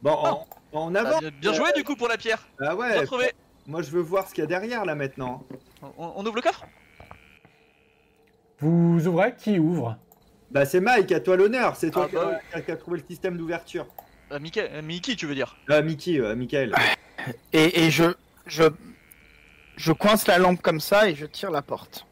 Bon, 0.01 0.11
en, 0.11 0.47
en 0.73 0.95
Ah, 0.95 0.99
avant. 0.99 1.19
bien, 1.19 1.29
bien 1.31 1.53
joué 1.53 1.71
du 1.73 1.83
coup 1.83 1.95
pour 1.95 2.07
la 2.07 2.17
pierre 2.17 2.47
Ah 2.61 2.75
ouais. 2.75 3.05
trouvé 3.05 3.31
Moi, 3.65 3.81
je 3.81 3.91
veux 3.91 4.01
voir 4.01 4.27
ce 4.27 4.33
qu'il 4.33 4.41
y 4.41 4.45
a 4.45 4.47
derrière 4.47 4.85
là 4.85 4.95
maintenant. 4.95 5.43
on, 5.81 6.13
on 6.15 6.25
ouvre 6.25 6.35
le 6.35 6.41
coffre? 6.41 6.65
Vous 8.59 9.07
ouvrez? 9.07 9.35
Qui 9.37 9.57
ouvre? 9.59 9.97
Bah, 10.51 10.65
c'est 10.65 10.79
Mike, 10.81 11.11
à 11.11 11.19
toi 11.19 11.37
l'honneur. 11.37 11.75
C'est 11.77 11.91
toi 11.91 12.03
Ah 12.05 12.09
qui, 12.09 12.15
bah 12.15 12.39
a, 12.53 12.61
qui 12.61 12.71
a 12.71 12.77
trouvé 12.77 12.99
le 12.99 13.05
système 13.05 13.37
d'ouverture. 13.37 13.87
Euh, 14.31 14.39
Mickey, 14.39 14.69
euh, 14.71 14.81
Mickey, 14.81 15.15
tu 15.15 15.25
veux 15.25 15.35
dire? 15.35 15.57
Ah, 15.69 15.81
Mickey, 15.81 16.19
euh, 16.19 16.35
Michael. 16.35 16.73
Et, 17.53 17.81
et 17.83 17.91
je, 17.91 18.05
je, 18.45 18.63
je 19.75 19.91
coince 19.91 20.25
la 20.25 20.37
lampe 20.37 20.61
comme 20.61 20.79
ça 20.79 21.09
et 21.09 21.15
je 21.15 21.25
tire 21.25 21.51
la 21.51 21.61
porte. 21.61 22.05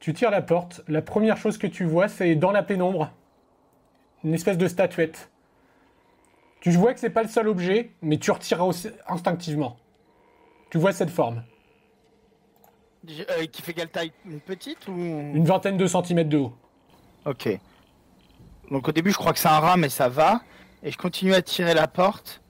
Tu 0.00 0.12
tires 0.12 0.32
la 0.32 0.42
porte. 0.42 0.82
La 0.88 1.02
première 1.02 1.36
chose 1.36 1.56
que 1.56 1.68
tu 1.68 1.84
vois, 1.84 2.08
c'est 2.08 2.34
dans 2.34 2.50
la 2.50 2.64
pénombre, 2.64 3.12
une 4.24 4.34
espèce 4.34 4.58
de 4.58 4.66
statuette. 4.66 5.30
Tu 6.60 6.72
vois 6.72 6.94
que 6.94 7.00
c'est 7.00 7.10
pas 7.10 7.22
le 7.22 7.28
seul 7.28 7.46
objet, 7.46 7.92
mais 8.02 8.18
tu 8.18 8.32
retires 8.32 8.66
aussi 8.66 8.88
instinctivement. 9.06 9.76
Tu 10.70 10.78
vois 10.78 10.92
cette 10.92 11.10
forme. 11.10 11.44
Euh, 13.08 13.46
qui 13.46 13.62
fait 13.62 13.72
quelle 13.72 13.90
taille? 13.90 14.12
Une 14.26 14.40
petite 14.40 14.88
ou 14.88 14.92
Une 14.92 15.44
vingtaine 15.44 15.76
de 15.76 15.86
centimètres 15.86 16.30
de 16.30 16.38
haut. 16.38 16.54
Ok. 17.24 17.48
Donc 18.70 18.88
au 18.88 18.92
début, 18.92 19.12
je 19.12 19.16
crois 19.16 19.32
que 19.32 19.38
c'est 19.38 19.48
un 19.48 19.60
rat, 19.60 19.76
mais 19.76 19.88
ça 19.90 20.08
va. 20.08 20.42
Et 20.84 20.90
je 20.90 20.98
continue 20.98 21.34
à 21.34 21.42
tirer 21.42 21.74
la 21.74 21.88
porte. 21.88 22.42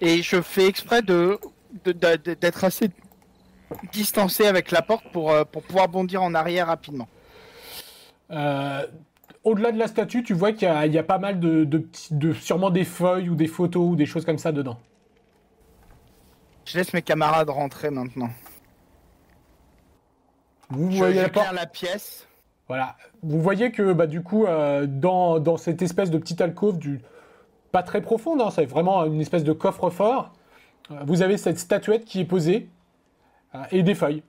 Et 0.00 0.22
je 0.22 0.40
fais 0.40 0.66
exprès 0.66 1.02
de 1.02 1.38
d'être 1.84 2.64
assez 2.64 2.90
distancé 3.92 4.46
avec 4.46 4.70
la 4.70 4.82
porte 4.82 5.06
pour, 5.10 5.30
euh, 5.30 5.44
pour 5.44 5.62
pouvoir 5.62 5.88
bondir 5.88 6.22
en 6.22 6.34
arrière 6.34 6.66
rapidement. 6.66 7.08
Euh, 8.30 8.86
Au-delà 9.42 9.72
de 9.72 9.78
la 9.78 9.88
statue, 9.88 10.22
tu 10.22 10.34
vois 10.34 10.52
qu'il 10.52 10.68
y, 10.68 10.90
y 10.90 10.98
a 10.98 11.02
pas 11.02 11.18
mal 11.18 11.40
de, 11.40 11.64
de, 11.64 12.32
sûrement 12.34 12.68
des 12.68 12.84
feuilles 12.84 13.30
ou 13.30 13.34
des 13.34 13.46
photos 13.46 13.90
ou 13.90 13.96
des 13.96 14.04
choses 14.04 14.26
comme 14.26 14.36
ça 14.36 14.52
dedans. 14.52 14.78
Je 16.66 16.76
laisse 16.76 16.92
mes 16.92 17.00
camarades 17.00 17.48
rentrer 17.48 17.90
maintenant. 17.90 18.30
Vous 20.68 20.90
Je, 20.90 20.98
voyez 20.98 21.22
la 21.54 21.66
pièce. 21.66 22.28
Voilà. 22.68 22.96
Vous 23.22 23.40
voyez 23.40 23.72
que 23.72 23.92
bah, 23.94 24.06
du 24.06 24.22
coup, 24.22 24.44
euh, 24.44 24.86
dans, 24.86 25.38
dans 25.38 25.56
cette 25.56 25.80
espèce 25.80 26.10
de 26.10 26.18
petite 26.18 26.40
alcôve, 26.42 26.78
du... 26.78 27.00
pas 27.72 27.82
très 27.82 28.02
profonde, 28.02 28.40
hein, 28.40 28.50
c'est 28.50 28.66
vraiment 28.66 29.04
une 29.06 29.20
espèce 29.20 29.44
de 29.44 29.52
coffre-fort, 29.52 30.32
euh, 30.90 31.00
vous 31.06 31.22
avez 31.22 31.38
cette 31.38 31.58
statuette 31.58 32.04
qui 32.04 32.20
est 32.20 32.24
posée 32.24 32.68
euh, 33.54 33.64
et 33.72 33.82
des 33.82 33.94
feuilles. 33.94 34.22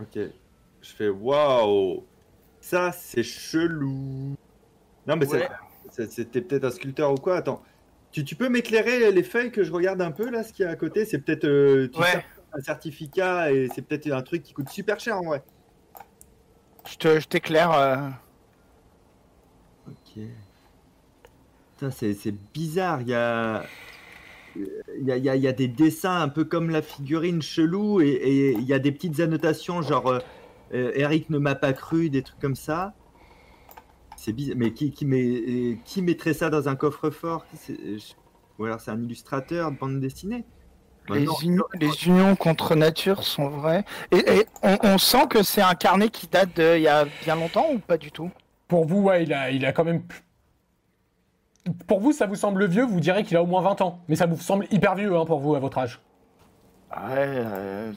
Ok. 0.00 0.18
Je 0.80 0.90
fais 0.92 1.08
waouh, 1.08 2.04
ça 2.60 2.92
c'est 2.92 3.22
chelou. 3.22 4.34
Non 5.06 5.16
mais 5.16 5.26
Ouais. 5.26 5.48
c'était 5.90 6.40
peut-être 6.40 6.64
un 6.64 6.70
sculpteur 6.70 7.12
ou 7.12 7.16
quoi? 7.16 7.36
Attends, 7.36 7.62
tu, 8.12 8.24
tu 8.24 8.36
peux 8.36 8.48
m'éclairer 8.48 9.10
les 9.12 9.22
feuilles 9.22 9.50
que 9.50 9.64
je 9.64 9.72
regarde 9.72 10.00
un 10.02 10.10
peu 10.12 10.30
là, 10.30 10.42
ce 10.44 10.52
qu'il 10.52 10.64
y 10.64 10.68
a 10.68 10.70
à 10.70 10.76
côté? 10.76 11.04
C'est 11.04 11.18
peut-être 11.18 11.44
euh, 11.44 11.88
Ouais. 11.98 12.24
un 12.52 12.60
certificat 12.60 13.50
et 13.52 13.68
c'est 13.74 13.82
peut-être 13.82 14.10
un 14.12 14.22
truc 14.22 14.42
qui 14.42 14.52
coûte 14.52 14.68
super 14.68 15.00
cher 15.00 15.16
en 15.18 15.24
vrai. 15.24 15.42
Je 16.86 16.96
te- 16.96 17.18
je 17.20 17.26
t'éclaire. 17.26 17.72
euh, 17.72 18.08
Ok. 19.88 20.22
Putain, 21.76 21.90
c'est 21.90 22.14
c'est 22.14 22.34
bizarre. 22.52 23.00
Il 23.02 23.08
y 23.08 23.14
a... 23.14 23.64
Il 24.56 25.04
y, 25.04 25.10
a, 25.10 25.16
il 25.16 25.24
y 25.24 25.28
a- 25.28 25.34
il 25.34 25.42
y 25.42 25.48
a 25.48 25.52
des 25.52 25.66
dessins 25.66 26.20
un 26.20 26.28
peu 26.28 26.44
comme 26.44 26.70
la 26.70 26.80
figurine 26.80 27.42
chelou 27.42 28.00
et, 28.00 28.06
et 28.06 28.52
il 28.52 28.62
y 28.62 28.72
a 28.72 28.78
des 28.78 28.92
petites 28.92 29.18
annotations 29.18 29.82
genre 29.82 30.06
euh, 30.06 30.20
euh, 30.72 30.92
Eric 30.94 31.28
ne 31.28 31.38
m'a 31.38 31.56
pas 31.56 31.72
cru, 31.72 32.08
des 32.08 32.22
trucs 32.22 32.38
comme 32.38 32.54
ça. 32.54 32.94
C'est 34.16 34.32
bizarre. 34.32 34.56
Mais 34.56 34.72
qui, 34.72 34.92
qui, 34.92 35.06
met, 35.06 35.76
qui 35.84 36.02
mettrait 36.02 36.34
ça 36.34 36.50
dans 36.50 36.68
un 36.68 36.76
coffre-fort? 36.76 37.46
Qui 37.48 37.56
c'est- 37.56 37.98
je- 37.98 38.14
Ou 38.60 38.66
alors 38.66 38.80
c'est 38.80 38.92
un 38.92 39.02
illustrateur 39.02 39.72
de 39.72 39.76
bande 39.76 39.98
dessinée? 39.98 40.44
Les, 41.08 41.26
Maintenant, 41.26 41.34
uni- 41.42 41.60
les 41.80 42.06
unions 42.06 42.36
contre 42.36 42.76
nature 42.76 43.24
sont 43.24 43.48
vraies. 43.48 43.84
Et, 44.12 44.18
et 44.18 44.46
on, 44.62 44.78
on 44.84 44.98
sent 44.98 45.26
que 45.28 45.42
c'est 45.42 45.62
un 45.62 45.74
carnet 45.74 46.08
qui 46.10 46.28
date 46.28 46.54
d'il 46.54 46.82
y 46.82 46.88
a 46.88 47.06
bien 47.24 47.34
longtemps 47.34 47.72
ou 47.72 47.80
pas 47.80 47.98
du 47.98 48.12
tout? 48.12 48.30
Pour 48.68 48.86
vous, 48.86 49.00
ouais, 49.02 49.24
il 49.24 49.32
a, 49.32 49.50
il 49.50 49.66
a 49.66 49.72
quand 49.72 49.84
même. 49.84 50.04
Pour 51.86 52.00
vous, 52.00 52.12
ça 52.12 52.26
vous 52.26 52.34
semble 52.34 52.66
vieux, 52.66 52.84
vous 52.84 53.00
direz 53.00 53.24
qu'il 53.24 53.36
a 53.36 53.42
au 53.42 53.46
moins 53.46 53.62
20 53.62 53.80
ans. 53.80 54.00
Mais 54.08 54.16
ça 54.16 54.26
vous 54.26 54.38
semble 54.38 54.66
hyper 54.70 54.94
vieux 54.94 55.16
hein, 55.16 55.24
pour 55.24 55.40
vous, 55.40 55.54
à 55.54 55.58
votre 55.60 55.78
âge. 55.78 56.00
Ouais, 56.90 57.00
euh, 57.18 57.92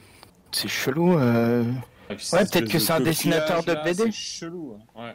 c'est 0.52 0.68
chelou. 0.68 1.18
euh. 1.18 1.64
Ouais, 2.10 2.16
peut-être 2.16 2.68
que 2.70 2.78
c'est 2.78 2.92
un 2.92 3.00
dessinateur 3.00 3.62
de 3.64 3.74
BD. 3.74 4.04
C'est 4.04 4.12
chelou. 4.12 4.76
hein. 4.96 5.02
Ouais. 5.04 5.14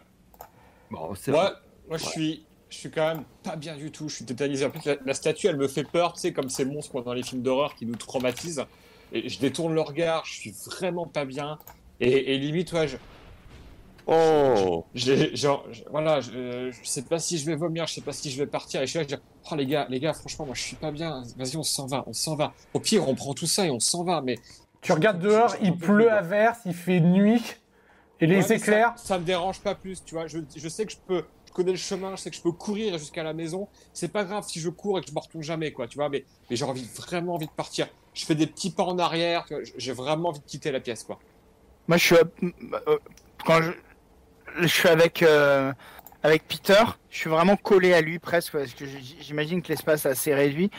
Bon, 0.92 1.16
c'est 1.16 1.32
Moi, 1.32 1.54
moi 1.90 1.98
je 1.98 2.06
suis, 2.06 2.46
je 2.70 2.78
suis 2.78 2.92
quand 2.92 3.08
même 3.08 3.24
pas 3.42 3.56
bien 3.56 3.76
du 3.76 3.92
tout. 3.92 4.08
Je 4.08 4.16
suis 4.18 4.26
tétanisé. 4.26 4.66
En 4.66 4.70
plus, 4.70 4.86
la, 4.86 4.96
la 5.04 5.14
statue, 5.16 5.48
elle 5.48 5.58
me 5.58 5.68
fait 5.68 5.84
peur. 5.84 6.14
Tu 6.14 6.20
sais, 6.22 6.34
comme 6.34 6.50
ces 6.50 6.66
monstres 6.66 6.92
qu'on 6.92 7.02
a 7.02 7.04
dans 7.04 7.14
les 7.14 7.24
films 7.24 7.42
d'horreur 7.42 7.74
qui 7.76 7.86
nous 7.88 7.96
traumatisent. 7.96 8.64
Et 9.12 9.28
je 9.30 9.40
détourne 9.40 9.74
le 9.74 9.82
regard. 9.82 10.24
Je 10.26 10.34
suis 10.34 10.54
vraiment 10.68 11.08
pas 11.08 11.26
bien. 11.26 11.58
Et, 12.00 12.36
et 12.36 12.38
limite, 12.38 12.72
ouais, 12.74 12.88
je, 12.88 12.98
Oh 14.06 14.86
j'ai, 14.94 15.36
genre, 15.36 15.66
je- 15.72 15.84
voilà, 15.90 16.22
je, 16.22 16.70
je 16.72 16.80
sais 16.90 17.06
pas 17.08 17.20
si 17.20 17.38
je 17.38 17.46
vais 17.46 17.56
vomir. 17.56 17.88
Je 17.88 17.94
sais 17.96 18.02
pas 18.02 18.14
si 18.14 18.30
je 18.32 18.38
vais 18.42 18.48
partir. 18.48 18.82
Et 18.82 18.86
je 18.86 18.92
suis 18.92 19.00
là, 19.00 19.04
je 19.10 19.16
dis, 19.16 19.22
oh 19.52 19.56
les 19.56 19.66
gars, 19.66 19.88
les 19.90 20.00
gars, 20.00 20.14
franchement, 20.14 20.46
moi, 20.46 20.56
je 20.56 20.62
suis 20.62 20.78
pas 20.78 20.92
bien. 20.92 21.24
Vas-y, 21.38 21.58
on 21.58 21.64
s'en 21.64 21.88
va, 21.88 22.04
on 22.08 22.14
s'en 22.14 22.36
va. 22.36 22.54
Au 22.74 22.80
pire, 22.80 23.08
on 23.08 23.16
prend 23.16 23.34
tout 23.34 23.48
ça 23.48 23.66
et 23.66 23.72
on 23.72 23.80
s'en 23.80 24.04
va. 24.04 24.22
Mais 24.22 24.42
Tu 24.82 24.92
regardes 24.92 25.20
dehors, 25.20 25.56
il 25.62 25.78
pleut 25.78 26.12
à 26.12 26.22
verse, 26.22 26.60
il 26.66 26.74
fait 26.76 27.00
nuit, 27.00 27.42
et 28.20 28.28
les 28.28 28.38
Ouais, 28.38 28.54
éclairs. 28.54 28.94
Ça, 28.98 29.04
ça 29.16 29.20
me 29.20 29.26
dérange 29.26 29.62
pas 29.62 29.76
plus, 29.76 30.04
tu 30.04 30.16
vois. 30.16 30.28
Je, 30.28 30.40
je 30.56 30.70
sais 30.70 30.86
que 30.86 30.92
je 30.94 30.98
peux, 31.06 31.28
je 31.46 31.52
connais 31.54 31.72
le 31.72 31.78
chemin, 31.78 32.16
je 32.16 32.22
sais 32.22 32.30
que 32.32 32.36
je 32.38 32.42
peux 32.42 32.52
courir 32.54 32.98
jusqu'à 32.98 33.24
la 33.24 33.34
maison. 33.34 33.70
C'est 33.94 34.10
pas 34.12 34.24
grave 34.26 34.46
si 34.48 34.60
je 34.60 34.70
cours 34.70 34.98
et 35.00 35.02
que 35.02 35.08
je 35.10 35.14
me 35.14 35.20
retourne 35.20 35.44
jamais, 35.44 35.72
quoi, 35.74 35.88
tu 35.88 35.98
vois. 35.98 36.10
Mais, 36.10 36.26
mais 36.50 36.56
j'ai 36.56 36.66
envie, 36.66 36.86
vraiment 36.86 37.36
envie 37.36 37.48
de 37.48 37.54
partir. 37.54 37.88
Je 38.14 38.26
fais 38.26 38.36
des 38.36 38.48
petits 38.48 38.74
pas 38.74 38.84
en 38.84 38.98
arrière. 39.00 39.46
J'ai 39.78 39.94
vraiment 39.94 40.30
envie 40.30 40.40
de 40.40 40.46
quitter 40.46 40.72
la 40.72 40.80
pièce, 40.82 41.04
quoi. 41.04 41.24
Moi, 41.88 41.98
je 41.98 42.06
suis 42.06 42.16
euh, 42.16 42.98
quand 43.46 43.62
je, 43.62 43.72
je 44.60 44.68
suis 44.68 44.90
avec 44.90 45.24
euh, 45.24 45.72
avec 46.24 46.48
Peter, 46.48 46.84
je 47.10 47.18
suis 47.18 47.30
vraiment 47.30 47.56
collé 47.56 47.94
à 47.94 48.02
lui 48.02 48.20
presque 48.20 48.54
parce 48.54 48.74
que 48.74 48.86
j'imagine 49.20 49.62
que 49.62 49.70
l'espace 49.70 50.06
est 50.06 50.10
assez 50.10 50.34
réduit 50.34 50.72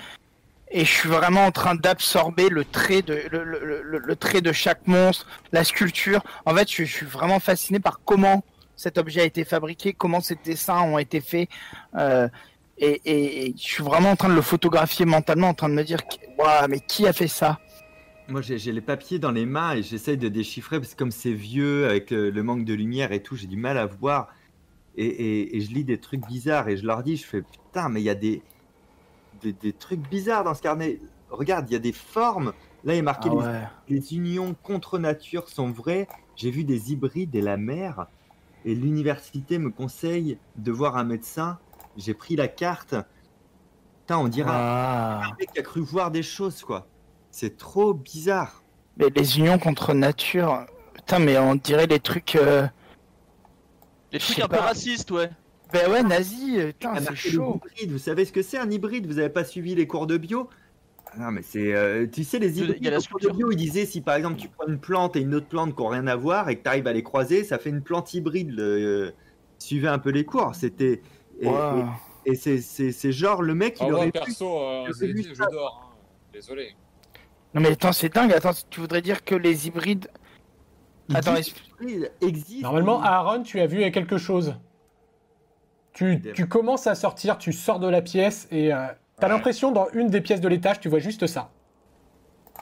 et 0.70 0.84
je 0.84 0.90
suis 0.90 1.08
vraiment 1.08 1.44
en 1.44 1.52
train 1.52 1.74
d'absorber 1.74 2.48
le 2.48 2.64
trait 2.64 3.02
de 3.02 3.22
le, 3.30 4.16
trait 4.16 4.40
de 4.40 4.52
chaque 4.52 4.86
monstre, 4.86 5.26
la 5.52 5.62
sculpture. 5.64 6.22
En 6.46 6.54
fait, 6.54 6.70
je, 6.70 6.84
suis 6.84 7.06
vraiment 7.06 7.38
fasciné 7.40 7.78
par 7.78 8.00
comment 8.04 8.42
cet 8.74 8.98
objet 8.98 9.20
a 9.20 9.24
été 9.24 9.44
fabriqué, 9.44 9.92
comment 9.92 10.20
ces 10.20 10.36
dessins 10.44 10.80
ont 10.80 10.98
été 10.98 11.20
faits. 11.20 11.48
euh, 11.96 12.28
et, 12.76 13.00
et- 13.04 13.46
et 13.46 13.54
je 13.56 13.62
suis 13.62 13.84
vraiment 13.84 14.10
en 14.10 14.16
train 14.16 14.28
de 14.28 14.34
le 14.34 14.42
photographier 14.42 15.04
mentalement, 15.04 15.48
en 15.50 15.54
train 15.54 15.68
de 15.68 15.74
me 15.74 15.84
dire, 15.84 16.00
waouh, 16.38 16.66
mais 16.68 16.80
qui 16.80 17.06
a 17.06 17.12
fait 17.12 17.28
ça? 17.28 17.60
Moi, 18.28 18.40
j'ai 18.40 18.72
les 18.72 18.80
papiers 18.80 19.18
dans 19.18 19.30
les 19.32 19.44
mains 19.44 19.74
et 19.74 19.82
j'essaye 19.82 20.16
de 20.16 20.28
déchiffrer 20.28 20.80
parce 20.80 20.94
que 20.94 20.98
comme 20.98 21.10
c'est 21.10 21.34
vieux, 21.34 21.86
avec 21.86 22.10
euh, 22.10 22.30
le 22.30 22.42
manque 22.42 22.64
de 22.64 22.72
lumière 22.72 23.12
et 23.12 23.22
tout, 23.22 23.36
j'ai 23.36 23.46
du 23.46 23.56
mal 23.58 23.76
à 23.76 23.84
voir. 23.86 24.28
Et, 24.96 25.04
et- 25.06 25.56
et 25.56 25.60
je 25.60 25.70
lis 25.72 25.84
des 25.84 25.98
trucs 25.98 26.26
bizarres 26.26 26.68
et 26.68 26.76
je 26.78 26.86
leur 26.86 27.02
dis, 27.02 27.16
je 27.16 27.26
fais 27.26 27.42
putain, 27.42 27.88
mais 27.90 28.00
il 28.00 28.04
y 28.04 28.10
a 28.10 28.14
des, 28.14 28.42
des, 29.42 29.52
des 29.52 29.72
trucs 29.74 30.00
bizarres 30.08 30.42
dans 30.44 30.54
ce 30.54 30.62
carnet. 30.62 31.00
Regarde, 31.30 31.68
il 31.68 31.74
y 31.74 31.76
a 31.76 31.80
des 31.80 31.92
formes. 31.92 32.52
Là, 32.84 32.94
il 32.94 32.98
est 32.98 33.02
marqué 33.02 33.28
Ah 33.42 33.70
les 33.88 34.14
unions 34.14 34.54
contre 34.62 34.98
nature 34.98 35.48
sont 35.48 35.70
vraies. 35.70 36.06
J'ai 36.36 36.50
vu 36.50 36.64
des 36.64 36.92
hybrides 36.92 37.34
et 37.34 37.40
la 37.42 37.56
mer. 37.58 38.06
Et 38.64 38.74
l'université 38.74 39.58
me 39.58 39.68
conseille 39.70 40.38
de 40.56 40.72
voir 40.72 40.96
un 40.96 41.04
médecin. 41.04 41.58
J'ai 41.98 42.14
pris 42.14 42.36
la 42.36 42.48
carte. 42.48 42.94
Putain, 44.00 44.18
on 44.18 44.28
dirait 44.28 44.50
Ah. 44.52 45.22
un 45.30 45.36
mec 45.38 45.52
qui 45.52 45.58
a 45.58 45.62
cru 45.62 45.80
voir 45.82 46.10
des 46.10 46.22
choses, 46.22 46.62
quoi. 46.62 46.86
C'est 47.36 47.56
trop 47.56 47.94
bizarre. 47.94 48.62
Mais 48.96 49.06
les 49.16 49.40
unions 49.40 49.58
contre 49.58 49.92
nature, 49.92 50.64
putain, 50.94 51.18
mais 51.18 51.36
on 51.36 51.56
dirait 51.56 51.88
les 51.88 51.98
trucs. 51.98 52.36
Euh... 52.36 52.68
Les 54.12 54.20
Je 54.20 54.24
trucs 54.26 54.38
un 54.44 54.46
peu 54.46 54.56
racistes, 54.58 55.10
ouais. 55.10 55.30
Ben 55.72 55.90
ouais, 55.90 56.04
nazi, 56.04 56.58
putain, 56.68 56.92
Ah, 56.94 57.00
c'est 57.00 57.16
chaud. 57.16 57.60
hybrides. 57.64 57.90
Vous 57.90 57.98
savez 57.98 58.24
ce 58.24 58.30
que 58.30 58.40
c'est 58.40 58.56
un 58.58 58.70
hybride? 58.70 59.08
Vous 59.08 59.18
avez 59.18 59.30
pas 59.30 59.42
suivi 59.42 59.74
les 59.74 59.88
cours 59.88 60.06
de 60.06 60.16
bio? 60.16 60.48
Ah 61.08 61.18
Non, 61.18 61.32
mais 61.32 61.42
c'est. 61.42 61.74
euh, 61.74 62.06
tu 62.06 62.22
sais, 62.22 62.38
les 62.38 62.56
Il 62.56 62.58
y 62.58 62.62
a 62.62 62.76
hybrides, 62.76 62.84
la 62.92 63.00
cours 63.00 63.18
de 63.18 63.30
bio, 63.30 63.50
ils 63.50 63.56
disaient 63.56 63.84
si 63.86 64.00
par 64.00 64.14
exemple 64.14 64.36
tu 64.36 64.48
prends 64.48 64.68
une 64.68 64.78
plante 64.78 65.16
et 65.16 65.20
une 65.20 65.34
autre 65.34 65.48
plante 65.48 65.74
qui 65.74 65.82
n'ont 65.82 65.88
rien 65.88 66.06
à 66.06 66.14
voir 66.14 66.48
et 66.50 66.56
que 66.56 66.62
tu 66.62 66.68
arrives 66.68 66.86
à 66.86 66.92
les 66.92 67.02
croiser, 67.02 67.42
ça 67.42 67.58
fait 67.58 67.70
une 67.70 67.82
plante 67.82 68.14
hybride. 68.14 68.52
le- 68.52 68.62
euh, 68.62 69.12
suivez 69.58 69.88
un 69.88 69.98
peu 69.98 70.10
les 70.10 70.24
cours. 70.24 70.54
C'était. 70.54 71.02
Et, 71.40 71.48
Wow. 71.48 71.80
et- 72.26 72.30
et 72.30 72.34
c'est- 72.36 72.60
c'est 72.60 72.92
c'est 72.92 73.10
genre 73.10 73.42
le 73.42 73.56
mec, 73.56 73.78
il 73.80 73.86
Ah, 73.86 73.90
moi, 73.90 73.98
aurait 73.98 74.06
pu. 74.12 74.20
perso, 74.20 74.56
euh, 74.60 74.86
je 74.86 75.06
dit, 75.06 75.12
lui 75.12 75.24
je 75.34 75.42
dors. 75.50 75.90
hein. 75.90 75.94
Désolé. 76.32 76.76
Non 77.54 77.60
mais 77.60 77.72
attends, 77.72 77.92
c'est 77.92 78.12
dingue. 78.12 78.32
Attends, 78.32 78.50
tu 78.70 78.80
voudrais 78.80 79.02
dire 79.02 79.24
que 79.24 79.34
les 79.34 79.66
hybrides. 79.68 80.08
il 81.08 81.16
Attends, 81.16 81.34
dit 81.34 81.40
est-ce- 81.40 81.54
que 81.54 81.84
l'hybride 81.84 82.12
existe. 82.20 82.62
Normalement, 82.62 83.00
Aaron, 83.02 83.42
tu 83.42 83.60
as 83.60 83.66
vu 83.66 83.90
quelque 83.92 84.18
chose. 84.18 84.56
Tu, 85.92 86.20
tu 86.34 86.48
commences 86.48 86.88
à 86.88 86.96
sortir, 86.96 87.38
tu 87.38 87.52
sors 87.52 87.78
de 87.78 87.86
la 87.88 88.02
pièce 88.02 88.48
et 88.50 88.72
euh, 88.74 88.86
t'as 89.20 89.28
Ouais. 89.28 89.32
l'impression 89.34 89.70
dans 89.70 89.86
une 89.92 90.08
des 90.08 90.20
pièces 90.20 90.40
de 90.40 90.48
l'étage, 90.48 90.80
tu 90.80 90.88
vois 90.88 90.98
juste 90.98 91.28
ça. 91.28 91.50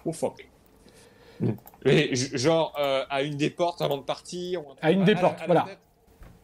Oh 0.05 0.13
fuck. 0.13 0.47
Mais 1.85 2.15
j- 2.15 2.37
genre 2.37 2.75
euh, 2.79 3.05
à 3.09 3.23
une 3.23 3.37
des 3.39 3.49
portes 3.49 3.81
avant 3.81 3.97
de 3.97 4.03
partir. 4.03 4.61
ou 4.67 4.73
un 4.73 4.75
truc- 4.75 4.85
À 4.85 4.91
une 4.93 5.05
des 5.05 5.15
portes, 5.15 5.41
la 5.41 5.47
voilà. 5.47 5.67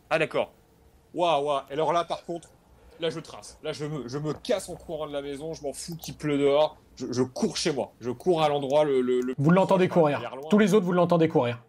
Ah 0.08 0.18
d'accord. 0.18 0.52
Waouh, 1.12 1.44
waouh. 1.44 1.60
Et 1.68 1.74
alors 1.74 1.92
là, 1.92 2.04
par 2.04 2.24
contre, 2.24 2.48
là 3.00 3.10
je 3.10 3.20
trace. 3.20 3.58
Là 3.62 3.72
je 3.72 3.84
me, 3.84 4.08
je 4.08 4.16
me 4.18 4.32
casse 4.32 4.70
en 4.70 4.74
courant 4.76 5.06
de 5.06 5.12
la 5.12 5.20
maison. 5.20 5.52
Je 5.52 5.62
m'en 5.62 5.74
fous 5.74 5.94
qu'il 5.96 6.16
pleut 6.16 6.38
dehors. 6.38 6.78
Je, 6.98 7.06
je 7.12 7.22
cours 7.22 7.56
chez 7.56 7.72
moi. 7.72 7.92
Je 8.00 8.10
cours 8.10 8.42
à 8.42 8.48
l'endroit 8.48 8.84
le, 8.84 9.00
le, 9.00 9.20
le- 9.20 9.34
Vous 9.38 9.50
l'entendez 9.52 9.86
courir. 9.88 10.20
Tous 10.50 10.58
les 10.58 10.74
autres, 10.74 10.84
vous 10.84 10.92
l'entendez 10.92 11.28
courir. 11.28 11.62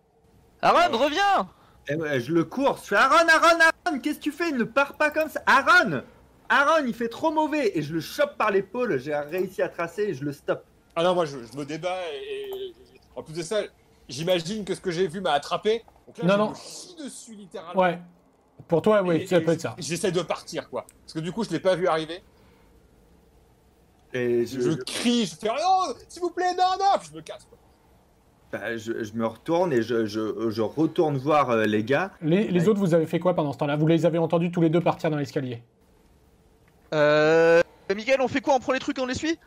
Aaron, 0.62 0.98
reviens 0.98 1.48
Eh 1.88 1.96
ouais, 1.96 2.20
je 2.20 2.34
le 2.34 2.44
cours. 2.44 2.78
Je 2.82 2.88
fais 2.88 2.96
Aaron, 2.96 3.28
Aaron, 3.30 3.60
Aaron, 3.86 4.00
qu'est-ce 4.00 4.18
que 4.18 4.24
tu 4.24 4.32
fais? 4.32 4.52
Ne 4.52 4.64
pars 4.64 4.94
pas 4.98 5.12
comme 5.12 5.30
ça. 5.30 5.42
Aaron 5.46 6.02
Aaron, 6.50 6.84
il 6.88 6.96
fait 6.96 7.10
trop 7.10 7.32
mauvais. 7.32 7.78
Et 7.78 7.84
je 7.84 7.94
le 7.94 8.00
chope 8.00 8.36
par 8.38 8.50
l'épaule. 8.50 8.98
J'ai 8.98 9.16
réussi 9.16 9.62
à 9.62 9.70
tracer 9.70 10.02
et 10.04 10.14
je 10.16 10.26
le 10.26 10.34
stoppe. 10.34 10.64
Ah 10.96 11.04
non, 11.04 11.14
moi 11.14 11.26
je, 11.26 11.38
je 11.52 11.58
me 11.58 11.64
débat 11.64 11.96
et, 12.12 12.50
et- 12.50 12.74
en 13.16 13.22
plus 13.22 13.34
de 13.36 13.44
ça, 13.44 13.62
j'imagine 14.08 14.66
que 14.66 14.74
ce 14.74 14.82
que 14.82 14.90
j'ai 14.92 15.08
vu 15.08 15.22
m'a 15.22 15.34
attrapé. 15.34 15.84
Donc 16.08 16.18
là, 16.18 16.24
Non, 16.26 16.34
je 16.34 16.40
non. 16.40 16.50
me 17.00 17.04
dessus 17.06 17.36
littéralement. 17.36 17.80
Ouais. 17.82 18.00
Pour 18.68 18.82
toi, 18.82 19.02
oui, 19.04 19.28
ça 19.28 19.40
peut 19.42 19.52
être 19.52 19.62
ça. 19.62 19.76
J'essaie 19.78 20.12
de 20.12 20.22
partir 20.22 20.70
quoi. 20.70 20.86
Parce 21.04 21.14
que 21.14 21.20
du 21.20 21.32
coup, 21.32 21.44
je 21.44 21.50
l'ai 21.52 21.60
pas 21.60 21.76
vu 21.76 21.88
arriver. 21.88 22.22
Et 24.14 24.46
Je, 24.46 24.60
je, 24.60 24.72
je 24.72 24.76
crie, 24.78 25.26
je 25.26 25.36
fais 25.36 25.48
non, 25.48 25.94
s'il 26.08 26.22
vous 26.22 26.32
plaît, 26.32 26.54
non, 26.58 26.64
non, 26.80 26.98
puis 27.00 27.10
je 27.12 27.16
me 27.18 27.22
casse. 27.22 27.46
Quoi. 27.50 27.58
bah, 28.52 28.76
je- 28.78 29.04
je 29.04 29.14
me 29.14 29.26
retourne 29.28 29.72
et 29.72 29.82
je, 29.84 30.06
je- 30.06 30.50
je 30.50 30.62
retourne 30.62 31.18
voir 31.18 31.52
euh, 31.52 31.66
les 31.66 31.84
gars. 31.84 32.12
Les, 32.22 32.48
les 32.48 32.68
autres, 32.68 32.80
vous 32.80 32.94
avez 32.96 33.06
fait 33.06 33.20
quoi 33.20 33.36
pendant 33.36 33.54
ce 33.54 33.60
temps-là? 33.60 33.76
Vous 33.76 33.86
les 33.88 34.06
avez 34.08 34.18
entendus 34.18 34.50
tous 34.52 34.62
les 34.62 34.70
deux 34.70 34.82
partir 34.82 35.12
dans 35.12 35.18
l'escalier? 35.18 35.62
Euh. 36.94 37.62
Miguel, 37.96 38.20
on 38.22 38.28
fait 38.28 38.42
quoi? 38.42 38.56
On 38.56 38.60
prend 38.60 38.74
les 38.74 38.80
trucs, 38.80 38.98
on 39.00 39.06
les 39.06 39.14
suit? 39.16 39.38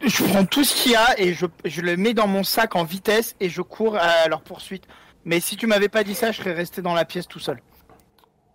Je 0.00 0.24
prends 0.24 0.44
tout 0.44 0.62
ce 0.62 0.74
qu'il 0.80 0.92
y 0.92 0.96
a 0.96 1.18
et 1.18 1.32
je, 1.34 1.46
je 1.64 1.80
le 1.80 1.96
mets 1.96 2.14
dans 2.14 2.28
mon 2.28 2.44
sac 2.44 2.76
en 2.76 2.84
vitesse 2.84 3.34
et 3.40 3.48
je 3.48 3.62
cours 3.62 3.96
à 3.96 4.28
leur 4.28 4.42
poursuite. 4.42 4.84
Mais 5.24 5.40
si 5.40 5.56
tu 5.56 5.66
m'avais 5.66 5.88
pas 5.88 6.04
dit 6.04 6.14
ça, 6.14 6.30
je 6.30 6.38
serais 6.38 6.52
resté 6.52 6.82
dans 6.82 6.94
la 6.94 7.04
pièce 7.04 7.26
tout 7.26 7.40
seul. 7.40 7.60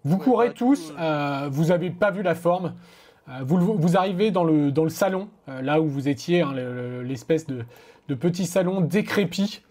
Vous 0.06 0.16
Ouais, 0.18 0.24
courez 0.24 0.48
bah, 0.50 0.54
tous, 0.58 0.94
euh, 0.98 1.50
vous 1.52 1.66
n'avez 1.66 1.90
pas 1.92 2.12
vu 2.12 2.22
la 2.24 2.36
forme. 2.36 2.74
Euh, 3.30 3.40
vous, 3.46 3.96
arrivez 3.98 4.32
dans 4.32 4.44
le, 4.44 4.72
dans 4.72 4.84
le 4.84 4.90
salon, 4.90 5.30
euh, 5.48 5.62
là 5.62 5.80
où 5.80 5.88
vous 5.88 6.10
étiez, 6.10 6.42
hein, 6.42 6.52
le- 6.54 6.74
le- 6.74 7.04
l'espèce 7.04 7.48
de, 7.48 7.64
de 8.10 8.16
petit 8.16 8.46
salon 8.46 8.82
décrépit. 8.82 9.62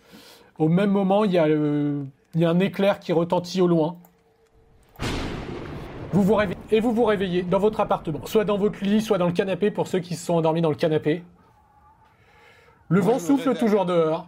Au 0.59 0.69
même 0.69 0.91
moment, 0.91 1.25
il 1.25 1.33
y, 1.33 1.39
a 1.39 1.49
il 1.49 2.07
y 2.41 2.45
a 2.45 2.51
un 2.51 2.61
éclair 2.61 2.99
qui 2.99 3.13
retentit 3.13 3.61
au 3.61 3.67
loin. 3.67 3.97
Vous 6.13 6.23
vous 6.23 6.35
réveillez, 6.35 6.59
et 6.71 6.81
vous 6.81 6.93
vous 6.93 7.05
réveillez 7.05 7.43
dans 7.43 7.59
votre 7.59 7.81
appartement, 7.81 8.25
soit 8.27 8.45
dans 8.45 8.59
votre 8.59 8.83
lit, 8.85 9.01
soit 9.01 9.19
dans 9.19 9.27
le 9.27 9.33
canapé 9.33 9.71
pour 9.71 9.87
ceux 9.87 9.99
qui 10.01 10.15
se 10.15 10.27
sont 10.27 10.35
endormis 10.35 10.61
dans 10.61 10.69
le 10.71 10.75
canapé. 10.77 11.23
Le 12.89 13.01
Moi, 13.01 13.15
vent 13.15 13.19
souffle 13.19 13.55
toujours 13.57 13.87
dehors. 13.87 14.27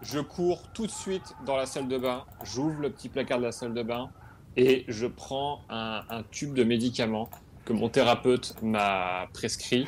Je 0.00 0.18
cours 0.20 0.62
tout 0.72 0.86
de 0.86 0.90
suite 0.90 1.34
dans 1.46 1.56
la 1.56 1.66
salle 1.66 1.88
de 1.88 1.96
bain, 1.98 2.24
j'ouvre 2.42 2.80
le 2.80 2.90
petit 2.90 3.08
placard 3.08 3.38
de 3.38 3.44
la 3.44 3.52
salle 3.52 3.72
de 3.74 3.82
bain 3.82 4.10
et 4.56 4.84
je 4.88 5.06
prends 5.06 5.60
un, 5.70 6.02
un 6.10 6.22
tube 6.30 6.54
de 6.54 6.64
médicaments 6.64 7.28
que 7.64 7.72
mon 7.72 7.88
thérapeute 7.88 8.54
m'a 8.62 9.28
prescrit 9.32 9.86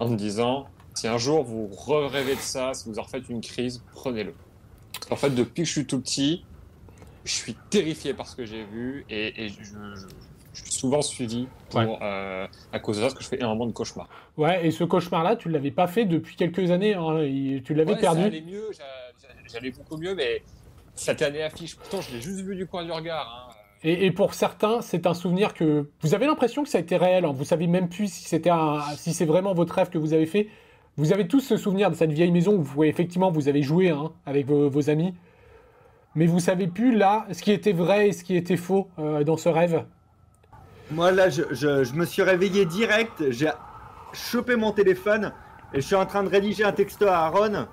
en 0.00 0.08
me 0.08 0.16
disant 0.16 0.66
si 0.94 1.08
un 1.08 1.18
jour 1.18 1.42
vous 1.42 1.68
rêvez 2.08 2.36
de 2.36 2.40
ça, 2.40 2.74
si 2.74 2.88
vous 2.88 2.98
en 2.98 3.02
refaites 3.02 3.28
une 3.28 3.40
crise, 3.40 3.82
prenez-le. 3.92 4.34
Qu'en 5.08 5.16
fait, 5.16 5.30
depuis 5.30 5.62
que 5.62 5.68
je 5.68 5.72
suis 5.72 5.86
tout 5.86 6.00
petit, 6.00 6.44
je 7.24 7.32
suis 7.32 7.54
terrifié 7.70 8.14
par 8.14 8.28
ce 8.28 8.36
que 8.36 8.44
j'ai 8.44 8.64
vu 8.64 9.04
et, 9.08 9.44
et 9.44 9.48
je, 9.48 9.62
je- 9.64 10.06
je 10.52 10.62
suis 10.62 10.72
souvent 10.72 11.02
suivi 11.02 11.48
pour, 11.68 11.80
Ouais. 11.80 11.98
euh, 12.00 12.46
à 12.72 12.78
cause 12.78 12.96
de 12.98 13.00
ça, 13.02 13.06
parce 13.08 13.18
que 13.18 13.24
je 13.24 13.28
fais 13.28 13.36
énormément 13.38 13.66
de 13.66 13.72
cauchemars. 13.72 14.08
Ouais, 14.36 14.64
et 14.64 14.70
ce 14.70 14.84
cauchemar-là, 14.84 15.34
tu 15.34 15.48
ne 15.48 15.54
l'avais 15.54 15.72
pas 15.72 15.88
fait 15.88 16.04
depuis 16.04 16.36
quelques 16.36 16.70
années. 16.70 16.94
hein, 16.94 17.18
tu 17.64 17.74
l'avais 17.74 17.94
Ouais, 17.94 18.00
perdu. 18.00 18.20
Ça 18.20 18.26
allait 18.26 18.40
mieux, 18.42 18.68
j'a- 18.70 18.84
j'a- 19.20 19.34
j'allais 19.52 19.72
beaucoup 19.72 19.96
mieux, 19.96 20.14
mais 20.14 20.42
cette 20.94 21.22
année 21.22 21.42
affiche. 21.42 21.74
Pourtant, 21.76 22.00
je 22.02 22.12
l'ai 22.12 22.20
juste 22.20 22.40
vu 22.42 22.54
du 22.54 22.66
coin 22.68 22.84
du 22.84 22.92
regard. 22.92 23.53
Et, 23.86 24.10
pour 24.12 24.32
certains, 24.32 24.80
c'est 24.80 25.06
un 25.06 25.12
souvenir 25.12 25.52
que 25.52 25.90
vous 26.00 26.14
avez 26.14 26.24
l'impression 26.26 26.62
que 26.62 26.70
ça 26.70 26.78
a 26.78 26.80
été 26.80 26.96
réel. 26.96 27.26
hein. 27.26 27.32
Vous 27.34 27.44
savez 27.44 27.66
même 27.66 27.90
plus 27.90 28.10
si 28.10 28.24
c'était 28.24 28.50
si 28.96 29.12
c'est 29.12 29.26
vraiment 29.26 29.52
votre 29.52 29.74
rêve 29.74 29.90
que 29.90 29.98
vous 29.98 30.14
avez 30.14 30.24
fait. 30.24 30.48
Vous 30.96 31.12
avez 31.12 31.28
tous 31.28 31.40
ce 31.40 31.58
souvenir 31.58 31.90
de 31.90 31.94
cette 31.94 32.12
vieille 32.12 32.30
maison 32.32 32.54
où 32.54 32.62
vous, 32.62 32.84
effectivement 32.84 33.30
vous 33.30 33.46
avez 33.48 33.62
joué 33.62 33.90
hein, 33.90 34.12
avec 34.24 34.46
vos, 34.46 34.88
amis, 34.90 35.12
mais 36.14 36.24
vous 36.26 36.40
savez 36.40 36.66
plus 36.66 36.96
là 36.96 37.26
ce 37.32 37.42
qui 37.42 37.52
était 37.52 37.72
vrai 37.72 38.08
et 38.08 38.12
ce 38.12 38.24
qui 38.24 38.36
était 38.36 38.56
faux 38.56 38.88
euh, 38.98 39.22
dans 39.22 39.36
ce 39.36 39.48
rêve. 39.50 39.84
Moi 40.90 41.10
là, 41.10 41.28
je- 41.28 41.52
je 41.52 41.92
me 41.94 42.04
suis 42.06 42.22
réveillé 42.22 42.64
direct, 42.64 43.30
j'ai 43.30 43.50
chopé 44.12 44.56
mon 44.56 44.70
téléphone 44.72 45.32
et 45.74 45.80
je 45.80 45.86
suis 45.86 45.96
en 45.96 46.06
train 46.06 46.22
de 46.22 46.28
rédiger 46.28 46.64
un 46.64 46.72
texto 46.72 47.06
à 47.06 47.16
Aaron 47.26 47.66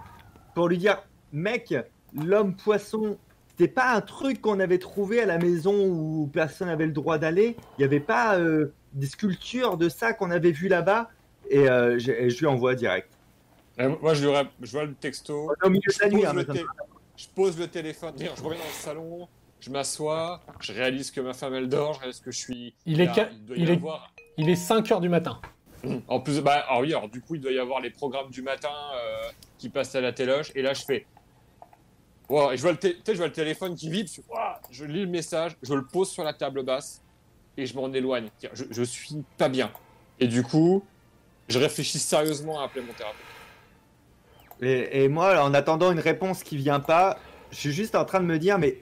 pour 0.56 0.68
lui 0.68 0.78
dire 0.80 0.98
Mec, 1.32 1.74
l'homme 2.14 2.56
poisson, 2.56 3.18
c'était 3.62 3.74
pas 3.74 3.94
un 3.94 4.02
truc 4.02 4.42
qu'on 4.42 4.60
avait 4.60 4.80
trouvé 4.80 5.22
à 5.22 5.26
la 5.28 5.38
maison 5.38 5.86
où 5.86 6.28
personne 6.34 6.68
n'avait 6.68 6.88
le 6.88 6.92
droit 6.92 7.20
d'aller. 7.20 7.56
Il 7.78 7.82
n'y 7.82 7.84
avait 7.86 8.00
pas 8.00 8.38
euh, 8.40 8.74
des 8.94 9.06
sculptures 9.06 9.78
de 9.78 9.88
ça 9.88 10.14
qu'on 10.14 10.32
avait 10.32 10.52
vu 10.52 10.68
là-bas 10.68 11.10
et, 11.50 11.70
euh, 11.70 12.00
je, 12.00 12.12
et 12.12 12.30
je 12.32 12.40
lui 12.40 12.48
envoie 12.48 12.74
direct. 12.74 13.10
Euh, 13.80 13.96
moi, 14.02 14.16
je, 14.16 14.26
lui 14.26 14.34
rép- 14.34 14.48
je 14.62 14.72
vois 14.72 14.86
le 14.86 14.96
texto. 14.96 15.52
Au 15.64 15.70
milieu 15.70 15.82
de 15.88 15.94
Je 15.94 16.00
la 16.02 16.10
nuit, 16.10 16.22
pose, 16.22 16.30
hein, 16.50 16.54
le 16.54 16.66
je 17.16 17.28
pose 17.36 17.60
le 17.60 17.68
téléphone. 17.68 18.14
Je 18.18 18.24
reviens 18.44 18.60
dans 18.60 18.66
le 18.66 18.72
salon, 18.72 19.28
je 19.60 19.70
m'assois, 19.70 20.42
je 20.60 20.74
réalise 20.74 21.12
que 21.12 21.22
ma 21.22 21.34
femme 21.34 21.54
elle 21.54 21.70
dort, 21.70 21.94
je 21.94 22.00
réalise 22.00 22.20
que 22.20 22.32
je 22.32 22.40
suis. 22.40 22.74
Il 22.88 23.00
est 23.00 23.06
il 23.06 23.46
doit 23.46 23.58
il 23.58 23.70
y 23.70 23.72
est-. 23.74 23.82
Il 24.38 24.50
est 24.50 24.56
5 24.56 24.92
heures 24.92 25.02
du 25.02 25.10
matin. 25.10 25.40
En 26.08 26.20
plus, 26.20 26.42
bah, 26.42 26.64
alors 26.68 26.82
oui, 26.82 26.94
alors 26.94 27.10
du 27.10 27.22
coup, 27.22 27.36
il 27.36 27.42
doit 27.42 27.52
y 27.52 27.60
avoir 27.60 27.80
les 27.80 27.92
programmes 27.92 28.32
du 28.32 28.42
matin 28.42 28.70
euh, 28.96 29.30
qui 29.60 29.70
passent 29.70 29.94
à 29.94 30.02
la 30.02 30.14
téloge. 30.14 30.52
Et 30.56 30.64
là, 30.64 30.74
je 30.74 30.84
fais. 30.84 31.06
Et 32.32 32.58
je 32.58 32.62
vois, 32.62 32.72
le 32.72 32.78
je 33.06 33.14
vois 33.14 33.28
le 33.28 33.34
téléphone 33.34 33.76
qui 33.76 33.90
vibre. 33.90 34.10
Je, 34.72 34.86
lis 34.86 35.02
le 35.02 35.08
message, 35.08 35.58
je 35.62 35.74
le 35.74 35.84
pose 35.84 36.10
sur 36.10 36.24
la 36.24 36.34
table 36.34 36.64
basse 36.64 37.02
et 37.58 37.66
je 37.66 37.76
m'en 37.76 37.92
éloigne. 37.92 38.30
Je, 38.54 38.64
je 38.70 38.84
suis 38.84 39.24
pas 39.38 39.50
bien. 39.50 39.72
Et 40.20 40.28
du 40.28 40.44
coup, 40.44 40.84
je 41.50 41.60
réfléchis 41.60 42.00
sérieusement 42.00 42.60
à 42.60 42.66
appeler 42.66 42.86
mon 42.86 42.94
thérapeute. 42.94 43.20
Et, 44.62 45.04
et 45.04 45.08
moi, 45.10 45.44
en 45.44 45.54
attendant 45.54 45.92
une 45.92 46.00
réponse 46.00 46.44
qui 46.44 46.56
vient 46.56 46.80
pas, 46.80 47.18
je 47.52 47.58
suis 47.58 47.72
juste 47.72 47.96
en 47.96 48.06
train 48.06 48.20
de 48.20 48.26
me 48.26 48.40
dire, 48.40 48.58
mais 48.60 48.78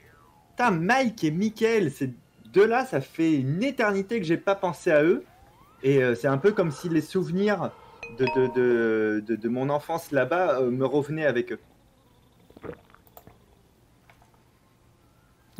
putain, 0.50 0.70
Mike 0.70 1.24
et 1.24 1.30
Michael, 1.30 1.90
ces 1.90 2.12
deux-là, 2.52 2.84
ça 2.84 3.00
fait 3.00 3.32
une 3.32 3.62
éternité 3.62 4.20
que 4.20 4.26
j'ai 4.26 4.36
pas 4.36 4.54
pensé 4.54 4.90
à 4.90 5.02
eux. 5.02 5.24
Et 5.82 6.02
euh, 6.02 6.14
c'est 6.14 6.28
un 6.28 6.38
peu 6.38 6.52
comme 6.52 6.70
si 6.70 6.88
les 6.88 7.00
souvenirs 7.00 7.70
de, 8.18 8.26
de, 8.36 8.54
de, 8.54 9.24
de, 9.26 9.36
de 9.36 9.48
mon 9.48 9.70
enfance 9.70 10.12
là-bas 10.12 10.60
euh, 10.60 10.70
me 10.70 10.84
revenaient 10.84 11.26
avec 11.26 11.52
eux. 11.52 11.60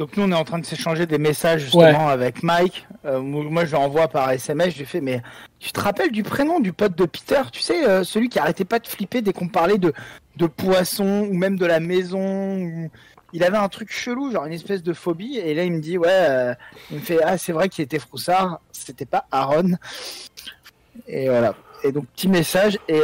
Donc 0.00 0.16
nous 0.16 0.22
on 0.22 0.32
est 0.32 0.34
en 0.34 0.44
train 0.44 0.58
de 0.58 0.64
s'échanger 0.64 1.04
des 1.04 1.18
messages 1.18 1.60
justement 1.60 2.08
avec 2.08 2.42
Mike. 2.42 2.86
Euh, 3.04 3.20
moi 3.20 3.66
je 3.66 3.70
lui 3.72 3.76
envoie 3.76 4.08
par 4.08 4.30
SMS, 4.30 4.72
je 4.72 4.78
lui 4.78 4.86
fais 4.86 5.02
mais 5.02 5.20
tu 5.58 5.72
te 5.72 5.78
rappelles 5.78 6.10
du 6.10 6.22
prénom 6.22 6.58
du 6.58 6.72
pote 6.72 6.96
de 6.96 7.04
Peter? 7.04 7.42
Tu 7.52 7.60
sais 7.60 7.86
euh, 7.86 8.02
celui 8.02 8.30
qui 8.30 8.38
arrêtait 8.38 8.64
pas 8.64 8.78
de 8.78 8.86
flipper 8.86 9.20
dès 9.20 9.34
qu'on 9.34 9.48
parlait 9.48 9.76
de 9.76 9.92
de 10.36 10.46
poissons 10.46 11.28
ou 11.30 11.34
même 11.34 11.58
de 11.58 11.66
la 11.66 11.80
maison. 11.80 12.56
ou- 12.62 12.90
Il 13.34 13.44
avait 13.44 13.58
un 13.58 13.68
truc 13.68 13.92
chelou, 13.92 14.32
genre 14.32 14.46
une 14.46 14.54
espèce 14.54 14.82
de 14.82 14.94
phobie. 14.94 15.36
Et 15.36 15.52
là 15.52 15.64
il 15.64 15.72
me 15.72 15.80
dit 15.80 15.98
ouais, 15.98 16.08
euh, 16.10 16.54
il 16.90 16.96
me 16.96 17.02
fait 17.02 17.18
ah 17.22 17.36
c'est 17.36 17.52
vrai 17.52 17.68
qu'il 17.68 17.84
était 17.84 17.98
froussard, 17.98 18.58
c'était 18.72 19.04
pas 19.04 19.26
Aaron. 19.30 19.72
Et 21.08 21.28
voilà. 21.28 21.54
Et 21.84 21.92
donc 21.92 22.06
petit 22.16 22.28
message 22.28 22.78
et 22.88 23.00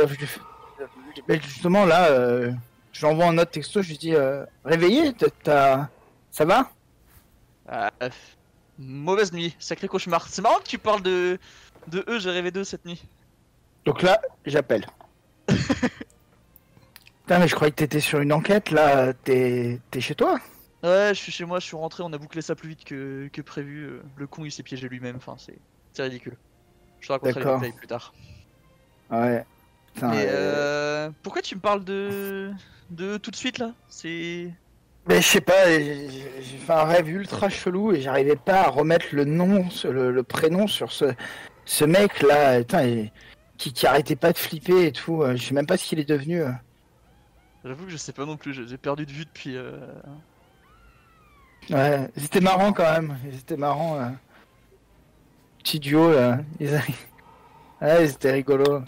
justement 1.43 1.85
là 1.85 2.09
je 2.93 3.01
lui 3.01 3.07
envoie 3.13 3.27
un 3.27 3.37
autre 3.37 3.51
texto, 3.51 3.83
je 3.83 3.89
lui 3.91 3.99
dis 3.99 4.15
euh, 4.15 4.47
réveillé, 4.65 5.13
t'as- 5.43 5.91
ça 6.31 6.47
va? 6.47 6.71
Euh, 7.71 7.89
Mauvaise 8.79 9.33
nuit, 9.33 9.57
sacré 9.59 9.89
cauchemar. 9.89 10.29
C'est 10.29 10.43
marrant 10.43 10.59
que 10.59 10.69
tu 10.69 10.79
parles 10.79 11.03
de, 11.03 11.39
de 11.89 12.05
eux, 12.09 12.19
j'ai 12.19 12.31
rêvé 12.31 12.51
d'eux 12.51 12.65
cette 12.65 12.85
nuit. 12.85 13.03
Donc 13.85 14.03
là, 14.03 14.21
j'appelle. 14.45 14.87
Putain, 15.49 17.39
mais 17.41 17.49
je 17.49 17.55
croyais 17.55 17.71
que 17.73 17.77
t'étais 17.77 18.01
sur 18.01 18.21
une 18.21 18.33
enquête, 18.33 18.71
là. 18.71 19.13
T'es 19.13 19.81
t'es 19.91 20.01
chez 20.01 20.15
toi 20.15 20.39
Ouais, 20.83 21.09
je 21.15 21.15
suis 21.21 21.33
chez 21.33 21.45
moi, 21.45 21.59
je 21.59 21.65
suis 21.67 21.77
rentré, 21.77 22.03
on 22.05 22.13
a 22.13 22.19
bouclé 22.19 22.43
ça 22.43 22.55
plus 22.55 22.69
vite 22.69 22.85
que, 22.85 23.29
que 23.33 23.41
prévu. 23.43 23.85
euh, 23.85 24.03
Le 24.17 24.27
con 24.27 24.45
il 24.45 24.53
s'est 24.53 24.63
piégé 24.63 24.89
lui-même, 24.89 25.17
enfin 25.17 25.35
c'est 25.39 25.59
c'est 25.93 26.03
ridicule. 26.05 26.37
Je 27.01 27.09
te 27.09 27.13
raconterai 27.13 27.41
les 27.41 27.55
détails 27.55 27.73
plus 27.73 27.87
tard. 27.87 28.13
Ouais. 29.11 29.45
Putain, 29.95 30.11
Mais 30.11 30.27
euh, 30.29 30.31
euh, 30.31 31.11
pourquoi 31.23 31.43
tu 31.43 31.57
me 31.57 31.61
parles 31.61 31.85
de 31.85 32.53
de 32.91 33.15
eux 33.15 33.19
tout 33.19 33.31
de 33.31 33.37
suite 33.37 33.59
là? 33.59 33.73
C'est 33.89 34.53
Mais 35.09 35.23
je 35.23 35.27
sais 35.27 35.41
pas, 35.41 35.69
j'ai 35.69 36.59
fait 36.59 36.73
un 36.73 36.85
rêve 36.85 37.09
ultra 37.09 37.49
chelou 37.49 37.93
et 37.93 38.01
j'arrivais 38.01 38.35
pas 38.37 38.63
à 38.63 38.69
remettre 38.71 39.07
le 39.13 39.25
nom, 39.25 39.67
le, 39.85 40.11
le 40.11 40.23
prénom 40.25 40.67
sur 40.67 40.91
ce, 40.91 41.05
ce 41.65 41.85
mec 41.85 42.23
là, 42.23 42.63
qui, 43.57 43.73
qui 43.73 43.87
arrêtait 43.87 44.17
pas 44.17 44.33
de 44.33 44.39
flipper 44.39 44.87
et 44.87 44.93
tout. 44.93 45.23
euh, 45.23 45.37
Je 45.37 45.43
sais 45.45 45.55
même 45.55 45.67
pas 45.67 45.77
ce 45.77 45.85
qu'il 45.85 46.01
est 46.01 46.09
devenu. 46.09 46.43
euh. 46.43 46.51
J'avoue 47.65 47.85
que 47.85 47.91
je 47.91 47.97
sais 47.97 48.13
pas 48.13 48.25
non 48.25 48.37
plus, 48.37 48.53
j'ai 48.69 48.77
perdu 48.79 49.07
de 49.07 49.13
vue 49.13 49.25
depuis. 49.25 49.57
euh, 49.57 49.79
Ouais, 51.71 52.09
c'était 52.17 52.41
marrant 52.41 52.73
quand 52.73 52.91
même. 52.93 53.17
C'était 53.33 53.57
marrant. 53.57 53.99
euh. 54.01 54.09
Petit 55.63 55.79
duo 55.81 56.13
là. 56.13 56.39
Ils 56.61 56.75
a- 56.75 56.81
Ouais, 57.81 58.09
c'était 58.09 58.33
rigolo. 58.33 58.83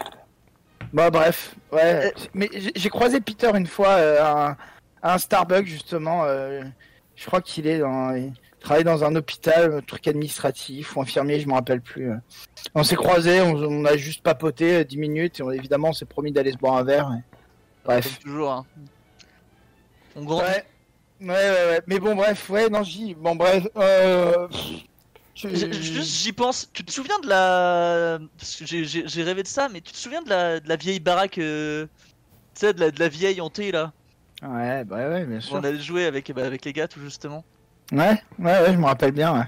Bon, 0.93 1.09
bref. 1.11 1.55
Ouais. 1.73 2.13
Mais 2.35 2.49
j'ai 2.75 2.89
croisé 2.89 3.21
Peter 3.21 3.51
une 3.55 3.67
fois 3.67 3.89
euh, 3.91 4.25
un, 4.25 4.57
un 5.03 5.19
Starbucks 5.19 5.67
justement. 5.67 6.25
euh, 6.25 6.63
je 7.17 7.27
crois 7.27 7.41
qu'il 7.41 7.67
est 7.67 7.79
dans. 7.79 8.15
Il 8.15 8.33
travaille 8.61 8.85
dans 8.85 9.05
un 9.05 9.15
hôpital, 9.15 9.73
un 9.75 9.81
truc 9.81 10.09
administratif 10.09 10.97
ou 10.97 11.01
infirmier, 11.01 11.39
je 11.41 11.47
me 11.47 11.53
rappelle 11.55 11.81
plus. 11.81 12.11
euh. 12.11 12.17
On 12.75 12.83
s'est 12.83 12.97
croisés, 12.97 13.41
on, 13.41 13.55
on 13.55 13.85
a 13.85 13.97
juste 13.97 14.23
papoté 14.23 14.79
euh, 14.79 14.85
10 14.85 14.97
minutes 14.99 15.39
et 15.41 15.43
on- 15.45 15.51
évidemment 15.53 15.91
on 15.91 15.93
s'est 15.93 16.05
promis 16.07 16.33
d'aller 16.33 16.51
se 16.53 16.59
boire 16.59 16.75
un 16.77 16.83
verre. 16.85 17.11
et- 17.17 17.23
Bref. 17.85 18.19
Toujours. 18.19 18.51
Hein. 18.53 18.67
On. 20.17 20.27
Ouais. 20.27 20.65
Ouais, 21.21 21.27
ouais, 21.29 21.31
ouais. 21.71 21.81
Mais 21.87 21.99
bon, 21.99 22.15
bref, 22.15 22.49
ouais, 22.51 22.69
non, 22.69 22.83
j'y. 22.83 23.15
Bon, 23.15 23.35
bref. 23.37 23.67
Euh... 23.77 24.49
je- 25.35 25.49
Juste, 25.49 26.03
j'y 26.23 26.33
pense. 26.33 26.69
Tu 26.73 26.85
te 26.85 26.91
souviens 26.93 27.19
de 27.21 27.29
la. 27.29 28.19
Parce 28.39 28.57
que 28.57 28.67
j'ai- 28.67 29.23
rêvé 29.23 29.43
de 29.45 29.49
ça, 29.49 29.69
mais 29.69 29.81
tu 29.81 29.93
te 29.93 29.97
souviens 29.97 30.23
de 30.23 30.29
la, 30.31 30.61
de 30.61 30.69
la 30.69 30.77
vieille 30.77 31.01
baraque. 31.01 31.39
euh, 31.39 31.87
Tu 32.55 32.61
sais, 32.67 32.73
de 32.73 32.81
la, 32.81 32.91
de 32.91 32.99
la 33.01 33.09
vieille 33.09 33.41
hantée 33.41 33.71
là? 33.73 33.93
Ouais, 34.43 34.85
bah 34.85 35.09
ouais, 35.09 35.25
bien 35.25 35.41
sûr. 35.41 35.57
On 35.57 35.65
allait 35.65 35.81
jouer 35.81 36.07
avec, 36.07 36.31
bah, 36.33 36.45
avec 36.45 36.65
les 36.65 36.73
gars, 36.73 36.89
tout 36.89 37.01
justement. 37.01 37.45
Ouais, 37.93 38.21
ouais, 38.39 38.61
ouais, 38.61 38.73
je 38.73 38.79
me 38.79 38.85
rappelle 38.85 39.13
bien, 39.13 39.37
ouais. 39.37 39.47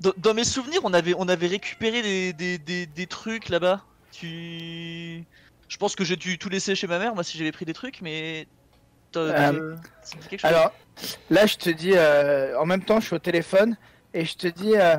Dans, 0.00 0.12
dans 0.18 0.34
mes 0.34 0.44
souvenirs, 0.44 0.80
on 0.84 0.92
avait, 0.92 1.14
on 1.16 1.28
avait 1.28 1.46
récupéré 1.46 2.02
des, 2.02 2.32
des, 2.32 2.58
des, 2.58 2.86
des 2.86 3.06
trucs 3.06 3.48
là-bas. 3.48 3.82
Tu. 4.12 5.24
Je 5.68 5.76
pense 5.78 5.96
que 5.96 6.04
j'ai 6.04 6.16
dû 6.16 6.38
tout 6.38 6.48
laisser 6.48 6.74
chez 6.74 6.86
ma 6.86 6.98
mère, 6.98 7.14
moi, 7.14 7.24
si 7.24 7.38
j'avais 7.38 7.52
pris 7.52 7.64
des 7.64 7.72
trucs, 7.72 8.00
mais. 8.02 8.46
Euh, 9.16 9.76
chose 10.02 10.40
Alors, 10.42 10.72
là, 11.30 11.46
je 11.46 11.56
te 11.56 11.70
dis, 11.70 11.92
euh, 11.94 12.58
en 12.60 12.66
même 12.66 12.82
temps, 12.82 13.00
je 13.00 13.06
suis 13.06 13.14
au 13.16 13.18
téléphone 13.18 13.76
et 14.12 14.26
je 14.26 14.36
te 14.36 14.46
dis, 14.46 14.76
euh, 14.76 14.96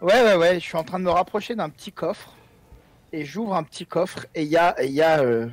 Ouais, 0.00 0.22
ouais, 0.22 0.36
ouais, 0.36 0.54
je 0.60 0.64
suis 0.64 0.76
en 0.76 0.84
train 0.84 0.98
de 0.98 1.04
me 1.04 1.10
rapprocher 1.10 1.54
d'un 1.54 1.70
petit 1.70 1.90
coffre. 1.90 2.32
Et 3.12 3.24
j'ouvre 3.24 3.54
un 3.54 3.62
petit 3.62 3.86
coffre 3.86 4.26
et 4.34 4.42
il 4.42 4.48
y 4.48 4.56
a, 4.56 4.80
y 4.84 5.00
a 5.00 5.20
euh, 5.20 5.48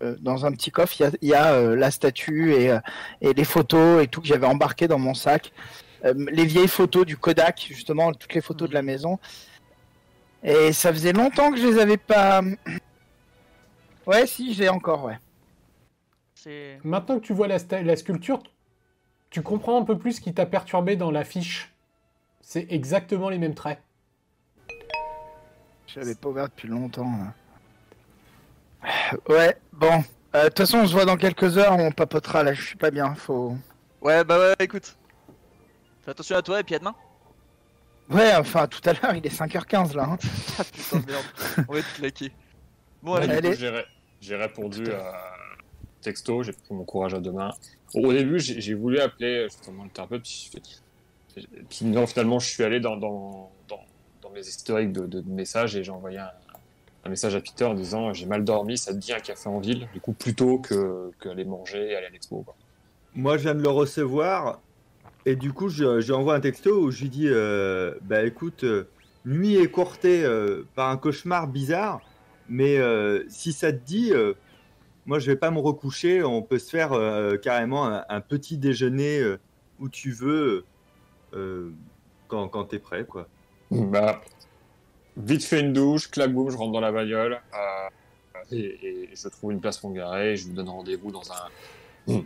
dans 0.00 0.46
un 0.46 0.52
petit 0.52 0.70
coffre, 0.70 0.94
il 1.00 1.02
y 1.02 1.06
a, 1.06 1.10
il 1.22 1.28
y 1.28 1.34
a, 1.34 1.52
euh, 1.52 1.76
la 1.76 1.90
statue 1.90 2.52
et, 2.54 2.70
euh, 2.70 2.80
et 3.20 3.32
les 3.32 3.44
photos 3.44 4.02
et 4.02 4.06
tout 4.06 4.20
que 4.20 4.26
j'avais 4.26 4.46
embarqué 4.46 4.88
dans 4.88 4.98
mon 4.98 5.14
sac. 5.14 5.52
Euh, 6.04 6.14
les 6.30 6.44
vieilles 6.44 6.68
photos 6.68 7.06
du 7.06 7.16
Kodak, 7.16 7.66
justement, 7.68 8.12
toutes 8.12 8.34
les 8.34 8.40
photos 8.40 8.68
de 8.68 8.74
la 8.74 8.82
maison. 8.82 9.18
Et 10.42 10.72
ça 10.72 10.92
faisait 10.92 11.12
longtemps 11.12 11.50
que 11.50 11.58
je 11.58 11.66
les 11.66 11.78
avais 11.78 11.96
pas. 11.96 12.42
Ouais, 14.06 14.24
si, 14.28 14.54
j'ai 14.54 14.68
encore, 14.68 15.02
ouais. 15.02 15.18
Maintenant 16.84 17.18
que 17.18 17.24
tu 17.24 17.32
vois 17.32 17.48
la, 17.48 17.96
sculpture, 17.96 18.40
tu 19.30 19.42
comprends 19.42 19.80
un 19.80 19.84
peu 19.84 19.98
plus 19.98 20.12
ce 20.12 20.20
qui 20.20 20.32
t'a 20.32 20.46
perturbé 20.46 20.94
dans 20.94 21.10
la 21.10 21.24
fiche. 21.24 21.74
C'est 22.40 22.68
exactement 22.70 23.30
les 23.30 23.38
mêmes 23.38 23.56
traits. 23.56 23.80
Je 25.88 25.98
l'avais 25.98 26.14
pas 26.14 26.28
ouvert 26.28 26.48
depuis 26.48 26.68
longtemps. 26.68 27.10
là. 27.10 27.34
Ouais, 29.28 29.56
bon. 29.72 30.02
Euh, 30.34 30.44
De 30.44 30.48
toute 30.48 30.58
façon, 30.58 30.78
on 30.78 30.86
se 30.86 30.92
voit 30.92 31.04
dans 31.04 31.16
quelques 31.16 31.56
heures, 31.58 31.76
on 31.78 31.90
papotera 31.92 32.42
là, 32.42 32.52
je 32.52 32.62
suis 32.62 32.76
pas 32.76 32.90
bien, 32.90 33.14
faut. 33.14 33.56
Ouais, 34.00 34.22
bah 34.24 34.38
ouais, 34.38 34.54
écoute. 34.60 34.96
Fais 36.04 36.10
attention 36.12 36.36
à 36.36 36.42
toi 36.42 36.60
et 36.60 36.62
puis 36.62 36.74
à 36.74 36.78
demain. 36.78 36.94
Ouais, 38.10 38.34
enfin, 38.36 38.66
tout 38.68 38.80
à 38.88 38.92
l'heure, 38.92 39.14
il 39.16 39.26
est 39.26 39.34
5h15 39.36 39.94
là. 39.96 40.04
hein. 40.10 40.18
Ah 40.58 40.64
putain 40.64 40.98
de 41.00 41.06
merde. 41.10 41.24
On 41.68 41.72
va 41.72 41.78
être 41.80 41.94
claqué. 41.94 42.32
Bon, 43.02 43.14
allez. 43.14 43.34
Allez. 43.34 43.54
j'ai 43.56 43.68
ré- 43.68 43.86
j'ai 44.20 44.36
répondu 44.36 44.90
à 44.92 45.12
texto, 46.02 46.42
j'ai 46.42 46.52
pris 46.52 46.72
mon 46.74 46.84
courage 46.84 47.14
à 47.14 47.20
deux 47.20 47.32
mains. 47.32 47.52
Au 47.94 48.12
début, 48.12 48.38
j'ai 48.38 48.74
voulu 48.74 49.00
appeler 49.00 49.44
justement 49.48 49.84
le 49.84 49.90
thérapeute, 49.90 50.22
puis, 50.22 50.50
je 50.52 51.40
fais- 51.40 51.48
puis 51.68 51.84
non, 51.86 52.06
finalement, 52.06 52.38
je 52.38 52.48
suis 52.48 52.62
allé 52.62 52.78
dans, 52.80 52.96
dans, 52.96 53.50
dans, 53.68 53.80
dans 54.22 54.30
mes 54.30 54.40
historiques 54.40 54.92
de, 54.92 55.06
de 55.06 55.20
messages 55.28 55.74
et 55.76 55.82
j'ai 55.84 55.90
envoyé 55.92 56.18
un, 56.18 56.30
un 57.06 57.08
message 57.08 57.34
à 57.34 57.40
Peter 57.40 57.64
en 57.64 57.74
disant 57.74 58.12
j'ai 58.12 58.26
mal 58.26 58.44
dormi, 58.44 58.76
ça 58.76 58.92
te 58.92 58.98
dit 58.98 59.12
un 59.12 59.20
café 59.20 59.48
en 59.48 59.60
ville, 59.60 59.88
du 59.92 60.00
coup 60.00 60.12
plutôt 60.12 60.58
que, 60.58 61.10
que 61.18 61.28
aller 61.28 61.44
manger 61.44 61.90
et 61.90 61.96
aller 61.96 62.06
à 62.06 62.10
l'expo. 62.10 62.44
Moi, 63.14 63.38
je 63.38 63.44
viens 63.44 63.54
de 63.54 63.62
le 63.62 63.70
recevoir. 63.70 64.60
Et 65.24 65.34
du 65.34 65.52
coup, 65.52 65.68
je, 65.68 66.00
je 66.00 66.06
lui 66.06 66.12
envoie 66.12 66.34
un 66.34 66.40
texto 66.40 66.82
où 66.82 66.90
je 66.90 67.02
lui 67.02 67.08
dis 67.08 67.28
euh, 67.28 67.94
Bah 68.02 68.22
écoute, 68.24 68.62
euh, 68.62 68.88
nuit 69.24 69.56
écourtée 69.56 70.24
euh, 70.24 70.64
par 70.74 70.90
un 70.90 70.96
cauchemar 70.96 71.48
bizarre. 71.48 72.00
Mais 72.48 72.78
euh, 72.78 73.24
si 73.28 73.52
ça 73.52 73.72
te 73.72 73.84
dit, 73.84 74.12
euh, 74.12 74.34
moi, 75.04 75.18
je 75.18 75.26
vais 75.30 75.36
pas 75.36 75.50
me 75.50 75.58
recoucher. 75.58 76.22
On 76.22 76.42
peut 76.42 76.58
se 76.58 76.70
faire 76.70 76.92
euh, 76.92 77.36
carrément 77.38 77.86
un, 77.86 78.04
un 78.08 78.20
petit 78.20 78.56
déjeuner 78.56 79.18
euh, 79.18 79.38
où 79.80 79.88
tu 79.88 80.12
veux 80.12 80.64
euh, 81.34 81.72
quand, 82.28 82.48
quand 82.48 82.66
t'es 82.66 82.78
prêt, 82.78 83.04
quoi. 83.04 83.26
Bah, 83.70 84.20
vite 85.16 85.44
fait 85.44 85.60
une 85.60 85.72
douche, 85.72 86.10
clac 86.10 86.32
boum, 86.32 86.50
je 86.50 86.56
rentre 86.56 86.72
dans 86.72 86.80
la 86.80 86.92
bagnole 86.92 87.40
euh, 87.54 87.88
et, 88.52 88.78
et 88.82 89.08
je 89.14 89.28
trouve 89.28 89.52
une 89.52 89.60
place 89.60 89.78
pour 89.78 89.90
me 89.90 89.96
garer. 89.96 90.32
Et 90.32 90.36
je 90.36 90.46
vous 90.46 90.52
donne 90.54 90.68
rendez-vous 90.68 91.10
dans 91.10 91.22
un, 91.32 92.16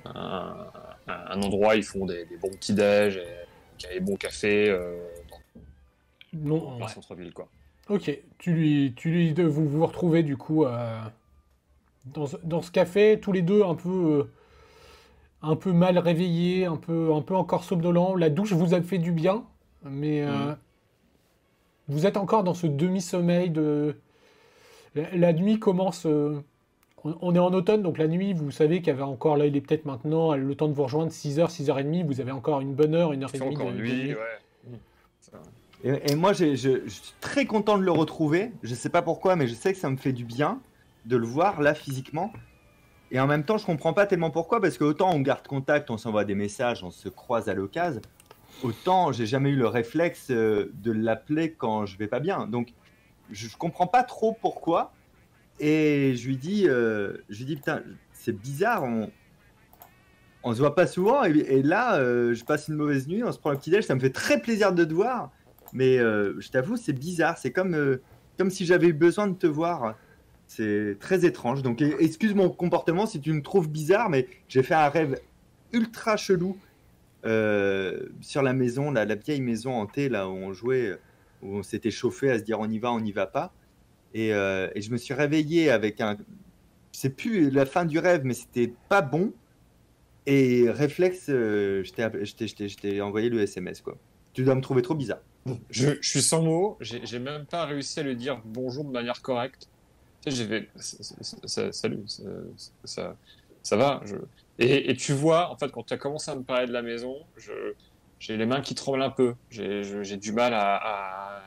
un 1.06 1.42
endroit. 1.42 1.76
Ils 1.76 1.84
font 1.84 2.06
des, 2.06 2.24
des 2.26 2.36
bons 2.36 2.50
petits 2.50 2.74
déj, 2.74 3.16
et, 3.16 3.94
des 3.94 4.00
bons 4.00 4.16
cafés 4.16 4.68
euh, 4.68 4.98
dans, 5.30 5.38
Non, 6.34 6.78
dans 6.78 6.84
ouais. 6.86 6.92
centre-ville, 6.92 7.32
quoi. 7.32 7.48
Ok, 7.88 8.16
tu 8.38 8.52
lui, 8.52 8.92
tu 8.96 9.10
lui, 9.10 9.32
vous 9.32 9.66
vous 9.66 9.84
retrouvez 9.86 10.22
du 10.22 10.36
coup 10.36 10.64
euh, 10.64 11.00
dans, 12.04 12.26
ce- 12.26 12.36
dans 12.44 12.62
ce 12.62 12.70
café, 12.70 13.18
tous 13.20 13.32
les 13.32 13.42
deux 13.42 13.64
un 13.64 13.74
peu, 13.74 13.88
euh, 14.20 14.30
un 15.42 15.56
peu 15.56 15.72
mal 15.72 15.98
réveillés, 15.98 16.66
un 16.66 16.76
peu, 16.76 17.12
un 17.12 17.22
peu 17.22 17.34
encore 17.34 17.64
somnolents. 17.64 18.14
La 18.14 18.30
douche 18.30 18.52
vous 18.52 18.74
a 18.74 18.82
fait 18.82 18.98
du 18.98 19.10
bien, 19.10 19.44
mais 19.82 20.22
euh, 20.22 20.54
vous 21.90 22.06
êtes 22.06 22.16
encore 22.16 22.44
dans 22.44 22.54
ce 22.54 22.66
demi-sommeil 22.66 23.50
de. 23.50 23.96
La, 24.94 25.04
la 25.16 25.32
nuit 25.32 25.58
commence. 25.58 26.06
euh, 26.06 26.40
on, 27.04 27.16
on 27.20 27.34
est 27.34 27.38
en 27.38 27.52
automne, 27.52 27.82
donc 27.82 27.96
la 27.98 28.08
nuit, 28.08 28.32
vous 28.34 28.50
savez 28.50 28.78
qu'il 28.78 28.88
y 28.88 28.90
avait 28.90 29.02
encore, 29.02 29.36
là 29.36 29.46
il 29.46 29.56
est 29.56 29.60
peut-être 29.60 29.84
maintenant, 29.86 30.34
le 30.34 30.54
temps 30.54 30.68
de 30.68 30.74
vous 30.74 30.82
rejoindre 30.84 31.10
6h, 31.12 31.48
6h30, 31.48 32.04
vous 32.06 32.20
avez 32.20 32.32
encore 32.32 32.60
une 32.60 32.74
bonne 32.74 32.94
heure, 32.94 33.12
une 33.12 33.22
heure 33.24 33.30
et 33.34 33.38
demie 33.38 33.56
encore 33.56 33.72
de, 33.72 33.78
nuit, 33.78 34.14
ouais. 34.14 34.78
Ça- 35.20 35.38
Et, 35.82 36.12
et 36.12 36.14
moi, 36.16 36.32
je, 36.34 36.54
je 36.56 36.86
suis 36.88 37.14
très 37.22 37.46
content 37.46 37.78
de 37.78 37.82
le 37.84 37.90
retrouver. 37.90 38.52
Je 38.62 38.74
sais 38.74 38.90
pas 38.90 39.00
pourquoi, 39.00 39.34
mais 39.36 39.46
je 39.48 39.54
sais 39.54 39.72
que 39.72 39.78
ça 39.78 39.88
me 39.88 39.96
fait 39.96 40.12
du 40.12 40.24
bien 40.26 40.60
de 41.06 41.16
le 41.16 41.26
voir 41.26 41.62
là 41.62 41.72
physiquement. 41.74 42.30
Et 43.10 43.18
en 43.18 43.26
même 43.26 43.44
temps, 43.44 43.56
je 43.58 43.64
comprends 43.64 43.94
pas 43.94 44.04
tellement 44.06 44.30
pourquoi, 44.30 44.60
parce 44.60 44.76
que 44.76 44.84
autant 44.84 45.10
on 45.10 45.20
garde 45.20 45.46
contact, 45.46 45.90
on 45.90 45.96
s'envoie 45.96 46.24
des 46.26 46.34
messages, 46.34 46.84
on 46.84 46.90
se 46.90 47.08
croise 47.08 47.48
à 47.48 47.54
l'occasion, 47.54 48.02
autant 48.62 49.12
j'ai 49.12 49.26
jamais 49.26 49.50
eu 49.50 49.56
le 49.56 49.66
réflexe 49.66 50.28
euh, 50.30 50.70
de 50.74 50.92
l'appeler 50.92 51.52
quand 51.52 51.86
je 51.86 51.98
vais 51.98 52.06
pas 52.06 52.20
bien. 52.20 52.46
Donc, 52.46 52.72
je, 53.30 53.48
comprends 53.56 53.86
pas 53.86 54.02
trop 54.02 54.36
pourquoi. 54.40 54.92
Et 55.58 56.14
je 56.16 56.26
lui 56.26 56.36
dis, 56.36 56.68
euh, 56.68 57.18
je 57.28 57.38
lui 57.38 57.44
dis 57.44 57.56
putain, 57.56 57.82
c'est 58.12 58.32
bizarre, 58.32 58.82
on, 58.84 59.10
on 60.42 60.54
se 60.54 60.58
voit 60.58 60.74
pas 60.74 60.86
souvent. 60.86 61.22
Et, 61.24 61.62
là, 61.62 61.96
euh, 61.96 62.34
je 62.34 62.44
passe 62.44 62.68
une 62.68 62.76
mauvaise 62.76 63.08
nuit, 63.08 63.22
on 63.22 63.32
se 63.32 63.38
prend 63.38 63.50
un 63.50 63.56
petit 63.56 63.70
déj, 63.70 63.84
ça 63.84 63.94
me 63.94 64.00
fait 64.00 64.10
très 64.10 64.40
plaisir 64.40 64.72
de 64.72 64.84
te 64.84 64.92
voir. 64.92 65.30
Mais 65.72 65.98
je 65.98 66.48
t'avoue, 66.50 66.76
c'est 66.76 66.92
bizarre. 66.92 67.38
C'est 67.38 67.52
comme, 67.52 67.98
comme 68.36 68.50
si 68.50 68.66
j'avais 68.66 68.88
eu 68.88 68.92
besoin 68.92 69.28
de 69.28 69.36
te 69.36 69.46
voir. 69.46 69.94
C'est 70.48 70.96
très 70.98 71.24
étrange. 71.24 71.62
Donc, 71.62 71.80
e- 71.80 71.94
excuse 72.00 72.34
mon 72.34 72.50
comportement 72.50 73.06
si 73.06 73.20
tu 73.20 73.32
me 73.32 73.40
trouves 73.40 73.68
bizarre, 73.68 74.10
mais 74.10 74.26
j'ai 74.48 74.64
fait 74.64 74.74
un 74.74 74.88
rêve 74.88 75.20
ultra 75.72 76.16
chelou 76.16 76.56
sur 77.24 78.42
la 78.42 78.52
maison, 78.52 78.90
la, 78.90 79.14
vieille 79.14 79.40
maison 79.40 79.72
hantée, 79.72 80.08
là 80.08 80.28
où 80.28 80.32
on 80.32 80.52
jouait, 80.52 80.98
où 81.42 81.56
on 81.56 81.62
s'était 81.62 81.90
chauffé 81.90 82.30
à 82.30 82.38
se 82.38 82.44
dire 82.44 82.60
on 82.60 82.68
y 82.68 82.78
va, 82.78 82.92
on 82.92 83.00
n'y 83.00 83.12
va 83.12 83.26
pas. 83.26 83.52
Et, 84.14 84.34
euh, 84.34 84.68
et 84.74 84.80
je 84.80 84.90
me 84.90 84.96
suis 84.96 85.14
réveillé 85.14 85.70
avec 85.70 86.00
un. 86.00 86.16
Je 86.92 86.98
sais 86.98 87.10
plus 87.10 87.50
la 87.50 87.66
fin 87.66 87.84
du 87.84 87.98
rêve, 87.98 88.22
mais 88.24 88.34
c'était 88.34 88.72
pas 88.88 89.02
bon. 89.02 89.32
Et 90.26 90.68
réflexe, 90.68 91.26
euh, 91.28 91.82
je 91.84 92.74
t'ai 92.74 93.00
envoyé 93.00 93.28
le 93.28 93.40
SMS, 93.40 93.80
quoi. 93.80 93.96
Tu 94.32 94.44
dois 94.44 94.54
me 94.54 94.60
trouver 94.60 94.82
trop 94.82 94.94
bizarre. 94.94 95.20
Je, 95.70 95.98
suis 96.02 96.20
sans 96.20 96.42
mots, 96.42 96.76
j'ai 96.80 97.18
même 97.18 97.46
pas 97.46 97.64
réussi 97.64 97.98
à 98.00 98.02
lui 98.02 98.14
dire 98.14 98.42
bonjour 98.44 98.84
de 98.84 98.90
manière 98.90 99.22
correcte. 99.22 99.68
Tu 100.22 100.30
sais, 100.30 100.46
j'ai 100.46 100.68
salut, 101.46 102.04
ça, 102.84 103.16
ça, 103.62 103.76
va. 103.76 104.02
Et, 104.60 104.94
tu 104.94 105.14
vois, 105.14 105.50
en 105.50 105.56
fait, 105.56 105.70
quand 105.72 105.84
tu 105.84 105.94
as 105.94 105.96
commencé 105.96 106.30
à 106.30 106.34
me 106.34 106.42
parler 106.42 106.66
de 106.66 106.72
la 106.72 106.82
maison, 106.82 107.16
j'ai 108.18 108.36
les 108.36 108.46
mains 108.46 108.60
qui 108.60 108.74
tremblent 108.74 109.02
un 109.02 109.10
peu. 109.10 109.34
J'ai 109.48 110.16
du 110.18 110.32
mal 110.32 110.52
à. 110.54 111.42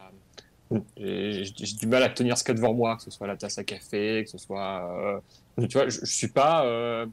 tenir 2.15 2.37
ce 2.37 2.43
qu'il 2.43 2.55
y 2.55 2.57
a 2.57 2.61
devant 2.61 2.73
moi, 2.73 2.97
que 2.97 3.03
ce 3.03 3.11
soit 3.11 3.27
la 3.27 3.37
tasse 3.37 3.57
à 3.59 3.63
café, 3.63 4.23
que 4.23 4.29
ce 4.31 4.39
soit. 4.39 5.21
euh, 5.59 5.67
Tu 5.67 5.77
vois, 5.77 5.87
je, 5.89 5.99
je 6.01 6.13
suis 6.13 6.29
pas. 6.29 6.65
euh, 6.65 7.05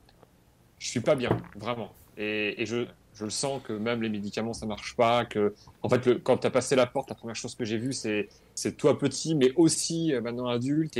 je 0.79 0.89
suis 0.89 1.01
pas 1.01 1.15
bien, 1.15 1.37
vraiment. 1.55 1.93
Et, 2.17 2.65
je, 2.67 2.87
le 3.21 3.31
sens 3.31 3.63
que 3.63 3.75
même 3.75 4.03
les 4.03 4.09
médicaments, 4.09 4.55
ça 4.55 4.65
marche 4.65 4.97
pas, 4.97 5.27
que 5.27 5.55
en 5.83 5.91
fait, 5.91 6.23
quand 6.23 6.39
tu 6.39 6.47
as 6.47 6.51
passé 6.51 6.75
la 6.75 6.87
porte, 6.87 7.11
la 7.11 7.15
première 7.15 7.37
chose 7.37 7.55
que 7.55 7.67
j'ai 7.67 7.77
vue, 7.77 7.93
c'est, 7.93 8.29
toi 8.79 8.99
petit, 8.99 9.35
mais 9.35 9.53
aussi 9.57 10.15
euh, 10.15 10.23
maintenant 10.23 10.47
adulte. 10.47 10.99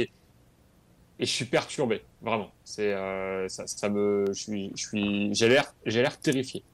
Et 1.21 1.27
je 1.27 1.33
suis 1.33 1.45
perturbé, 1.47 2.09
vraiment. 2.21 2.53
C'est, 2.65 2.95
euh, 2.95 3.47
ça, 3.49 3.67
ça 3.67 3.91
me, 3.91 4.27
je 4.35 4.43
suis, 4.43 4.73
je 4.77 4.87
suis, 4.89 5.35
j'ai 5.35 5.49
l'air, 5.49 5.73
j'ai 5.87 6.03
l'air 6.03 6.19
terrifié. 6.21 6.65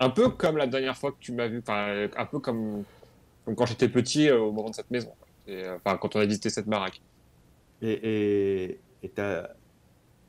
Un 0.00 0.10
peu 0.10 0.30
comme 0.30 0.56
la 0.56 0.66
dernière 0.66 0.96
fois 0.96 1.12
que 1.12 1.18
tu 1.20 1.32
m'as 1.32 1.48
vu, 1.48 1.60
enfin, 1.60 2.08
un 2.16 2.26
peu 2.26 2.40
comme, 2.40 2.84
comme 3.44 3.56
quand 3.56 3.66
j'étais 3.66 3.88
petit 3.88 4.28
euh, 4.28 4.40
au 4.40 4.52
moment 4.52 4.70
de 4.70 4.74
cette 4.74 4.90
maison. 4.90 5.16
Et, 5.46 5.64
euh, 5.64 5.76
Enfin, 5.84 5.98
quand 5.98 6.16
on 6.16 6.20
a 6.20 6.26
visité 6.26 6.50
cette 6.50 6.66
baraque. 6.66 7.02
Et 7.82 8.82
et 9.02 9.10
t'as 9.12 9.48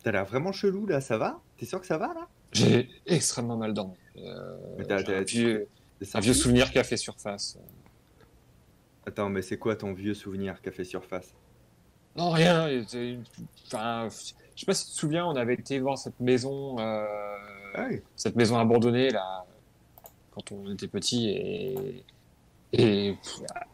t'as 0.03 0.11
l'air 0.11 0.25
vraiment 0.25 0.51
chelou 0.53 0.85
là, 0.87 1.01
ça 1.01 1.17
va? 1.17 1.43
T'es 1.57 1.65
sûr 1.65 1.81
que 1.81 1.87
ça 1.87 1.97
va 1.97 2.07
là? 2.13 2.29
J'ai 2.53 2.89
extrêmement 3.05 3.57
mal 3.57 3.73
dormi. 3.73 3.97
T'as- 4.87 4.99
un, 4.99 5.23
vieux, 5.23 5.69
un 6.13 6.19
vieux 6.19 6.33
souvenir 6.33 6.71
qui 6.71 6.79
a 6.79 6.83
fait 6.83 6.97
surface. 6.97 7.57
Attends, 9.05 9.29
mais 9.29 9.43
c'est 9.43 9.59
quoi 9.59 9.75
ton 9.75 9.93
vieux 9.93 10.15
souvenir 10.15 10.59
qui 10.61 10.69
a 10.69 10.71
fait 10.71 10.83
surface? 10.83 11.35
Non, 12.15 12.29
rien. 12.31 12.69
Enfin, 13.67 14.09
je 14.55 14.59
sais 14.59 14.65
pas 14.65 14.73
si 14.73 14.85
tu 14.87 14.91
te 14.91 14.97
souviens, 14.97 15.25
on 15.25 15.35
avait 15.35 15.53
été 15.55 15.79
voir 15.79 15.97
cette 15.97 16.19
maison, 16.19 16.77
euh, 16.79 17.05
Ah 17.75 17.87
cette 18.15 18.35
maison 18.35 18.57
abandonnée 18.57 19.09
là, 19.11 19.45
quand 20.31 20.51
on 20.51 20.71
était 20.73 20.87
petit 20.87 21.29
et 21.29 22.03
et 22.73 23.17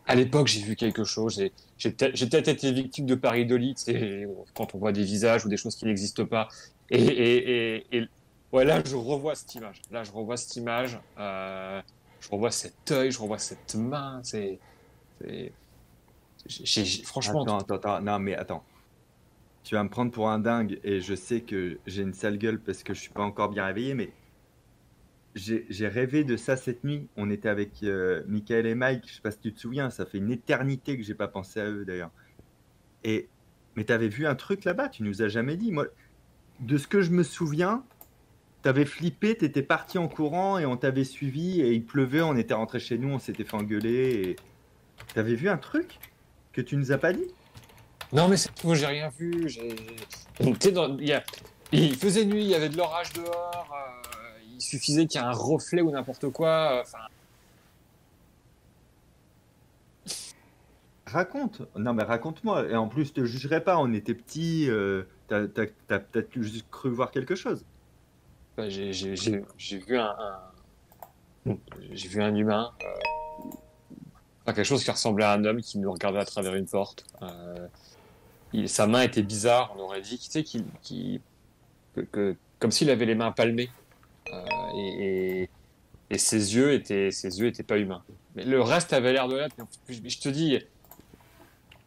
à 0.07 0.15
l'époque 0.15 0.47
j'ai 0.47 0.61
vu 0.61 0.75
quelque 0.75 1.03
chose. 1.03 1.43
J'ai 1.77 1.91
peut-être 1.91 2.47
été 2.47 2.71
victime 2.71 3.05
de 3.05 3.15
pareidolie, 3.15 3.75
tu 3.75 3.83
sais, 3.83 4.27
quand 4.55 4.73
on 4.75 4.79
voit 4.79 4.91
des 4.91 5.03
visages 5.03 5.45
ou 5.45 5.49
des 5.49 5.57
choses 5.57 5.75
qui 5.75 5.85
n'existent 5.85 6.25
pas. 6.25 6.47
Et, 6.89 6.97
et, 7.03 7.75
et, 7.77 7.97
et 7.97 8.07
ouais, 8.51 8.65
là 8.65 8.81
je 8.85 8.95
revois 8.95 9.35
cette 9.35 9.53
image. 9.55 9.81
Là 9.91 10.03
je 10.03 10.11
revois 10.11 10.37
cette 10.37 10.55
image. 10.55 10.99
euh, 11.19 11.81
je 12.19 12.29
revois 12.29 12.51
cet 12.51 12.91
œil, 12.91 13.11
je 13.11 13.19
revois 13.19 13.37
cette 13.39 13.75
main. 13.75 14.19
C'est 14.23 14.59
franchement. 17.03 17.43
Attends, 17.43 17.59
attends, 17.59 17.75
attends, 17.75 18.01
non 18.01 18.19
mais 18.19 18.35
attends. 18.35 18.63
Tu 19.63 19.75
vas 19.75 19.83
me 19.83 19.89
prendre 19.89 20.11
pour 20.11 20.29
un 20.29 20.39
dingue 20.39 20.79
et 20.83 21.01
je 21.01 21.13
sais 21.13 21.41
que 21.41 21.77
j'ai 21.85 22.01
une 22.01 22.13
sale 22.13 22.37
gueule 22.37 22.59
parce 22.59 22.83
que 22.83 22.93
je 22.93 23.01
suis 23.01 23.11
pas 23.11 23.23
encore 23.23 23.49
bien 23.49 23.65
réveillé, 23.65 23.93
mais 23.95 24.11
j'ai 25.35 25.65
j'ai 25.69 25.87
rêvé 25.87 26.23
de 26.23 26.37
ça 26.37 26.55
cette 26.55 26.83
nuit. 26.83 27.07
On 27.17 27.29
était 27.29 27.49
avec 27.49 27.83
euh, 27.83 28.23
Michael 28.27 28.65
et 28.65 28.75
Mike. 28.75 29.03
Je 29.07 29.15
sais 29.15 29.21
pas 29.21 29.31
si 29.31 29.39
tu 29.39 29.53
te 29.53 29.59
souviens, 29.59 29.89
ça 29.89 30.05
fait 30.05 30.19
une 30.19 30.31
éternité 30.31 30.97
que 30.97 31.03
j'ai 31.03 31.15
pas 31.15 31.27
pensé 31.27 31.59
à 31.59 31.69
eux 31.69 31.85
d'ailleurs. 31.85 32.11
Et 33.03 33.27
mais 33.75 33.83
t'avais 33.83 34.07
vu 34.07 34.25
un 34.25 34.35
truc 34.35 34.63
là-bas? 34.63 34.89
Tu 34.89 35.03
nous 35.03 35.21
as 35.21 35.27
jamais 35.27 35.57
dit. 35.57 35.71
Moi, 35.71 35.87
de 36.59 36.77
ce 36.77 36.87
que 36.87 37.01
je 37.01 37.11
me 37.11 37.23
souviens, 37.23 37.83
t'avais 38.63 38.85
flippé, 38.85 39.35
t'étais 39.37 39.63
parti 39.63 39.97
en 39.97 40.07
courant 40.07 40.57
et 40.57 40.65
on 40.65 40.77
t'avait 40.77 41.03
suivi 41.03 41.61
et 41.61 41.73
il 41.73 41.85
pleuvait. 41.85 42.21
On 42.21 42.35
était 42.35 42.53
rentré 42.55 42.79
chez 42.79 42.97
nous, 42.97 43.09
on 43.09 43.19
s'était 43.19 43.43
fait 43.43 43.55
engueuler. 43.55 44.21
Et 44.29 44.35
t'avais 45.13 45.35
vu 45.35 45.49
un 45.49 45.57
truc? 45.57 45.99
Que 46.57 46.61
tu 46.63 46.75
nous 46.75 46.91
as 46.91 46.97
pas 46.97 47.13
dit 47.13 47.27
Non, 48.11 48.27
mais 48.27 48.35
c'est 48.35 48.53
tout, 48.55 48.73
j'ai 48.73 48.87
rien 48.87 49.09
vu. 49.09 49.47
j'ai- 49.47 49.75
dans. 50.71 50.97
Il, 50.97 51.07
y 51.07 51.13
a- 51.13 51.23
il 51.71 51.95
faisait 51.95 52.25
nuit, 52.25 52.43
il 52.43 52.49
y 52.49 52.55
avait 52.55 52.69
de 52.69 52.77
l'orage 52.77 53.13
dehors. 53.13 53.69
euh, 53.71 54.39
Il 54.55 54.61
suffisait 54.61 55.05
qu'il 55.05 55.21
y 55.21 55.23
ait 55.23 55.27
un 55.27 55.31
reflet 55.31 55.81
ou 55.83 55.91
n'importe 55.91 56.29
quoi. 56.31 56.77
euh, 56.77 56.81
Enfin, 56.81 56.97
Raconte. 61.05 61.61
Non, 61.77 61.93
mais 61.93 62.03
raconte-moi. 62.03 62.67
Et 62.69 62.75
en 62.75 62.87
plus, 62.87 63.05
je 63.05 63.13
te 63.13 63.23
jugerai 63.23 63.63
pas. 63.63 63.77
On 63.77 63.93
était 63.93 64.15
petits. 64.15 64.67
euh, 64.69 65.03
t'as 65.27 65.47
t'as- 65.47 65.67
t'as 65.87 65.99
peut-être 65.99 66.41
juste 66.41 66.65
cru 66.71 66.89
voir 66.89 67.11
quelque 67.11 67.35
chose. 67.35 67.63
bah, 68.57 68.67
j'ai 68.69 68.91
j'ai- 68.91 69.15
j'ai- 69.15 69.45
j'ai 69.57 69.77
vu 69.77 69.97
un. 69.97 70.15
un- 71.47 71.57
J'ai 71.91 72.09
vu 72.09 72.21
un 72.21 72.33
humain. 72.35 72.71
euh, 72.81 72.85
quelque 74.53 74.65
chose 74.65 74.83
qui 74.83 74.91
ressemblait 74.91 75.25
à 75.25 75.33
un 75.33 75.43
homme 75.45 75.61
qui 75.61 75.77
nous 75.77 75.91
regardait 75.91 76.19
à 76.19 76.25
travers 76.25 76.55
une 76.55 76.67
porte. 76.67 77.05
euh, 77.21 77.67
sa 78.67 78.87
main 78.87 79.01
était 79.01 79.23
bizarre, 79.23 79.73
on 79.77 79.81
aurait 79.81 80.01
dit, 80.01 80.19
que, 82.11 82.35
comme 82.59 82.71
s'il 82.71 82.89
avait 82.89 83.05
les 83.05 83.15
mains 83.15 83.31
palmées. 83.31 83.69
Euh, 84.33 85.45
et, 86.09 86.17
ses 86.17 86.55
yeux 86.55 86.73
étaient, 86.73 87.11
ses 87.11 87.39
yeux 87.39 87.47
étaient 87.47 87.63
pas 87.63 87.77
humains. 87.77 88.03
Mais 88.35 88.45
le 88.45 88.61
reste 88.61 88.93
avait 88.93 89.11
l'air 89.13 89.27
de 89.27 89.35
l'être. 89.35 89.55
plus, 89.85 90.01
Je 90.07 90.19
te 90.19 90.29
dis, 90.29 90.59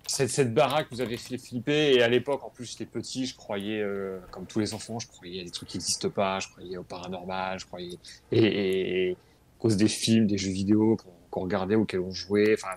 cette, 0.07 0.29
cette 0.29 0.53
baraque 0.53 0.89
vous 0.91 1.01
avez 1.01 1.17
fait 1.17 1.39
flipper. 1.39 1.95
Et 1.95 2.03
à 2.03 2.09
l'époque, 2.09 2.45
en 2.45 2.51
plus, 2.51 2.71
j'étais 2.71 2.85
petit, 2.85 3.27
je 3.27 3.35
croyais, 3.35 3.81
euh, 3.81 4.19
comme 4.31 4.47
tous 4.47 4.61
les 4.61 4.75
enfants, 4.75 4.99
je 4.99 5.07
croyais 5.07 5.41
à 5.41 5.45
des 5.45 5.51
trucs 5.51 5.71
qui 5.71 5.79
n'existent 5.79 6.11
pas. 6.11 6.39
Je 6.41 6.49
croyais 6.49 6.77
au 6.77 6.83
paranormal. 6.83 7.59
Je 7.59 7.67
croyais 7.67 7.99
et, 8.31 9.13
à 9.13 9.63
cause 9.63 9.77
des 9.77 9.89
films, 9.89 10.27
des 10.27 10.39
jeux 10.39 10.53
vidéo 10.53 10.97
qu'on 11.31 11.43
regardait 11.43 11.77
auxquels 11.77 12.01
on 12.01 12.13
jouait. 12.13 12.55
Enfin, 12.55 12.77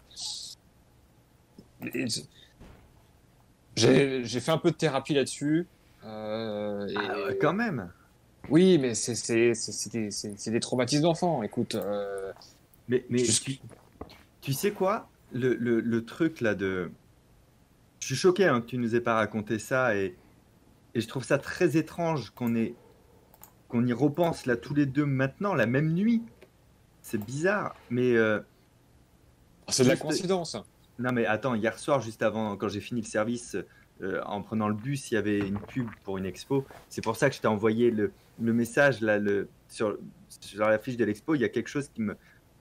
j'ai, 3.76 4.40
fait 4.40 4.52
un 4.52 4.58
peu 4.58 4.72
de 4.72 4.76
thérapie 4.76 5.14
là-dessus. 5.14 5.68
Euh, 6.06 6.88
Ah, 6.96 7.34
quand 7.40 7.54
même. 7.54 7.92
oui, 8.50 8.78
mais 8.78 8.94
c'est 8.94 9.32
des, 9.34 10.10
des 10.48 10.60
traumatismes 10.60 11.04
d'enfant. 11.04 11.44
Écoute, 11.44 11.76
euh, 11.76 12.32
Mais, 12.88 13.06
mais 13.10 13.20
je- 13.20 13.42
tu, 13.42 13.60
tu 14.42 14.54
sais 14.54 14.72
quoi? 14.72 15.10
Le, 15.34 15.56
le, 15.56 15.80
le 15.80 16.06
truc 16.06 16.42
là 16.42 16.54
de. 16.54 16.92
Je 18.02 18.08
suis 18.08 18.16
choqué 18.16 18.46
hein, 18.46 18.62
que 18.62 18.68
tu 18.68 18.78
nous 18.78 18.96
aies 18.96 19.02
pas 19.02 19.16
raconté 19.16 19.58
ça 19.60 19.96
et, 19.96 20.14
et 20.94 21.02
je 21.02 21.08
trouve 21.08 21.24
ça 21.24 21.38
très 21.38 21.78
étrange 21.78 22.32
qu'on 22.32 22.54
ait 22.56 22.76
qu'on 23.70 23.86
y 23.88 23.94
repense 23.94 24.46
là 24.46 24.56
tous 24.56 24.76
les 24.76 24.86
deux 24.86 25.06
maintenant, 25.06 25.56
la 25.56 25.66
même 25.66 25.94
nuit. 25.94 26.22
C'est 27.04 27.24
bizarre, 27.24 27.76
mais 27.90 28.16
euh, 28.16 28.40
c'est 29.68 29.84
de 29.84 29.90
la 29.90 29.98
coïncidence. 29.98 30.58
non 31.00 31.12
mais 31.12 31.26
attends, 31.26 31.54
hier 31.54 31.78
soir 31.78 32.00
juste 32.02 32.24
avant 32.24 32.56
quand 32.56 32.70
j'ai 32.70 32.80
fini 32.80 33.02
le 33.02 33.08
service, 33.08 33.58
euh, 34.02 34.22
en 34.26 34.42
prenant 34.42 34.70
le 34.70 34.74
bus, 34.74 35.12
il 35.12 35.16
y 35.16 35.18
avait 35.18 35.40
une 35.40 35.60
pub 35.60 35.88
pour 36.04 36.18
une 36.18 36.26
expo. 36.26 36.66
C'est 36.90 37.04
pour 37.04 37.16
ça 37.16 37.30
que 37.30 37.36
je 37.36 37.42
t'ai 37.42 37.48
envoyé 37.48 37.92
le, 37.92 38.12
le 38.42 38.54
message 38.54 39.02
là, 39.02 39.20
le, 39.20 39.50
sur, 39.68 39.98
sur 40.30 40.66
la 40.66 40.80
fiche 40.80 40.98
de 40.98 41.06
l'expo. 41.06 41.36
Il 41.36 41.42
y 41.42 41.46
a 41.46 41.50
quelque 41.50 41.70
chose 41.70 41.90
qui 41.94 42.02
me, 42.02 42.16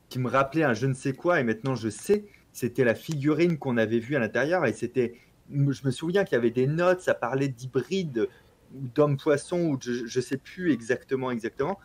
qui 0.09 0.19
me 0.19 0.28
rappelait 0.28 0.64
un 0.64 0.74
je 0.74 0.86
ne 0.86 0.94
sais 0.94 1.14
quoi 1.14 1.40
et 1.40 1.44
maintenant 1.44 1.74
je 1.74 1.89
sais. 1.89 2.24
C'était 2.52 2.85
la 2.85 2.94
figurine 2.94 3.59
qu'on 3.59 3.78
avait 3.78 3.98
vue 3.98 4.16
à 4.16 4.19
l'intérieur 4.19 4.66
et 4.66 4.73
c'était. 4.73 5.14
Je 5.51 5.85
me 5.85 5.90
souviens 5.90 6.24
qu'il 6.24 6.35
y 6.35 6.39
avait 6.39 6.51
des 6.51 6.66
notes, 6.66 7.01
ça 7.01 7.14
parlait 7.14 7.48
d'hybride 7.48 8.28
ou 8.74 8.89
d'homme-poisson 8.94 9.59
ou 9.60 9.78
je, 9.81 10.06
je 10.06 10.20
sais 10.20 10.36
plus 10.36 10.73
exactement 10.73 11.31
exactement. 11.31 11.78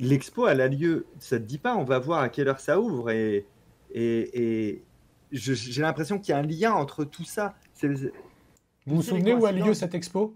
L'expo 0.00 0.48
elle 0.48 0.60
a 0.60 0.68
lieu, 0.68 1.06
ça 1.20 1.38
te 1.38 1.44
dit 1.44 1.58
pas, 1.58 1.76
on 1.76 1.84
va 1.84 1.98
voir 1.98 2.20
à 2.20 2.28
quelle 2.28 2.48
heure 2.48 2.60
ça 2.60 2.80
ouvre 2.80 3.10
et, 3.10 3.46
et, 3.92 4.70
et 4.72 4.84
je- 5.32 5.54
j'ai 5.54 5.82
l'impression 5.82 6.18
qu'il 6.18 6.30
y 6.30 6.34
a 6.34 6.38
un 6.38 6.42
lien 6.42 6.72
entre 6.72 7.04
tout 7.04 7.24
ça. 7.24 7.54
Vous 8.86 8.96
vous 8.96 9.02
souvenez 9.02 9.34
où 9.34 9.46
a 9.46 9.52
lieu 9.52 9.74
cette 9.74 9.94
expo? 9.94 10.34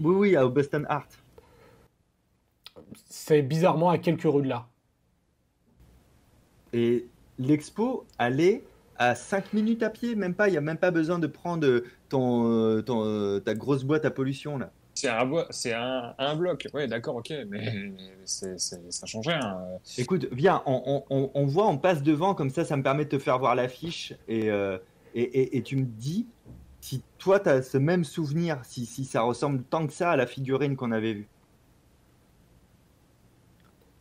Oui, 0.00 0.14
oui, 0.14 0.36
au 0.38 0.50
Boston 0.50 0.86
Art. 0.88 1.08
C'est 3.08 3.42
bizarrement 3.42 3.90
à 3.90 3.98
quelques 3.98 4.22
rues 4.22 4.42
de 4.42 4.48
là. 4.48 4.68
Et 6.72 7.06
l'expo, 7.38 8.06
elle 8.18 8.40
est 8.40 8.64
à 8.96 9.14
5 9.14 9.52
minutes 9.52 9.82
à 9.82 9.90
pied, 9.90 10.14
même 10.14 10.34
pas. 10.34 10.48
Il 10.48 10.52
n'y 10.52 10.56
a 10.58 10.60
même 10.62 10.78
pas 10.78 10.90
besoin 10.90 11.18
de 11.18 11.26
prendre 11.26 11.82
ton, 12.08 12.50
euh, 12.50 12.82
ton, 12.82 13.04
euh, 13.04 13.40
ta 13.40 13.54
grosse 13.54 13.84
boîte 13.84 14.04
à 14.04 14.10
pollution 14.10 14.58
là. 14.58 14.72
C'est 15.50 15.72
un, 15.72 16.36
bloc. 16.36 16.66
Oui, 16.74 16.88
d'accord, 16.88 17.16
ok, 17.16 17.32
mais, 17.48 17.92
ça 18.24 19.06
change 19.06 19.28
rien. 19.28 19.58
euh. 19.60 19.76
Écoute, 19.96 20.26
viens, 20.32 20.62
on, 20.66 21.46
voit, 21.46 21.68
on 21.68 21.78
passe 21.78 22.02
devant, 22.02 22.34
comme 22.34 22.50
ça, 22.50 22.64
ça 22.64 22.76
me 22.76 22.82
permet 22.82 23.04
de 23.04 23.10
te 23.10 23.18
faire 23.18 23.38
voir 23.38 23.54
l'affiche. 23.54 24.14
Et, 24.26 24.50
euh, 24.50 24.78
tu 25.64 25.76
me 25.76 25.84
dis 25.84 26.26
si 26.80 27.02
toi, 27.18 27.38
tu 27.38 27.48
as 27.48 27.62
ce 27.62 27.78
même 27.78 28.04
souvenir, 28.04 28.58
si, 28.64 28.86
si 28.86 29.04
ça 29.04 29.22
ressemble 29.22 29.62
tant 29.62 29.86
que 29.86 29.92
ça 29.92 30.10
à 30.10 30.16
la 30.16 30.26
figurine 30.26 30.76
qu'on 30.76 30.92
avait 30.92 31.14
vue. 31.14 31.28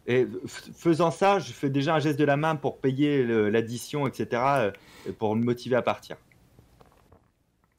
Et 0.08 0.26
faisant 0.48 1.12
ça, 1.12 1.38
je 1.38 1.52
fais 1.52 1.70
déjà 1.70 1.96
un 1.96 2.00
geste 2.00 2.18
de 2.18 2.24
la 2.24 2.38
main 2.38 2.56
pour 2.56 2.78
payer 2.78 3.24
l'addition, 3.24 4.08
etc., 4.08 4.28
euh, 4.34 4.72
pour 5.20 5.36
me 5.36 5.44
motiver 5.44 5.76
à 5.76 5.82
partir. 5.82 6.16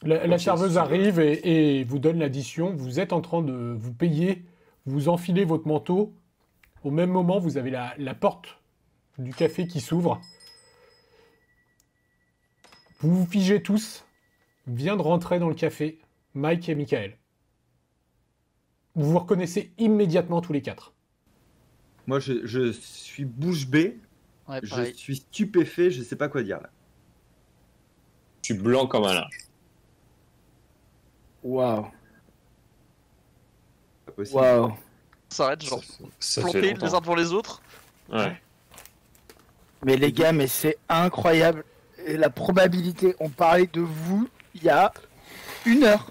La, 0.02 0.38
serveuse 0.38 0.78
arrive 0.78 1.18
et, 1.18 1.78
et 1.80 1.84
vous 1.84 1.98
donne 1.98 2.18
l'addition. 2.18 2.72
Vous 2.74 3.00
êtes 3.00 3.12
en 3.12 3.20
train 3.20 3.42
de 3.42 3.74
vous 3.76 3.92
payer, 3.92 4.44
vous 4.86 5.08
enfilez 5.08 5.44
votre 5.44 5.66
manteau. 5.66 6.14
Au 6.84 6.90
même 6.90 7.10
moment, 7.10 7.40
vous 7.40 7.56
avez 7.56 7.70
la, 7.70 7.94
la 7.98 8.14
porte 8.14 8.60
du 9.18 9.34
café 9.34 9.66
qui 9.66 9.80
s'ouvre. 9.80 10.20
Vous 13.00 13.14
vous 13.14 13.26
figez 13.26 13.62
tous. 13.62 14.04
Vient 14.68 14.96
de 14.96 15.02
rentrer 15.02 15.38
dans 15.38 15.48
le 15.48 15.54
café 15.54 15.98
Mike 16.34 16.68
et 16.68 16.74
Michael. 16.74 17.16
Vous 18.94 19.10
vous 19.10 19.18
reconnaissez 19.18 19.72
immédiatement 19.78 20.40
tous 20.40 20.52
les 20.52 20.62
quatre. 20.62 20.92
Moi, 22.06 22.20
je, 22.20 22.46
je 22.46 22.72
suis 22.72 23.24
bouche 23.24 23.66
bée, 23.66 23.98
Ouais, 24.48 24.60
je 24.62 24.92
suis 24.94 25.16
stupéfait, 25.16 25.90
je 25.90 26.02
sais 26.02 26.16
pas 26.16 26.28
quoi 26.28 26.42
dire 26.42 26.60
là. 26.60 26.70
Je 28.42 28.54
suis 28.54 28.62
blanc 28.62 28.86
comme 28.86 29.04
un 29.04 29.12
linge. 29.12 29.47
Waouh. 31.42 31.86
Waouh. 34.32 34.64
On 35.30 35.34
s'arrête, 35.34 35.62
genre 35.62 35.82
Ça 36.18 36.40
plantés 36.42 36.60
les 36.74 36.94
uns 36.94 37.00
devant 37.00 37.14
les 37.14 37.32
autres. 37.32 37.62
Ouais. 38.10 38.40
Mais 39.84 39.96
les 39.96 40.12
gars, 40.12 40.32
mais 40.32 40.46
c'est 40.46 40.78
incroyable. 40.88 41.64
Et 42.06 42.16
la 42.16 42.30
probabilité, 42.30 43.14
on 43.20 43.28
parlait 43.28 43.66
de 43.66 43.80
vous 43.80 44.28
il 44.54 44.64
y 44.64 44.68
a 44.70 44.92
une 45.66 45.84
heure. 45.84 46.10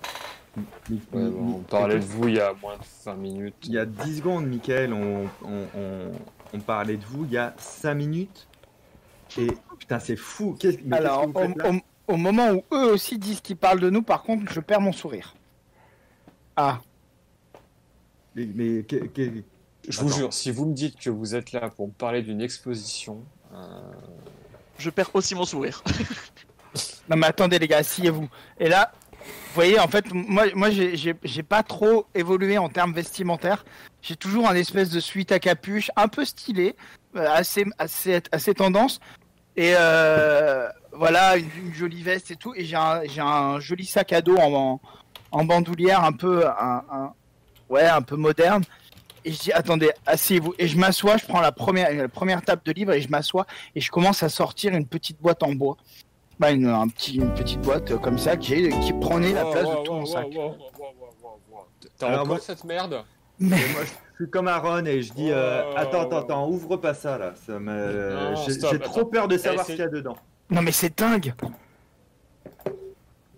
Ouais, 0.90 0.98
bon, 1.12 1.56
on 1.58 1.64
parlait 1.64 2.00
de 2.00 2.06
vous 2.06 2.28
il 2.28 2.36
y 2.36 2.40
a 2.40 2.54
moins 2.54 2.78
de 2.78 2.84
20 3.06 3.14
minutes. 3.16 3.56
Il 3.64 3.74
y 3.74 3.80
a 3.80 3.86
10 3.86 4.18
secondes, 4.18 4.48
Michael, 4.48 4.94
on, 4.94 5.26
on, 5.44 5.68
on, 5.76 6.12
on 6.54 6.60
parlait 6.60 6.98
de 6.98 7.06
vous. 7.06 7.26
Il 7.26 7.32
y 7.32 7.38
a 7.38 7.54
5 7.58 7.94
minutes. 7.96 8.48
Et 9.38 9.48
putain, 9.80 10.00
c'est 10.00 10.16
fou. 10.16 10.56
Qu'est-ce 10.60 10.78
mais 10.86 10.98
Alors, 10.98 11.22
qu'est-ce 11.22 11.34
que 11.34 11.38
vous 11.38 11.44
au, 11.44 11.48
faites 11.48 11.58
là? 11.58 11.72
Au- 12.08 12.18
moment 12.18 12.52
où 12.52 12.64
eux 12.74 12.92
aussi 12.94 13.18
disent 13.18 13.42
qu'ils 13.42 13.58
parlent 13.58 13.80
de 13.80 13.90
nous, 13.90 14.02
par 14.02 14.24
contre, 14.24 14.52
je 14.52 14.60
perds 14.60 14.82
mon 14.82 14.92
sourire. 14.94 15.36
Ah, 16.56 16.80
Mais, 18.36 18.48
mais 18.54 18.84
que- 18.84 19.06
que- 19.08 19.44
Je 19.90 20.00
vous 20.02 20.08
Attends. 20.10 20.18
jure, 20.18 20.34
si 20.34 20.52
vous 20.52 20.66
me 20.66 20.74
dites 20.74 21.00
que 21.00 21.10
vous 21.10 21.34
êtes 21.36 21.54
là 21.54 21.70
pour 21.70 21.88
me 21.88 21.94
parler 21.94 22.22
d'une 22.22 22.42
exposition, 22.42 23.24
euh, 23.54 23.58
Je 24.78 24.90
perds 24.90 25.10
aussi 25.16 25.34
mon 25.34 25.46
sourire. 25.46 25.82
non 27.10 27.16
mais 27.16 27.28
attendez 27.28 27.58
les 27.58 27.68
gars, 27.68 27.78
asseyez-vous. 27.78 28.28
Et 28.60 28.68
là, 28.68 28.92
vous 29.14 29.54
voyez, 29.56 29.80
en 29.80 29.88
fait, 29.88 30.06
moi, 30.14 30.46
moi 30.56 30.70
j'ai 30.72 31.44
pas 31.44 31.64
trop 31.64 32.06
évolué 32.14 32.58
en 32.58 32.68
termes 32.70 32.94
vestimentaires. 32.94 33.66
J'ai 34.02 34.16
toujours 34.18 34.48
un 34.48 34.56
espèce 34.56 34.90
de 34.90 35.00
suite 35.00 35.32
à 35.32 35.40
capuche, 35.40 35.90
un 35.96 36.08
peu 36.10 36.26
stylé, 36.26 36.76
euh, 37.16 37.26
assez, 37.32 37.66
assez, 37.78 38.22
assez 38.32 38.54
tendance. 38.54 39.00
Et 39.56 39.74
euh, 39.76 40.70
voilà, 40.98 41.38
une, 41.38 41.50
une 41.66 41.74
jolie 41.74 42.02
veste 42.04 42.32
et 42.32 42.36
tout. 42.36 42.54
Et 42.56 42.66
j'ai 42.66 42.76
un, 42.76 43.02
j'ai 43.06 43.22
un 43.22 43.60
joli 43.60 43.86
sac 43.86 44.14
à 44.14 44.22
dos 44.22 44.38
en, 44.38 44.54
en, 44.54 44.82
en 45.32 45.46
bandoulière, 45.46 46.04
un 46.04 46.12
peu, 46.14 46.46
un, 46.48 46.84
un- 46.92 47.14
ouais, 47.70 47.86
un 47.86 48.02
peu 48.02 48.16
moderne. 48.16 48.64
Et 49.26 49.32
je 49.32 49.40
dis, 49.40 49.52
attendez, 49.52 49.92
asseyez-vous. 50.06 50.54
Et 50.58 50.68
je 50.68 50.78
m'assois, 50.78 51.18
je 51.18 51.26
prends 51.26 51.42
la 51.42 51.52
première, 51.52 51.94
la 51.94 52.08
première 52.08 52.42
table 52.42 52.62
de 52.64 52.72
livres 52.72 52.94
et 52.94 53.02
je 53.02 53.10
m'assois 53.10 53.46
et 53.76 53.82
je 53.82 53.92
commence 53.92 54.24
à 54.24 54.30
sortir 54.30 54.74
une 54.74 54.88
petite 54.88 55.22
boîte 55.22 55.44
en 55.44 55.52
bois. 55.54 55.76
Bah, 56.40 56.52
une, 56.52 56.68
un 56.68 56.88
petit, 56.88 57.16
une 57.16 57.34
petite 57.34 57.62
boîte 57.62 57.98
comme 57.98 58.18
ça 58.20 58.38
qui, 58.38 58.70
qui 58.70 58.94
prenait 58.94 59.34
la 59.34 59.44
place 59.46 59.66
de 59.68 59.84
tout 59.84 59.94
mon 59.94 60.06
sac. 60.06 60.28
T'as 61.98 62.14
encore 62.14 62.28
moi- 62.28 62.40
cette 62.40 62.64
merde 62.64 63.04
Mais 63.40 63.50
moi, 63.58 63.82
je 63.84 64.24
suis 64.24 64.30
comme 64.32 64.48
Aaron 64.48 64.86
et 64.86 65.02
je 65.02 65.14
dis 65.14 65.32
euh, 65.32 65.64
Oh. 65.66 65.74
Attends, 65.78 66.02
attends, 66.02 66.18
attends, 66.20 66.48
ouvre 66.48 66.78
pas 66.78 66.94
ça 66.94 67.18
là. 67.18 67.34
Ça 67.46 67.60
me- 67.60 68.14
Non, 68.34 68.36
J'ai 68.46 68.54
stop, 68.54 68.70
j'ai 68.72 68.80
trop 68.80 69.00
attends. 69.02 69.10
peur 69.10 69.28
de 69.28 69.38
savoir 69.38 69.66
Eh, 69.68 69.72
ce 69.72 69.76
qu'il 69.76 69.84
y 69.84 69.88
a 69.88 69.90
dedans. 69.90 70.18
Non, 70.50 70.62
mais 70.62 70.72
c'est 70.72 70.98
dingue. 70.98 71.34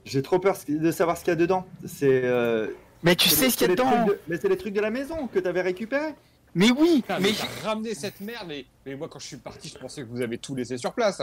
J'ai 0.05 0.21
trop 0.21 0.39
peur 0.39 0.57
de 0.67 0.91
savoir 0.91 1.17
ce 1.17 1.23
qu'il 1.23 1.31
y 1.31 1.33
a 1.33 1.35
dedans. 1.35 1.65
C'est. 1.85 2.23
euh, 2.23 2.67
Mais 3.03 3.15
tu 3.15 3.29
sais 3.29 3.45
les- 3.45 3.49
ce 3.51 3.57
qu'il 3.57 3.67
y 3.67 3.71
a 3.71 3.75
dedans. 3.75 4.05
de- 4.07 4.19
Mais 4.27 4.37
c'est 4.37 4.49
les 4.49 4.57
trucs 4.57 4.73
de 4.73 4.81
la 4.81 4.89
maison 4.89 5.27
que 5.27 5.39
t'avais 5.39 5.61
récupérés. 5.61 6.15
Mais 6.55 6.71
oui, 6.71 7.01
Putain, 7.01 7.19
mais 7.19 7.29
mais 7.29 7.35
t'as 7.61 7.67
ramené 7.69 7.93
cette 7.93 8.19
merde, 8.21 8.45
mais, 8.47 8.65
mais 8.85 8.95
moi 8.95 9.07
quand 9.07 9.19
je 9.19 9.27
suis 9.27 9.37
parti, 9.37 9.69
je 9.69 9.77
pensais 9.77 10.01
que 10.01 10.07
vous 10.07 10.21
avez 10.21 10.39
tout 10.39 10.55
laissé 10.55 10.77
sur 10.77 10.93
place. 10.93 11.21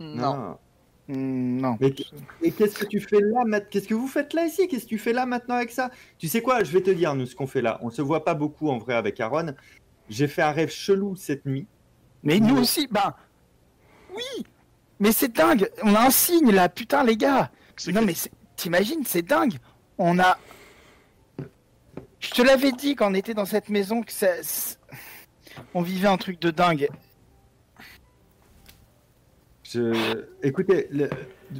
Non. 0.00 0.56
Non. 1.08 1.76
Mais 1.80 1.94
et 2.42 2.50
qu'est-ce 2.52 2.78
que 2.78 2.86
tu 2.86 2.98
fais 3.00 3.20
là 3.20 3.44
maintenant 3.44 3.68
Qu'est-ce 3.70 3.88
que 3.88 3.94
vous 3.94 4.08
faites 4.08 4.32
là 4.32 4.46
ici? 4.46 4.68
Qu'est-ce 4.68 4.84
que 4.84 4.88
tu 4.88 4.98
fais 4.98 5.12
là 5.12 5.26
maintenant 5.26 5.56
avec 5.56 5.70
ça? 5.70 5.90
Tu 6.16 6.28
sais 6.28 6.40
quoi? 6.40 6.64
Je 6.64 6.72
vais 6.72 6.80
te 6.80 6.90
dire 6.90 7.14
nous 7.14 7.26
ce 7.26 7.34
qu'on 7.34 7.46
fait 7.46 7.60
là. 7.60 7.78
On 7.82 7.90
se 7.90 8.00
voit 8.00 8.24
pas 8.24 8.32
beaucoup 8.34 8.70
en 8.70 8.78
vrai 8.78 8.94
avec 8.94 9.20
Aaron. 9.20 9.52
J'ai 10.08 10.28
fait 10.28 10.42
un 10.42 10.52
rêve 10.52 10.70
chelou 10.70 11.14
cette 11.16 11.44
nuit. 11.44 11.66
Mais 12.22 12.40
nous 12.40 12.56
aussi, 12.56 12.86
ben 12.90 13.12
oui. 14.14 14.44
Mais 15.02 15.10
c'est 15.10 15.32
dingue. 15.32 15.68
On 15.82 15.96
a 15.96 16.06
un 16.06 16.10
signe 16.10 16.52
là, 16.52 16.68
putain 16.68 17.02
les 17.02 17.16
gars. 17.16 17.50
Non 17.88 18.00
que- 18.02 18.04
mais 18.06 18.14
t'imagines, 18.54 19.04
c'est 19.04 19.22
dingue. 19.22 19.58
On 19.98 20.16
a. 20.20 20.38
Je 22.20 22.30
te 22.30 22.40
l'avais 22.40 22.70
dit 22.70 22.94
quand 22.94 23.10
on 23.10 23.14
était 23.14 23.34
dans 23.34 23.44
cette 23.44 23.68
maison 23.68 24.02
que 24.02 24.12
ça... 24.12 24.28
on 25.74 25.82
vivait 25.82 26.06
un 26.06 26.16
truc 26.18 26.40
de 26.40 26.52
dingue. 26.52 26.88
Je... 29.64 30.24
Écoutez, 30.44 30.86
le- 30.92 31.10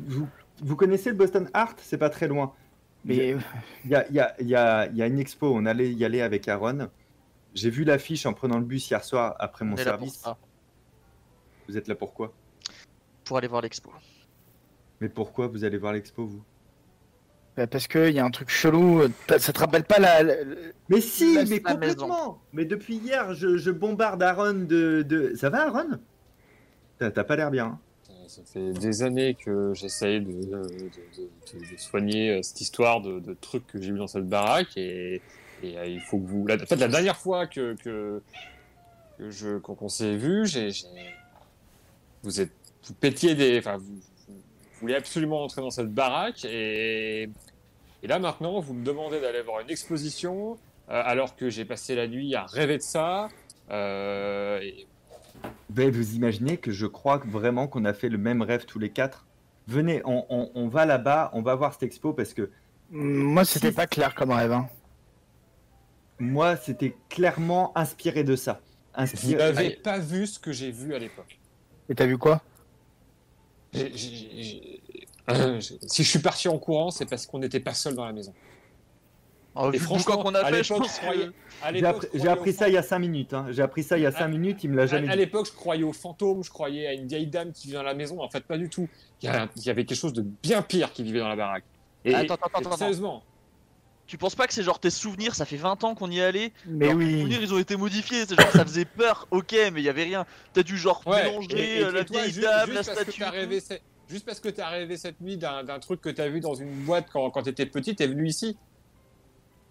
vous, 0.07 0.29
vous 0.63 0.77
connaissez 0.77 1.11
le 1.11 1.17
Boston 1.17 1.51
Art? 1.53 1.75
C'est 1.79 1.99
pas 1.99 2.11
très 2.11 2.29
loin. 2.29 2.55
Mais 3.05 3.37
Il 3.85 3.91
y 3.91 3.97
a, 3.97 4.07
il 4.09 4.15
y, 4.15 4.21
a, 4.21 4.37
il 4.41 4.47
y, 4.47 4.55
a, 4.55 4.87
il 4.87 4.97
y 4.97 5.03
a 5.03 5.07
une 5.09 5.19
expo, 5.19 5.53
on 5.53 5.67
allait 5.67 5.93
y 5.93 6.05
aller 6.05 6.21
avec 6.21 6.47
Aaron. 6.47 6.91
J'ai 7.55 7.71
vu 7.71 7.83
l'affiche 7.83 8.25
en 8.25 8.35
prenant 8.35 8.59
le 8.61 8.65
bus 8.65 8.89
hier 8.89 9.03
soir 9.03 9.35
après 9.41 9.65
mon 9.65 9.75
pour 9.75 9.83
service. 9.83 10.23
Vous 11.67 11.77
êtes 11.77 11.89
là 11.89 11.97
pourquoi 11.97 12.33
pour 13.33 13.39
aller 13.39 13.49
voir 13.49 13.63
l'expo. 13.63 13.91
Mais 15.01 15.09
pourquoi 15.09 15.47
vous 15.47 15.65
allez 15.65 15.79
voir 15.79 15.95
l'expo, 15.95 16.27
vous? 16.27 16.43
Bah, 17.57 17.67
parce 17.67 17.87
que 17.87 18.11
il 18.11 18.15
y 18.15 18.19
a 18.19 18.25
un 18.27 18.31
truc 18.31 18.51
chelou. 18.51 19.09
t'as- 19.27 19.39
Ça 19.39 19.55
te 19.55 19.59
rappelle 19.59 19.85
pas 19.85 19.99
la, 19.99 20.23
la- 20.23 20.35
Mais 20.91 21.01
si, 21.01 21.39
mais 21.49 21.63
la 21.65 21.77
maison. 21.79 21.95
complètement 22.03 22.43
Mais 22.53 22.67
depuis 22.67 22.97
hier, 22.97 23.33
je, 23.33 23.57
je 23.57 23.71
bombarde 23.71 24.23
Aaron 24.23 24.53
de, 24.53 25.01
de... 25.01 25.33
Ça 25.35 25.49
va, 25.49 25.63
Aaron? 25.69 25.99
T'as 26.99 27.11
pas 27.25 27.37
l'air 27.37 27.51
bien. 27.51 27.65
hein 27.69 27.79
Euh, 28.11 28.29
Ça 28.29 28.43
fait 28.45 28.73
des 28.75 29.03
années 29.03 29.35
que 29.35 29.73
j'essaye 29.73 30.21
de, 30.21 30.31
de, 30.31 30.63
de- 30.63 31.59
de- 31.59 31.73
de 31.73 31.77
soigner 31.79 32.33
euh, 32.33 32.43
cette 32.43 32.61
histoire 32.61 33.01
de, 33.01 33.19
de 33.19 33.33
trucs 33.33 33.67
que 33.67 33.81
j'ai 33.81 33.93
vu 33.93 33.99
dans 33.99 34.07
cette 34.09 34.29
baraque 34.29 34.77
et, 34.77 35.23
et, 35.63 35.79
euh, 35.79 35.87
il 35.87 36.01
faut 36.03 36.19
que 36.19 36.27
vous. 36.27 36.47
La, 36.47 36.57
en 36.57 36.67
fait, 36.67 36.77
la 36.77 36.89
dernière 36.89 37.17
fois 37.17 37.47
que, 37.47 37.77
que, 37.83 38.21
que 39.17 39.31
je 39.31 39.57
qu'on 39.57 39.75
qu'on 39.75 39.89
s'est 39.89 40.17
vu, 40.19 40.47
j'ai, 40.47 40.71
j'ai- 40.71 40.87
vous 42.25 42.41
êtes 42.41 42.53
vous 42.85 42.95
pétiez 42.95 43.35
des, 43.35 43.59
enfin 43.59 43.77
vous, 43.77 44.01
vous 44.29 44.35
voulez 44.81 44.95
absolument 44.95 45.43
entrer 45.45 45.61
dans 45.63 45.71
cette 45.71 45.93
baraque 45.93 46.45
et, 46.45 47.25
et 48.03 48.07
là 48.07 48.19
maintenant 48.19 48.61
vous 48.61 48.75
me 48.75 48.85
demandez 48.85 49.21
d'aller 49.21 49.43
voir 49.43 49.61
une 49.61 49.71
exposition 49.71 50.59
euh, 50.91 51.03
alors 51.05 51.37
que 51.37 51.49
j'ai 51.49 51.65
passé 51.65 51.95
la 51.95 52.09
nuit 52.09 52.35
à 52.35 52.45
rêver 52.47 52.77
de 52.79 52.83
ça. 52.83 53.29
Euh, 53.71 54.59
et 54.61 54.87
Ben, 55.71 55.91
vous 55.91 56.15
imaginez 56.17 56.57
que 56.57 56.73
je 56.73 56.87
crois 56.87 57.19
vraiment 57.25 57.69
qu'on 57.69 57.85
a 57.85 57.95
fait 57.95 58.09
le 58.09 58.19
même 58.19 58.43
rêve 58.43 58.65
tous 58.65 58.79
les 58.81 58.91
quatre? 58.91 59.27
Venez, 59.69 60.03
on, 60.05 60.27
on- 60.29 60.51
on 60.55 60.67
va 60.69 60.85
là-bas, 60.87 61.31
on 61.35 61.43
va 61.43 61.55
voir 61.55 61.73
cette 61.73 61.85
expo 61.85 62.13
parce 62.13 62.35
que 62.35 62.51
Moi, 62.91 63.45
c'était 63.45 63.71
Si. 63.71 63.77
pas 63.77 63.87
clair 63.87 64.15
comme 64.17 64.33
rêve. 64.33 64.51
hein. 64.53 64.69
moi, 66.19 66.57
c'était 66.57 66.95
clairement 67.09 67.73
inspiré 67.77 68.25
de 68.25 68.37
ça. 68.37 68.61
vous 68.95 69.03
Inspiré... 69.03 69.37
n'avez 69.37 69.59
Allez, 69.67 69.77
pas 69.77 69.99
vu 69.99 70.27
ce 70.27 70.39
que 70.39 70.53
j'ai 70.53 70.71
vu 70.73 70.95
à 70.95 70.99
l'époque. 70.99 71.39
Et 71.89 71.95
t'as 71.95 72.07
vu 72.07 72.19
quoi? 72.19 72.43
Si 73.73 74.81
je 76.05 76.09
suis 76.09 76.19
parti 76.19 76.49
en 76.49 76.59
courant, 76.59 76.91
c'est 76.91 77.07
parce 77.07 77.27
qu'on 77.27 77.39
n'était 77.39 77.61
pas 77.61 77.75
seul 77.75 77.95
dans 77.95 78.05
la 78.05 78.13
maison. 78.13 78.35
Oh, 79.55 79.69
vu 79.71 79.77
Et 79.77 79.79
franchement, 79.79 80.17
qu'on 80.23 80.35
a 80.35 80.41
à 80.41 80.51
fait, 80.51 80.65
je 80.65 80.73
pense 80.75 80.99
que. 80.99 81.33
À 81.63 81.73
J'ai 82.15 82.29
appris, 82.29 82.53
ça 82.55 82.69
il 82.69 82.75
y 82.75 82.79
a 82.79 82.83
5 82.83 82.99
minutes. 82.99 83.35
hein. 83.35 83.47
J'ai 83.51 83.63
appris 83.63 83.83
ça 83.83 83.99
il 83.99 84.03
y 84.03 84.07
a 84.07 84.13
5 84.13 84.21
À- 84.23 84.29
minutes, 84.29 84.65
il 84.65 84.71
me 84.71 84.77
l'a 84.77 84.85
À, 84.85 84.87
jamais 84.87 85.09
à 85.09 85.13
dit. 85.13 85.19
l'époque, 85.19 85.47
je 85.47 85.53
croyais 85.53 85.83
aux 85.85 85.93
fantômes, 85.93 86.43
je 86.43 86.51
croyais 86.51 86.87
à 86.87 86.95
une 86.95 87.07
vieille 87.07 87.27
dame 87.27 87.53
qui 87.53 87.69
vit 87.69 87.75
dans 87.75 87.83
la 87.83 87.93
maison. 87.95 88.21
En 88.23 88.31
fait, 88.31 88.45
pas 88.45 88.57
du 88.57 88.71
tout. 88.71 88.89
Il 89.21 89.27
y, 89.27 89.29
a- 89.29 89.49
il 89.57 89.63
y 89.63 89.69
avait 89.71 89.85
quelque 89.85 89.99
chose 89.99 90.15
de 90.15 90.23
bien 90.23 90.63
pire 90.63 90.93
qui 90.93 91.03
vivait 91.03 91.19
dans 91.21 91.29
la 91.29 91.37
baraque. 91.37 91.65
Et, 92.05 92.15
Attends, 92.15 92.35
attends, 92.35 92.47
et 92.47 92.51
attends, 92.57 92.69
attends. 92.71 92.77
sérieusement, 92.79 93.23
Tu 94.13 94.19
penses 94.19 94.35
pas 94.35 94.47
que 94.47 94.53
c'est 94.53 94.63
genre 94.63 94.79
tes 94.79 94.91
souvenirs, 94.91 95.35
ça 95.35 95.47
fait 95.47 95.57
20 95.57 95.85
ans 95.85 95.95
qu'on 95.95 96.11
y 96.11 96.21
allait 96.21 96.53
Mais 96.67 96.85
Genre, 96.91 96.99
tes 96.99 97.05
oui. 97.07 97.19
souvenirs 97.21 97.39
ils 97.41 97.55
ont 97.55 97.59
été 97.59 97.77
modifiés, 97.79 98.27
c'est 98.29 98.39
genre 98.39 98.51
ça 98.51 98.63
faisait 98.63 98.85
peur, 98.85 99.27
ok, 99.31 99.53
mais 99.73 99.81
il 99.81 99.85
y 99.85 99.89
avait 99.89 100.03
rien. 100.05 100.27
T'as 100.53 100.63
dû 100.63 100.77
genre 100.77 101.01
ouais. 101.07 101.31
mélanger 101.31 101.49
Et- 101.59 101.79
et- 101.79 101.83
euh, 101.85 101.93
la 101.93 102.03
vieille 102.03 102.25
juste- 102.31 102.41
dame, 102.43 102.67
juste 102.67 102.75
la 102.75 102.75
parce 102.85 102.89
que 102.89 103.03
statue. 103.05 103.21
t'as 103.21 103.31
rêvé, 103.31 103.61
ce- 103.61 103.73
juste 104.11 104.27
parce 104.27 104.39
que 104.41 104.51
tu 104.51 104.61
as 104.61 104.69
rêvé 104.69 104.99
cette 104.99 105.19
nuit 105.23 105.39
d'un 105.39 105.65
truc 105.81 106.03
que 106.03 106.11
tu 106.11 106.21
as 106.21 106.29
vu 106.29 106.41
dans 106.41 106.53
une 106.53 106.69
boîte 106.85 107.07
quand, 107.11 107.31
quand 107.31 107.43
tu 107.43 107.49
étais 107.49 107.65
petit, 107.65 107.97
tu 107.97 108.03
es 108.03 108.07
venu 108.07 108.27
ici. 108.29 108.59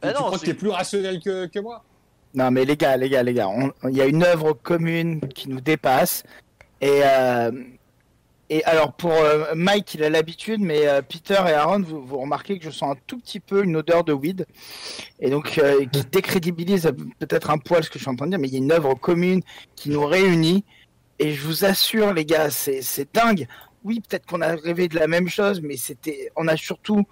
Ah 0.01 0.07
tu 0.07 0.13
non, 0.15 0.19
crois 0.25 0.31
que 0.31 0.37
c'est- 0.39 0.45
tu 0.45 0.51
es 0.53 0.55
plus 0.55 0.69
rationnel 0.69 1.19
que, 1.19 1.45
que 1.45 1.59
moi 1.59 1.83
Non, 2.33 2.49
mais 2.49 2.65
les 2.65 2.77
gars, 2.77 2.97
les 2.97 3.09
gars, 3.09 3.21
les 3.21 3.35
gars, 3.35 3.47
on- 3.47 3.71
il 3.89 3.95
y 3.95 4.01
a 4.01 4.05
une 4.07 4.23
œuvre 4.23 4.53
commune 4.53 5.19
qui 5.35 5.49
nous 5.49 5.61
dépasse. 5.61 6.23
Et, 6.81 7.01
euh, 7.03 7.51
et 8.53 8.65
alors, 8.65 8.91
pour 8.91 9.13
euh, 9.13 9.55
Mike, 9.55 9.93
il 9.93 10.03
a 10.03 10.09
l'habitude, 10.09 10.59
mais 10.59 10.85
euh, 10.85 11.01
Peter 11.01 11.39
et 11.47 11.53
Aaron, 11.53 11.79
vous, 11.79 12.05
vous 12.05 12.17
remarquez 12.17 12.59
que 12.59 12.65
je 12.65 12.69
sens 12.69 12.97
un 12.97 12.99
tout 13.07 13.17
petit 13.17 13.39
peu 13.39 13.63
une 13.63 13.77
odeur 13.77 14.03
de 14.03 14.11
weed. 14.11 14.45
Et 15.21 15.29
donc, 15.29 15.57
euh, 15.57 15.85
qui 15.85 16.03
décrédibilise 16.11 16.91
peut-être 17.19 17.49
un 17.49 17.57
poil 17.57 17.81
ce 17.81 17.89
que 17.89 17.97
je 17.97 18.03
suis 18.03 18.09
en 18.09 18.15
train 18.17 18.25
de 18.25 18.31
dire, 18.31 18.39
mais 18.39 18.49
il 18.49 18.53
y 18.53 18.57
a 18.57 18.59
une 18.59 18.73
œuvre 18.73 18.93
commune 18.95 19.41
qui 19.77 19.89
nous 19.89 20.05
réunit. 20.05 20.65
Et 21.17 21.31
je 21.31 21.47
vous 21.47 21.63
assure, 21.63 22.13
les 22.13 22.25
gars, 22.25 22.49
c'est 22.49 23.07
dingue. 23.13 23.47
Oui, 23.85 24.01
peut-être 24.01 24.25
qu'on 24.25 24.41
a 24.41 24.53
rêvé 24.53 24.89
de 24.89 24.99
la 24.99 25.07
même 25.07 25.29
chose, 25.29 25.61
mais 25.61 25.77
c'était, 25.77 26.29
on 26.35 26.49
a 26.49 26.57
surtout, 26.57 27.05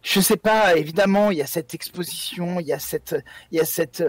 je 0.00 0.20
sais 0.20 0.38
pas, 0.38 0.74
évidemment, 0.74 1.32
il 1.32 1.36
y 1.36 1.42
a 1.42 1.46
cette 1.46 1.74
exposition, 1.74 2.60
il 2.60 2.66
y 2.66 2.72
a 2.72 2.78
cette, 2.78 3.14
il 3.52 3.58
y 3.58 3.60
a 3.60 3.66
cette 3.66 4.02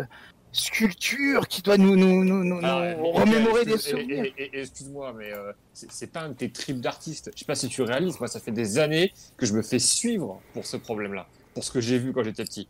sculpture 0.52 1.48
qui 1.48 1.61
doit 1.61 1.78
nous, 1.78 1.95
nous, 1.95 2.24
nous, 2.24 2.44
nous- 2.44 2.57
Alors, 2.60 2.98
nous 2.98 3.11
Ah, 3.15 3.19
remémorer 3.22 3.65
des 3.65 3.78
souvenirs. 3.78 4.26
Excuse-moi, 4.53 5.14
mais 5.18 5.32
euh, 5.34 5.52
c'est 5.74 6.11
pas 6.11 6.22
un 6.22 6.30
de 6.30 6.34
tes 6.34 6.49
tripes 6.49 6.82
d'artiste. 6.82 7.32
Je 7.36 7.40
sais 7.40 7.45
pas 7.45 7.56
si 7.56 7.68
tu 7.68 7.82
réalises, 7.82 8.19
moi, 8.19 8.28
ça 8.28 8.40
fait 8.40 8.52
des 8.52 8.78
années 8.80 9.14
que 9.38 9.45
je 9.45 9.53
me 9.53 9.61
fais 9.61 9.80
suivre 9.80 10.41
pour 10.53 10.65
ce 10.65 10.78
problème-là, 10.78 11.28
pour 11.53 11.64
ce 11.64 11.72
que 11.72 11.82
j'ai 11.82 11.99
vu 11.99 12.14
quand 12.14 12.24
j'étais 12.24 12.44
petit. 12.44 12.68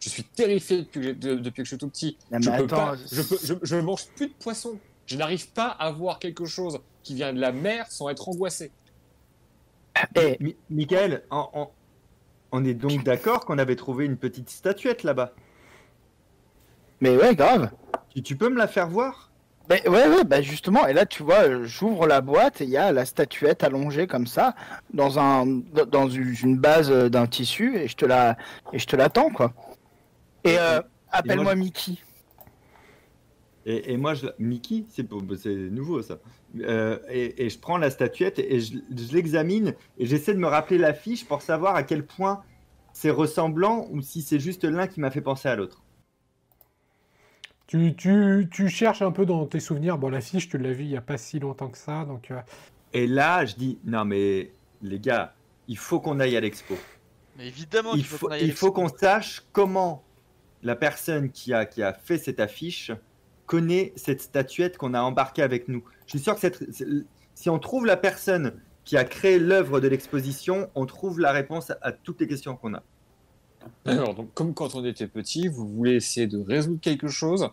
Je 0.00 0.08
suis 0.08 0.24
terrifié 0.24 0.78
depuis 0.78 1.00
que, 1.00 1.10
de- 1.12 1.34
depuis 1.36 1.62
que 1.62 1.64
je 1.64 1.70
suis 1.70 1.78
tout 1.78 1.88
petit. 1.88 2.16
Non, 2.30 2.38
je, 2.40 2.50
peux 2.50 2.56
attends, 2.64 2.66
pas, 2.76 2.96
je, 3.12 3.22
peux, 3.22 3.38
je, 3.42 3.54
je 3.62 3.76
mange 3.76 4.06
plus 4.16 4.28
de 4.28 4.32
poisson. 4.34 4.78
Je 5.06 5.16
n'arrive 5.16 5.48
pas 5.50 5.68
à 5.68 5.90
voir 5.90 6.18
quelque 6.18 6.44
chose 6.46 6.80
qui 7.02 7.14
vient 7.14 7.32
de 7.32 7.40
la 7.40 7.52
mer 7.52 7.86
sans 7.90 8.08
être 8.08 8.28
angoissé. 8.28 8.70
Eh, 10.16 10.36
Mi- 10.40 10.56
Michael, 10.70 11.22
on, 11.30 11.46
on- 11.52 11.68
on 12.52 12.64
est 12.64 12.74
donc 12.74 13.04
d'accord 13.04 13.44
qu'on 13.44 13.58
avait 13.58 13.76
trouvé 13.76 14.06
une 14.06 14.16
petite 14.16 14.48
statuette 14.50 15.02
là-bas. 15.02 15.32
Mais 17.00 17.16
ouais, 17.16 17.34
grave. 17.34 17.70
Tu, 18.08 18.22
tu 18.22 18.36
peux 18.36 18.48
me 18.48 18.56
la 18.58 18.66
faire 18.68 18.88
voir? 18.88 19.30
Ben, 19.68 19.80
ouais, 19.86 20.08
ouais, 20.08 20.24
bah 20.24 20.42
justement, 20.42 20.86
et 20.88 20.92
là 20.92 21.06
tu 21.06 21.22
vois, 21.22 21.42
euh, 21.48 21.64
j'ouvre 21.64 22.08
la 22.08 22.20
boîte 22.20 22.60
et 22.60 22.64
il 22.64 22.70
y 22.70 22.76
a 22.76 22.90
la 22.90 23.04
statuette 23.04 23.62
allongée 23.62 24.08
comme 24.08 24.26
ça, 24.26 24.56
dans, 24.92 25.20
un, 25.20 25.46
dans 25.46 26.08
une 26.08 26.58
base 26.58 26.90
euh, 26.90 27.08
d'un 27.08 27.28
tissu, 27.28 27.76
et 27.76 27.86
je 27.86 27.94
te 27.94 28.04
la, 28.04 28.36
et 28.72 28.80
je 28.80 28.86
te 28.86 28.96
l'attends, 28.96 29.30
quoi. 29.30 29.52
Et 30.42 30.58
euh, 30.58 30.80
appelle-moi 31.12 31.54
Mickey. 31.54 31.98
et, 33.64 33.92
et 33.92 33.96
moi, 33.96 34.14
je, 34.14 34.26
Mickey, 34.38 34.84
c'est 34.90 35.06
c'est 35.38 35.54
nouveau 35.54 36.02
ça. 36.02 36.18
Euh, 36.60 36.98
et, 37.08 37.44
et 37.46 37.48
je 37.50 37.58
prends 37.60 37.78
la 37.78 37.90
statuette 37.90 38.40
et 38.40 38.58
je, 38.60 38.74
je 38.90 39.12
l'examine 39.14 39.74
et 39.98 40.06
j'essaie 40.06 40.34
de 40.34 40.38
me 40.40 40.48
rappeler 40.48 40.78
l'affiche 40.78 41.24
pour 41.24 41.42
savoir 41.42 41.76
à 41.76 41.84
quel 41.84 42.04
point 42.04 42.42
c'est 42.92 43.10
ressemblant 43.10 43.86
ou 43.92 44.02
si 44.02 44.20
c'est 44.20 44.40
juste 44.40 44.64
l'un 44.64 44.88
qui 44.88 44.98
m'a 44.98 45.12
fait 45.12 45.20
penser 45.20 45.48
à 45.48 45.54
l'autre. 45.54 45.84
Tu, 47.70 47.94
tu, 47.94 48.48
tu 48.50 48.68
cherches 48.68 49.00
un 49.00 49.12
peu 49.12 49.24
dans 49.24 49.46
tes 49.46 49.60
souvenirs. 49.60 49.96
Bon, 49.96 50.08
l'affiche, 50.08 50.48
tu 50.48 50.58
l'as 50.58 50.72
vu 50.72 50.82
il 50.82 50.88
n'y 50.88 50.96
a 50.96 51.00
pas 51.00 51.16
si 51.16 51.38
longtemps 51.38 51.68
que 51.68 51.78
ça. 51.78 52.04
Donc, 52.04 52.32
euh, 52.32 52.40
Et 52.92 53.06
là, 53.06 53.46
je 53.46 53.54
dis 53.54 53.78
non 53.84 54.04
mais 54.04 54.50
les 54.82 54.98
gars, 54.98 55.34
il 55.68 55.78
faut 55.78 56.00
qu'on 56.00 56.18
aille 56.18 56.36
à 56.36 56.40
l'expo. 56.40 56.74
Mais 57.38 57.46
évidemment 57.46 57.92
il 57.94 57.98
qu'il 57.98 58.06
faut, 58.06 58.28
il 58.32 58.52
faut 58.52 58.72
qu'on 58.72 58.88
sache 58.88 59.42
comment 59.52 60.02
la 60.64 60.74
personne 60.74 61.30
qui 61.30 61.54
a, 61.54 61.64
qui 61.64 61.80
a 61.84 61.92
fait 61.92 62.18
cette 62.18 62.40
affiche 62.40 62.90
connaît 63.46 63.92
cette 63.94 64.20
statuette 64.20 64.76
qu'on 64.76 64.92
a 64.94 65.00
embarquée 65.00 65.42
avec 65.42 65.68
nous. 65.68 65.84
Je 66.06 66.10
suis 66.10 66.18
sûr 66.18 66.34
que 66.34 66.40
cette- 66.40 66.64
si 67.36 67.50
on 67.50 67.60
trouve 67.60 67.86
la 67.86 67.96
personne 67.96 68.52
qui 68.84 68.96
a 68.96 69.04
créé 69.04 69.38
l'œuvre 69.38 69.78
de 69.78 69.86
l'exposition, 69.86 70.68
on 70.74 70.86
trouve 70.86 71.20
la 71.20 71.30
réponse 71.30 71.70
à 71.82 71.92
toutes 71.92 72.20
les 72.20 72.26
questions 72.26 72.56
qu'on 72.56 72.74
a. 72.74 72.82
Alors, 73.84 74.14
donc, 74.14 74.32
comme 74.34 74.54
quand 74.54 74.74
on 74.74 74.84
était 74.84 75.06
petit, 75.06 75.48
vous 75.48 75.66
voulez 75.68 75.94
essayer 75.96 76.26
de 76.26 76.40
résoudre 76.42 76.80
quelque 76.80 77.08
chose 77.08 77.48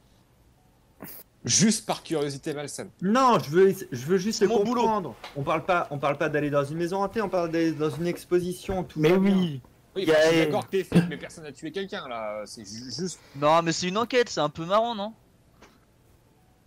juste 1.46 1.86
par 1.86 2.04
curiosité 2.04 2.54
malsaine. 2.54 2.90
Non, 3.02 3.40
je 3.40 3.50
veux, 3.50 3.76
je 3.92 4.06
veux 4.06 4.18
juste 4.18 4.42
le 4.42 4.48
mon 4.48 4.64
boulot. 4.64 4.82
comprendre. 4.82 5.16
On 5.36 5.44
parle 5.44 5.64
pas, 5.66 5.88
on 5.92 5.98
parle 5.98 6.18
pas 6.18 6.30
d'aller 6.30 6.50
dans 6.50 6.64
une 6.66 6.78
maison 6.78 7.02
hantée, 7.04 7.22
on 7.22 7.30
parle 7.30 7.52
d'aller 7.52 7.72
dans 7.72 7.90
une 7.90 8.08
exposition. 8.08 8.84
Tout 8.84 9.00
Mais 9.00 9.14
oui. 9.14 9.62
Oui, 9.96 10.04
Il 10.04 10.10
y 10.10 10.12
a- 10.12 10.16
enfin, 10.18 10.24
je 10.30 10.36
suis 10.36 10.46
d'accord 10.46 10.66
que 10.66 10.72
t'es 10.72 10.84
flic, 10.84 11.04
mais 11.10 11.18
personne 11.18 11.44
n'a 11.46 11.52
tué 11.52 11.72
quelqu'un 11.72 12.08
là. 12.08 12.44
C'est 12.46 12.66
ju- 12.66 12.92
juste. 12.92 13.20
Non, 13.36 13.62
mais 13.64 13.72
c'est 13.72 13.88
une 13.88 13.98
enquête, 13.98 14.30
c'est 14.30 14.42
un 14.42 14.50
peu 14.50 14.66
marrant, 14.66 14.94
non? 14.94 15.14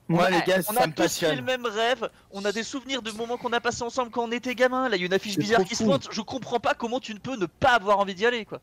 Moi, 0.08 0.28
les 0.30 0.40
gars, 0.42 0.56
on 0.68 0.72
ça 0.72 0.82
a 0.82 0.86
me 0.88 0.92
tous 0.92 1.18
fait 1.18 1.36
le 1.36 1.42
même 1.42 1.64
rêve. 1.66 2.08
On 2.32 2.44
a 2.44 2.50
des 2.50 2.64
souvenirs 2.64 3.00
de 3.00 3.12
moments 3.12 3.36
qu'on 3.36 3.52
a 3.52 3.60
passés 3.60 3.82
ensemble 3.84 4.10
quand 4.10 4.24
on 4.24 4.32
était 4.32 4.56
gamin. 4.56 4.88
Là, 4.88 4.96
il 4.96 5.00
y 5.00 5.02
a 5.04 5.06
une 5.06 5.12
affiche 5.12 5.34
C'est 5.34 5.40
bizarre 5.40 5.62
qui 5.64 5.76
se 5.76 5.84
pointe. 5.84 6.08
Je 6.10 6.20
comprends 6.22 6.58
pas 6.58 6.74
comment 6.74 6.98
tu 6.98 7.14
ne 7.14 7.20
peux 7.20 7.36
ne 7.36 7.46
pas 7.46 7.74
avoir 7.74 8.00
envie 8.00 8.14
d'y 8.16 8.26
aller, 8.26 8.44
quoi. 8.44 8.60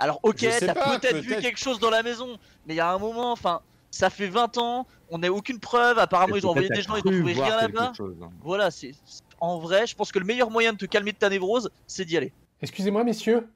Alors, 0.00 0.18
ok, 0.22 0.36
t'as 0.66 0.74
peut-être 0.98 1.16
vu 1.18 1.28
quelque 1.42 1.58
chose 1.58 1.78
dans 1.78 1.90
la 1.90 2.02
maison, 2.02 2.38
mais 2.66 2.74
il 2.74 2.76
y 2.78 2.80
a 2.80 2.90
un 2.90 2.98
moment, 2.98 3.30
enfin, 3.32 3.60
ça 3.90 4.08
fait 4.10 4.28
20 4.28 4.56
ans, 4.58 4.86
on 5.10 5.18
n'a 5.18 5.30
aucune 5.30 5.60
preuve. 5.60 5.98
Apparemment, 5.98 6.36
ils 6.36 6.46
ont 6.46 6.50
envoyé 6.50 6.68
des 6.76 6.82
gens, 6.82 6.96
ils 6.96 7.06
ont 7.06 7.10
trouvé 7.18 7.34
rien 7.34 7.56
là-bas. 7.62 7.92
hein. 7.98 8.30
Voilà, 8.42 8.70
c'est 8.70 8.92
en 9.40 9.58
vrai, 9.58 9.86
je 9.86 9.94
pense 9.94 10.10
que 10.12 10.18
le 10.18 10.24
meilleur 10.24 10.50
moyen 10.50 10.72
de 10.72 10.78
te 10.78 10.86
calmer 10.86 11.12
de 11.12 11.16
ta 11.18 11.28
névrose, 11.28 11.70
c'est 11.86 12.04
d'y 12.04 12.16
aller. 12.16 12.32
Excusez-moi, 12.62 13.04
messieurs. 13.04 13.46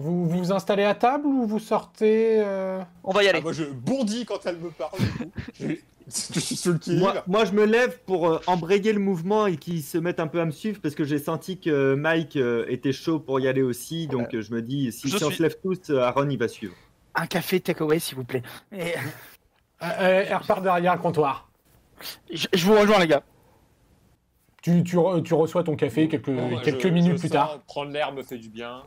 Vous 0.00 0.26
vous 0.26 0.52
installez 0.52 0.84
à 0.84 0.94
table 0.94 1.26
ou 1.26 1.46
vous 1.46 1.58
sortez 1.58 2.40
euh, 2.44 2.80
On 3.04 3.12
va 3.12 3.22
y 3.22 3.28
aller. 3.28 3.38
Ah, 3.40 3.42
moi 3.42 3.52
je 3.52 3.64
bondis 3.64 4.24
quand 4.24 4.44
elle 4.46 4.56
me 4.58 4.70
parle. 4.70 4.98
Je, 5.60 5.66
je 6.34 6.40
suis 6.40 6.56
sur 6.56 6.72
le 6.72 6.78
qui 6.78 6.96
Moi, 6.96 7.22
moi, 7.28 7.44
je 7.44 7.52
me 7.52 7.64
lève 7.64 8.00
pour 8.06 8.26
euh, 8.26 8.40
embrayer 8.48 8.92
le 8.92 8.98
mouvement 8.98 9.46
et 9.46 9.56
qu'ils 9.56 9.82
se 9.82 9.96
mettent 9.98 10.18
un 10.18 10.26
peu 10.26 10.40
à 10.40 10.44
me 10.44 10.50
suivre 10.50 10.80
parce 10.82 10.96
que 10.96 11.04
j'ai 11.04 11.18
senti 11.20 11.60
que 11.60 11.94
Mike 11.94 12.34
euh, 12.36 12.64
était 12.68 12.92
chaud 12.92 13.20
pour 13.20 13.38
y 13.38 13.46
aller 13.46 13.62
aussi. 13.62 14.08
Donc 14.08 14.34
euh, 14.34 14.42
je 14.42 14.52
me 14.52 14.60
dis, 14.62 14.90
si, 14.90 15.06
on 15.22 15.30
se 15.30 15.42
lève 15.42 15.56
tous, 15.62 15.90
Aaron 15.94 16.28
il 16.28 16.38
va 16.38 16.48
suivre. 16.48 16.74
Un 17.14 17.26
café 17.26 17.60
takeaway, 17.60 18.00
s'il 18.00 18.16
vous 18.16 18.24
plaît. 18.24 18.42
Et... 18.72 18.94
Elle 19.80 20.34
repart 20.34 20.62
derrière 20.62 20.94
le 20.96 21.00
comptoir. 21.00 21.48
Je, 22.32 22.46
je 22.52 22.66
vous 22.66 22.74
rejoins, 22.74 22.98
les 22.98 23.06
gars. 23.06 23.22
Tu, 24.62 24.82
tu, 24.84 24.96
re- 24.96 25.22
tu 25.22 25.32
reçois 25.34 25.62
ton 25.64 25.74
café 25.76 26.08
quelques, 26.08 26.30
Bon, 26.30 26.58
quelques 26.58 26.82
je- 26.82 26.88
minutes 26.88 27.16
je 27.16 27.20
plus 27.20 27.28
sens 27.28 27.32
tard. 27.32 27.60
Prendre 27.66 27.92
l'air 27.92 28.12
me 28.12 28.22
fait 28.22 28.36
du 28.38 28.48
bien. 28.50 28.82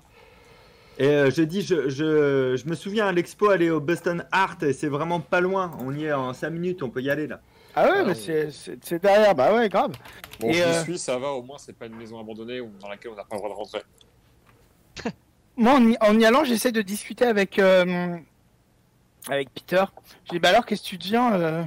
Et 1.00 1.08
euh, 1.08 1.32
je 1.32 1.42
dis, 1.42 1.62
je, 1.62 1.90
je, 1.90 2.56
je 2.56 2.70
me 2.70 2.76
souviens 2.76 3.08
à 3.08 3.12
l'expo 3.12 3.50
aller 3.50 3.70
au 3.70 3.80
Boston 3.80 4.26
Art 4.32 4.58
et 4.62 4.74
c'est 4.74 4.88
vraiment 4.88 5.20
pas 5.20 5.42
loin. 5.42 5.72
On 5.80 5.94
y 5.96 6.06
est 6.06 6.14
en 6.14 6.34
5 6.34 6.50
minutes, 6.52 6.84
on 6.84 6.90
peut 6.90 7.02
y 7.02 7.10
aller 7.10 7.28
là. 7.28 7.42
Ah 7.76 7.90
ouais, 7.90 8.06
mais 8.06 8.14
c'est- 8.14 9.02
derrière. 9.02 9.34
Bah 9.34 9.56
ouais, 9.56 9.68
grave. 9.68 9.94
Bon, 10.40 10.50
Et, 10.50 10.54
je 10.54 10.62
euh, 10.62 10.84
suis, 10.84 11.00
ça 11.00 11.18
va, 11.18 11.30
au 11.30 11.42
moins 11.42 11.58
c'est 11.58 11.76
pas 11.76 11.88
une 11.88 11.96
maison 11.96 12.20
abandonnée 12.20 12.62
ou 12.62 12.70
dans 12.80 12.88
laquelle 12.88 13.12
on 13.12 13.16
n'a 13.16 13.24
pas 13.24 13.36
le 13.36 13.40
droit 13.40 13.50
de 13.50 13.56
rentrer. 13.56 13.82
Moi, 15.58 15.74
en 15.74 15.88
y, 15.90 15.98
en 16.00 16.20
y 16.20 16.26
allant, 16.26 16.44
j'essaie 16.44 16.72
de 16.72 16.82
discuter 16.84 17.26
avec, 17.26 17.58
euh, 17.58 18.16
avec 19.28 19.50
Peter. 19.52 19.84
Je 20.26 20.32
dis, 20.32 20.40
bah 20.40 20.50
alors, 20.50 20.66
qu'est-ce 20.66 20.84
que 20.84 20.88
tu 20.90 20.98
deviens 20.98 21.34
euh? 21.34 21.64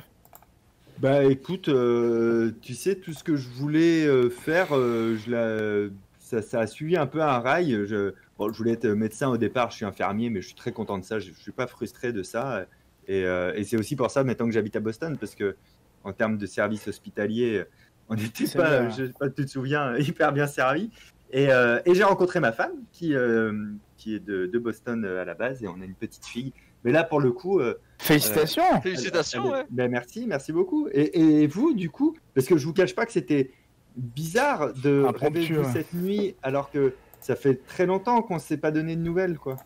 Bah 0.99 1.25
écoute, 1.25 1.69
euh, 1.69 2.53
tu 2.63 2.75
sais, 2.75 2.95
tout 2.95 3.13
ce 3.13 3.23
que 3.23 3.37
je 3.37 3.49
voulais 3.49 4.07
euh, 4.07 4.31
faire, 4.31 4.69
euh, 4.75 5.17
je 5.17 5.31
la... 5.31 5.91
ça, 6.19 6.41
ça 6.41 6.61
a 6.61 6.67
suivi 6.67 6.97
un 6.97 7.07
peu 7.07 7.21
un 7.21 7.39
rail. 7.41 7.85
Je... 7.87 8.15
Bon, 8.39 8.53
je 8.53 8.57
voulais 8.59 8.73
être 8.73 8.87
médecin 8.89 9.29
au 9.29 9.37
départ, 9.37 9.71
je 9.71 9.77
suis 9.77 9.85
infirmier, 9.85 10.29
mais 10.31 10.41
je 10.43 10.47
suis 10.49 10.57
très 10.57 10.73
content 10.73 10.99
de 10.99 11.05
ça. 11.05 11.19
Je, 11.19 11.31
je 11.33 11.41
suis 11.41 11.53
pas 11.53 11.67
frustré 11.67 12.13
de 12.13 12.23
ça. 12.23 12.67
Et, 13.09 13.25
euh, 13.25 13.53
et 13.55 13.65
c'est 13.65 13.77
aussi 13.79 13.97
pour 13.97 14.11
ça 14.11 14.25
maintenant 14.25 14.47
que 14.47 14.53
j'habite 14.53 14.77
à 14.77 14.81
Boston, 14.81 15.17
parce 15.19 15.35
que 15.35 15.57
en 16.05 16.13
termes 16.13 16.37
de 16.39 16.47
service 16.47 16.87
hospitalier, 16.89 17.65
on 18.09 18.15
n'était 18.15 18.47
pas, 18.49 18.81
bien. 18.81 18.91
je 18.91 19.07
sais 19.07 19.13
pas, 19.19 19.29
tu 19.31 19.45
te 19.45 19.51
souviens, 19.51 19.97
hyper 19.99 20.33
bien 20.33 20.47
servi. 20.47 20.91
Et, 21.33 21.51
euh, 21.51 21.81
et 21.87 21.95
j'ai 21.95 22.05
rencontré 22.05 22.39
ma 22.39 22.53
femme 22.53 22.73
qui, 22.93 23.15
euh, 23.15 23.53
qui 23.97 24.15
est 24.15 24.21
de, 24.25 24.47
de 24.47 24.59
Boston 24.59 25.05
à 25.05 25.25
la 25.25 25.35
base, 25.35 25.63
et 25.65 25.69
on 25.69 25.81
a 25.81 25.85
une 25.85 25.95
petite 25.95 26.25
fille. 26.27 26.53
Mais 26.85 26.93
là, 26.93 27.03
pour 27.03 27.21
le 27.21 27.33
coup, 27.33 27.59
euh, 27.59 27.75
Félicitations. 27.99 28.63
Félicitations, 28.83 29.43
elle- 29.47 29.49
elle- 29.51 29.57
ouais. 29.63 29.67
ben 29.71 29.91
merci, 29.91 30.27
merci 30.29 30.53
beaucoup. 30.53 30.89
Et, 30.93 31.43
et 31.43 31.47
vous, 31.49 31.75
du 31.75 31.91
coup, 31.91 32.17
parce 32.35 32.47
que 32.47 32.57
je 32.57 32.65
vous 32.67 32.73
cache 32.75 32.95
pas 32.95 33.07
que 33.07 33.13
c'était 33.13 33.51
bizarre 33.97 34.73
de 34.75 35.03
rêver 35.03 35.49
cette 35.73 35.93
nuit, 35.95 36.37
alors 36.43 36.71
que 36.71 36.93
ça 37.27 37.35
fait 37.35 37.57
très 37.67 37.87
longtemps 37.87 38.23
qu'on 38.23 38.35
ne 38.37 38.41
s'est 38.41 38.57
pas 38.57 38.71
donné 38.71 38.95
de 38.95 39.01
nouvelles, 39.01 39.37
quoi. 39.37 39.57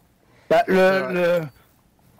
Bah, 0.49 0.63
le, 0.67 1.41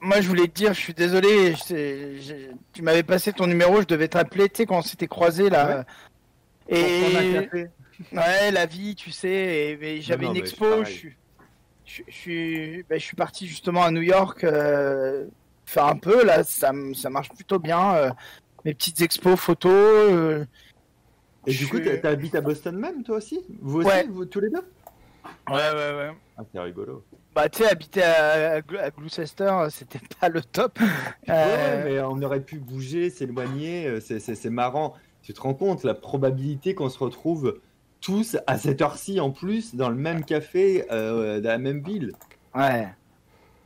Moi, 0.03 0.21
je 0.21 0.29
voulais 0.29 0.47
te 0.49 0.53
dire, 0.53 0.75
je 0.75 0.81
suis 0.81 0.93
désolé. 0.95 1.55
je 1.55 2.51
Tu 2.75 2.83
m'avais 2.83 3.03
passé 3.03 3.33
ton 3.33 3.47
numéro, 3.47 3.81
je 3.81 3.87
devais 3.87 4.09
t'appeler, 4.09 4.51
tu 4.51 4.59
sais, 4.59 4.67
quand 4.67 4.79
on 4.79 4.83
s'était 4.83 5.07
croisés 5.09 5.49
là. 5.49 5.81
Un 6.71 6.75
Et 6.77 7.69
ouais, 8.13 8.51
la 8.51 8.67
vie, 8.67 8.95
tu 8.95 9.11
sais. 9.13 9.29
Et, 9.81 9.97
et 9.97 10.03
j'avais 10.03 10.27
une 10.27 10.37
expo. 10.37 10.85
Je 10.85 10.91
suis, 10.91 11.17
je, 11.87 12.03
je 12.07 12.13
suis, 12.15 12.83
bah, 12.83 12.99
je 12.99 13.03
suis 13.05 13.17
parti 13.17 13.47
justement 13.47 13.83
à 13.83 13.91
New 13.91 14.03
York 14.03 14.45
euh, 14.45 15.27
faire 15.65 15.87
un 15.87 15.97
peu. 15.97 16.23
Là, 16.25 16.45
ça, 16.45 16.71
ça 16.95 17.09
marche 17.09 17.31
plutôt 17.31 17.59
bien. 17.59 17.95
euh, 17.95 18.11
mes 18.67 18.75
petites 18.75 19.01
expos 19.01 19.41
photos. 19.41 19.73
euh, 19.73 20.45
Et 21.47 21.53
du 21.53 21.67
coup, 21.67 21.77
suis- 21.77 21.85
t'as- 21.87 21.97
t'habites 21.97 22.35
à 22.35 22.43
Boston 22.43 22.77
même, 22.77 23.03
toi 23.03 23.17
aussi? 23.17 23.41
Vous 23.61 23.79
aussi, 23.81 23.89
Ouais. 23.89 24.07
vous 24.09 24.27
tous 24.27 24.41
les 24.41 24.51
deux? 24.51 24.63
Ouais, 25.49 25.55
ouais, 25.57 25.97
ouais. 25.97 26.11
Ah, 26.39 26.43
c'est 26.53 26.61
rigolo. 26.61 27.05
Bah, 27.35 27.49
tu 27.49 27.63
sais, 27.63 27.71
habiter 27.71 28.03
à, 28.03 28.53
à 28.55 28.61
Gl- 28.61 28.79
à 28.81 28.91
Gloucester, 28.91 29.53
c'était 29.71 30.01
pas 30.21 30.29
le 30.29 30.41
top. 30.43 30.79
Ouais, 30.81 30.87
Euh, 31.29 31.83
mais 31.85 32.01
on 32.01 32.21
aurait 32.23 32.41
pu 32.41 32.59
bouger, 32.59 33.11
s'éloigner, 33.11 33.87
euh, 33.87 34.01
c'est- 34.01 34.19
c'est 34.21 34.35
c'est 34.35 34.51
marrant. 34.51 34.95
Tu 35.23 35.33
te 35.33 35.41
rends 35.41 35.55
compte 35.55 35.85
la 35.85 35.95
probabilité 35.95 36.75
qu'on 36.75 36.89
se 36.89 36.99
retrouve 36.99 37.61
tous 38.01 38.37
à 38.47 38.57
cette 38.59 38.81
heure-ci 38.83 39.21
en 39.21 39.31
plus 39.31 39.75
dans 39.75 39.91
le 39.91 39.97
même 39.97 40.25
café, 40.25 40.87
euh, 40.91 41.41
dans 41.41 41.51
la 41.51 41.59
même 41.59 41.83
ville. 41.83 42.13
Ouais. 42.55 42.89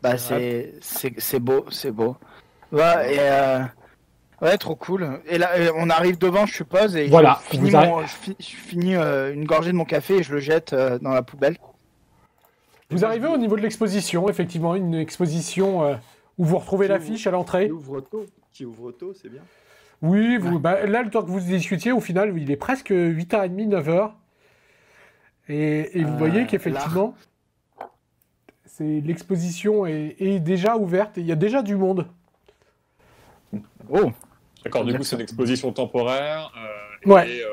Bah, 0.02 0.18
c'est 0.18 0.74
c'est 0.82 1.14
c'est 1.18 1.40
beau, 1.40 1.64
c'est 1.70 1.92
beau. 1.92 2.16
Ouais, 2.72 3.14
et 3.14 3.18
euh, 3.20 3.60
ouais, 4.42 4.56
trop 4.58 4.74
cool. 4.76 5.20
Et 5.26 5.38
là, 5.38 5.50
euh, 5.56 5.70
on 5.76 5.90
arrive 5.90 6.18
devant, 6.18 6.46
je 6.46 6.54
suppose, 6.54 6.96
et 6.96 7.06
Voilà, 7.08 7.40
je 7.44 7.50
finis, 7.50 7.70
vous 7.70 7.76
arri- 7.76 7.88
mon- 7.88 8.00
je 8.02 8.06
fi- 8.06 8.36
je 8.38 8.44
finis, 8.56 8.94
euh, 8.96 9.32
une 9.32 9.44
gorgée 9.44 9.72
de 9.72 9.76
mon 9.76 9.84
café 9.84 10.16
et 10.18 10.22
je 10.22 10.32
le 10.32 10.40
jette 10.40 10.72
euh, 10.72 10.98
dans 10.98 11.10
la 11.12 11.22
poubelle. 11.22 11.56
Vous 12.90 13.04
arrivez 13.04 13.26
au 13.28 13.36
niveau 13.38 13.56
de 13.56 13.62
l'exposition, 13.62 14.28
effectivement, 14.28 14.74
une 14.74 14.94
exposition 14.94 15.82
euh, 15.84 15.94
où 16.38 16.44
vous 16.44 16.58
retrouvez 16.58 16.86
l'affiche 16.88 17.26
à 17.26 17.30
l'entrée. 17.30 17.66
Qui 17.66 17.72
ouvre 17.72 18.00
tôt, 18.00 18.26
qui 18.52 18.64
ouvre 18.64 18.92
tôt, 18.92 19.12
c'est 19.14 19.28
bien. 19.30 19.42
Oui, 20.02 20.36
vous, 20.36 20.58
bah, 20.58 20.84
là, 20.86 21.02
le 21.02 21.08
temps 21.10 21.22
que 21.22 21.30
vous 21.30 21.40
discutiez, 21.40 21.90
au 21.92 22.00
final, 22.00 22.36
il 22.36 22.50
est 22.50 22.56
presque 22.56 22.90
8h30, 22.90 23.68
9h. 23.68 24.10
Et, 25.48 25.98
et 25.98 26.04
vous 26.04 26.12
Euh, 26.14 26.18
voyez 26.18 26.46
qu'effectivement, 26.46 27.14
c'est 28.66 29.00
l'exposition 29.00 29.86
est, 29.86 30.16
est 30.18 30.40
déjà 30.40 30.76
ouverte 30.76 31.16
et 31.18 31.20
il 31.20 31.26
y 31.26 31.32
a 31.32 31.36
déjà 31.36 31.62
du 31.62 31.76
monde. 31.76 32.06
Oh, 33.88 34.12
D'accord, 34.64 34.84
du 34.84 34.94
coup 34.94 35.04
c'est 35.04 35.16
une 35.16 35.22
exposition 35.22 35.72
temporaire. 35.72 36.52
euh, 36.56 37.10
Ouais. 37.10 37.28
Et, 37.30 37.42
euh, 37.42 37.48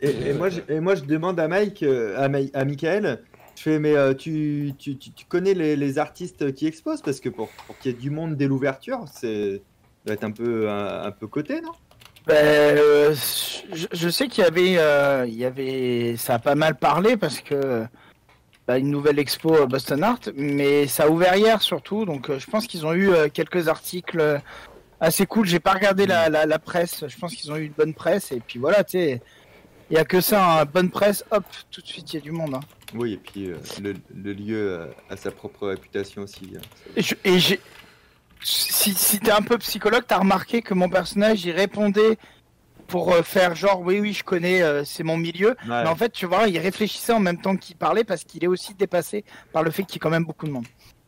Et, 0.00 0.30
et 0.30 0.32
moi, 0.34 0.48
je, 0.50 0.60
et 0.68 0.78
moi, 0.80 0.94
je 0.94 1.04
demande 1.04 1.40
à 1.40 1.48
Mike, 1.48 1.82
euh, 1.82 2.16
à, 2.18 2.28
Mi- 2.28 2.50
à 2.52 2.64
Michael, 2.64 3.24
je 3.56 3.62
fais, 3.62 3.78
mais 3.78 3.96
euh, 3.96 4.12
tu, 4.14 4.74
tu, 4.78 4.98
tu, 4.98 5.10
tu 5.10 5.24
connais 5.26 5.54
les, 5.54 5.74
les 5.74 5.98
artistes 5.98 6.52
qui 6.54 6.66
exposent? 6.66 7.00
Parce 7.00 7.18
que 7.18 7.30
pour, 7.30 7.48
pour 7.48 7.78
qu'il 7.78 7.92
y 7.92 7.94
ait 7.94 7.98
du 7.98 8.10
monde 8.10 8.36
dès 8.36 8.46
l'ouverture, 8.46 9.04
c'est 9.12 9.54
ça 9.56 10.04
doit 10.04 10.14
être 10.14 10.24
un 10.24 10.30
peu, 10.30 10.68
un, 10.68 11.04
un 11.04 11.10
peu 11.10 11.26
coté, 11.26 11.60
non? 11.62 11.72
Ben, 12.26 12.76
euh, 12.76 13.14
je, 13.72 13.86
je 13.92 14.08
sais 14.08 14.28
qu'il 14.28 14.44
y 14.44 14.46
avait, 14.46 14.76
euh, 14.78 15.24
il 15.26 15.34
y 15.34 15.44
avait, 15.44 16.16
ça 16.16 16.34
a 16.34 16.38
pas 16.38 16.54
mal 16.54 16.76
parlé 16.76 17.16
parce 17.16 17.40
que 17.40 17.86
bah, 18.68 18.78
une 18.78 18.90
nouvelle 18.90 19.18
expo 19.18 19.54
à 19.54 19.66
Boston 19.66 20.02
Art, 20.02 20.20
mais 20.34 20.86
ça 20.88 21.04
a 21.04 21.08
ouvert 21.08 21.36
hier 21.36 21.62
surtout, 21.62 22.04
donc 22.04 22.28
euh, 22.28 22.38
je 22.38 22.46
pense 22.48 22.66
qu'ils 22.66 22.84
ont 22.84 22.92
eu 22.92 23.10
euh, 23.10 23.28
quelques 23.28 23.68
articles 23.68 24.20
euh, 24.20 24.38
assez 25.00 25.26
cool. 25.26 25.46
J'ai 25.46 25.60
pas 25.60 25.72
regardé 25.72 26.06
la, 26.06 26.28
la, 26.28 26.46
la 26.46 26.58
presse, 26.58 27.04
je 27.06 27.16
pense 27.18 27.34
qu'ils 27.34 27.50
ont 27.52 27.56
eu 27.56 27.64
une 27.66 27.72
bonne 27.72 27.94
presse 27.94 28.32
et 28.32 28.40
puis 28.40 28.58
voilà, 28.58 28.84
tu 28.84 28.92
sais, 28.98 29.22
il 29.90 29.94
y 29.94 29.98
a 29.98 30.04
que 30.04 30.20
ça, 30.20 30.60
hein, 30.60 30.64
bonne 30.64 30.90
presse, 30.90 31.24
hop, 31.30 31.44
tout 31.70 31.80
de 31.80 31.86
suite 31.86 32.12
il 32.12 32.16
y 32.16 32.18
a 32.18 32.22
du 32.22 32.32
monde. 32.32 32.54
hein. 32.54 32.60
Oui, 32.94 33.14
et 33.14 33.16
puis 33.18 33.50
euh, 33.50 33.56
le, 33.82 33.94
le 34.14 34.32
lieu 34.32 34.70
euh, 34.80 34.86
a 35.10 35.16
sa 35.16 35.30
propre 35.30 35.68
réputation 35.68 36.22
aussi. 36.22 36.52
hein. 36.56 36.60
Et 36.96 37.02
je- 37.02 37.14
et 37.24 37.38
j'ai, 37.38 37.60
si, 38.42 38.94
si 38.94 39.18
t'es 39.20 39.30
un 39.32 39.42
peu 39.42 39.58
psychologue, 39.58 40.04
t'as 40.06 40.18
remarqué 40.18 40.62
que 40.62 40.72
mon 40.74 40.88
personnage 40.88 41.44
il 41.44 41.52
répondait 41.52 42.16
pour 42.86 43.12
euh, 43.12 43.22
faire 43.22 43.56
genre 43.56 43.80
oui 43.80 43.98
oui 43.98 44.12
je 44.12 44.22
connais, 44.22 44.62
euh, 44.62 44.84
c'est 44.84 45.02
mon 45.02 45.16
milieu. 45.16 45.48
Ouais. 45.50 45.82
Mais 45.82 45.88
en 45.88 45.96
fait, 45.96 46.10
tu 46.12 46.26
vois, 46.26 46.46
il 46.48 46.58
réfléchissait 46.58 47.12
en 47.12 47.18
même 47.20 47.40
temps 47.40 47.56
qu'il 47.56 47.74
parlait 47.76 48.04
parce 48.04 48.22
qu'il 48.24 48.44
est 48.44 48.48
aussi 48.48 48.74
dépassé 48.74 49.24
par 49.52 49.62
le 49.64 49.70
fait 49.72 49.82
qu'il 49.82 49.94
y 49.94 49.96
ait 49.96 50.00
quand 50.00 50.10
même 50.10 50.24
beaucoup 50.24 50.46
de 50.46 50.52
monde. 50.52 50.66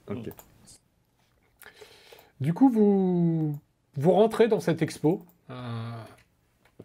Ok. 0.09 0.31
Du 2.41 2.53
coup, 2.55 2.71
vous, 2.71 3.59
vous 3.99 4.13
rentrez 4.13 4.49
dans 4.49 4.61
cette 4.61 4.81
expo, 4.81 5.25
euh, 5.51 5.55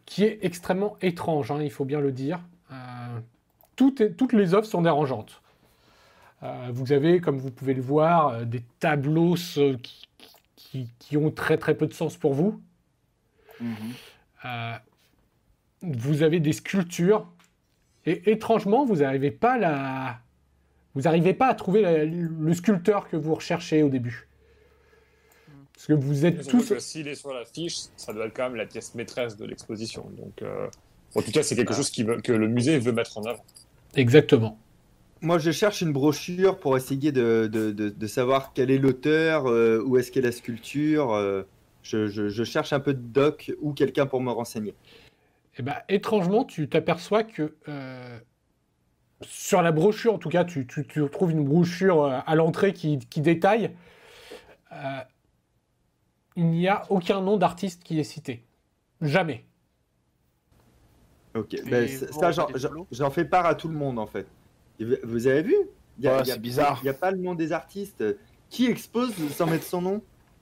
qui 0.06 0.23
est 0.26 0.40
extrêmement 0.41 0.98
étrange, 1.02 1.52
hein, 1.52 1.60
il 1.61 1.72
faut 1.72 1.85
bien 1.85 1.99
le 2.02 2.11
dire. 2.11 2.40
Euh, 2.72 2.76
tout 3.76 4.02
est- 4.02 4.11
toutes 4.11 4.34
les 4.34 4.53
œuvres 4.53 4.65
sont 4.65 4.81
dérangeantes. 4.81 5.41
Euh, 6.41 6.69
vous 6.73 6.91
avez, 6.91 7.22
comme 7.22 7.38
vous 7.38 7.52
pouvez 7.52 7.73
le 7.73 7.81
voir, 7.81 8.45
des 8.45 8.61
tableaux 8.80 9.35
qui, 9.81 10.07
qui- 10.56 10.90
qui 10.99 11.18
ont 11.18 11.31
très 11.31 11.57
très 11.57 11.76
peu 11.76 11.88
de 11.88 11.94
sens 11.94 12.18
pour 12.18 12.34
vous. 12.34 12.60
Euh, 14.45 14.73
vous 15.81 16.23
avez 16.23 16.40
des 16.40 16.52
sculptures 16.53 17.27
et 18.06 18.31
étrangement, 18.31 18.84
vous 18.85 18.98
n'arrivez 18.98 19.31
pas 19.31 19.53
à 19.53 19.57
la... 19.57 20.19
vous 20.95 21.02
pas 21.34 21.48
à 21.48 21.53
trouver 21.53 21.81
la- 21.81 22.03
le 22.06 22.53
sculpteur 22.53 23.07
que 23.07 23.15
vous 23.15 23.35
recherchez 23.35 23.84
au 23.84 23.90
début. 23.90 24.27
Parce 25.73 25.87
que 25.87 25.93
vous 25.93 26.25
êtes 26.25 26.47
tous. 26.47 26.69
que 26.69 26.79
S'il 26.79 27.07
est 27.07 27.15
sur 27.15 27.33
l'affiche, 27.33 27.77
ça 27.97 28.13
doit 28.13 28.25
être 28.27 28.35
quand 28.35 28.43
même 28.43 28.55
la 28.55 28.65
pièce 28.65 28.93
maîtresse 28.95 29.35
de 29.37 29.45
l'exposition. 29.45 30.09
Donc, 30.17 30.41
euh, 30.41 30.67
en 31.15 31.21
tout 31.21 31.31
cas, 31.31 31.43
c'est 31.43 31.55
quelque 31.55 31.73
chose 31.73 31.89
qui 31.89 32.03
veut- 32.03 32.21
que 32.21 32.31
le 32.31 32.47
musée 32.47 32.77
veut 32.79 32.91
mettre 32.91 33.17
en 33.17 33.23
avant. 33.23 33.43
Exactement. 33.95 34.57
moi, 35.21 35.37
je 35.39 35.51
cherche 35.51 35.81
une 35.81 35.93
brochure 35.93 36.59
pour 36.59 36.75
essayer 36.75 37.13
de, 37.13 37.47
de, 37.49 37.71
de, 37.71 37.87
de 37.89 38.07
savoir 38.07 38.51
quel 38.53 38.69
est 38.71 38.77
l'auteur, 38.77 39.47
euh, 39.47 39.81
où 39.85 39.97
est-ce 39.97 40.11
qu'est 40.11 40.19
la 40.21 40.33
sculpture. 40.33 41.13
euh, 41.13 41.43
je, 41.81 42.07
je- 42.07 42.27
je 42.29 42.43
cherche 42.43 42.73
un 42.73 42.79
peu 42.81 42.93
de 42.93 42.99
doc 43.01 43.51
ou 43.61 43.71
quelqu'un 43.73 44.05
pour 44.05 44.19
me 44.21 44.31
renseigner. 44.31 44.73
Eh 45.57 45.61
ben, 45.63 45.75
étrangement, 45.87 46.43
tu 46.43 46.67
t'aperçois 46.67 47.23
que 47.23 47.55
euh, 47.69 48.19
sur 49.21 49.61
la 49.61 49.71
brochure, 49.71 50.13
en 50.13 50.17
tout 50.17 50.29
cas, 50.29 50.43
tu, 50.43 50.67
tu- 50.67 50.85
tu 50.85 51.01
trouves 51.09 51.31
une 51.31 51.45
brochure 51.45 52.03
à 52.25 52.35
l'entrée 52.35 52.73
qui, 52.73 52.99
qui 52.99 53.21
détaille. 53.21 53.71
euh, 54.73 54.75
il 56.35 56.45
n'y 56.47 56.68
a 56.68 56.85
aucun 56.89 57.22
nom 57.22 57.38
d'artiste 57.38 57.84
qui 57.84 57.99
est 57.99 58.03
cité. 58.03 58.45
Jamais. 59.01 59.45
Ok, 61.35 61.55
ben, 61.65 61.88
ça, 61.88 62.31
j'en- 62.91 63.10
fais 63.10 63.26
part 63.26 63.45
à 63.45 63.55
tout 63.55 63.68
le 63.68 63.73
monde 63.73 63.97
en 63.97 64.05
fait. 64.05 64.27
Vous- 64.80 65.27
avez 65.27 65.41
vu? 65.41 65.55
Ouais, 66.03 66.23
c'est 66.26 66.39
bizarre. 66.39 66.80
Il 66.81 66.85
n'y 66.85 66.89
a 66.89 66.93
pas 66.93 67.11
le 67.11 67.18
nom 67.18 67.34
des 67.35 67.51
artistes. 67.51 68.03
Qui 68.49 68.68
expose 68.68 69.14
sans 69.35 69.47
mettre 69.47 69.65
son 69.65 69.81
nom? 69.81 70.01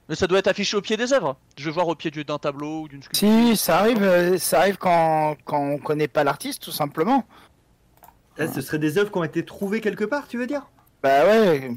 Mais 0.10 0.16
ça 0.16 0.28
doit 0.28 0.40
être 0.40 0.48
affiché 0.48 0.76
au 0.76 0.82
pied 0.82 0.98
des 0.98 1.14
œuvres. 1.14 1.38
Je 1.58 1.64
veux 1.66 1.72
voir 1.72 1.88
au 1.88 1.96
pied 1.96 2.12
du- 2.12 2.26
d'un 2.26 2.38
tableau 2.40 2.82
ou 2.82 2.88
d'une 2.90 3.02
sculpture. 3.02 3.30
Si, 3.30 3.56
ça 3.56 3.78
arrive, 3.80 4.04
euh, 4.04 4.38
ça 4.38 4.60
arrive 4.60 4.78
quand, 4.78 5.38
quand 5.46 5.62
on 5.62 5.78
connaît 5.78 6.10
pas 6.10 6.26
l'artiste, 6.26 6.62
tout 6.64 6.72
simplement. 6.72 7.26
Là, 8.38 8.52
Ce 8.52 8.60
seraient 8.60 8.80
des 8.80 8.98
œuvres 8.98 9.12
qui 9.12 9.18
ont 9.18 9.24
été 9.24 9.46
trouvées 9.46 9.80
quelque 9.80 10.04
part, 10.04 10.28
tu 10.28 10.38
veux 10.38 10.48
dire? 10.48 10.70
Bah 11.02 11.26
ouais. 11.26 11.72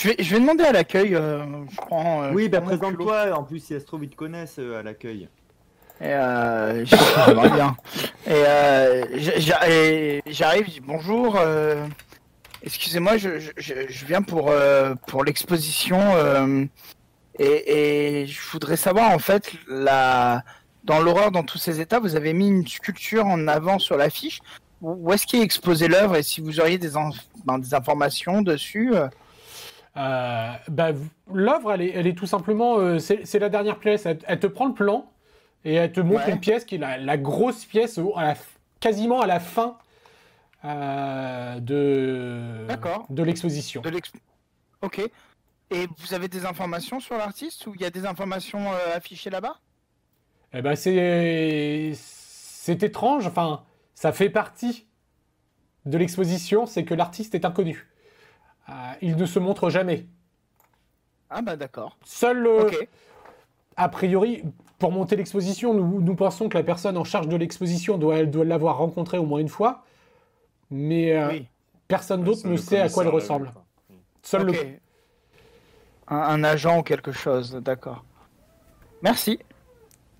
Je 0.00 0.08
vais, 0.08 0.16
je 0.20 0.34
vais 0.34 0.40
demander 0.40 0.62
à 0.64 0.70
l'accueil. 0.72 1.14
euh, 1.16 1.44
je 1.70 1.76
prends. 1.76 2.22
euh, 2.22 2.30
Oui, 2.32 2.44
je 2.44 2.48
bah 2.50 2.60
prends 2.60 2.70
mon 2.70 2.76
culot. 2.78 2.88
présente-toi. 3.06 3.36
En 3.36 3.42
plus, 3.42 3.58
si 3.58 3.74
ça 3.74 3.80
se 3.80 3.84
trouve, 3.84 4.04
ils 4.04 4.10
te 4.10 4.14
connaissent 4.16 4.58
euh, 4.60 4.78
à 4.78 4.82
l'accueil. 4.84 5.28
Et 6.00 6.04
euh, 6.06 6.84
j'aimerais 6.84 7.50
bien. 7.50 7.76
Et 8.26 8.30
euh, 8.32 9.04
j'a- 9.16 9.38
j'a- 9.40 9.68
et 9.70 10.22
j'arrive, 10.26 10.66
je 10.66 10.70
dis 10.74 10.80
bonjour. 10.80 11.36
euh, 11.36 11.84
Excusez-moi, 12.62 13.16
je, 13.16 13.38
je- 13.40 13.50
je- 13.56 13.86
je 13.88 14.04
viens 14.06 14.22
pour, 14.22 14.50
euh, 14.50 14.94
pour 15.08 15.24
l'exposition. 15.24 15.98
euh, 16.14 16.64
et, 17.40 18.22
et 18.22 18.26
je 18.26 18.40
voudrais 18.52 18.76
savoir, 18.76 19.10
en 19.12 19.18
fait, 19.20 19.50
la... 19.68 20.42
dans 20.84 21.00
l'horreur, 21.00 21.30
dans 21.32 21.44
tous 21.44 21.58
ces 21.58 21.80
états, 21.80 21.98
vous 22.00 22.14
avez 22.16 22.32
mis 22.32 22.48
une 22.48 22.66
sculpture 22.66 23.26
en 23.26 23.46
avant 23.48 23.78
sur 23.80 23.96
l'affiche. 23.96 24.40
Où 24.82 24.92
où 25.08 25.12
est-ce 25.12 25.26
qu'est 25.26 25.40
exposée 25.40 25.88
l'œuvre? 25.88 26.16
Et 26.16 26.22
si 26.22 26.40
vous 26.40 26.60
auriez 26.60 26.78
des, 26.78 26.96
en- 26.96 27.10
ben, 27.44 27.58
des 27.58 27.74
informations 27.74 28.42
dessus 28.42 28.92
euh, 28.94 29.08
Euh, 29.96 30.52
bah, 30.68 30.92
v- 30.92 31.04
L'œuvre, 31.32 31.72
elle 31.72 31.82
est, 31.82 31.90
elle 31.94 32.06
est 32.06 32.16
tout 32.16 32.26
simplement. 32.26 32.78
euh, 32.78 32.98
c'est 32.98 33.38
la 33.38 33.48
dernière 33.48 33.78
pièce. 33.78 34.06
Elle, 34.06 34.18
elle 34.26 34.38
te 34.40 34.46
prend 34.46 34.66
le 34.66 34.74
plan 34.74 35.10
et 35.64 35.74
elle 35.74 35.92
te 35.92 36.00
montre 36.00 36.26
Ouais. 36.26 36.32
une 36.32 36.40
pièce 36.40 36.64
qui 36.64 36.76
est 36.76 36.78
la, 36.78 36.98
la 36.98 37.16
grosse 37.16 37.64
pièce, 37.64 37.98
à 38.16 38.24
la 38.24 38.34
quasiment 38.80 39.20
à 39.20 39.26
la 39.26 39.40
fin 39.40 39.76
euh, 40.64 41.58
de, 41.60 43.22
l'exposition. 43.22 43.80
de 43.82 43.90
Ok. 44.82 45.00
Et 45.70 45.86
vous 45.98 46.14
avez 46.14 46.28
des 46.28 46.46
informations 46.46 47.00
sur 47.00 47.16
l'artiste 47.18 47.66
ou 47.66 47.74
il 47.74 47.80
y 47.80 47.84
a 47.84 47.90
des 47.90 48.06
informations 48.06 48.72
affichées 48.94 49.30
là-bas? 49.30 49.56
Eh 50.54 50.62
ben, 50.62 50.74
c'est 50.76 51.92
c'est 51.94 52.82
étrange. 52.82 53.26
Enfin, 53.26 53.64
ça 53.94 54.12
fait 54.12 54.30
partie 54.30 54.86
de 55.84 55.98
l'exposition, 55.98 56.66
c'est 56.66 56.84
que 56.84 56.94
l'artiste 56.94 57.34
est 57.34 57.44
inconnu. 57.44 57.86
Euh, 58.68 58.72
il 59.02 59.16
ne 59.16 59.24
se 59.26 59.38
montre 59.38 59.70
jamais. 59.70 60.06
Ah 61.30 61.42
bah 61.42 61.56
d'accord. 61.56 61.96
Seul, 62.04 62.46
euh, 62.46 62.70
a 63.76 63.88
priori, 63.88 64.42
pour 64.78 64.92
monter 64.92 65.16
l'exposition, 65.16 65.74
nous, 65.74 66.00
nous 66.00 66.14
pensons 66.14 66.48
que 66.48 66.56
la 66.56 66.64
personne 66.64 66.96
en 66.96 67.04
charge 67.04 67.28
de 67.28 67.36
l'exposition 67.36 67.98
doit, 67.98 68.24
doit 68.24 68.44
l'avoir 68.44 68.78
rencontré 68.78 69.18
au 69.18 69.24
moins 69.26 69.40
une 69.40 69.48
fois, 69.48 69.84
mais 70.70 71.12
euh, 71.16 71.28
oui. 71.30 71.46
personne 71.86 72.22
d'autre 72.24 72.46
ne 72.46 72.56
sait 72.56 72.80
à 72.80 72.88
quoi 72.88 73.04
l'a 73.04 73.10
ressemble. 73.10 73.52
Seul 74.22 74.46
le... 74.46 74.52
Un, 76.08 76.16
un 76.16 76.44
agent 76.44 76.78
ou 76.78 76.82
quelque 76.82 77.12
chose, 77.12 77.52
d'accord. 77.62 78.04
Merci. 79.02 79.38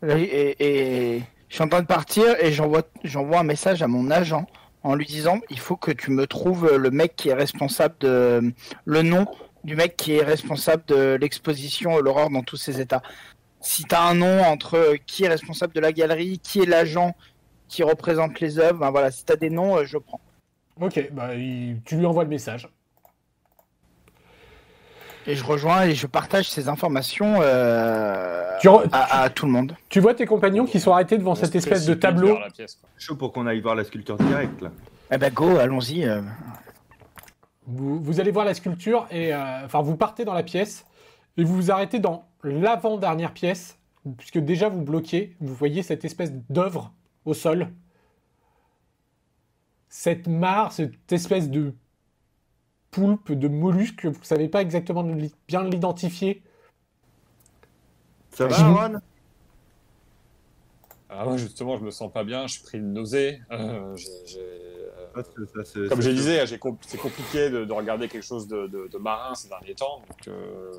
Et, 0.07 0.23
et- 0.23 1.17
et 1.17 1.23
je 1.49 1.55
suis 1.55 1.65
en 1.65 1.69
train 1.69 1.81
de 1.83 1.87
partir 1.87 2.25
et 2.43 2.53
j'envoie 2.53 2.83
j'envoie 3.03 3.41
un 3.41 3.45
message 3.45 3.83
à 3.83 3.89
mon 3.89 4.11
agent 4.11 4.47
en 4.83 4.95
lui 4.95 5.07
disant 5.07 5.41
il 5.51 5.59
faut 5.59 5.77
que 5.77 5.91
tu 5.91 6.11
me 6.11 6.27
trouves 6.27 6.77
le 6.77 6.91
mec 6.91 7.17
qui 7.17 7.29
est 7.29 7.35
responsable 7.35 7.95
de 8.01 8.53
le 8.85 9.03
nom 9.03 9.27
du 9.65 9.77
mec 9.77 9.97
qui 9.97 10.15
est 10.15 10.23
responsable 10.23 10.85
de 10.87 11.19
l'exposition 11.21 11.99
L'horreur 11.99 12.31
dans 12.31 12.43
tous 12.43 12.57
ses 12.57 12.81
états. 12.81 13.03
Si 13.61 13.85
tu 13.85 13.95
un 13.95 14.15
nom 14.15 14.43
entre 14.43 14.97
qui 15.07 15.25
est 15.25 15.29
responsable 15.29 15.73
de 15.75 15.81
la 15.81 15.93
galerie, 15.93 16.39
qui 16.39 16.61
est 16.61 16.67
l'agent 16.67 17.15
qui 17.69 17.83
représente 17.83 18.41
les 18.41 18.59
œuvres, 18.59 18.79
ben 18.79 18.91
voilà, 18.91 19.11
si 19.11 19.25
tu 19.25 19.37
des 19.37 19.51
noms, 19.51 19.77
euh, 19.77 19.85
je 19.85 19.99
prends. 19.99 20.21
Ok, 20.81 21.11
bah, 21.13 21.31
tu 21.85 21.97
lui 21.97 22.07
envoies 22.07 22.25
le 22.25 22.31
message. 22.31 22.69
Et 25.29 25.37
je 25.37 25.45
rejoins 25.45 25.83
et 25.85 25.95
je 25.95 26.07
partage 26.07 26.49
ces 26.51 26.69
informations 26.69 27.37
euh, 27.43 28.57
Tu, 28.61 28.69
re- 28.69 28.89
à, 28.93 29.23
à 29.23 29.31
tout 29.31 29.45
le 29.47 29.53
monde. 29.53 29.77
tu 29.91 30.01
vois 30.01 30.15
tes 30.15 30.25
compagnons 30.27 30.65
qui 30.65 30.81
sont 30.81 30.91
arrêtés 30.93 31.19
devant 31.19 31.33
On 31.33 31.35
cette 31.35 31.55
espèce 31.55 31.85
de 31.87 31.95
tableau. 31.95 32.39
pièce. 32.55 32.81
Chaud 32.97 33.15
pour 33.15 33.33
qu'on 33.33 33.47
aille 33.47 33.61
voir 33.61 33.75
la 33.75 33.85
sculpture 33.85 34.17
directe 34.17 34.63
là. 34.63 34.71
Eh 35.13 35.19
ben 35.19 35.31
go, 35.33 35.57
allons-y. 35.59 36.05
euh. 36.05 36.23
Vous, 37.67 38.03
vous 38.03 38.21
allez 38.21 38.31
voir 38.31 38.47
la 38.47 38.55
sculpture 38.55 39.07
et 39.11 39.35
euh, 39.35 39.65
enfin 39.67 39.83
vous 39.83 39.97
partez 39.97 40.25
dans 40.25 40.33
la 40.35 40.43
pièce 40.43 40.87
et 41.37 41.45
vous 41.45 41.55
vous 41.55 41.71
arrêtez 41.71 41.99
dans 41.99 42.25
l'avant-dernière 42.43 43.33
pièce 43.35 43.77
puisque 44.17 44.39
déjà 44.39 44.71
vous 44.71 44.81
bloquez, 44.81 45.37
vous 45.41 45.55
voyez 45.55 45.83
cette 45.83 46.05
espèce 46.07 46.33
d'œuvre 46.49 46.95
au 47.27 47.35
sol. 47.35 47.69
Cette 49.91 50.27
mare, 50.27 50.73
cette 50.73 51.13
espèce 51.13 51.51
de 51.51 51.75
poulpe, 52.91 53.33
de 53.33 53.49
mollusque, 53.49 54.07
vous 54.07 54.25
savez 54.25 54.49
pas 54.49 54.63
exactement 54.63 55.05
bien 55.47 55.65
l'identifier. 55.65 56.43
Ça 58.31 58.47
va, 58.47 58.57
Aaron? 58.59 59.01
Ah 61.11 61.27
ouais, 61.27 61.39
justement, 61.39 61.77
je 61.79 61.85
me 61.85 61.91
sens 61.91 62.13
pas 62.13 62.23
bien, 62.23 62.47
je 62.47 62.55
suis 62.55 62.63
pris 62.63 62.79
de 62.79 62.85
nausée. 62.85 63.41
euh, 63.51 63.97
euh, 65.17 65.23
Ça 65.55 65.65
ça 65.65 65.89
Comme 65.89 66.03
je 66.03 66.11
disais, 66.11 66.47
c'est 66.47 66.59
compliqué 66.59 67.51
de, 67.51 67.65
de 67.65 67.73
regarder 67.73 68.09
quelque 68.09 68.25
chose 68.25 68.47
de, 68.47 68.67
de- 68.67 68.89
de 68.89 68.99
marin 68.99 69.35
ces 69.35 69.49
derniers 69.49 69.75
temps. 69.75 70.01
donc, 70.01 70.29
euh, 70.29 70.71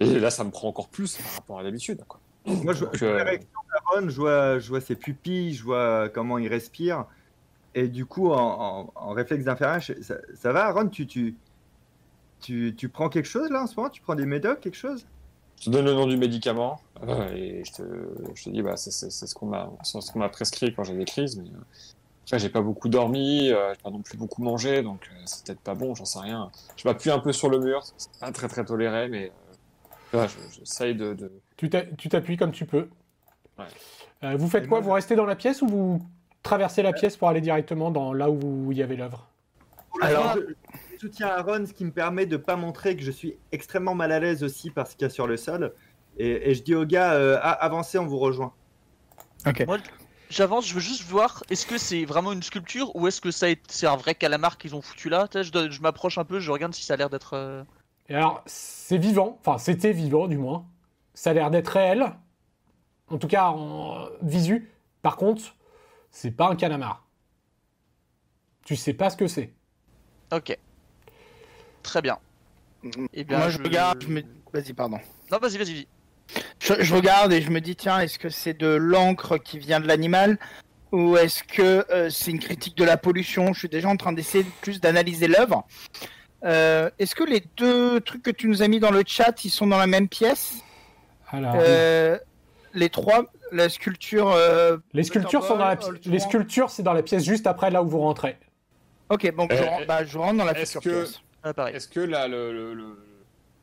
Et 0.00 0.20
là, 0.20 0.30
ça 0.30 0.44
me 0.44 0.50
prend 0.50 0.68
encore 0.68 0.88
plus 0.88 1.16
par 1.16 1.32
rapport 1.36 1.58
à 1.58 1.62
d'habitude. 1.62 2.04
quoi. 2.06 2.20
Moi, 2.44 2.74
je, 2.74 2.84
Donc, 2.84 2.94
je 2.94 3.04
vois 3.04 3.14
euh, 3.14 3.18
la 3.18 3.24
réaction 3.24 3.48
d'Aaron, 3.72 4.08
je 4.10 4.16
vois, 4.16 4.58
je 4.58 4.68
vois 4.68 4.80
ses 4.82 4.96
pupilles, 4.96 5.54
je 5.54 5.64
vois 5.64 6.10
comment 6.10 6.36
il 6.38 6.48
respire. 6.48 7.06
Et 7.76 7.88
du 7.88 8.06
coup, 8.06 8.30
en, 8.32 8.38
en- 8.38 8.92
en 8.94 9.10
réflexe 9.12 9.44
d'inférieur, 9.44 9.80
je- 9.80 10.00
ça, 10.02 10.16
ça 10.34 10.52
va, 10.52 10.64
Aaron 10.66 10.88
tu, 10.88 11.06
tu, 11.06 11.36
tu, 12.40 12.74
tu 12.76 12.88
prends 12.88 13.08
quelque 13.08 13.26
chose 13.28 13.50
là 13.50 13.62
en 13.62 13.66
ce 13.66 13.76
moment? 13.76 13.90
Tu 13.90 14.00
prends 14.00 14.14
des 14.14 14.26
médocs, 14.26 14.60
quelque 14.60 14.76
chose? 14.76 15.06
Je 15.60 15.66
te 15.66 15.70
donne 15.70 15.84
le 15.84 15.92
nom 15.94 16.06
du 16.06 16.16
médicament 16.16 16.80
euh, 17.02 17.34
et 17.34 17.64
je 17.64 17.72
te, 17.72 17.82
je 18.34 18.44
te 18.44 18.50
dis, 18.50 18.62
bah, 18.62 18.76
c'est 18.76 18.90
c'est- 18.90 19.10
c'est 19.10 19.26
ce 19.26 19.34
qu'on 19.34 19.46
m'a 19.46 19.70
ce 19.84 20.10
qu'on 20.10 20.18
m'a 20.18 20.28
prescrit 20.30 20.74
quand 20.74 20.84
j'ai 20.84 20.96
des 20.96 21.04
crises. 21.04 21.36
Mais 21.38 21.48
euh, 21.50 22.38
j'ai 22.38 22.48
pas 22.48 22.62
beaucoup 22.62 22.88
dormi, 22.88 23.50
euh, 23.50 23.72
j'ai 23.74 23.82
pas 23.82 23.90
non 23.90 24.02
plus 24.02 24.16
beaucoup 24.18 24.42
mangé, 24.42 24.82
donc 24.82 25.08
euh, 25.12 25.22
c'est 25.26 25.44
peut-être 25.46 25.60
pas 25.60 25.74
bon, 25.74 25.94
j'en 25.94 26.04
sais 26.06 26.18
rien. 26.18 26.50
Je 26.76 26.88
m'appuie 26.88 27.10
un 27.10 27.18
peu 27.18 27.32
sur 27.32 27.48
le 27.50 27.58
mur, 27.58 27.82
c'est 27.98 28.10
pas 28.20 28.32
très 28.32 28.48
très 28.48 28.64
toléré, 28.64 29.08
mais 29.08 29.32
euh, 30.14 30.26
j'essaye 30.58 30.94
de, 30.94 31.14
de, 31.14 31.30
Tu 31.56 31.68
t'a- 31.70 31.84
tu 31.84 32.08
t'appuies 32.08 32.36
comme 32.38 32.52
tu 32.52 32.64
peux. 32.66 32.88
Ouais. 33.58 33.64
Euh, 34.24 34.36
vous 34.36 34.48
faites 34.48 34.64
Et 34.64 34.68
quoi? 34.68 34.78
moi, 34.78 34.86
Vous 34.86 34.92
restez 34.92 35.14
dans 35.16 35.26
la 35.26 35.36
pièce 35.36 35.62
ou 35.62 35.66
vous 35.66 36.02
traversez 36.46 36.82
la 36.82 36.92
pièce 36.92 37.16
pour 37.16 37.28
aller 37.28 37.40
directement 37.40 37.90
dans 37.90 38.12
là 38.12 38.30
où 38.30 38.70
il 38.72 38.78
y 38.78 38.82
avait 38.82 38.96
l'œuvre 38.96 39.28
Alors- 40.00 40.34
je, 40.36 40.54
je 40.94 40.98
soutiens 41.00 41.28
Aaron, 41.28 41.66
ce 41.66 41.72
qui 41.72 41.84
me 41.84 41.90
permet 41.90 42.26
de 42.26 42.36
pas 42.36 42.56
montrer 42.56 42.96
que 42.96 43.02
je 43.02 43.10
suis 43.10 43.36
extrêmement 43.52 43.94
mal 43.94 44.12
à 44.12 44.20
l'aise 44.20 44.42
aussi 44.44 44.70
par 44.70 44.86
ce 44.86 44.92
qu'il 44.96 45.02
y 45.02 45.06
a 45.06 45.10
sur 45.10 45.26
le 45.26 45.36
sol. 45.36 45.74
Et, 46.18 46.50
et 46.50 46.54
je 46.54 46.62
dis 46.62 46.74
aux 46.74 46.86
gars, 46.86 47.12
euh, 47.12 47.38
avancez, 47.42 47.98
on 47.98 48.06
vous 48.06 48.18
rejoint. 48.18 48.52
Moi, 49.66 49.78
j'avance, 50.30 50.66
je 50.66 50.74
veux 50.74 50.80
juste 50.80 51.02
voir, 51.02 51.42
est-ce 51.50 51.66
que 51.66 51.78
c'est 51.78 52.04
vraiment 52.04 52.32
une 52.32 52.42
sculpture 52.42 52.94
ou 52.96 53.06
est-ce 53.06 53.20
que 53.20 53.30
ça 53.30 53.46
a 53.46 53.48
été- 53.50 53.62
c'est 53.68 53.86
un 53.86 53.96
vrai 53.96 54.14
calamar 54.14 54.56
qu'ils 54.58 54.74
ont 54.74 54.80
foutu 54.82 55.08
là? 55.08 55.26
Je, 55.34 55.50
dois- 55.50 55.68
je 55.68 55.80
m'approche 55.80 56.18
un 56.18 56.24
peu, 56.24 56.40
je 56.40 56.50
regarde 56.50 56.74
si 56.74 56.84
ça 56.84 56.94
a 56.94 56.96
l'air 56.96 57.10
d'être. 57.10 57.34
euh, 57.34 57.62
Et 58.08 58.14
alors, 58.14 58.42
c'est 58.46 58.98
vivant, 58.98 59.38
enfin 59.44 59.58
c'était 59.58 59.92
vivant 59.92 60.26
du 60.28 60.38
moins. 60.38 60.64
Ça 61.14 61.30
a 61.30 61.32
l'air 61.34 61.50
d'être 61.50 61.68
réel, 61.68 62.12
en 63.08 63.18
tout 63.18 63.28
cas 63.28 63.46
en 63.48 64.06
visu. 64.22 64.70
Par 65.02 65.16
contre, 65.16 65.55
c'est 66.18 66.30
pas 66.30 66.48
un 66.48 66.56
calamar. 66.56 67.04
Tu 68.64 68.74
sais 68.74 68.94
pas 68.94 69.10
ce 69.10 69.16
que 69.18 69.26
c'est. 69.28 69.52
Ok. 70.32 70.56
Très 71.82 72.00
bien. 72.00 72.18
Eh 73.12 73.24
bien, 73.24 73.38
Moi 73.38 73.48
je 73.50 73.58
je- 73.58 73.62
regarde, 73.62 74.02
je 74.02 74.08
me... 74.08 74.22
Vas-y, 74.52 74.72
pardon. 74.72 74.98
Non, 75.30 75.38
vas-y, 75.38 75.58
vas-y, 75.58 75.74
vas-y. 75.74 75.86
Je, 76.58 76.74
je 76.82 76.94
regarde 76.94 77.32
et 77.34 77.42
je 77.42 77.50
me 77.50 77.60
dis, 77.60 77.76
tiens, 77.76 78.00
est-ce 78.00 78.18
que 78.18 78.30
c'est 78.30 78.54
de 78.54 78.66
l'encre 78.66 79.36
qui 79.36 79.58
vient 79.58 79.78
de 79.78 79.86
l'animal 79.86 80.38
ou 80.90 81.16
est-ce 81.18 81.42
que 81.44 81.84
euh, 81.92 82.08
c'est 82.08 82.30
une 82.30 82.38
critique 82.40 82.76
de 82.78 82.84
la 82.84 82.96
pollution? 82.96 83.52
Je 83.52 83.58
suis 83.60 83.68
déjà 83.68 83.88
en 83.88 83.96
train 83.96 84.12
d'essayer 84.14 84.44
plus 84.62 84.80
d'analyser 84.80 85.28
l'œuvre. 85.28 85.66
Euh, 86.44 86.90
est-ce 86.98 87.14
que 87.14 87.24
les 87.24 87.44
deux 87.58 88.00
trucs 88.00 88.22
que 88.22 88.30
tu 88.30 88.48
nous 88.48 88.62
as 88.62 88.68
mis 88.68 88.80
dans 88.80 88.90
le 88.90 89.02
chat, 89.06 89.44
ils 89.44 89.50
sont 89.50 89.66
dans 89.66 89.78
la 89.78 89.86
même 89.86 90.08
pièce? 90.08 90.54
Alors, 91.28 91.56
Euh, 91.58 92.18
Les 92.74 92.88
trois, 92.90 93.24
la 93.52 93.68
sculpture. 93.68 94.30
euh, 94.30 94.76
les 94.92 95.02
sculptures 95.04 95.44
sont 95.44 95.56
dans 95.56 95.66
la 95.66 95.76
pi- 95.76 95.86
les 96.06 96.18
sculptures, 96.18 96.70
c'est 96.70 96.82
dans 96.82 96.92
la 96.92 97.02
pièce 97.02 97.24
juste 97.24 97.46
après 97.46 97.70
là 97.70 97.82
où 97.82 97.88
vous 97.88 98.00
rentrez. 98.00 98.36
Ok, 99.10 99.32
bon, 99.34 99.46
je, 99.50 99.56
Euh, 99.56 99.64
rentre, 99.66 99.86
bah, 99.86 100.04
je 100.04 100.18
rentre 100.18 100.38
dans 100.38 100.44
la 100.44 100.52
est-ce 100.58 100.78
future 100.78 100.82
que- 100.92 101.02
pièce. 101.04 101.20
Ah. 101.44 101.70
Est-ce 101.72 101.86
que 101.88 102.00
là, 102.00 102.26
le, 102.26 102.52
le, 102.52 102.74
le- 102.74 102.98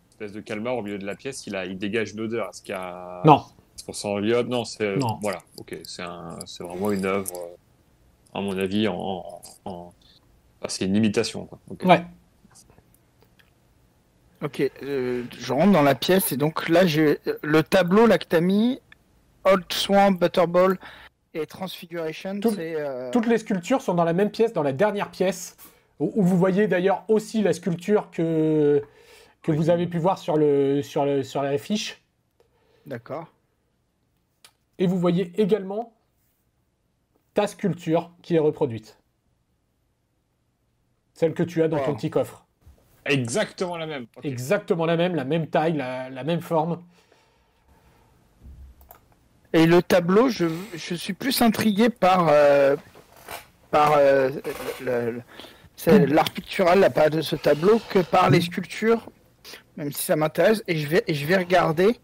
espèce 0.10 0.32
de 0.32 0.40
calmar 0.40 0.78
au 0.78 0.82
milieu 0.84 0.98
de 0.98 1.06
la 1.06 1.16
pièce, 1.16 1.46
il, 1.48 1.56
a, 1.56 1.66
il 1.66 1.78
dégage 1.78 2.14
une 2.14 2.22
odeur? 2.22 2.50
Est-ce 2.50 2.62
qu'il 2.62 2.72
y 2.74 2.78
a 2.78 3.22
Non. 3.26 3.44
C'est 3.76 3.86
pour 3.86 3.96
son 3.96 4.18
l'iode 4.20 4.48
Non, 4.48 4.64
c'est 4.64 4.96
Non. 4.96 5.20
voilà. 5.22 5.40
Ok, 5.58 5.76
c'est 5.84 6.04
un, 6.04 6.38
c'est 6.46 6.64
vraiment 6.64 6.92
une 6.92 7.06
œuvre, 7.06 7.34
euh, 7.36 8.38
à 8.38 8.40
mon 8.42 8.58
avis, 8.58 8.88
en, 8.88 8.96
en, 8.96 9.42
en- 9.66 9.94
enfin, 10.62 10.68
c'est 10.70 10.86
une 10.86 10.96
imitation. 10.96 11.46
Quoi. 11.46 11.60
Ouais. 11.84 12.06
Ok, 14.44 14.62
euh, 14.84 15.24
je 15.40 15.54
rentre 15.54 15.72
dans 15.72 15.82
la 15.82 15.96
pièce 15.96 16.34
et 16.34 16.38
donc 16.38 16.68
là 16.68 16.86
j'ai 16.86 17.18
le 17.44 17.64
tableau 17.64 18.06
là 18.08 18.18
que 18.18 18.26
t'as 18.26 18.42
mis, 18.42 18.82
Old 19.46 19.72
Swamp, 19.72 20.14
Butterball 20.14 20.80
et 21.34 21.46
Transfiguration, 21.46 22.40
Tout- 22.40 22.56
euh, 22.58 23.12
Toutes 23.12 23.26
les 23.28 23.38
sculptures 23.38 23.82
sont 23.82 23.94
dans 23.94 24.04
la 24.04 24.14
même 24.14 24.30
pièce, 24.32 24.54
dans 24.54 24.64
la 24.64 24.74
dernière 24.74 25.10
pièce, 25.12 25.58
où, 26.00 26.12
où 26.16 26.24
vous 26.24 26.38
voyez 26.38 26.68
d'ailleurs 26.68 27.04
aussi 27.08 27.42
la 27.42 27.54
sculpture 27.54 28.12
que, 28.12 28.82
que 29.42 29.52
vous 29.52 29.70
avez 29.70 29.88
pu 29.88 29.98
voir 29.98 30.18
sur, 30.20 30.38
le, 30.38 30.82
sur, 30.82 31.06
le, 31.06 31.24
sur 31.24 31.42
la 31.42 31.58
fiche. 31.58 32.02
D'accord. 32.86 33.28
Et 34.78 34.88
vous 34.88 35.00
voyez 35.00 35.32
également 35.42 35.94
ta 37.34 37.48
sculpture 37.48 38.12
qui 38.22 38.36
est 38.36 38.40
reproduite. 38.40 38.98
Celle 41.14 41.34
que 41.34 41.44
tu 41.44 41.62
as 41.64 41.68
dans 41.68 41.80
ton 41.84 41.96
petit 41.96 42.10
coffre. 42.10 42.46
Exactement 43.06 43.78
la 43.78 43.86
même. 43.86 44.08
Exactement 44.24 44.86
la 44.86 44.98
même, 44.98 45.16
la 45.16 45.26
même 45.26 45.48
taille, 45.48 45.74
la, 45.74 46.10
la 46.10 46.24
même 46.24 46.42
forme. 46.42 46.84
Et 49.54 49.66
le 49.68 49.82
tableau, 49.82 50.30
je, 50.30 50.46
je 50.76 50.96
suis 50.96 51.14
plus 51.14 51.42
intrigué 51.42 51.90
par, 51.90 52.28
euh, 52.30 52.76
par 53.70 53.94
euh, 53.98 54.32
c'est 55.76 56.06
l'art 56.08 56.32
pictural, 56.32 56.80
la 56.80 56.90
part 56.90 57.10
de 57.12 57.22
ce 57.22 57.36
tableau, 57.36 57.80
que 57.90 58.00
par 58.00 58.30
les 58.30 58.42
sculptures, 58.42 59.10
même 59.78 59.92
si 59.92 60.04
ça 60.04 60.16
m'intéresse. 60.16 60.64
Et 60.68 60.78
je 60.78 60.88
vais, 60.88 61.04
et 61.08 61.14
je 61.14 61.26
vais 61.28 61.38
regarder, 61.38 62.00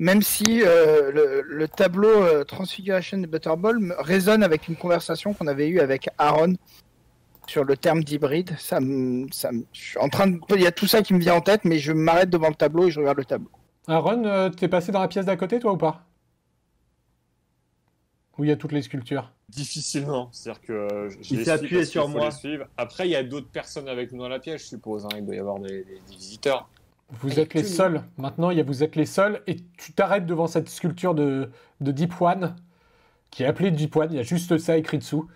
même 0.00 0.22
si 0.22 0.62
euh, 0.64 1.12
le, 1.12 1.42
le 1.46 1.68
tableau 1.68 2.08
euh, 2.08 2.42
Transfiguration 2.44 3.18
de 3.18 3.26
Butterball 3.26 3.78
me 3.78 3.94
résonne 4.00 4.42
avec 4.42 4.66
une 4.68 4.76
conversation 4.76 5.34
qu'on 5.34 5.46
avait 5.46 5.68
eue 5.68 5.78
avec 5.80 6.08
Aaron 6.18 6.54
sur 7.46 7.62
le 7.64 7.76
terme 7.76 8.02
d'hybride. 8.02 8.56
Ça 8.58 8.80
me, 8.80 9.26
ça 9.30 9.52
me- 9.52 9.64
je 9.72 9.80
suis 9.80 9.98
en 9.98 10.08
train 10.08 10.26
de, 10.26 10.40
il 10.56 10.62
y 10.62 10.66
a 10.66 10.72
tout 10.72 10.86
ça 10.86 11.02
qui 11.02 11.14
me 11.14 11.20
vient 11.20 11.34
en 11.34 11.40
tête, 11.40 11.64
mais 11.64 11.78
je 11.78 11.92
m'arrête 11.92 12.30
devant 12.30 12.48
le 12.48 12.54
tableau 12.54 12.88
et 12.88 12.90
je 12.90 12.98
regarde 12.98 13.18
le 13.18 13.24
tableau. 13.24 13.50
Aaron, 13.86 14.24
euh, 14.24 14.48
t'es 14.48 14.68
passé 14.68 14.90
dans 14.90 15.00
la 15.00 15.08
pièce 15.08 15.26
d'à 15.26 15.36
côté, 15.36 15.60
toi, 15.60 15.72
ou 15.72 15.76
pas? 15.76 16.06
Où 18.42 18.44
il 18.44 18.48
y 18.48 18.52
a 18.52 18.56
toutes 18.56 18.72
les 18.72 18.82
sculptures 18.82 19.30
Difficilement. 19.50 20.28
C'est-à-dire 20.32 20.62
que 20.62 21.08
je 21.10 21.16
Il 21.32 21.44
s'est 21.44 21.50
appuyé 21.52 21.84
sur 21.84 22.08
moi. 22.08 22.24
les 22.24 22.30
suivre. 22.32 22.66
Après, 22.76 23.06
il 23.06 23.12
y 23.12 23.14
a 23.14 23.22
d'autres 23.22 23.46
personnes 23.46 23.86
avec 23.88 24.10
nous 24.10 24.18
dans 24.18 24.28
la 24.28 24.40
pièce, 24.40 24.62
je 24.62 24.66
suppose. 24.66 25.04
hein. 25.04 25.10
Il 25.16 25.24
doit 25.24 25.36
y 25.36 25.38
avoir 25.38 25.60
des, 25.60 25.84
des- 25.84 26.00
des 26.08 26.16
visiteurs. 26.16 26.68
Vous 27.20 27.38
êtes 27.38 27.54
les 27.54 27.62
seuls. 27.62 28.02
Maintenant, 28.18 28.50
il 28.50 28.58
y 28.58 28.60
a, 28.60 28.64
vous 28.64 28.82
êtes 28.82 28.96
les 28.96 29.06
seuls. 29.06 29.44
Et 29.46 29.58
tu 29.78 29.92
t'arrêtes 29.92 30.26
devant 30.26 30.48
cette 30.48 30.68
sculpture 30.68 31.14
de, 31.14 31.50
de 31.80 31.92
Deep 31.92 32.20
One, 32.20 32.56
qui 33.30 33.44
est 33.44 33.46
appelée 33.46 33.70
Deep 33.70 33.94
One. 33.94 34.08
Il 34.10 34.16
y 34.16 34.18
a 34.18 34.24
juste 34.24 34.58
ça 34.58 34.76
écrit 34.76 34.98
dessous. 34.98 35.30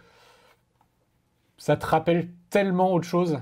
Ça 1.58 1.76
te 1.76 1.86
rappelle 1.86 2.28
tellement 2.50 2.92
autre 2.92 3.06
chose. 3.06 3.38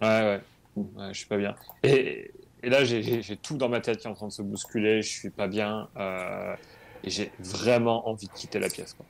Ouais, 0.00 0.08
ouais. 0.08 0.40
Ouais, 0.74 1.12
je 1.12 1.18
suis 1.18 1.28
pas 1.28 1.36
bien. 1.36 1.54
Et, 1.84 2.32
et 2.64 2.68
là, 2.68 2.82
j'ai 2.82 3.36
tout 3.36 3.56
dans 3.56 3.68
ma 3.68 3.80
tête 3.80 3.98
qui 3.98 4.08
est 4.08 4.10
en 4.10 4.14
train 4.14 4.26
de 4.26 4.32
se 4.32 4.42
bousculer. 4.42 5.02
Je 5.02 5.08
suis 5.08 5.30
pas 5.30 5.46
bien. 5.46 5.88
euh, 5.96 6.56
et 7.04 7.10
j'ai 7.10 7.32
vraiment 7.38 8.08
envie 8.08 8.26
de 8.28 8.32
quitter 8.32 8.58
la 8.58 8.68
pièce. 8.68 8.94
Quoi. 8.94 9.06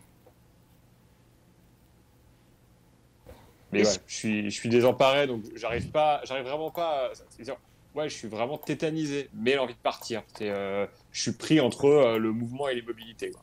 Mais 3.72 3.86
ouais, 3.86 3.92
je 4.06 4.14
suis, 4.14 4.50
je 4.50 4.54
suis 4.54 4.68
désemparé, 4.68 5.26
donc 5.26 5.44
j'arrive 5.54 5.90
pas, 5.90 6.20
j'arrive 6.24 6.44
vraiment 6.44 6.70
pas. 6.70 7.06
à- 7.08 7.52
Ouais, 7.94 8.08
je 8.08 8.14
suis 8.14 8.28
vraiment 8.28 8.56
tétanisé, 8.56 9.28
mais 9.34 9.52
j'ai 9.52 9.58
envie 9.58 9.74
de 9.74 9.78
partir. 9.78 10.22
Euh, 10.40 10.86
je 11.10 11.20
suis 11.20 11.32
pris 11.32 11.60
entre 11.60 11.84
euh, 11.84 12.18
le 12.18 12.32
mouvement 12.32 12.68
et 12.68 12.74
l'immobilité. 12.74 13.30
quoi. 13.30 13.42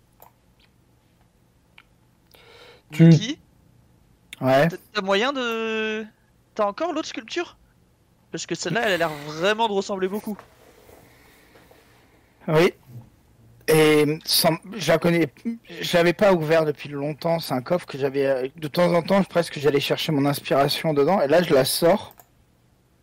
Tu- 2.91 3.03
Mickey, 3.05 3.37
Ouais. 4.41 4.67
t'as- 4.67 4.77
t'as 4.93 5.01
moyen 5.01 5.33
de. 5.33 6.03
T'as 6.55 6.65
encore 6.65 6.93
l'autre 6.93 7.07
sculpture? 7.07 7.57
Parce 8.31 8.47
que 8.47 8.55
celle-là, 8.55 8.81
elle 8.85 8.93
a 8.93 8.97
l'air 8.97 9.09
vraiment 9.27 9.67
de 9.67 9.73
ressembler 9.73 10.07
beaucoup. 10.07 10.37
Oui. 12.47 12.73
Et 13.71 14.19
je 14.25 14.87
la 14.87 14.97
connais, 14.97 15.31
je 15.81 15.95
l'avais 15.95 16.13
pas 16.13 16.33
ouvert 16.33 16.65
depuis 16.65 16.89
longtemps. 16.89 17.39
C'est 17.39 17.53
un 17.53 17.61
coffre 17.61 17.85
que 17.85 17.99
j'avais 17.99 18.25
euh, 18.25 18.47
de 18.55 18.67
temps 18.67 18.91
en 18.95 19.03
temps, 19.03 19.23
presque 19.23 19.59
j'allais 19.59 19.79
chercher 19.79 20.11
mon 20.11 20.25
inspiration 20.25 20.95
dedans. 20.95 21.21
Et 21.21 21.27
là, 21.27 21.43
je 21.43 21.53
la 21.53 21.65
sors. 21.65 22.15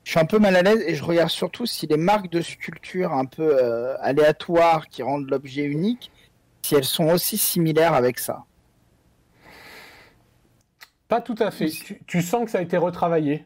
Je 0.02 0.10
suis 0.10 0.18
un 0.18 0.24
peu 0.24 0.40
mal 0.40 0.56
à 0.56 0.62
l'aise 0.62 0.82
et 0.84 0.97
je 0.97 1.05
regarde 1.05 1.30
surtout 1.30 1.66
si 1.66 1.86
les 1.86 1.97
marques 1.97 2.30
de 2.30 2.40
sculpture 2.40 3.12
un 3.12 3.26
peu 3.26 3.56
euh, 3.62 3.97
aléatoires 4.01 4.88
qui 4.88 5.05
rendent 5.05 5.30
l'objet 5.30 5.62
unique, 5.62 6.10
si 6.62 6.74
elles 6.74 6.84
sont 6.84 7.10
aussi 7.10 7.38
similaires 7.38 7.94
avec 7.94 8.18
ça. 8.18 8.44
Pas 11.06 11.20
tout 11.20 11.36
à 11.38 11.52
fait. 11.52 11.70
Tu, 12.09 12.22
sens 12.22 12.44
que 12.44 12.51
ça 12.51 12.59
a 12.59 12.62
été 12.62 12.76
retravaillé. 12.76 13.44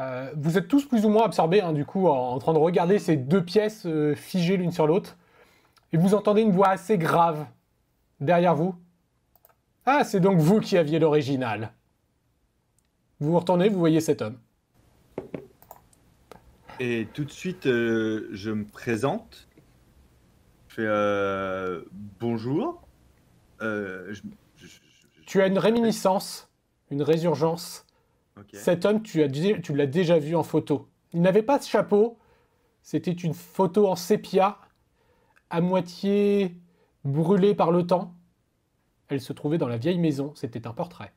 Euh, 0.00 0.30
vous 0.36 0.58
êtes 0.58 0.68
tous 0.68 0.84
plus 0.84 1.06
ou 1.06 1.08
moins 1.08 1.24
absorbés, 1.24 1.62
hein, 1.62 1.72
du 1.72 1.86
coup, 1.86 2.08
en, 2.08 2.38
train 2.38 2.52
de 2.52 2.58
regarder 2.58 2.98
ces 2.98 3.16
deux 3.16 3.42
pièces 3.42 3.86
figées 4.16 4.58
l'une 4.58 4.72
sur 4.72 4.86
l'autre. 4.86 5.16
Et 5.92 5.96
vous 5.96 6.14
entendez 6.14 6.42
une 6.42 6.52
voix 6.52 6.68
assez 6.68 6.98
grave 6.98 7.46
derrière 8.20 8.54
vous. 8.54 8.74
Ah, 9.84 10.04
c'est 10.04 10.20
donc 10.20 10.38
vous 10.38 10.60
qui 10.60 10.76
aviez 10.76 10.98
l'original. 10.98 11.72
Vous 13.20 13.30
vous 13.30 13.38
retournez, 13.38 13.68
vous 13.68 13.78
voyez 13.78 14.00
cet 14.00 14.20
homme. 14.20 14.38
Et 16.80 17.08
tout 17.14 17.24
de 17.24 17.30
suite, 17.30 17.66
euh, 17.66 18.28
je 18.32 18.50
me 18.50 18.64
présente. 18.66 19.48
Je 20.68 20.74
fais 20.74 20.86
euh, 20.86 21.82
bonjour. 22.20 22.82
Euh, 23.62 24.12
je- 24.12 24.20
je- 24.56 24.66
je- 24.66 24.80
je- 25.14 25.24
Tu 25.24 25.40
as 25.40 25.46
une 25.46 25.58
réminiscence, 25.58 26.50
une 26.90 27.02
résurgence. 27.02 27.84
Cet 28.52 28.84
homme, 28.84 29.02
tu, 29.02 29.22
as 29.22 29.30
tu 29.30 29.74
l'as 29.74 29.86
déjà 29.86 30.18
vu 30.18 30.36
en 30.36 30.42
photo. 30.42 30.88
Il 31.14 31.22
n'avait 31.22 31.42
pas 31.42 31.58
de 31.58 31.64
chapeau. 31.64 32.18
C'était 32.82 33.12
une 33.12 33.32
photo 33.32 33.88
en 33.88 33.96
sépia, 33.96 34.58
à 35.50 35.60
moitié 35.60 36.56
brûlée 37.04 37.54
par 37.54 37.70
le 37.70 37.86
temps. 37.86 38.14
Elle 39.08 39.20
se 39.20 39.32
trouvait 39.32 39.58
dans 39.58 39.68
la 39.68 39.76
vieille 39.76 39.98
maison. 39.98 40.32
C'était 40.34 40.66
un 40.66 40.72
portrait. 40.72 41.12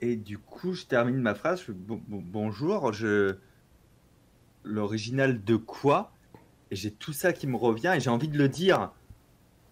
Et 0.00 0.16
du 0.16 0.38
coup, 0.38 0.72
je 0.72 0.84
termine 0.84 1.16
ma 1.16 1.34
phrase. 1.34 1.64
Bonjour. 1.68 2.92
L'original 4.64 5.44
de 5.44 5.56
quoi? 5.56 6.12
J'ai 6.70 6.90
tout 6.90 7.12
ça 7.12 7.32
qui 7.32 7.46
me 7.46 7.56
revient 7.56 7.94
et 7.96 8.00
j'ai 8.00 8.10
envie 8.10 8.28
de 8.28 8.38
le 8.38 8.48
dire 8.48 8.92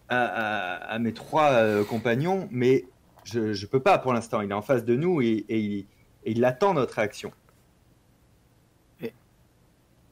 à, 0.09 0.97
mes 0.99 1.13
trois 1.13 1.51
euh, 1.53 1.83
compagnons, 1.83 2.47
mais 2.51 2.85
je 3.23 3.53
je 3.53 3.65
peux 3.65 3.79
pas 3.79 3.97
pour 3.97 4.13
l'instant. 4.13 4.41
Il 4.41 4.51
est 4.51 4.53
en 4.53 4.61
face 4.61 4.85
de 4.85 4.95
nous 4.95 5.21
et, 5.21 5.45
il, 5.49 5.87
et 6.23 6.31
il 6.31 6.45
attend 6.45 6.73
notre 6.75 6.95
réaction. 6.95 7.31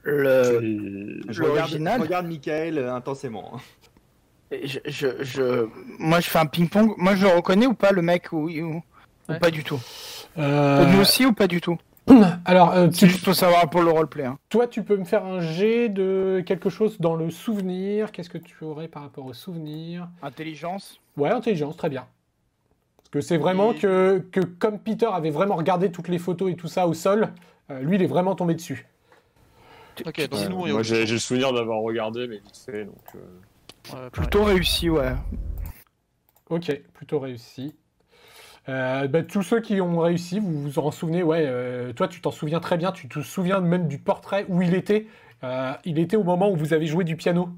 Le, 0.04 1.22
Je 1.30 1.44
regarde, 1.44 1.70
je 1.72 2.02
regarde 2.02 2.26
Michael 2.28 2.78
euh, 2.78 2.94
intensément. 2.94 3.54
je, 4.52 4.80
je, 4.86 5.08
je- 5.24 5.68
moi, 6.00 6.20
je 6.20 6.30
fais 6.30 6.40
un 6.40 6.46
ping-pong. 6.46 6.94
Moi, 6.98 7.16
je 7.16 7.26
le 7.26 7.34
reconnais 7.34 7.68
ou 7.68 7.74
pas 7.74 7.92
le 7.92 8.02
mec 8.02 8.32
ou, 8.32 8.50
ou, 8.50 8.60
ou 8.76 8.82
Ouais. 9.30 9.40
pas 9.40 9.52
du 9.52 9.64
tout? 9.64 9.80
Euh, 10.38 10.86
Nous 10.88 11.00
aussi 11.02 11.26
ou 11.26 11.34
pas 11.34 11.48
du 11.48 11.62
tout? 11.62 11.78
alors, 12.46 12.72
euh, 12.74 12.88
C'est 12.92 13.06
tu- 13.06 13.12
juste 13.12 13.24
pour 13.24 13.36
savoir 13.36 13.70
pour 13.70 13.84
le 13.84 13.92
roleplay. 13.92 14.26
Hein. 14.26 14.38
toi, 14.50 14.68
tu 14.68 14.82
peux 14.84 14.98
me 14.98 15.04
faire 15.06 15.24
un 15.24 15.40
jet 15.40 15.88
de 15.88 16.42
quelque 16.46 16.70
chose 16.72 17.00
dans 17.00 17.16
le 17.16 17.30
souvenir. 17.30 18.12
Qu'est-ce 18.12 18.30
que 18.30 18.40
tu 18.40 18.56
aurais 18.64 18.88
par 18.88 19.04
rapport 19.04 19.26
au 19.28 19.34
souvenir? 19.34 20.10
Intelligence. 20.24 21.00
Ouais, 21.16 21.30
intelligence, 21.30 21.78
très 21.78 21.90
bien. 21.90 22.06
Parce 22.98 23.10
que 23.12 23.22
c'est 23.22 23.38
vraiment 23.38 23.72
Et- 23.74 23.78
que, 23.78 24.26
que 24.32 24.40
comme 24.40 24.80
Peter 24.80 25.08
avait 25.14 25.30
vraiment 25.30 25.56
regardé 25.56 25.92
toutes 25.92 26.08
les 26.08 26.18
photos 26.20 26.52
et 26.52 26.56
tout 26.56 26.68
ça 26.68 26.88
au 26.88 26.94
sol, 26.96 27.30
euh, 27.70 27.80
lui, 27.82 27.98
il 27.98 28.02
est 28.02 28.08
vraiment 28.08 28.34
tombé 28.36 28.56
dessus. 28.56 28.88
Ok, 30.06 30.30
donc 30.30 30.40
Ouais, 30.40 30.50
nous, 30.50 30.56
on 30.58 30.68
est 30.68 30.72
moi, 30.72 30.80
au- 30.82 30.84
j'ai 30.84 31.06
j'ai 31.06 31.14
le 31.14 31.20
souvenir 31.20 31.54
d'avoir 31.54 31.80
regardé, 31.82 32.28
mais 32.28 32.38
vite 32.38 32.58
fait. 32.66 32.86
Donc, 32.86 32.96
euh, 33.16 33.20
Ouais. 33.94 34.10
Plutôt 34.12 34.44
réussi, 34.44 34.90
ouais. 34.90 35.14
Ok, 36.50 36.72
plutôt 36.94 37.20
réussi. 37.20 37.76
Euh, 38.70 39.08
bah, 39.08 39.24
tous 39.24 39.42
ceux 39.42 39.60
qui 39.60 39.82
ont 39.82 40.00
réussi, 40.00 40.40
vous 40.40 40.62
vous 40.62 40.80
en 40.80 40.92
souvenez, 40.92 41.24
ouais, 41.24 41.44
euh, 41.48 41.94
toi 41.94 42.08
tu 42.08 42.22
t'en 42.22 42.30
souviens 42.30 42.60
très 42.60 42.78
bien, 42.78 42.92
tu 42.92 43.08
te 43.10 43.20
souviens 43.22 43.60
même 43.60 43.88
du 43.88 43.98
portrait 43.98 44.46
où 44.50 44.62
il 44.62 44.76
était. 44.76 45.08
Euh, 45.44 45.74
il 45.84 45.98
était 45.98 46.16
au 46.18 46.24
moment 46.24 46.52
où 46.52 46.56
vous 46.56 46.74
avez 46.74 46.86
joué 46.86 47.04
du 47.04 47.16
piano. 47.18 47.50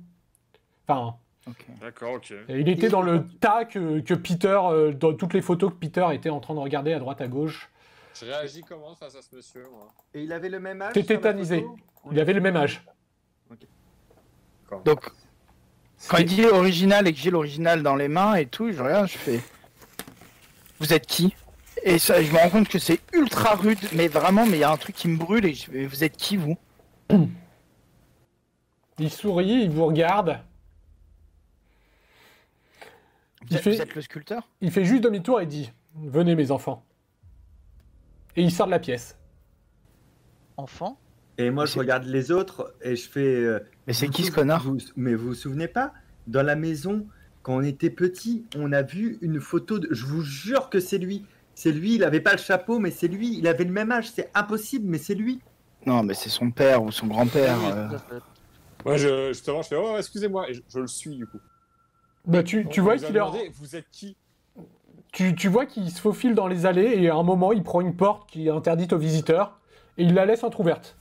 Enfin, 0.87 1.15
Ok. 1.45 1.65
D'accord, 1.81 2.13
ok. 2.13 2.31
euh, 2.31 2.45
il 2.57 2.69
était 2.69 2.87
dans 2.87 3.01
le 3.01 3.25
tas 3.41 3.65
que, 3.65 3.99
que 3.99 4.13
Peter, 4.13 4.57
euh, 4.63 4.93
dans 4.93 5.13
toutes 5.13 5.33
les 5.33 5.41
photos 5.41 5.71
que 5.73 5.75
Peter 5.77 6.07
était 6.13 6.29
en 6.29 6.39
train 6.39 6.53
de 6.53 6.59
regarder 6.59 6.93
à 6.93 6.99
droite 6.99 7.19
à 7.19 7.27
gauche. 7.27 7.69
Je 8.19 8.25
réagis 8.25 8.61
comment 8.61 8.95
face 8.95 9.15
à 9.15 9.21
ce 9.21 9.35
monsieur, 9.35 9.63
moi 9.71 9.87
Et 10.13 10.23
il 10.23 10.31
avait 10.31 10.49
le 10.49 10.59
même 10.59 10.81
âge 10.81 10.93
T'es 10.93 11.01
sur 11.03 11.11
la 11.13 11.17
tétanisé. 11.17 11.61
photo? 11.61 11.77
Il 12.11 12.19
avait 12.19 12.33
le 12.33 12.41
même 12.41 12.55
âge. 12.57 12.83
Donc, 14.85 15.09
quand 16.07 16.17
il 16.17 16.25
dit 16.25 16.45
original 16.45 17.07
et 17.07 17.13
que 17.13 17.19
j'ai 17.19 17.29
l'original 17.29 17.83
dans 17.83 17.95
les 17.95 18.07
mains 18.07 18.35
et 18.35 18.45
tout, 18.47 18.71
je 18.71 18.81
regarde, 18.81 19.07
je 19.07 19.17
fais. 19.17 19.39
Vous 20.79 20.91
êtes 20.93 21.05
qui? 21.05 21.35
Et 21.83 21.99
ça, 21.99 22.21
je 22.23 22.31
me 22.31 22.37
rends 22.37 22.49
compte 22.49 22.67
que 22.67 22.79
c'est 22.79 22.99
ultra 23.13 23.55
rude, 23.55 23.77
mais 23.93 24.07
vraiment, 24.07 24.45
mais 24.45 24.57
il 24.57 24.59
y 24.59 24.63
a 24.63 24.71
un 24.71 24.77
truc 24.77 24.95
qui 24.95 25.07
me 25.07 25.17
brûle 25.17 25.45
et 25.45 25.53
je- 25.53 25.71
et 25.71 25.85
vous 25.85 26.03
êtes 26.03 26.17
qui 26.17 26.37
vous? 26.37 26.57
Il 28.99 29.11
sourit, 29.11 29.63
il 29.63 29.69
vous 29.69 29.85
regarde. 29.85 30.39
vous 33.41 33.47
Il 33.51 33.57
êtes, 33.57 33.63
fait- 33.63 33.71
vous 33.75 33.81
êtes 33.81 33.95
le 33.95 34.01
sculpteur? 34.01 34.47
Il 34.61 34.71
fait 34.71 34.85
juste 34.85 35.03
demi-tour 35.03 35.39
et 35.41 35.45
dit 35.45 35.71
Venez, 35.95 36.33
mes 36.35 36.49
enfants. 36.51 36.83
Et 38.35 38.43
il 38.43 38.51
sort 38.51 38.65
de 38.67 38.71
la 38.71 38.79
pièce. 38.79 39.17
Enfant 40.57 40.97
Et 41.37 41.49
moi, 41.49 41.65
je 41.65 41.77
regarde 41.79 42.05
les 42.05 42.31
autres 42.31 42.73
et 42.81 42.95
je 42.95 43.09
fais. 43.09 43.21
euh, 43.43 43.59
Mais 43.87 43.93
c'est 43.93 44.05
vous 44.07 44.11
qui 44.11 44.23
ce 44.23 44.31
connard 44.31 44.63
vous- 44.63 44.77
Mais 44.95 45.15
vous 45.15 45.27
vous 45.29 45.33
souvenez 45.35 45.67
pas 45.67 45.93
Dans 46.27 46.43
la 46.43 46.55
maison, 46.55 47.05
quand 47.41 47.55
on 47.57 47.61
était 47.63 47.89
petit, 47.89 48.45
on 48.55 48.71
a 48.71 48.81
vu 48.81 49.17
une 49.21 49.39
photo 49.41 49.79
de. 49.79 49.87
Je 49.91 50.05
vous 50.05 50.21
jure 50.21 50.69
que 50.69 50.79
c'est 50.79 50.97
lui. 50.99 51.25
C'est 51.55 51.71
lui, 51.71 51.95
il 51.95 52.03
avait 52.03 52.21
pas 52.21 52.31
le 52.31 52.37
chapeau, 52.39 52.79
mais 52.79 52.91
c'est 52.91 53.07
lui. 53.07 53.37
Il 53.37 53.47
avait 53.47 53.65
le 53.65 53.71
même 53.71 53.91
âge. 53.91 54.09
C'est 54.11 54.31
impossible, 54.33 54.87
mais 54.87 54.97
c'est 54.97 55.15
lui. 55.15 55.39
Non, 55.85 56.01
mais 56.03 56.13
c'est 56.13 56.29
son 56.29 56.49
père 56.49 56.81
ou 56.83 56.91
son 56.91 57.07
grand-père. 57.07 57.57
Oui, 57.59 57.71
euh. 57.71 57.89
tout 57.89 57.95
à 57.95 57.99
fait. 57.99 58.21
Moi, 58.85 58.97
je, 58.97 59.27
justement, 59.29 59.61
je 59.61 59.67
fais 59.69 59.75
Oh, 59.77 59.95
excusez-moi, 59.97 60.49
et 60.49 60.53
je, 60.55 60.61
je 60.69 60.79
le 60.79 60.87
suis 60.87 61.15
du 61.15 61.25
coup. 61.27 61.39
Bah, 62.25 62.41
tu, 62.41 62.65
tu 62.69 62.79
On 62.79 62.83
vois 62.83 62.95
vous 62.95 63.03
a 63.03 63.07
qu'il 63.07 63.17
est 63.17 63.19
en- 63.19 63.31
demandé, 63.31 63.51
Vous 63.55 63.75
êtes 63.75 63.89
qui? 63.91 64.15
Tu, 65.13 65.33
tu 65.35 65.47
vois 65.47 65.65
qu'il 65.65 65.89
se 65.89 66.01
faufile 66.01 66.35
dans 66.35 66.47
les 66.47 66.65
allées 66.65 66.95
et 66.97 67.09
à 67.09 67.15
un 67.15 67.23
moment, 67.23 67.53
il 67.53 67.63
prend 67.63 67.79
une 67.81 67.95
porte 67.95 68.29
qui 68.29 68.47
est 68.47 68.51
interdite 68.51 68.91
aux 68.93 68.97
visiteurs 68.97 69.59
et 69.97 70.03
il 70.03 70.13
la 70.13 70.25
laisse 70.25 70.43
entrouverte. 70.43 70.97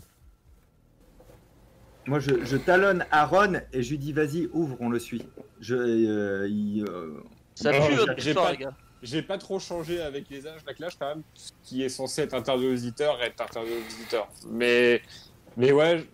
Moi, 2.07 2.19
je, 2.21 2.45
je 2.45 2.57
talonne 2.57 3.05
Aaron 3.11 3.55
et 3.73 3.83
je 3.83 3.91
lui 3.91 3.99
dis 3.99 4.13
vas-y, 4.13 4.49
ouvre, 4.53 4.77
on 4.81 4.89
le 4.91 4.99
suit. 4.99 5.23
Je, 5.61 5.75
euh, 5.75 6.49
il, 6.49 6.85
euh, 6.89 7.21
Ça 7.55 7.73
Non, 7.73 7.79
pue 7.87 7.93
j'ai- 7.93 7.97
votre 7.97 8.15
j'ai 8.19 8.31
histoire, 8.31 8.47
pas- 8.47 8.53
les 8.53 8.59
gars. 8.59 8.75
J'ai 9.03 9.23
pas 9.23 9.37
trop 9.39 9.59
changé 9.59 10.01
avec 10.01 10.29
les 10.31 10.47
âges, 10.47 10.61
la 10.65 10.75
clash 10.75 10.93
quand 10.97 11.09
même. 11.09 11.23
Ce 11.35 11.51
qui 11.65 11.83
est 11.83 11.89
censé 11.89 12.23
être 12.23 12.35
interdit 12.35 12.67
aux 12.67 12.73
visiteurs 12.73 13.21
est 13.23 13.41
interdit 13.41 13.71
aux 13.73 13.89
visiteurs. 13.89 14.29
Mais, 14.49 15.03
mais 15.57 15.73
ouais. 15.73 16.05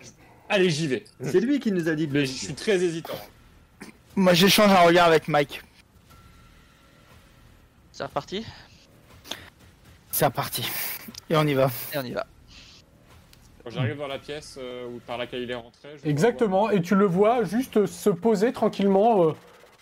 je- 0.00 0.08
Allez, 0.48 0.68
j'y 0.68 0.86
vais. 0.88 1.04
c'est 1.22 1.40
lui 1.40 1.60
qui 1.60 1.72
nous 1.72 1.88
a 1.88 1.94
dit 1.94 2.06
de 2.06 2.12
Mais 2.12 2.26
je 2.26 2.32
suis 2.32 2.54
très 2.54 2.82
hésitant. 2.82 3.14
Moi, 4.16 4.34
j'échange 4.34 4.70
un 4.70 4.82
regard 4.82 5.06
avec 5.06 5.28
Mike. 5.28 5.62
C'est 7.92 8.04
reparti 8.04 8.44
C'est 10.10 10.24
reparti. 10.26 10.66
Et 11.30 11.36
on 11.36 11.46
y 11.46 11.54
va. 11.54 11.70
et 11.94 11.98
on 11.98 12.02
y 12.04 12.12
va. 12.12 12.26
Quand 13.62 13.70
j'arrive 13.70 13.96
dans 13.98 14.08
la 14.08 14.18
pièce 14.18 14.56
euh, 14.60 14.88
où 14.88 14.98
par 15.00 15.18
laquelle 15.18 15.42
il 15.42 15.50
est 15.50 15.54
rentré, 15.54 15.90
je 16.02 16.08
Exactement, 16.08 16.70
et 16.70 16.82
tu 16.82 16.96
le 16.96 17.04
vois 17.04 17.44
juste 17.44 17.86
se 17.86 18.10
poser 18.10 18.52
tranquillement. 18.52 19.34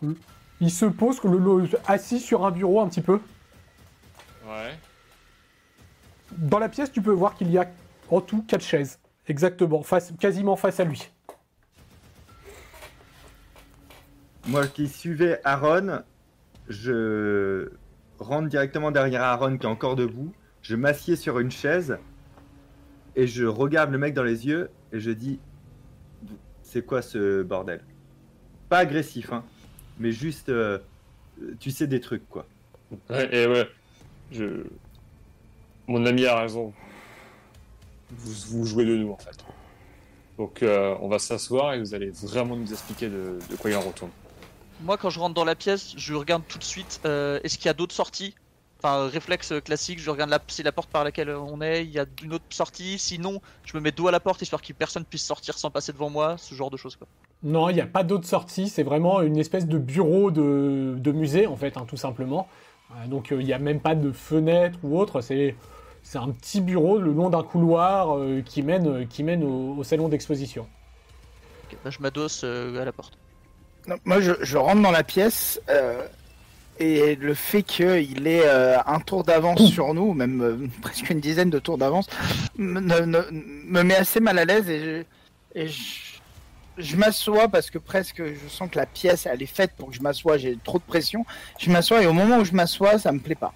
euh, 0.02 0.14
il 0.60 0.70
se 0.70 0.84
pose 0.84 1.22
le- 1.24 1.38
le- 1.38 1.68
assis 1.86 2.20
sur 2.20 2.44
un 2.44 2.50
bureau 2.50 2.80
un 2.82 2.88
petit 2.88 3.00
peu. 3.00 3.20
Ouais. 4.46 4.74
Dans 6.32 6.58
la 6.58 6.68
pièce, 6.68 6.92
tu 6.92 7.00
peux 7.00 7.10
voir 7.12 7.34
qu'il 7.36 7.50
y 7.50 7.56
a 7.58 7.70
en 8.10 8.20
tout 8.20 8.42
quatre 8.42 8.64
chaises. 8.64 8.98
Exactement, 9.28 9.82
face, 9.82 10.12
quasiment 10.20 10.56
face 10.56 10.78
à 10.80 10.84
lui. 10.84 11.08
Moi 14.46 14.66
qui 14.66 14.88
suivais 14.88 15.40
Aaron, 15.44 16.02
je 16.68 17.70
rentre 18.20 18.48
directement 18.48 18.92
derrière 18.92 19.22
Aaron 19.22 19.58
qui 19.58 19.66
est 19.66 19.70
encore 19.70 19.96
debout. 19.96 20.32
Je 20.62 20.76
m'assieds 20.76 21.16
sur 21.16 21.38
une 21.40 21.50
chaise 21.50 21.98
et 23.16 23.26
je 23.26 23.44
regarde 23.44 23.90
le 23.90 23.98
mec 23.98 24.14
dans 24.14 24.22
les 24.22 24.46
yeux 24.46 24.70
et 24.92 25.00
je 25.00 25.10
dis 25.10 25.40
c'est 26.62 26.84
quoi 26.86 27.02
ce 27.02 27.42
bordel? 27.42 27.82
Pas 28.68 28.78
agressif, 28.78 29.32
hein, 29.32 29.42
mais 29.98 30.12
juste 30.12 30.50
euh, 30.50 30.78
tu 31.58 31.70
sais 31.70 31.86
des 31.86 32.00
trucs 32.00 32.28
quoi. 32.28 32.46
Et 33.10 33.46
ouais. 33.46 33.68
Je... 34.30 34.64
Mon 35.88 36.06
ami 36.06 36.26
a 36.26 36.38
raison. 36.38 36.72
Vous, 38.10 38.58
vous 38.58 38.66
jouez 38.66 38.84
de 38.84 38.96
nous 38.96 39.10
en 39.10 39.16
fait. 39.16 39.44
Donc 40.38 40.62
euh, 40.62 40.94
on 41.00 41.08
va 41.08 41.18
s'asseoir 41.18 41.74
et 41.74 41.80
vous 41.80 41.94
allez 41.94 42.10
vraiment 42.10 42.56
nous 42.56 42.70
expliquer 42.70 43.08
de, 43.08 43.38
de 43.50 43.56
quoi 43.56 43.70
il 43.70 43.76
en 43.76 43.80
retourne. 43.80 44.10
Moi, 44.82 44.96
quand 44.96 45.10
je 45.10 45.20
rentre 45.20 45.34
dans 45.34 45.44
la 45.44 45.54
pièce, 45.54 45.92
je 45.96 46.14
regarde 46.14 46.42
tout 46.48 46.58
de 46.58 46.64
suite 46.64 47.00
euh, 47.04 47.38
est-ce 47.44 47.58
qu'il 47.58 47.66
y 47.66 47.68
a 47.68 47.74
d'autres 47.74 47.94
sorties? 47.94 48.34
Enfin, 48.78 49.08
réflexe 49.08 49.52
classique, 49.62 49.98
je 49.98 50.08
regarde 50.08 50.30
la, 50.30 50.40
si 50.48 50.62
la 50.62 50.72
porte 50.72 50.88
par 50.88 51.04
laquelle 51.04 51.28
on 51.28 51.60
est, 51.60 51.84
il 51.84 51.90
y 51.90 51.98
a 51.98 52.06
une 52.22 52.32
autre 52.32 52.46
sortie. 52.48 52.98
Sinon, 52.98 53.42
je 53.66 53.76
me 53.76 53.82
mets 53.82 53.92
dos 53.92 54.08
à 54.08 54.10
la 54.10 54.20
porte 54.20 54.40
histoire 54.40 54.62
que 54.62 54.72
personne 54.72 55.04
puisse 55.04 55.24
sortir 55.24 55.58
sans 55.58 55.70
passer 55.70 55.92
devant 55.92 56.08
moi, 56.08 56.36
ce 56.38 56.54
genre 56.54 56.70
de 56.70 56.78
choses. 56.78 56.96
Quoi. 56.96 57.06
Non, 57.42 57.68
il 57.68 57.74
n'y 57.74 57.82
a 57.82 57.86
pas 57.86 58.04
d'autre 58.04 58.26
sortie, 58.26 58.70
c'est 58.70 58.82
vraiment 58.82 59.20
une 59.20 59.36
espèce 59.36 59.66
de 59.66 59.76
bureau 59.76 60.30
de, 60.30 60.94
de 60.96 61.12
musée, 61.12 61.46
en 61.46 61.56
fait, 61.56 61.76
hein, 61.76 61.84
tout 61.86 61.98
simplement. 61.98 62.48
Euh, 62.92 63.06
donc 63.06 63.32
euh, 63.32 63.40
il 63.42 63.44
n'y 63.44 63.52
a 63.52 63.58
même 63.58 63.80
pas 63.80 63.94
de 63.94 64.12
fenêtre 64.12 64.78
ou 64.82 64.98
autre, 64.98 65.20
c'est, 65.20 65.56
c'est 66.02 66.18
un 66.18 66.30
petit 66.30 66.62
bureau 66.62 66.98
le 66.98 67.12
long 67.12 67.28
d'un 67.28 67.42
couloir 67.42 68.16
qui 68.46 68.62
mène, 68.62 69.06
qui 69.08 69.24
mène 69.24 69.44
au, 69.44 69.76
au 69.76 69.84
salon 69.84 70.08
d'exposition. 70.08 70.66
Ok, 71.64 71.76
bah, 71.84 71.90
je 71.90 71.98
m'adosse 72.00 72.44
à 72.44 72.84
la 72.84 72.92
porte. 72.92 73.18
Non, 73.86 73.96
moi, 74.04 74.20
je, 74.20 74.32
je 74.42 74.56
rentre 74.56 74.82
dans 74.82 74.90
la 74.90 75.04
pièce 75.04 75.60
euh, 75.68 76.06
et 76.78 77.14
le 77.14 77.34
fait 77.34 77.62
qu'il 77.62 78.26
ait 78.26 78.42
euh, 78.44 78.78
un 78.86 79.00
tour 79.00 79.24
d'avance 79.24 79.64
sur 79.70 79.94
nous, 79.94 80.14
même 80.14 80.42
euh, 80.42 80.68
presque 80.82 81.10
une 81.10 81.20
dizaine 81.20 81.50
de 81.50 81.58
tours 81.58 81.78
d'avance, 81.78 82.06
me, 82.56 83.82
met 83.82 83.94
assez 83.94 84.20
mal 84.20 84.38
à 84.38 84.44
l'aise 84.44 84.68
et 84.68 84.80
je, 84.80 85.04
et 85.54 85.68
je, 85.68 85.82
je 86.78 86.96
m'assois 86.96 87.48
parce 87.48 87.70
que 87.70 87.78
presque 87.78 88.22
je 88.24 88.48
sens 88.48 88.70
que 88.70 88.78
la 88.78 88.86
pièce 88.86 89.26
elle 89.26 89.42
est 89.42 89.46
faite 89.46 89.72
pour 89.76 89.90
que 89.90 89.94
je 89.94 90.02
m'assoie, 90.02 90.38
j'ai 90.38 90.56
trop 90.62 90.78
de 90.78 90.84
pression. 90.84 91.26
Je 91.58 91.70
m'assois 91.70 92.02
et 92.02 92.06
au 92.06 92.12
moment 92.12 92.38
où 92.38 92.44
je 92.44 92.52
m'assois, 92.52 92.98
ça 92.98 93.12
me 93.12 93.18
plaît 93.18 93.34
pas. 93.34 93.52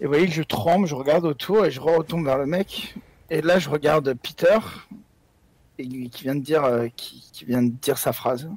Et 0.00 0.04
vous 0.04 0.12
voyez 0.12 0.26
que 0.26 0.32
je 0.32 0.42
tremble, 0.42 0.86
je 0.86 0.94
regarde 0.94 1.26
autour 1.26 1.66
et 1.66 1.70
je 1.70 1.80
retombe 1.80 2.24
vers 2.24 2.38
le 2.38 2.46
mec. 2.46 2.94
Et 3.28 3.42
là, 3.42 3.58
je 3.58 3.68
regarde 3.68 4.14
Peter 4.14 4.58
et 5.80 5.84
lui- 5.84 6.10
qui 6.10 6.22
vient 6.24 6.34
de 6.34 6.40
dire, 6.40 6.64
euh, 6.64 6.88
qui, 6.94 7.28
qui 7.32 7.44
vient 7.44 7.62
de 7.62 7.70
dire 7.70 7.98
sa 7.98 8.12
phrase. 8.12 8.48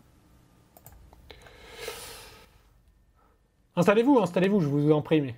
Installez-vous, 3.75 4.19
installez-vous, 4.19 4.59
je 4.61 4.67
vous 4.67 4.91
en 4.91 5.01
prie. 5.01 5.21
mais 5.21 5.35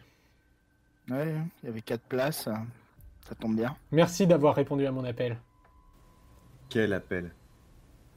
Ouais, 1.10 1.36
il 1.64 1.68
y 1.68 1.70
avait 1.70 1.82
quatre 1.82 2.04
places, 2.04 2.44
ça 3.28 3.36
tombe 3.40 3.56
bien. 3.56 3.76
Merci 3.92 4.28
d'avoir 4.28 4.56
répondu 4.56 4.86
à 4.86 4.92
mon 4.92 5.06
appel. 5.06 5.38
Quel 6.70 6.94
appel? 6.94 7.32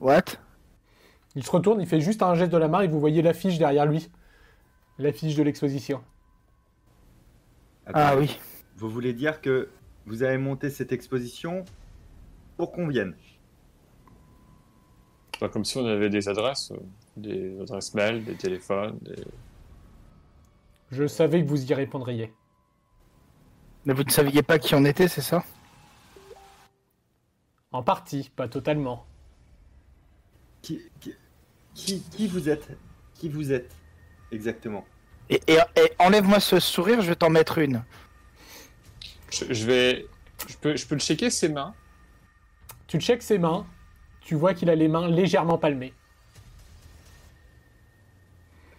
What? 0.01 0.25
Il 1.35 1.45
se 1.45 1.51
retourne, 1.51 1.81
il 1.81 1.87
fait 1.87 2.01
juste 2.01 2.23
un 2.23 2.35
geste 2.35 2.51
de 2.51 2.57
la 2.57 2.69
main 2.69 2.81
et 2.81 2.89
vous 2.89 2.99
voyez 2.99 3.23
l'affiche 3.23 3.59
derrière 3.59 3.87
lui. 3.87 4.11
L'affiche 4.99 5.37
de 5.37 5.43
l'exposition. 5.43 6.03
Ah 7.95 8.17
oui. 8.17 8.39
Vous 8.77 8.91
voulez 8.91 9.13
dire 9.13 9.41
que 9.41 9.69
vous 10.07 10.23
avez 10.23 10.39
monté 10.39 10.71
cette 10.71 10.91
exposition 10.93 11.65
pour 12.57 12.73
qu'on 12.73 12.89
vienne? 12.89 13.15
C'est 15.39 15.47
pas 15.47 15.53
comme 15.53 15.65
si 15.65 15.79
on 15.79 15.87
avait 15.87 16.11
des 16.11 16.29
adresses, 16.29 16.73
euh, 16.73 16.79
des 17.17 17.61
adresses 17.61 17.95
mail, 17.95 18.25
des 18.25 18.35
téléphones, 18.35 18.99
des... 19.03 19.23
Je 20.91 21.07
savais 21.07 21.45
que 21.45 21.49
vous 21.49 21.65
y 21.65 21.75
répondriez. 21.75 22.33
Mais 23.85 23.95
vous 23.95 24.03
ne 24.03 24.11
saviez 24.11 24.43
pas 24.43 24.59
qui 24.59 24.75
on 24.75 24.85
était, 24.85 25.07
c'est 25.07 25.21
ça? 25.21 25.45
En 27.71 27.85
partie, 27.85 28.31
pas 28.35 28.49
totalement. 28.49 29.07
qui, 30.61 30.81
qui, 30.99 31.15
qui, 31.73 32.03
qui 32.03 32.27
vous 32.27 32.49
êtes? 32.49 32.77
Qui 33.15 33.29
vous 33.29 33.53
êtes 33.53 33.73
exactement? 34.33 34.85
Et, 35.31 35.41
et- 35.47 35.59
et 35.77 35.93
enlève-moi 36.01 36.41
ce 36.41 36.59
sourire, 36.59 37.01
je 37.01 37.11
vais 37.11 37.17
t'en 37.17 37.31
mettre 37.31 37.59
une. 37.59 37.85
Je, 39.31 39.53
je 39.53 39.67
vais... 39.67 40.07
Je 40.49 40.57
peux, 40.57 40.75
je 40.75 40.85
peux 40.85 40.97
le 40.97 41.01
checker 41.01 41.31
ses 41.31 41.49
mains? 41.49 41.75
Tu 42.89 42.99
checkes 43.01 43.23
ses 43.23 43.39
mains, 43.39 43.67
tu 44.29 44.35
vois 44.35 44.53
qu'il 44.53 44.69
a 44.69 44.75
les 44.75 44.89
mains 44.89 45.09
légèrement 45.09 45.57
palmées. 45.57 45.95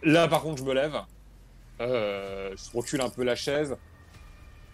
Là, 0.04 0.28
par 0.28 0.42
contre, 0.42 0.58
je 0.58 0.64
me 0.64 0.72
lève. 0.72 0.96
Euh, 1.80 2.54
je 2.56 2.76
recule 2.76 3.00
un 3.00 3.10
peu 3.10 3.24
la 3.24 3.34
chaise 3.34 3.76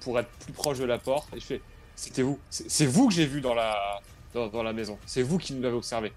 pour 0.00 0.18
être 0.18 0.28
plus 0.28 0.52
proche 0.52 0.78
de 0.78 0.84
la 0.84 0.98
porte. 0.98 1.32
Et 1.34 1.40
je 1.40 1.46
fais 1.46 1.62
C'était 1.94 2.20
vous. 2.20 2.38
C'est 2.50 2.84
vous 2.84 3.08
que 3.08 3.14
j'ai 3.14 3.24
vu 3.24 3.40
dans 3.40 3.54
la, 3.54 4.02
dans, 4.34 4.48
dans 4.48 4.62
la 4.62 4.74
maison. 4.74 4.98
C'est 5.06 5.22
vous 5.22 5.38
qui 5.38 5.54
nous 5.54 5.62
l'avez 5.62 5.76
observé. 5.76 6.12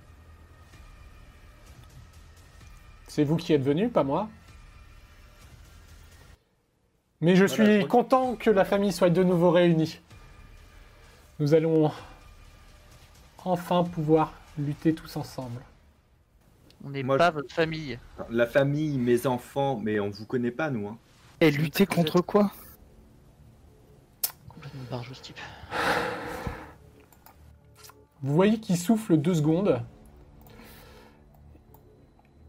C'est 3.07 3.23
vous 3.23 3.37
qui 3.37 3.53
êtes 3.53 3.63
venu, 3.63 3.87
pas 3.87 4.03
moi. 4.03 4.27
Mais 7.21 7.37
je 7.37 7.45
Voilà, 7.45 7.63
suis 7.63 7.81
je 7.81 7.85
content 7.85 8.35
que 8.35 8.49
la 8.49 8.65
famille 8.65 8.91
soit 8.91 9.09
de 9.09 9.23
nouveau 9.23 9.51
réunie. 9.51 10.01
Nous 11.39 11.53
allons 11.53 11.93
enfin 13.45 13.85
pouvoir 13.85 14.33
lutter 14.59 14.93
tous 14.93 15.15
ensemble. 15.17 15.61
On 16.83 16.89
n'est 16.91 17.03
pas 17.03 17.29
je- 17.29 17.33
votre 17.33 17.53
famille. 17.53 17.99
La 18.29 18.45
famille, 18.47 18.97
mes 18.97 19.27
enfants, 19.27 19.79
mais 19.83 19.99
on 19.99 20.09
vous 20.09 20.25
connaît 20.25 20.51
pas, 20.51 20.69
nous. 20.69 20.87
Hein. 20.87 20.97
Et 21.41 21.51
lutter 21.51 21.85
contre 21.85 22.21
quoi? 22.21 22.51
Complètement 24.47 24.83
barjot 24.89 25.13
ce 25.13 25.21
type. 25.21 25.37
Vous 28.21 28.33
voyez 28.33 28.59
qu'il 28.59 28.77
souffle 28.77 29.17
deux 29.17 29.35
secondes. 29.35 29.81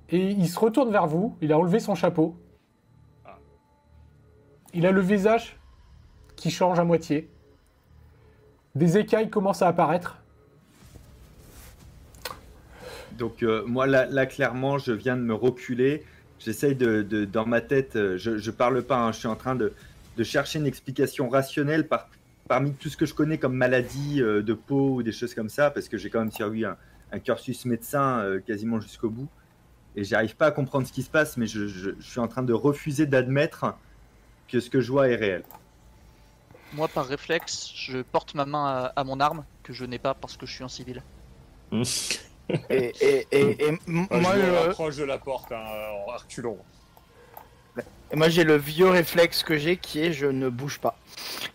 Et 0.08 0.30
il 0.32 0.48
se 0.48 0.58
retourne 0.58 0.90
vers 0.90 1.06
vous, 1.06 1.36
il 1.40 1.52
a 1.52 1.58
enlevé 1.58 1.78
son 1.78 1.94
chapeau. 1.94 2.36
Il 4.74 4.86
a 4.86 4.90
le 4.90 5.00
visage 5.00 5.56
qui 6.36 6.50
change 6.50 6.78
à 6.80 6.84
moitié. 6.84 7.30
Des 8.74 8.98
écailles 8.98 9.30
commencent 9.30 9.62
à 9.62 9.68
apparaître. 9.68 10.19
Donc 13.20 13.42
euh, 13.42 13.62
moi 13.66 13.86
là, 13.86 14.06
là, 14.06 14.26
clairement 14.26 14.78
je 14.78 14.92
viens 14.92 15.16
de 15.16 15.22
me 15.22 15.34
reculer. 15.34 16.02
J'essaye 16.40 16.74
de, 16.74 17.02
de- 17.02 17.26
dans 17.26 17.44
ma 17.46 17.60
tête, 17.60 17.94
euh, 17.96 18.16
je, 18.16 18.38
je 18.38 18.50
parle 18.50 18.82
pas, 18.82 18.96
hein, 18.96 19.12
je 19.12 19.18
suis 19.18 19.28
en 19.28 19.36
train 19.36 19.54
de, 19.54 19.74
de 20.16 20.24
chercher 20.24 20.58
une 20.58 20.66
explication 20.66 21.28
rationnelle 21.28 21.86
par, 21.86 22.08
parmi 22.48 22.72
tout 22.72 22.88
ce 22.88 22.96
que 22.96 23.04
je 23.04 23.12
connais 23.12 23.36
comme 23.36 23.54
maladie 23.54 24.22
euh, 24.22 24.42
de 24.42 24.54
peau 24.54 24.94
ou 24.96 25.02
des 25.02 25.12
choses 25.12 25.34
comme 25.34 25.50
ça, 25.50 25.70
parce 25.70 25.86
que 25.86 25.98
j'ai 25.98 26.08
quand 26.08 26.20
même 26.20 26.32
suivi 26.32 26.64
un, 26.64 26.78
un 27.12 27.18
cursus 27.18 27.66
médecin 27.66 28.20
euh, 28.20 28.40
quasiment 28.40 28.80
jusqu'au 28.80 29.10
bout. 29.10 29.28
Et 29.96 30.04
j'arrive 30.04 30.34
pas 30.34 30.46
à 30.46 30.50
comprendre 30.50 30.86
ce 30.86 30.92
qui 30.94 31.02
se 31.02 31.10
passe, 31.10 31.36
mais 31.36 31.46
je, 31.46 31.66
je- 31.68 31.90
je 32.00 32.10
suis 32.10 32.20
en 32.20 32.28
train 32.28 32.42
de 32.42 32.54
refuser 32.54 33.04
d'admettre 33.04 33.74
que 34.48 34.60
ce 34.60 34.70
que 34.70 34.80
je 34.80 34.90
vois 34.90 35.08
est 35.10 35.16
réel. 35.16 35.42
Moi, 36.72 36.88
par 36.88 37.06
réflexe, 37.06 37.70
je 37.76 38.00
porte 38.00 38.34
ma 38.34 38.46
main 38.46 38.64
à, 38.66 38.92
à 38.96 39.04
mon 39.04 39.20
arme, 39.20 39.44
que 39.62 39.74
je 39.74 39.84
n'ai 39.84 39.98
pas 39.98 40.14
parce 40.14 40.38
que 40.38 40.46
je 40.46 40.54
suis 40.54 40.64
un 40.64 40.68
civil. 40.68 41.02
Et, 42.70 42.92
et, 43.00 43.26
et, 43.32 43.64
et 43.64 43.68
m- 43.68 43.78
Moi, 44.10 44.34
je 44.90 45.00
de 45.00 45.04
la 45.04 45.18
porte 45.18 45.52
hein, 45.52 45.64
en 46.06 46.12
reculant. 46.16 46.56
et 48.12 48.16
moi 48.16 48.28
j'ai 48.28 48.44
le 48.44 48.56
vieux 48.56 48.88
réflexe 48.88 49.42
que 49.42 49.56
j'ai 49.56 49.76
qui 49.76 50.00
est 50.00 50.12
je 50.12 50.26
ne 50.26 50.48
bouge 50.48 50.78
pas. 50.80 50.96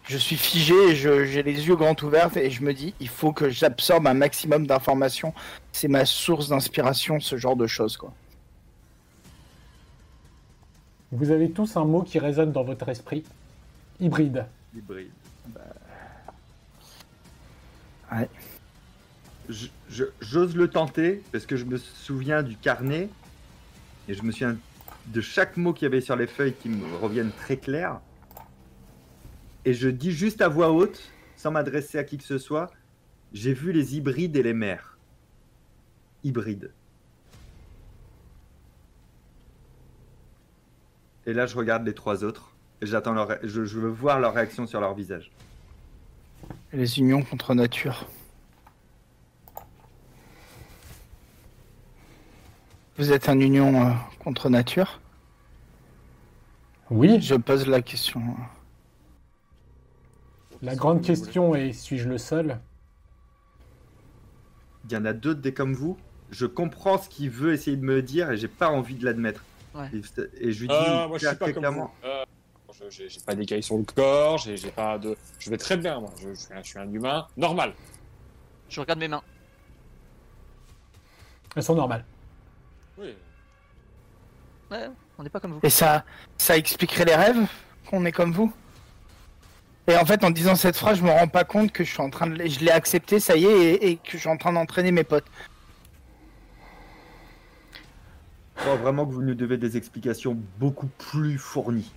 Je 0.08 0.18
suis 0.18 0.38
figé, 0.38 0.96
j'ai 0.96 1.44
les 1.44 1.68
yeux 1.68 1.76
grands 1.76 1.96
ouverts 2.04 2.36
et 2.38 2.50
je 2.50 2.62
me 2.64 2.74
dis 2.74 2.94
il 3.00 3.10
faut 3.10 3.34
que 3.34 3.50
j'absorbe 3.50 4.08
un 4.08 4.14
maximum 4.14 4.66
d'informations. 4.68 5.34
C'est 5.72 5.88
ma 5.90 6.06
source 6.06 6.50
d'inspiration, 6.50 7.20
ce 7.20 7.36
genre 7.38 7.56
de 7.56 7.68
choses 7.68 7.98
quoi. 7.98 8.14
Vous 11.12 11.32
avez 11.32 11.50
tous 11.52 11.78
un 11.78 11.86
mot 11.86 12.02
qui 12.04 12.20
résonne 12.20 12.52
dans 12.52 12.64
votre 12.64 12.88
esprit. 12.90 13.24
Hybride. 14.00 14.46
Hybride. 14.76 15.12
Ouais. 18.12 18.30
J'ose 20.22 20.56
le 20.56 20.68
tenter 20.68 21.22
parce 21.32 21.46
que 21.46 21.56
je 21.56 21.66
me 21.66 21.78
souviens 21.78 22.44
du 22.44 22.58
carnet 22.58 23.10
et 24.08 24.14
je 24.14 24.24
me 24.24 24.32
souviens 24.32 24.58
de 25.08 25.22
chaque 25.22 25.58
mot 25.58 25.74
qu'il 25.74 25.84
y 25.84 25.88
avait 25.88 26.02
sur 26.02 26.16
les 26.16 26.28
feuilles 26.28 26.54
qui 26.54 26.70
me 26.70 26.96
reviennent 26.98 27.32
très 27.32 27.58
clairs. 27.58 28.00
Et 29.66 29.74
je 29.74 29.90
dis 29.90 30.12
juste 30.12 30.42
à 30.42 30.48
voix 30.48 30.72
haute, 30.72 31.12
sans 31.36 31.52
m'adresser 31.52 31.98
à 31.98 32.04
qui 32.04 32.18
que 32.18 32.24
ce 32.24 32.38
soit, 32.38 32.72
j'ai 33.34 33.54
vu 33.54 33.72
les 33.72 33.98
hybrides 33.98 34.36
et 34.36 34.44
les 34.44 34.54
mères. 34.54 34.98
Hybrides. 36.24 36.72
Et 41.26 41.34
là, 41.34 41.46
je 41.46 41.56
regarde 41.56 41.86
les 41.86 41.94
trois 41.94 42.24
autres 42.24 42.56
et 42.82 42.86
j'attends 42.86 43.14
leur, 43.14 43.38
je, 43.44 43.66
je 43.66 43.80
veux 43.80 43.90
voir 43.90 44.20
leur 44.20 44.34
réaction 44.34 44.68
sur 44.68 44.80
leur 44.80 44.94
visage. 44.94 45.32
Les 46.74 47.00
unions 47.00 47.24
contre 47.24 47.56
nature. 47.56 48.08
Vous 52.98 53.12
êtes 53.12 53.28
un 53.30 53.40
union 53.40 53.88
euh, 53.88 53.94
contre 54.20 54.50
nature? 54.50 55.00
Oui, 56.90 57.20
Je 57.22 57.36
pose 57.36 57.68
la 57.68 57.82
question. 57.82 58.22
la 60.62 60.76
grande 60.76 61.02
question 61.02 61.56
est 61.56 61.74
suis-je 61.74 62.08
le 62.08 62.18
seul? 62.18 62.60
Il 64.86 64.94
y 64.94 64.98
en 64.98 65.06
a 65.06 65.14
d'autres 65.14 65.42
des 65.42 65.54
comme 65.54 65.74
vous. 65.74 65.98
Je 66.32 66.46
comprends 66.46 66.98
ce 66.98 67.10
qu'il 67.10 67.30
veut 67.30 67.54
essayer 67.54 67.76
de 67.78 67.84
me 67.84 68.02
dire 68.02 68.32
et 68.32 68.38
j'ai 68.38 68.48
pas 68.48 68.70
envie 68.70 68.96
de 68.96 69.06
l'admettre. 69.06 69.44
Ouais. 69.74 69.90
Et, 69.94 70.48
et 70.48 70.52
je 70.52 70.62
lui 70.62 70.68
dis 70.68 70.76
Ah, 70.78 71.06
moi, 71.08 71.18
je 71.18 71.28
suis 71.28 71.36
pas 71.36 71.52
comme 71.52 71.66
vous. 71.66 71.90
Euh, 72.04 72.24
je- 72.90 73.08
j'ai 73.08 73.20
pas 73.22 73.36
d'écailles 73.36 73.64
sur 73.64 73.78
le 73.78 73.84
corps, 73.84 74.38
j'ai 74.38 74.58
j'ai 74.58 74.72
pas 74.72 74.98
de. 75.00 75.18
Je 75.40 75.50
vais 75.50 75.58
très 75.58 75.76
bien, 75.78 76.00
moi. 76.00 76.12
Je, 76.22 76.30
je 76.30 76.34
suis, 76.34 76.54
un, 76.54 76.62
je 76.64 76.68
suis 76.68 76.80
un 76.80 76.92
humain 76.92 77.28
normal. 77.36 77.74
Je 78.70 78.80
regarde 78.80 79.00
mes 79.00 79.08
mains. 79.08 79.22
Elles 81.56 81.64
sont 81.64 81.76
normales. 81.76 82.06
Oui. 82.98 83.16
Ouais, 84.72 84.90
on 85.18 85.24
n'est 85.24 85.30
pas 85.30 85.40
comme 85.40 85.54
vous. 85.54 85.60
Et 85.64 85.70
ça, 85.70 86.04
ça 86.38 86.58
expliquerait 86.58 87.06
les 87.06 87.16
rêves 87.16 87.48
qu'on 87.90 88.06
est 88.06 88.12
comme 88.12 88.32
vous? 88.32 88.52
Et 89.88 89.96
en 89.96 90.06
fait, 90.06 90.24
en 90.24 90.32
disant 90.32 90.56
cette 90.56 90.76
phrase, 90.78 90.98
je 90.98 91.04
me 91.04 91.12
rends 91.12 91.28
pas 91.28 91.44
compte 91.44 91.72
que 91.72 91.84
je 91.84 91.92
suis 91.92 92.02
en 92.02 92.10
train 92.10 92.26
de, 92.28 92.44
je 92.48 92.60
l'ai 92.62 92.72
accepté, 92.72 93.20
ça 93.20 93.36
y 93.36 93.46
est, 93.46 93.74
et, 93.76 93.90
et 93.92 93.96
que 93.98 94.12
je 94.14 94.18
suis 94.18 94.30
en 94.30 94.38
train 94.38 94.52
d'entraîner 94.54 94.92
mes 94.92 95.04
potes. 95.04 95.28
je 98.58 98.62
crois 98.62 98.76
vraiment 98.78 99.06
que 99.06 99.12
vous 99.12 99.22
nous 99.22 99.36
devez 99.36 99.58
des 99.58 99.78
explications 99.78 100.36
beaucoup 100.58 100.88
plus 100.98 101.38
fournies. 101.38 101.92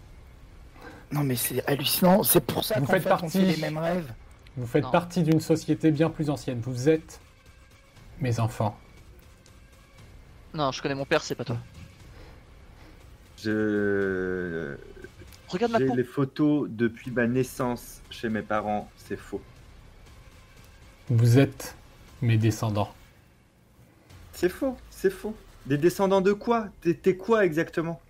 Non, 1.13 1.23
mais 1.23 1.37
c'est 1.37 1.67
hallucinant. 1.67 2.23
C'est 2.23 2.45
pour 2.45 2.65
ça 2.65 2.79
Vous 2.79 2.85
qu'en 2.87 2.93
faites 2.93 3.03
fait, 3.05 3.09
on 3.13 3.17
partie. 3.19 3.39
fait 3.39 3.45
les 3.47 3.57
mêmes 3.57 3.79
rêves. 3.79 4.13
Vous 4.59 4.67
faites 4.67 4.85
Non. 4.85 4.91
partie 4.91 5.23
d'une 5.23 5.41
société 5.41 5.91
bien 5.91 6.11
plus 6.11 6.29
ancienne. 6.29 6.61
Vous 6.61 6.91
êtes 6.91 7.21
mes 8.21 8.39
enfants. 8.41 8.77
Non, 10.59 10.73
je 10.73 10.83
connais 10.83 10.97
mon 10.97 11.05
père, 11.07 11.23
c'est 11.23 11.37
pas 11.37 11.45
toi. 11.45 11.57
Je... 13.37 14.77
Regarde 15.47 15.71
ma 15.73 15.79
J'ai 15.79 15.87
peau. 15.87 15.95
les 15.95 16.03
photos 16.05 16.69
depuis 16.69 17.13
ma 17.13 17.29
naissance 17.29 18.03
chez 18.11 18.29
mes 18.29 18.43
parents, 18.43 18.91
c'est 18.97 19.17
faux. 19.17 19.41
Vous 21.09 21.39
êtes 21.39 21.77
mes 22.21 22.37
descendants. 22.37 22.93
C'est 24.33 24.49
faux, 24.49 24.77
c'est 24.91 25.11
faux. 25.11 25.35
Des 25.67 25.79
descendants 25.79 26.21
de 26.21 26.33
quoi? 26.33 26.69
T'es 26.81 26.95
t'es 26.95 27.17
quoi 27.17 27.45
exactement? 27.45 28.01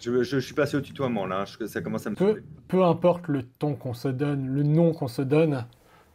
Je, 0.00 0.22
je, 0.22 0.38
je 0.38 0.38
suis 0.38 0.54
passé 0.54 0.76
au 0.78 0.80
tutoiement 0.80 1.26
là, 1.26 1.40
hein, 1.40 1.44
je- 1.44 1.66
ça 1.66 1.82
commence 1.82 2.06
à 2.06 2.10
me 2.10 2.16
Peu, 2.16 2.42
peu 2.68 2.82
importe 2.84 3.28
le 3.28 3.42
ton 3.42 3.74
qu'on 3.74 3.94
se 3.94 4.08
donne, 4.08 4.46
le 4.48 4.62
nom 4.62 4.92
qu'on 4.94 5.08
se 5.08 5.22
donne, 5.22 5.66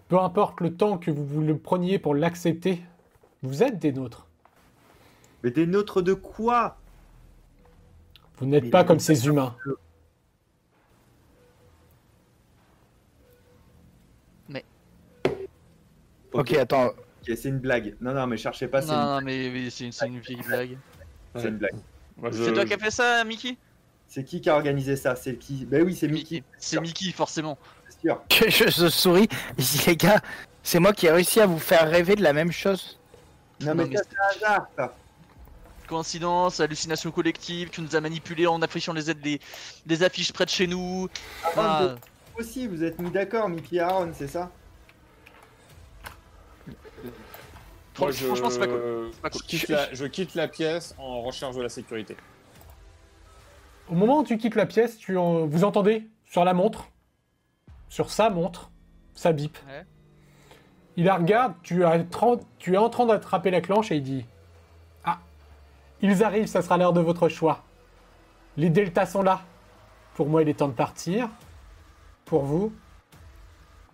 peu 0.08 0.20
importe 0.20 0.60
le 0.62 0.74
temps 0.76 0.98
que 0.98 1.12
vous 1.12 1.26
vous 1.26 1.42
le 1.42 1.58
preniez 1.58 2.00
pour 2.00 2.16
l'accepter, 2.16 2.82
vous 3.44 3.62
êtes 3.64 3.78
des 3.80 3.92
nôtres. 3.92 4.28
Mais 5.44 5.52
des 5.52 5.66
nôtres 5.66 6.02
de 6.02 6.14
quoi? 6.14 6.78
Vous 8.38 8.46
n'êtes 8.46 8.66
Mais 8.66 8.70
pas 8.70 8.84
comme 8.84 9.00
ces 9.00 9.28
humains. 9.28 9.56
Ok, 16.34 16.54
attends. 16.54 16.88
Ok, 16.88 17.36
c'est 17.36 17.50
une 17.50 17.60
blague. 17.60 17.96
Non, 18.02 18.14
non, 18.14 18.26
mais 18.28 18.38
cherchez 18.38 18.68
pas, 18.68 18.82
c'est 18.82 18.92
Non, 18.92 19.16
non, 19.16 19.22
mais, 19.22 19.50
mais 19.52 19.70
c'est 19.70 19.86
une, 19.86 19.92
c'est 19.92 20.08
une 20.08 20.20
vieille 20.20 20.42
blague. 20.48 20.78
c'est 21.36 21.50
une 21.50 21.58
blague. 21.58 21.76
Je- 22.32 22.44
C'est 22.44 22.54
toi 22.54 22.66
qui 22.66 22.74
as 22.74 22.78
fait 22.78 22.92
ça, 22.92 23.24
Mickey? 23.24 23.58
C'est 24.08 24.24
qui 24.24 24.42
qui 24.42 24.50
a 24.50 24.56
organisé 24.56 24.96
ça? 24.96 25.16
C'est 25.16 25.36
qui? 25.36 25.66
Ben 25.66 25.84
oui, 25.86 25.96
c'est 25.96 26.08
Mickey, 26.08 26.44
C'est 26.58 26.80
Mickey, 26.82 27.12
forcément. 27.12 27.58
c'est 27.90 28.02
sûr. 28.02 28.22
Je, 28.32 28.50
je- 28.50 28.70
je 28.84 28.88
souris. 28.90 29.28
Je 29.58 29.64
dis, 29.64 29.84
les 29.88 29.96
gars, 29.96 30.20
c'est 30.64 30.80
moi 30.80 30.94
qui 30.94 31.06
ai 31.08 31.12
réussi 31.12 31.40
à 31.40 31.46
vous 31.46 31.60
faire 31.60 31.90
rêver 31.90 32.16
de 32.16 32.24
la 32.24 32.34
même 32.34 32.52
chose. 32.52 32.98
Non, 33.62 33.68
Non, 33.68 33.76
mais, 33.84 33.90
mais 33.90 33.98
ça, 33.98 34.04
c'est 34.10 34.18
un 34.18 34.48
hasard, 34.48 34.68
ça. 34.78 34.94
Coïncidence, 35.92 36.62
hallucination 36.62 37.12
collective, 37.12 37.70
tu 37.70 37.82
nous 37.82 37.98
as 37.98 38.00
manipulés 38.00 38.48
en 38.48 38.62
affichant 38.62 38.94
les, 38.94 39.10
aides- 39.12 39.26
les, 39.26 39.42
les 39.86 40.04
affiches 40.04 40.32
près 40.32 40.46
de 40.46 40.50
chez 40.50 40.66
nous. 40.66 41.10
Ah, 41.58 41.96
aussi, 42.40 42.66
vous 42.66 42.82
êtes 42.82 42.98
mis 43.00 43.12
d'accord, 43.12 43.50
Mickey 43.50 43.76
et 43.76 43.80
Aaron, 43.82 44.10
c'est 44.14 44.30
ça? 44.30 44.50
Fran- 47.94 48.06
Moi, 48.06 48.12
je... 48.12 48.26
Franchement, 48.26 48.50
c'est 48.50 48.60
pas 48.60 48.68
cool. 48.68 49.12
pas 49.22 49.30
cool. 49.30 49.42
Je 49.42 49.48
quitte, 49.48 49.68
la... 49.68 49.94
je 49.94 50.06
quitte 50.06 50.36
la 50.36 50.48
pièce 50.48 50.96
en 50.98 51.24
recherche 51.24 51.58
de 51.58 51.62
la 51.62 51.68
sécurité. 51.68 52.16
Au 53.90 53.94
moment 53.96 54.20
où 54.20 54.24
tu 54.24 54.38
quittes 54.38 54.56
la 54.56 54.66
pièce, 54.66 54.98
tu 54.98 55.18
en- 55.18 55.46
vous 55.46 55.66
entendez 55.66 56.08
sur 56.26 56.46
la 56.46 56.54
montre, 56.54 56.88
sur 57.90 58.12
sa 58.12 58.30
montre, 58.30 58.72
ça 59.14 59.34
bip. 59.34 59.58
Ouais. 59.68 59.86
Il 60.96 61.04
la 61.04 61.16
regarde, 61.16 61.56
tu, 61.64 61.84
as 61.84 61.98
tren- 62.06 62.40
tu 62.60 62.76
es 62.76 62.78
en 62.78 62.90
train 62.90 63.06
d'attraper 63.08 63.52
la 63.52 63.60
clenche 63.60 63.92
et 63.92 63.98
il 63.98 64.04
dit 64.04 64.26
ils 66.02 66.24
arrivent, 66.24 66.48
ça 66.48 66.62
sera 66.62 66.78
l'heure 66.78 66.94
de 66.94 67.02
votre 67.02 67.30
choix. 67.30 67.64
Les 68.58 68.70
deltas 68.70 69.06
sont 69.06 69.22
là. 69.24 69.42
Pour 70.16 70.28
moi, 70.28 70.42
il 70.42 70.50
est 70.50 70.56
temps 70.56 70.68
de 70.68 70.74
partir. 70.74 71.30
Pour 72.26 72.44
vous, 72.44 72.74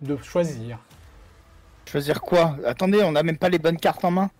de 0.00 0.16
choisir. 0.18 0.78
Choisir 1.86 2.20
quoi? 2.20 2.56
Attendez, 2.66 3.02
on 3.02 3.12
n'a 3.12 3.22
même 3.22 3.38
pas 3.38 3.48
les 3.48 3.58
bonnes 3.58 3.78
cartes 3.78 4.04
en 4.04 4.10
main. 4.10 4.30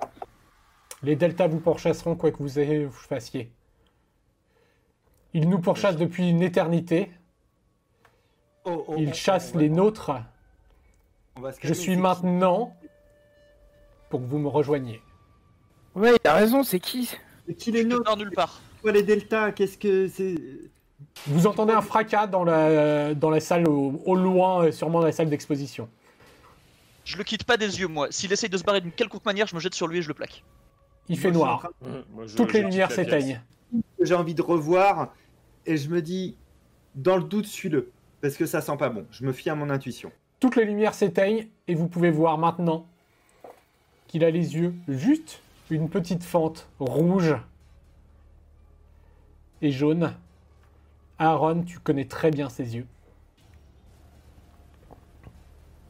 Les 1.03 1.17
deltas 1.17 1.47
vous 1.47 1.61
pourchasseront 1.61 2.17
quoi 2.17 2.31
que 2.31 2.39
vous, 2.39 2.59
ayez- 2.59 2.85
vous 2.85 2.93
fassiez. 2.93 3.51
Ils 5.35 5.49
nous 5.49 5.59
pourchassent 5.59 5.97
depuis 5.97 6.29
une 6.31 6.43
éternité. 6.43 7.11
Oh, 8.65 8.85
oh, 8.89 8.95
Ils 8.99 9.15
chassent 9.15 9.51
on 9.55 9.59
va- 9.59 9.63
les 9.63 9.71
nôtres. 9.71 10.11
on 11.37 11.41
va 11.41 11.53
se 11.53 11.59
Je 11.63 11.73
suis 11.73 11.97
maintenant 11.97 12.77
pour 14.11 14.21
que 14.21 14.27
vous 14.27 14.39
me 14.39 14.49
rejoigniez. 14.49 15.01
Ouais, 15.95 16.15
il 16.23 16.29
a 16.29 16.35
raison, 16.35 16.63
c'est 16.63 16.81
qui? 16.81 17.17
C'est 17.49 17.55
qui 17.55 17.73
les 17.73 17.83
je 17.83 17.89
te 17.89 17.93
nôtres 17.93 18.05
pars 18.05 18.17
nulle 18.17 18.31
part. 18.31 18.61
Quoi, 18.83 18.93
les 18.93 19.03
deltas? 19.03 19.53
Qu'est-ce 19.53 19.77
que 19.79 20.07
c'est? 20.09 20.37
Vous 21.27 21.47
entendez 21.47 21.73
un 21.73 21.81
fracas 21.81 22.27
dans 22.29 22.45
la, 22.45 23.15
dans 23.15 23.31
la 23.31 23.41
salle, 23.41 23.67
au, 23.69 24.01
au 24.05 24.15
loin, 24.15 24.67
euh, 24.67 24.73
sûrement 24.73 25.01
dans 25.01 25.07
la 25.07 25.13
salle 25.13 25.31
d'exposition. 25.31 25.89
Je 27.05 27.17
le 27.17 27.25
quitte 27.25 27.45
pas 27.45 27.57
des 27.57 27.81
yeux, 27.81 27.89
moi. 27.89 28.09
S'il 28.11 28.31
essaye 28.33 28.51
de 28.51 28.57
se 28.59 28.63
barrer 28.65 28.81
d'une 28.81 28.93
quelconque 28.93 29.25
manière, 29.25 29.47
je 29.47 29.55
me 29.55 29.61
jette 29.61 29.75
sur 29.75 29.89
lui 29.89 29.99
et 29.99 30.03
je 30.03 30.09
le 30.09 30.15
plaque. 30.15 30.45
Il 31.09 31.19
fait 31.19 31.31
Moi, 31.31 31.33
je 31.33 31.39
noir. 31.39 31.59
train 31.81 32.05
Moi, 32.13 32.27
je- 32.27 32.37
Toutes 32.37 32.53
les 32.53 32.61
je 32.61 32.67
lumières 32.67 32.93
s'éteignent. 32.93 33.41
j'ai 34.01 34.15
envie 34.15 34.35
de 34.35 34.43
revoir 34.43 35.15
et 35.65 35.77
je 35.79 35.89
me 35.89 36.03
dis, 36.03 36.37
dans 36.95 37.17
le 37.17 37.23
doute, 37.25 37.47
suis-le. 37.47 37.91
Parce 38.21 38.37
que 38.37 38.45
ça 38.47 38.61
sent 38.61 38.77
pas 38.77 38.91
bon. 38.91 39.07
Je 39.11 39.25
me 39.25 39.33
fie 39.33 39.49
à 39.49 39.55
mon 39.55 39.71
intuition. 39.71 40.13
Toutes 40.41 40.57
les 40.57 40.65
lumières 40.65 40.95
s'éteignent 40.95 41.49
et 41.67 41.75
vous 41.75 41.89
pouvez 41.89 42.11
voir 42.11 42.37
maintenant 42.37 42.87
qu'il 44.07 44.23
a 44.25 44.31
les 44.31 44.55
yeux 44.57 44.75
juste 44.89 45.41
une 45.71 45.89
petite 45.89 46.25
fente 46.25 46.69
rouge 46.79 47.35
et 49.63 49.71
jaune. 49.71 50.15
Aaron, 51.19 51.63
tu 51.65 51.79
connais 51.81 52.07
très 52.07 52.31
bien 52.31 52.49
ses 52.49 52.77
yeux. 52.77 52.87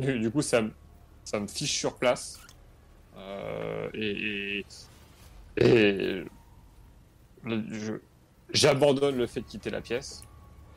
Du, 0.01 0.31
coup, 0.31 0.43
ça, 0.43 0.63
me- 0.63 1.47
fiche 1.49 1.77
sur 1.77 1.97
place. 1.97 2.41
Euh, 3.17 3.91
et, 3.95 4.65
j'abandonne 8.51 9.17
le 9.17 9.27
fait 9.27 9.41
de 9.41 9.47
quitter 9.47 9.71
la 9.71 9.81
pièce 9.81 10.23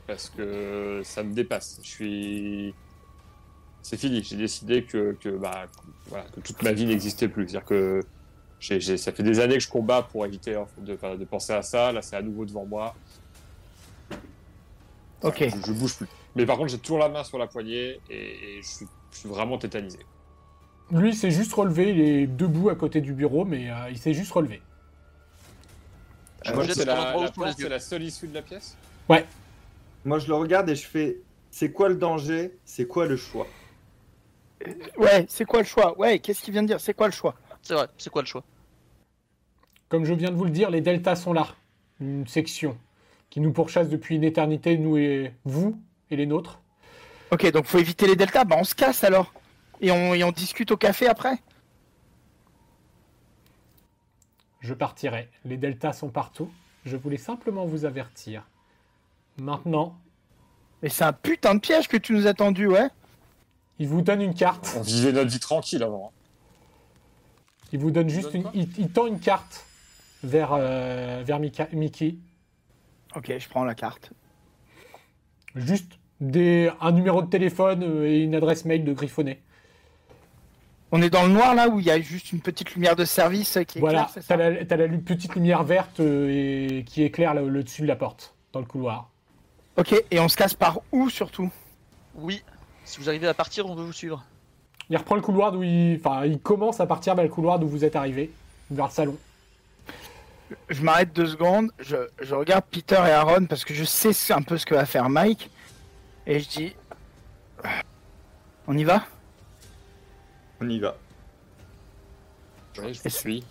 parce 0.07 0.29
que 0.29 1.01
ça 1.03 1.23
me 1.23 1.33
dépasse. 1.33 1.79
Je 1.83 1.87
suis. 1.87 2.75
C'est 3.83 3.97
fini. 3.97 4.23
J'ai 4.23 4.37
décidé 4.37 4.83
que, 4.83 5.15
que, 5.19 5.29
bah, 5.29 5.67
toute 6.43 6.61
ma 6.63 6.71
vie 6.71 6.85
n'existait 6.85 7.27
plus. 7.27 7.47
C'est-à-dire 7.47 7.65
que 7.65 8.01
ça 8.61 9.11
fait 9.11 9.23
des 9.23 9.39
années 9.39 9.55
que 9.55 9.63
je 9.63 9.69
combats 9.69 10.03
pour 10.03 10.25
éviter 10.25 10.55
en 10.55 10.65
fait, 10.65 10.83
de, 10.83 11.25
penser 11.25 11.53
à 11.53 11.61
ça. 11.61 11.91
Là, 11.91 12.01
c'est 12.01 12.15
à 12.15 12.21
nouveau 12.21 12.45
devant 12.45 12.65
moi. 12.65 12.95
Ok. 15.23 15.43
Je, 15.49 15.67
je 15.67 15.71
bouge 15.73 15.95
plus. 15.95 16.07
Mais 16.35 16.45
par 16.45 16.57
contre, 16.57 16.69
j'ai 16.69 16.79
toujours 16.79 16.99
la 16.99 17.09
main 17.09 17.23
sur 17.23 17.37
la 17.37 17.47
poignée 17.47 17.99
et, 18.09 18.57
et 18.57 18.61
je, 18.61 18.67
suis, 18.67 18.87
je 19.11 19.17
suis 19.17 19.29
vraiment 19.29 19.57
tétanisé. 19.57 19.99
Lui, 20.91 21.09
il 21.09 21.15
s'est 21.15 21.31
juste 21.31 21.53
relevé, 21.53 21.91
il 21.91 22.01
est 22.01 22.27
debout 22.27 22.69
à 22.69 22.75
côté 22.75 23.01
du 23.01 23.13
bureau, 23.13 23.45
mais 23.45 23.69
euh, 23.69 23.89
il 23.89 23.97
s'est 23.97 24.13
juste 24.13 24.31
relevé. 24.31 24.61
Euh, 26.47 26.67
c'est 26.73 26.85
la, 26.85 27.15
la 27.69 27.79
seule 27.79 28.03
issue 28.03 28.27
de 28.27 28.33
la 28.33 28.41
pièce? 28.41 28.75
Moi, 30.03 30.19
je 30.19 30.27
le 30.27 30.33
regarde 30.33 30.69
et 30.69 30.75
je 30.75 30.87
fais, 30.87 31.17
c'est 31.51 31.71
quoi 31.71 31.87
le 31.87 31.95
danger? 31.95 32.57
C'est 32.65 32.87
quoi 32.87 33.05
le 33.05 33.15
choix? 33.15 33.47
Ouais, 34.97 35.25
c'est 35.29 35.45
quoi 35.45 35.59
le 35.59 35.65
choix? 35.65 35.97
Ouais, 35.97 36.19
qu'est-ce 36.19 36.41
qu'il 36.41 36.53
vient 36.53 36.63
de 36.63 36.67
dire? 36.67 36.81
C'est 36.81 36.93
quoi 36.93 37.07
le 37.07 37.13
choix? 37.13 37.35
C'est 37.61 37.73
vrai, 37.73 37.87
c'est 37.97 38.09
quoi 38.09 38.23
le 38.23 38.27
choix? 38.27 38.43
Comme 39.91 40.05
je 40.05 40.13
viens 40.13 40.31
de 40.31 40.35
vous 40.37 40.45
le 40.45 40.51
dire, 40.51 40.69
les 40.69 40.79
deltas 40.79 41.17
sont 41.17 41.33
là. 41.33 41.47
Une 41.99 42.25
section 42.25 42.77
qui 43.29 43.41
nous 43.41 43.51
pourchasse 43.51 43.89
depuis 43.89 44.15
une 44.15 44.23
éternité, 44.23 44.77
nous 44.77 44.95
et 44.95 45.33
vous 45.43 45.77
et 46.09 46.15
les 46.15 46.25
nôtres. 46.25 46.61
Ok, 47.31 47.51
donc 47.51 47.65
faut 47.65 47.77
éviter 47.77 48.07
les 48.07 48.15
deltas. 48.15 48.45
Bah 48.45 48.55
on 48.57 48.63
se 48.63 48.73
casse 48.73 49.03
alors. 49.03 49.33
Et 49.81 49.91
on, 49.91 50.13
et 50.13 50.23
on 50.23 50.31
discute 50.31 50.71
au 50.71 50.77
café 50.77 51.07
après. 51.07 51.37
Je 54.61 54.73
partirai. 54.73 55.29
Les 55.43 55.57
deltas 55.57 55.91
sont 55.91 56.09
partout. 56.09 56.49
Je 56.85 56.95
voulais 56.95 57.17
simplement 57.17 57.65
vous 57.65 57.83
avertir. 57.83 58.47
Maintenant, 59.41 59.97
Mais 60.81 60.87
c'est 60.87 61.03
un 61.03 61.11
putain 61.11 61.55
de 61.55 61.59
piège 61.59 61.89
que 61.89 61.97
tu 61.97 62.13
nous 62.13 62.27
as 62.27 62.33
tendu, 62.33 62.67
ouais. 62.67 62.87
il 63.77 63.89
vous 63.89 64.01
donne 64.01 64.21
une 64.21 64.35
carte. 64.35 64.73
On 64.77 64.81
vivait 64.83 65.11
notre 65.11 65.31
vie 65.31 65.39
tranquille 65.39 65.83
avant. 65.83 66.13
Il 67.73 67.79
vous 67.79 67.91
donne 67.91 68.07
juste 68.07 68.31
donne 68.31 68.43
une. 68.53 68.61
Il, 68.61 68.69
il 68.79 68.89
tend 68.89 69.05
une 69.05 69.19
carte 69.19 69.65
vers, 70.23 70.51
euh, 70.53 71.23
vers 71.25 71.39
Mika- 71.39 71.69
Mickey. 71.73 72.15
Ok, 73.15 73.31
je 73.37 73.49
prends 73.49 73.63
la 73.63 73.75
carte. 73.75 74.11
Juste 75.55 75.93
des, 76.19 76.71
un 76.79 76.91
numéro 76.91 77.21
de 77.21 77.29
téléphone 77.29 77.83
euh, 77.83 78.07
et 78.07 78.19
une 78.19 78.35
adresse 78.35 78.65
mail 78.65 78.83
de 78.83 78.93
griffonné. 78.93 79.41
On 80.93 81.01
est 81.01 81.09
dans 81.09 81.23
le 81.23 81.29
noir 81.29 81.55
là 81.55 81.69
où 81.69 81.79
il 81.79 81.85
y 81.85 81.91
a 81.91 81.99
juste 82.01 82.31
une 82.31 82.41
petite 82.41 82.73
lumière 82.75 82.95
de 82.95 83.05
service 83.05 83.57
euh, 83.57 83.63
qui 83.63 83.77
est 83.77 83.81
Voilà, 83.81 84.09
t'as 84.27 84.35
la, 84.37 84.65
t'as 84.65 84.75
la 84.77 84.87
petite 84.87 85.35
lumière 85.35 85.63
verte 85.63 85.99
et 85.99 86.83
qui 86.85 87.03
éclaire 87.03 87.33
le, 87.33 87.49
le 87.49 87.63
dessus 87.63 87.81
de 87.81 87.87
la 87.87 87.95
porte, 87.95 88.35
dans 88.53 88.59
le 88.59 88.65
couloir. 88.65 89.09
Ok, 89.77 89.95
et 90.11 90.19
on 90.19 90.27
se 90.27 90.35
casse 90.35 90.53
par 90.53 90.81
où 90.91 91.09
surtout? 91.09 91.49
Oui. 92.15 92.43
Si 92.83 92.99
vous 92.99 93.07
arrivez 93.07 93.27
à 93.27 93.33
partir, 93.33 93.67
on 93.67 93.75
veut 93.75 93.83
vous 93.85 93.93
suivre. 93.93 94.23
Il 94.89 94.97
reprend 94.97 95.15
le 95.15 95.21
couloir 95.21 95.53
d'où 95.53 95.63
il. 95.63 95.95
Enfin, 95.95 96.25
il 96.25 96.39
commence 96.39 96.81
à 96.81 96.85
partir 96.85 97.15
vers 97.15 97.23
le 97.23 97.29
couloir 97.29 97.57
d'où 97.57 97.67
vous 97.67 97.85
êtes 97.85 97.95
arrivé, 97.95 98.31
vers 98.69 98.87
le 98.87 98.91
salon. 98.91 99.17
Je 100.69 100.81
m'arrête 100.81 101.13
deux 101.13 101.27
secondes, 101.27 101.71
je, 101.79 101.95
je 102.21 102.35
regarde 102.35 102.65
Peter 102.69 102.95
et 102.95 103.11
Aaron 103.11 103.45
parce 103.45 103.63
que 103.65 103.73
je 103.73 103.83
sais 103.83 104.11
un 104.33 104.41
peu 104.41 104.57
ce 104.57 104.65
que 104.65 104.75
va 104.75 104.85
faire 104.85 105.09
Mike. 105.09 105.49
Et 106.27 106.39
je 106.39 106.49
dis... 106.49 106.75
On 108.67 108.77
y 108.77 108.83
va? 108.83 109.03
On 110.61 110.69
y 110.69 110.79
va. 110.79 110.95
Ouais, 112.77 112.93
je 112.93 113.01
Et 113.05 113.09
suis. 113.09 113.43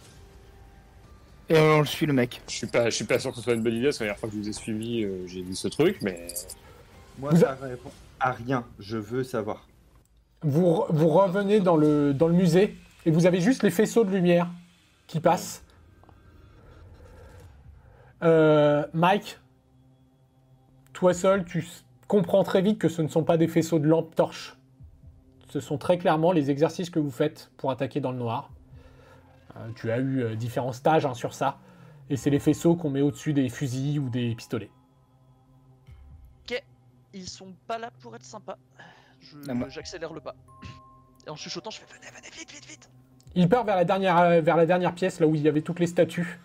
Et 1.48 1.58
on 1.58 1.80
le 1.80 1.86
suit 1.86 2.06
le 2.06 2.12
mec. 2.12 2.40
Je 2.48 2.54
suis 2.54 2.66
pas, 2.66 2.90
je 2.90 2.94
suis 2.94 3.04
pas 3.04 3.18
sûr 3.18 3.30
que 3.30 3.36
ce 3.36 3.42
soit 3.42 3.54
une 3.54 3.62
bonne 3.62 3.74
idée. 3.74 3.86
parce 3.86 3.98
que 3.98 4.04
La 4.04 4.08
dernière 4.10 4.20
fois 4.20 4.28
que 4.28 4.36
je 4.36 4.40
vous 4.40 4.48
ai 4.48 4.52
suivi, 4.52 5.02
euh, 5.04 5.26
j'ai 5.26 5.42
vu 5.42 5.54
ce 5.54 5.68
truc, 5.68 5.98
mais 6.00 6.28
Moi, 7.18 7.30
Vous 7.32 7.40
ça 7.40 7.56
répond 7.60 7.90
à 8.20 8.32
rien. 8.32 8.64
Je 8.78 8.96
veux 8.96 9.24
savoir. 9.24 9.66
Vous, 10.42 10.84
vous 10.88 11.08
revenez 11.08 11.60
dans 11.60 11.76
le, 11.76 12.14
dans 12.14 12.28
le 12.28 12.34
musée 12.34 12.76
et 13.04 13.10
vous 13.10 13.26
avez 13.26 13.40
juste 13.40 13.62
les 13.62 13.70
faisceaux 13.70 14.04
de 14.04 14.10
lumière 14.10 14.48
qui 15.06 15.20
passent. 15.20 15.62
Euh, 18.22 18.86
Mike, 18.92 19.38
toi 20.92 21.14
seul, 21.14 21.44
tu 21.44 21.66
comprends 22.08 22.44
très 22.44 22.62
vite 22.62 22.78
que 22.78 22.88
ce 22.88 23.02
ne 23.02 23.08
sont 23.08 23.24
pas 23.24 23.36
des 23.36 23.48
faisceaux 23.48 23.78
de 23.78 23.86
lampe 23.86 24.14
torche. 24.14 24.56
Ce 25.48 25.60
sont 25.60 25.78
très 25.78 25.98
clairement 25.98 26.32
les 26.32 26.50
exercices 26.50 26.90
que 26.90 26.98
vous 26.98 27.10
faites 27.10 27.50
pour 27.56 27.70
attaquer 27.70 28.00
dans 28.00 28.12
le 28.12 28.18
noir. 28.18 28.50
Euh, 29.56 29.68
tu 29.74 29.90
as 29.90 29.98
eu 29.98 30.22
euh, 30.22 30.36
différents 30.36 30.72
stages 30.72 31.06
hein, 31.06 31.14
sur 31.14 31.34
ça. 31.34 31.58
Et 32.08 32.16
c'est 32.16 32.30
les 32.30 32.38
faisceaux 32.38 32.76
qu'on 32.76 32.90
met 32.90 33.00
au-dessus 33.00 33.32
des 33.32 33.48
fusils 33.48 33.98
ou 33.98 34.10
des 34.10 34.34
pistolets. 34.34 34.70
Ils 37.12 37.28
sont 37.28 37.52
pas 37.66 37.78
là 37.78 37.90
pour 38.00 38.14
être 38.14 38.24
sympas. 38.24 38.56
Ah, 39.48 39.52
J'accélère 39.68 40.12
le 40.12 40.20
pas. 40.20 40.36
Et 41.26 41.30
en 41.30 41.36
chuchotant, 41.36 41.70
je 41.70 41.80
fais 41.80 41.86
venez, 41.92 42.06
venez, 42.16 42.30
vite, 42.30 42.52
vite, 42.52 42.66
vite. 42.66 42.90
Il 43.34 43.48
part 43.48 43.64
vers 43.64 43.76
la 43.76 43.84
dernière, 43.84 44.18
euh, 44.18 44.40
vers 44.40 44.56
la 44.56 44.66
dernière 44.66 44.94
pièce, 44.94 45.20
là 45.20 45.26
où 45.26 45.34
il 45.34 45.42
y 45.42 45.48
avait 45.48 45.62
toutes 45.62 45.80
les 45.80 45.86
statues. 45.86 46.38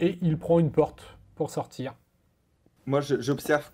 Et 0.00 0.18
il 0.22 0.38
prend 0.38 0.58
une 0.58 0.70
porte 0.70 1.18
pour 1.34 1.50
sortir. 1.50 1.94
Moi, 2.86 3.00
j'observe 3.00 3.70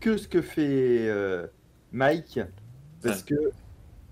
que 0.00 0.16
ce 0.16 0.28
que 0.28 0.42
fait 0.42 1.08
euh, 1.08 1.46
Mike. 1.92 2.40
Parce 3.02 3.22
que 3.22 3.34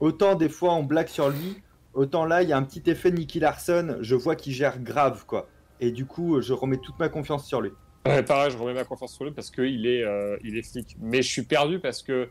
autant 0.01 0.35
des 0.35 0.49
fois 0.49 0.74
on 0.74 0.85
blague 0.85 1.09
sur 1.09 1.28
lui, 1.31 1.62
autant 1.95 2.24
là, 2.24 2.43
il 2.43 2.49
y 2.49 2.53
a 2.53 2.57
un 2.57 2.62
petit 2.62 2.89
effet 2.89 3.11
Nicky 3.11 3.41
Larson. 3.41 3.97
Je 4.01 4.15
vois 4.15 4.36
qu'il 4.36 4.53
gère 4.53 4.78
grave, 4.81 5.24
quoi. 5.27 5.49
Et 5.81 5.91
du 5.91 6.07
coup, 6.07 6.41
je 6.41 6.53
remets 6.53 6.77
toute 6.77 6.99
ma 6.99 7.09
confiance 7.09 7.47
sur 7.47 7.61
lui. 7.61 7.70
Ouais, 8.07 8.23
pareil, 8.23 8.51
je 8.51 8.59
remets 8.59 8.74
ma 8.74 8.85
confiance 8.85 9.15
sur 9.15 9.24
lui 9.24 9.32
parce 9.32 9.51
qu'il 9.51 9.86
est, 9.86 10.03
euh, 10.03 10.36
il 10.45 10.57
est 10.59 10.62
flic. 10.62 10.97
Mais 11.01 11.23
je 11.23 11.28
suis 11.28 11.43
perdu 11.43 11.78
parce 11.81 12.03
que. 12.03 12.28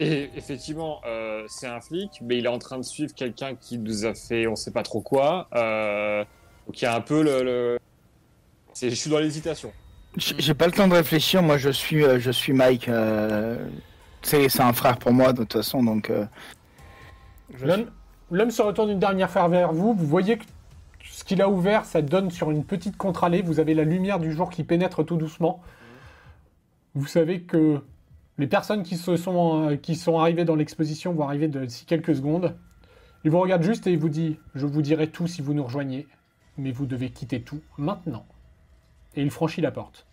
Et 0.00 0.30
effectivement, 0.36 1.00
euh, 1.06 1.44
c'est 1.48 1.66
un 1.66 1.80
flic, 1.80 2.20
mais 2.22 2.38
il 2.38 2.46
est 2.46 2.50
en 2.50 2.58
train 2.58 2.78
de 2.78 2.84
suivre 2.84 3.12
quelqu'un 3.14 3.56
qui 3.56 3.78
nous 3.78 4.04
a 4.06 4.14
fait 4.14 4.46
on 4.46 4.54
sait 4.54 4.70
pas 4.70 4.84
trop 4.84 5.00
quoi. 5.00 5.48
Euh, 5.54 6.24
donc 6.68 6.80
il 6.80 6.84
y 6.84 6.86
a 6.86 6.94
un 6.94 7.00
peu 7.00 7.22
le. 7.22 7.42
le- 7.42 7.78
c'est- 8.74 8.90
Je 8.90 8.94
suis 8.94 9.10
dans 9.10 9.18
l'hésitation. 9.18 9.72
J'ai 10.16 10.34
j'ai 10.38 10.54
pas 10.54 10.66
le 10.66 10.72
temps 10.72 10.86
de 10.86 10.94
réfléchir, 10.94 11.42
moi 11.42 11.56
je 11.58 11.70
suis, 11.70 12.04
euh, 12.04 12.18
je 12.20 12.30
suis 12.30 12.52
Mike. 12.52 12.88
euh, 12.88 13.56
C'est 14.22 14.48
c'est 14.48 14.62
un 14.62 14.72
frère 14.72 14.98
pour 14.98 15.12
moi 15.12 15.32
de 15.32 15.38
toute 15.38 15.54
façon, 15.54 15.82
donc... 15.82 16.10
euh, 16.10 16.26
suis- 17.56 17.66
L'homme 17.66 17.86
l'homme 18.30 18.50
se 18.50 18.60
retourne 18.62 18.90
une 18.90 18.98
dernière 18.98 19.30
fois 19.30 19.48
vers 19.48 19.72
vous. 19.72 19.94
Vous 19.94 20.06
voyez 20.06 20.36
que 20.38 20.44
ce 21.10 21.24
qu'il 21.24 21.40
a 21.40 21.48
ouvert, 21.48 21.84
ça 21.86 22.02
donne 22.02 22.30
sur 22.30 22.50
une 22.50 22.64
petite 22.64 22.96
contre-allée. 22.98 23.40
Vous 23.42 23.60
avez 23.60 23.72
la 23.74 23.84
lumière 23.84 24.18
du 24.18 24.32
jour 24.32 24.50
qui 24.50 24.62
pénètre 24.64 25.04
tout 25.04 25.16
doucement. 25.16 25.62
Vous 26.94 27.06
savez 27.06 27.42
que 27.42 27.80
les 28.38 28.46
personnes 28.46 28.82
qui, 28.82 28.96
se 28.96 29.16
sont, 29.16 29.70
euh, 29.70 29.76
qui 29.76 29.94
sont 29.96 30.18
arrivées 30.18 30.44
dans 30.44 30.56
l'exposition 30.56 31.12
vont 31.14 31.24
arriver 31.24 31.48
d'ici 31.48 31.86
quelques 31.86 32.14
secondes. 32.14 32.54
Il 33.24 33.30
vous 33.30 33.40
regarde 33.40 33.62
juste 33.62 33.86
et 33.86 33.92
il 33.92 33.98
vous 33.98 34.08
dit 34.10 34.38
Je 34.54 34.66
vous 34.66 34.82
dirai 34.82 35.08
tout 35.08 35.26
si 35.26 35.40
vous 35.42 35.54
nous 35.54 35.64
rejoignez, 35.64 36.06
mais 36.58 36.72
vous 36.72 36.86
devez 36.86 37.10
quitter 37.10 37.40
tout 37.40 37.60
maintenant. 37.78 38.26
Et 39.14 39.22
il 39.22 39.30
franchit 39.30 39.60
la 39.60 39.70
porte. 39.70 40.04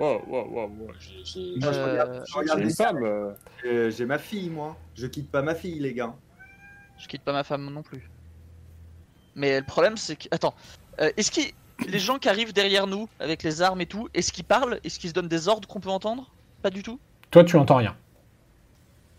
Wow, 0.00 0.22
wow, 0.26 0.48
wow, 0.50 0.68
wow. 0.68 0.88
J'ai- 1.24 1.54
Euh, 1.62 2.24
une 2.58 2.70
femme. 2.70 3.02
euh, 3.04 3.32
Euh, 3.64 3.90
J'ai 3.90 4.04
ma 4.06 4.18
fille, 4.18 4.50
moi. 4.50 4.76
Je 4.96 5.06
quitte 5.06 5.30
pas 5.30 5.40
ma 5.40 5.54
fille, 5.54 5.78
les 5.78 5.94
gars. 5.94 6.14
Je 6.98 7.06
quitte 7.06 7.22
pas 7.22 7.32
ma 7.32 7.44
femme 7.44 7.70
non 7.72 7.82
plus. 7.82 8.10
Mais 9.36 9.58
le 9.60 9.64
problème, 9.66 9.96
c'est 9.96 10.16
que. 10.16 10.28
Attends. 10.32 10.54
Euh, 11.00 11.10
est-ce 11.16 11.30
que 11.30 11.40
les 11.88 11.98
gens 11.98 12.18
qui 12.18 12.28
arrivent 12.28 12.52
derrière 12.52 12.86
nous, 12.86 13.08
avec 13.20 13.42
les 13.42 13.62
armes 13.62 13.80
et 13.80 13.86
tout, 13.86 14.08
est-ce 14.14 14.32
qu'ils 14.32 14.44
parlent? 14.44 14.78
Est-ce 14.84 14.98
qu'ils 14.98 15.10
se 15.10 15.14
donnent 15.14 15.28
des 15.28 15.48
ordres 15.48 15.66
qu'on 15.68 15.80
peut 15.80 15.90
entendre? 15.90 16.30
Pas 16.62 16.70
du 16.70 16.82
tout 16.82 16.98
Toi, 17.30 17.44
tu 17.44 17.56
entends 17.56 17.76
rien. 17.76 17.96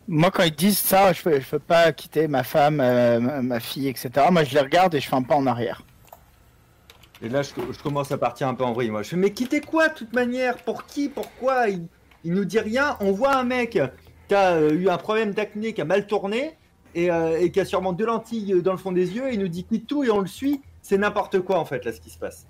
Moi 0.08 0.32
quand 0.32 0.44
ils 0.44 0.56
disent 0.56 0.78
ça, 0.78 1.14
je 1.14 1.22
je 1.22 1.50
peux 1.50 1.60
pas 1.60 1.92
quitter 1.92 2.28
ma 2.28 2.44
femme, 2.44 2.80
euh, 2.80 3.20
ma, 3.20 3.60
fille, 3.60 3.88
etc. 3.88 4.12
Moi 4.32 4.44
je 4.44 4.54
les 4.54 4.62
regarde 4.62 4.94
et 4.96 5.00
je 5.00 5.08
fais 5.08 5.16
un 5.16 5.24
pas 5.24 5.36
en 5.36 5.48
arrière. 5.48 5.82
Et 7.22 7.30
là, 7.30 7.42
je, 7.42 7.50
je 7.72 7.82
commence 7.82 8.12
à 8.12 8.18
partir 8.18 8.48
un 8.48 8.54
peu 8.54 8.66
en 8.66 8.74
vrille. 8.74 8.90
Moi, 8.90 9.02
je 9.02 9.10
fais, 9.10 9.16
mais 9.16 9.32
quittez 9.32 9.62
quoi, 9.62 9.88
de 9.88 9.94
toute 9.94 10.12
manière? 10.14 10.58
Pour 10.58 10.86
qui? 10.86 11.08
Pourquoi? 11.08 11.70
Il, 11.70 11.88
il 12.26 12.34
nous 12.34 12.44
dit 12.44 12.60
rien. 12.60 12.98
On 13.00 13.14
voit 13.14 13.38
un 13.38 13.46
mec 13.46 13.80
qui 14.28 14.36
a 14.36 14.52
euh, 14.52 14.72
eu 14.72 14.90
un 14.90 14.98
problème 14.98 15.34
d'acné, 15.34 15.74
qui 15.74 15.82
a 15.82 15.86
mal 15.86 16.08
tourné, 16.08 16.58
et, 16.96 17.12
euh, 17.12 17.40
et 17.40 17.52
qui 17.52 17.60
a 17.60 17.66
sûrement 17.66 17.94
deux 17.94 18.06
lentilles 18.06 18.62
dans 18.64 18.72
le 18.72 18.78
fond 18.78 18.92
des 18.92 19.14
yeux 19.14 19.30
et 19.30 19.34
il 19.34 19.40
nous 19.40 19.50
dit 19.50 19.66
quitte 19.66 19.86
tout 19.86 20.04
et 20.04 20.10
on 20.10 20.22
le 20.22 20.28
suit. 20.28 20.62
C'est 20.82 20.98
n'importe 20.98 21.40
quoi 21.42 21.60
en 21.60 21.66
fait 21.66 21.84
là 21.86 21.92
ce 21.92 22.00
qui 22.00 22.10
se 22.10 22.18
passe. 22.18 22.48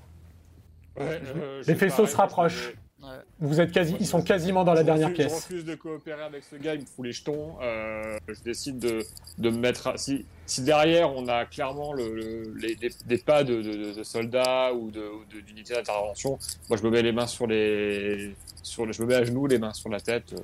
Ouais, 0.97 1.21
euh, 1.35 1.63
Les 1.67 1.75
faisceaux 1.75 2.03
pareil, 2.03 2.11
se 2.11 2.17
rapprochent. 2.17 2.73
Je- 3.05 3.09
Ouais. 3.11 3.21
Vous 3.39 3.59
êtes 3.61 3.71
quasi, 3.71 3.95
ils 3.99 4.05
sont 4.07 4.21
quasiment 4.21 4.63
dans 4.63 4.73
la 4.73 4.81
je 4.81 4.85
dernière 4.85 5.09
refuse- 5.09 5.23
Je 5.23 5.27
pièce. 5.29 5.43
refuse 5.43 5.65
de 5.65 5.75
coopérer 5.75 6.23
avec 6.23 6.43
ce 6.43 6.55
gars, 6.55 6.73
il 6.75 6.81
me 6.81 6.85
fout 6.85 7.05
les 7.05 7.11
jetons. 7.11 7.55
euh, 7.61 8.17
je 8.27 8.41
décide 8.43 8.79
de, 8.79 8.99
de 9.37 9.49
me 9.49 9.57
mettre. 9.57 9.87
à- 9.87 9.97
Si, 9.97 10.25
si 10.45 10.61
derrière 10.61 11.11
on 11.15 11.27
a 11.27 11.45
clairement 11.45 11.93
le, 11.93 12.13
le- 12.15 12.53
les, 12.59 12.75
des, 12.75 12.89
des 13.05 13.17
pas 13.17 13.43
de, 13.43 13.61
de- 13.61 13.93
de 13.93 14.03
soldats 14.03 14.73
ou 14.73 14.91
de- 14.91 14.99
ou 15.01 15.23
de- 15.33 15.41
d'unités 15.41 15.73
d'intervention, 15.73 16.37
moi 16.69 16.77
je 16.77 16.83
me 16.83 16.89
mets 16.89 17.01
les 17.01 17.11
mains 17.11 17.27
sur 17.27 17.47
les. 17.47 18.35
Sur, 18.63 18.85
les- 18.85 18.93
je 18.93 19.01
me 19.01 19.07
mets 19.07 19.15
à 19.15 19.23
genoux, 19.23 19.47
les 19.47 19.59
mains 19.59 19.73
sur 19.73 19.89
la 19.89 19.99
tête. 19.99 20.33
euh, 20.33 20.37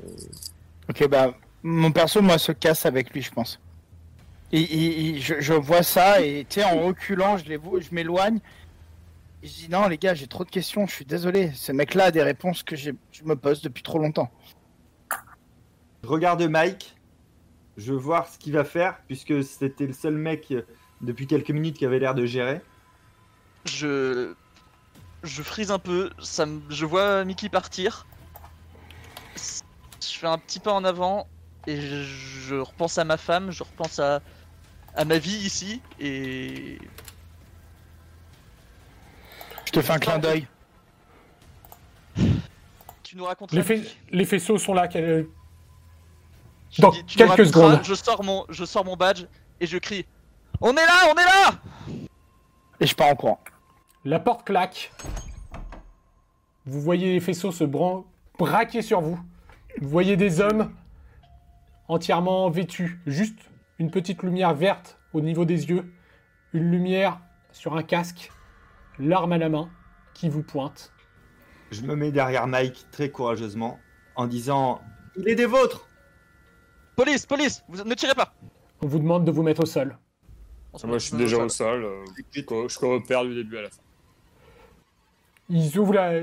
Ok, 0.89 1.07
bah, 1.07 1.33
mon 1.63 1.91
perso, 1.91 2.21
moi, 2.21 2.37
se 2.37 2.51
casse 2.51 2.85
avec 2.85 3.11
lui, 3.11 3.21
je 3.21 3.31
pense. 3.31 3.59
Et, 4.51 4.59
et- 4.61 5.09
et 5.15 5.19
je, 5.19 5.35
je 5.39 5.53
vois 5.53 5.81
ça, 5.83 6.19
et 6.21 6.45
tu 6.49 6.59
sais, 6.59 6.65
en 6.65 6.81
reculant, 6.81 7.37
je, 7.37 7.45
les 7.45 7.57
je 7.79 7.95
m'éloigne. 7.95 8.39
Et 9.43 9.47
Je 9.47 9.53
dis 9.53 9.69
non, 9.69 9.87
les 9.87 9.97
gars, 9.97 10.13
j'ai 10.13 10.27
trop 10.27 10.45
de 10.45 10.49
questions, 10.49 10.85
je 10.87 10.93
suis 10.93 11.05
désolé. 11.05 11.51
Ce 11.53 11.71
mec-là 11.71 12.05
a 12.05 12.11
des 12.11 12.23
réponses 12.23 12.63
que 12.63 12.75
je 12.75 12.91
me 13.23 13.35
pose 13.35 13.61
depuis 13.61 13.83
trop 13.83 13.97
longtemps. 13.99 14.31
Je 16.03 16.07
regarde 16.07 16.41
Mike, 16.43 16.95
je 17.77 17.93
veux 17.93 17.99
voir 17.99 18.27
ce 18.27 18.37
qu'il 18.37 18.53
va 18.53 18.63
faire 18.63 18.99
puisque 19.07 19.43
c'était 19.43 19.85
le 19.85 19.93
seul 19.93 20.15
mec 20.15 20.51
euh, 20.51 20.63
depuis 21.01 21.27
quelques 21.27 21.51
minutes 21.51 21.77
qui 21.77 21.85
avait 21.85 21.99
l'air 21.99 22.15
de 22.15 22.25
gérer. 22.25 22.61
Je. 23.65 24.33
Je 25.23 25.43
frise 25.43 25.69
un 25.69 25.77
peu, 25.77 26.09
ça 26.19 26.47
je 26.69 26.83
vois 26.83 27.23
Mickey 27.25 27.47
partir. 27.47 28.07
Je 29.35 30.17
fais 30.17 30.25
un 30.25 30.39
petit 30.39 30.59
pas 30.59 30.73
en 30.73 30.83
avant 30.83 31.27
et 31.67 31.79
je, 31.79 32.03
je 32.03 32.55
repense 32.55 32.97
à 32.97 33.03
ma 33.03 33.17
femme, 33.17 33.51
je 33.51 33.61
repense 33.61 33.99
à, 33.99 34.21
à 34.95 35.05
ma 35.05 35.19
vie 35.19 35.37
ici 35.37 35.81
et. 35.99 36.79
Je 39.73 39.79
te 39.79 39.85
fais 39.85 39.93
un 39.93 39.99
clin 39.99 40.19
d'œil. 40.19 40.45
Tu 43.03 43.15
nous 43.15 43.23
racontes 43.23 43.53
Les, 43.53 43.63
fai- 43.63 43.83
les 44.11 44.25
faisceaux 44.25 44.57
sont 44.57 44.73
là. 44.73 44.89
quel- 44.89 45.27
Dans 46.79 46.91
quelques 47.07 47.45
secondes. 47.47 47.79
Je 47.83 47.93
sors, 47.93 48.21
mon, 48.21 48.45
je 48.49 48.65
sors 48.65 48.83
mon 48.83 48.97
badge 48.97 49.23
et 49.61 49.65
je 49.67 49.77
crie 49.77 50.05
On 50.59 50.71
est 50.73 50.85
là, 50.85 51.09
on 51.09 51.13
est 51.13 51.23
là 51.23 52.07
Et 52.81 52.85
je 52.85 52.93
pars 52.93 53.07
en 53.07 53.15
courant. 53.15 53.39
La 54.03 54.19
porte 54.19 54.45
claque. 54.45 54.91
Vous 56.65 56.81
voyez 56.81 57.13
les 57.13 57.19
faisceaux 57.21 57.53
se 57.53 57.63
bran- 57.63 58.03
braquer 58.37 58.81
sur 58.81 58.99
vous. 58.99 59.17
Vous 59.79 59.87
voyez 59.89 60.17
des 60.17 60.41
hommes 60.41 60.73
entièrement 61.87 62.49
vêtus. 62.49 62.99
Juste 63.05 63.39
une 63.79 63.89
petite 63.89 64.21
lumière 64.21 64.53
verte 64.53 64.97
au 65.13 65.21
niveau 65.21 65.45
des 65.45 65.69
yeux. 65.69 65.93
Une 66.51 66.69
lumière 66.71 67.19
sur 67.53 67.73
un 67.77 67.83
casque. 67.83 68.31
L'arme 68.99 69.33
à 69.33 69.37
la 69.37 69.49
main 69.49 69.69
qui 70.13 70.29
vous 70.29 70.43
pointe. 70.43 70.91
Je 71.71 71.81
me 71.81 71.95
mets 71.95 72.11
derrière 72.11 72.47
Mike 72.47 72.87
très 72.91 73.09
courageusement 73.09 73.79
en 74.15 74.27
disant 74.27 74.81
Il 75.15 75.27
est 75.29 75.35
des 75.35 75.45
vôtres 75.45 75.87
Police, 76.95 77.25
police, 77.25 77.63
vous 77.69 77.83
ne 77.83 77.93
tirez 77.95 78.13
pas 78.13 78.33
On 78.81 78.87
vous 78.87 78.99
demande 78.99 79.25
de 79.25 79.31
vous 79.31 79.43
mettre 79.43 79.63
au 79.63 79.65
sol. 79.65 79.97
Moi 80.83 80.97
je 80.97 81.05
suis 81.07 81.17
déjà 81.17 81.37
au 81.37 81.49
sol, 81.49 81.83
euh, 81.83 82.05
je, 82.33 82.41
je 82.41 82.79
coopère 82.79 83.23
du 83.23 83.35
début 83.35 83.57
à 83.57 83.63
la 83.63 83.69
fin. 83.69 83.81
Ils 85.49 85.77
ouvrent 85.77 85.93
la, 85.93 86.21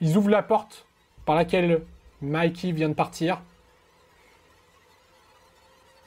ils 0.00 0.16
ouvrent 0.16 0.30
la 0.30 0.42
porte 0.42 0.86
par 1.26 1.36
laquelle 1.36 1.82
Mikey 2.22 2.72
vient 2.72 2.88
de 2.88 2.94
partir. 2.94 3.42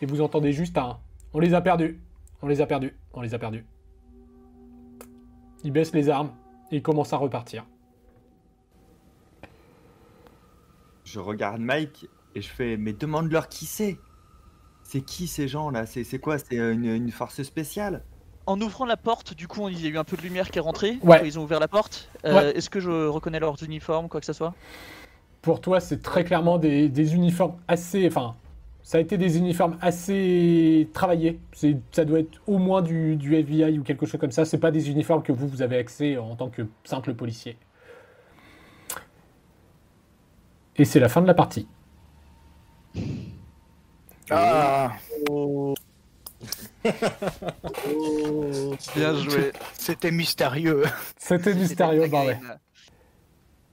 Et 0.02 0.06
vous 0.06 0.22
entendez 0.22 0.52
juste 0.52 0.78
un 0.78 1.00
On 1.34 1.40
les 1.40 1.54
a 1.54 1.62
perdus. 1.62 2.00
On 2.42 2.48
les 2.48 2.60
a 2.62 2.66
perdus. 2.66 2.96
On 3.14 3.22
les 3.22 3.34
a 3.34 3.40
perdus. 3.40 3.66
Ils 5.64 5.72
baissent 5.72 5.94
les 5.94 6.10
armes 6.10 6.32
et 6.72 6.78
ils 6.78 6.82
commencent 6.82 7.14
à 7.14 7.18
repartir. 7.18 7.66
Je 11.06 11.20
regarde 11.20 11.62
Mike 11.62 12.08
et 12.36 12.42
je 12.42 12.50
fais 12.50 12.78
Mais 12.78 12.94
demande-leur 12.94 13.48
qui 13.48 13.66
c'est 13.66 13.98
C'est 14.84 15.02
qui 15.02 15.28
ces 15.28 15.48
gens-là? 15.48 15.86
C'est 15.86 16.04
c'est 16.04 16.20
quoi? 16.20 16.38
C'est 16.38 16.56
une, 16.56 16.86
une 16.86 17.12
force 17.12 17.42
spéciale? 17.44 18.04
En 18.46 18.60
ouvrant 18.60 18.86
la 18.86 18.98
porte, 18.98 19.34
du 19.34 19.48
coup, 19.48 19.70
il 19.70 19.80
y 19.82 19.88
a 19.88 19.90
eu 19.90 19.98
un 19.98 20.04
peu 20.04 20.18
de 20.18 20.22
lumière 20.22 20.52
qui 20.52 20.58
est 20.58 20.62
rentrée. 20.62 20.98
Ouais. 21.02 21.20
quand 21.20 21.26
Ils 21.26 21.40
ont 21.40 21.44
ouvert 21.44 21.62
la 21.62 21.70
porte. 21.70 22.10
Euh, 22.26 22.34
Ouais. 22.34 22.58
Est-ce 22.58 22.70
que 22.70 22.82
je 22.82 23.08
reconnais 23.08 23.40
leurs 23.40 23.64
uniformes, 23.64 24.10
quoi 24.10 24.20
que 24.20 24.26
ce 24.26 24.34
soit? 24.34 24.54
Pour 25.42 25.62
toi, 25.62 25.80
c'est 25.80 26.02
très 26.02 26.26
clairement 26.26 26.58
des, 26.58 26.90
des 26.90 27.16
uniformes 27.16 27.56
assez. 27.70 28.06
Enfin, 28.08 28.36
ça 28.84 28.98
a 28.98 29.02
été 29.02 29.18
des 29.18 29.38
uniformes 29.38 29.78
assez 29.82 30.90
travaillés. 30.94 31.40
C'est- 31.54 31.78
Ça 31.92 32.06
doit 32.06 32.20
être 32.20 32.42
au 32.48 32.58
moins 32.60 32.82
du, 32.82 33.16
du 33.16 33.36
FBI 33.36 33.80
ou 33.80 33.84
quelque 33.84 34.06
chose 34.06 34.20
comme 34.20 34.32
ça. 34.32 34.46
C'est 34.46 34.58
pas 34.60 34.72
des 34.72 34.90
uniformes 34.90 35.24
que 35.24 35.32
vous, 35.32 35.48
vous 35.48 35.62
avez 35.62 35.78
accès 35.78 36.18
en 36.18 36.36
tant 36.36 36.50
que 36.50 36.64
simple 36.84 37.14
policier. 37.16 37.58
Et 40.76 40.86
c'est 40.86 41.00
la 41.00 41.08
fin 41.10 41.22
de 41.22 41.28
la 41.28 41.34
partie. 41.34 41.68
Ah, 44.30 44.92
Bien 48.96 49.16
joué. 49.16 49.52
c'était 49.74 50.12
mystérieux. 50.12 50.84
C'était 51.18 51.54
mystérieux, 51.54 52.08
bah 52.08 52.26
ouais. 52.26 52.40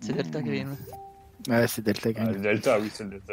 C'est 0.00 0.12
Delta 0.14 0.40
Green. 0.42 0.76
Ouais, 1.48 1.66
c'est 1.66 1.82
Delta 1.82 2.10
Ah, 2.10 2.12
Green. 2.12 2.32
le 2.32 2.40
Delta, 2.40 2.78
oui, 2.78 2.90
c'est 2.92 3.08
Delta. 3.08 3.32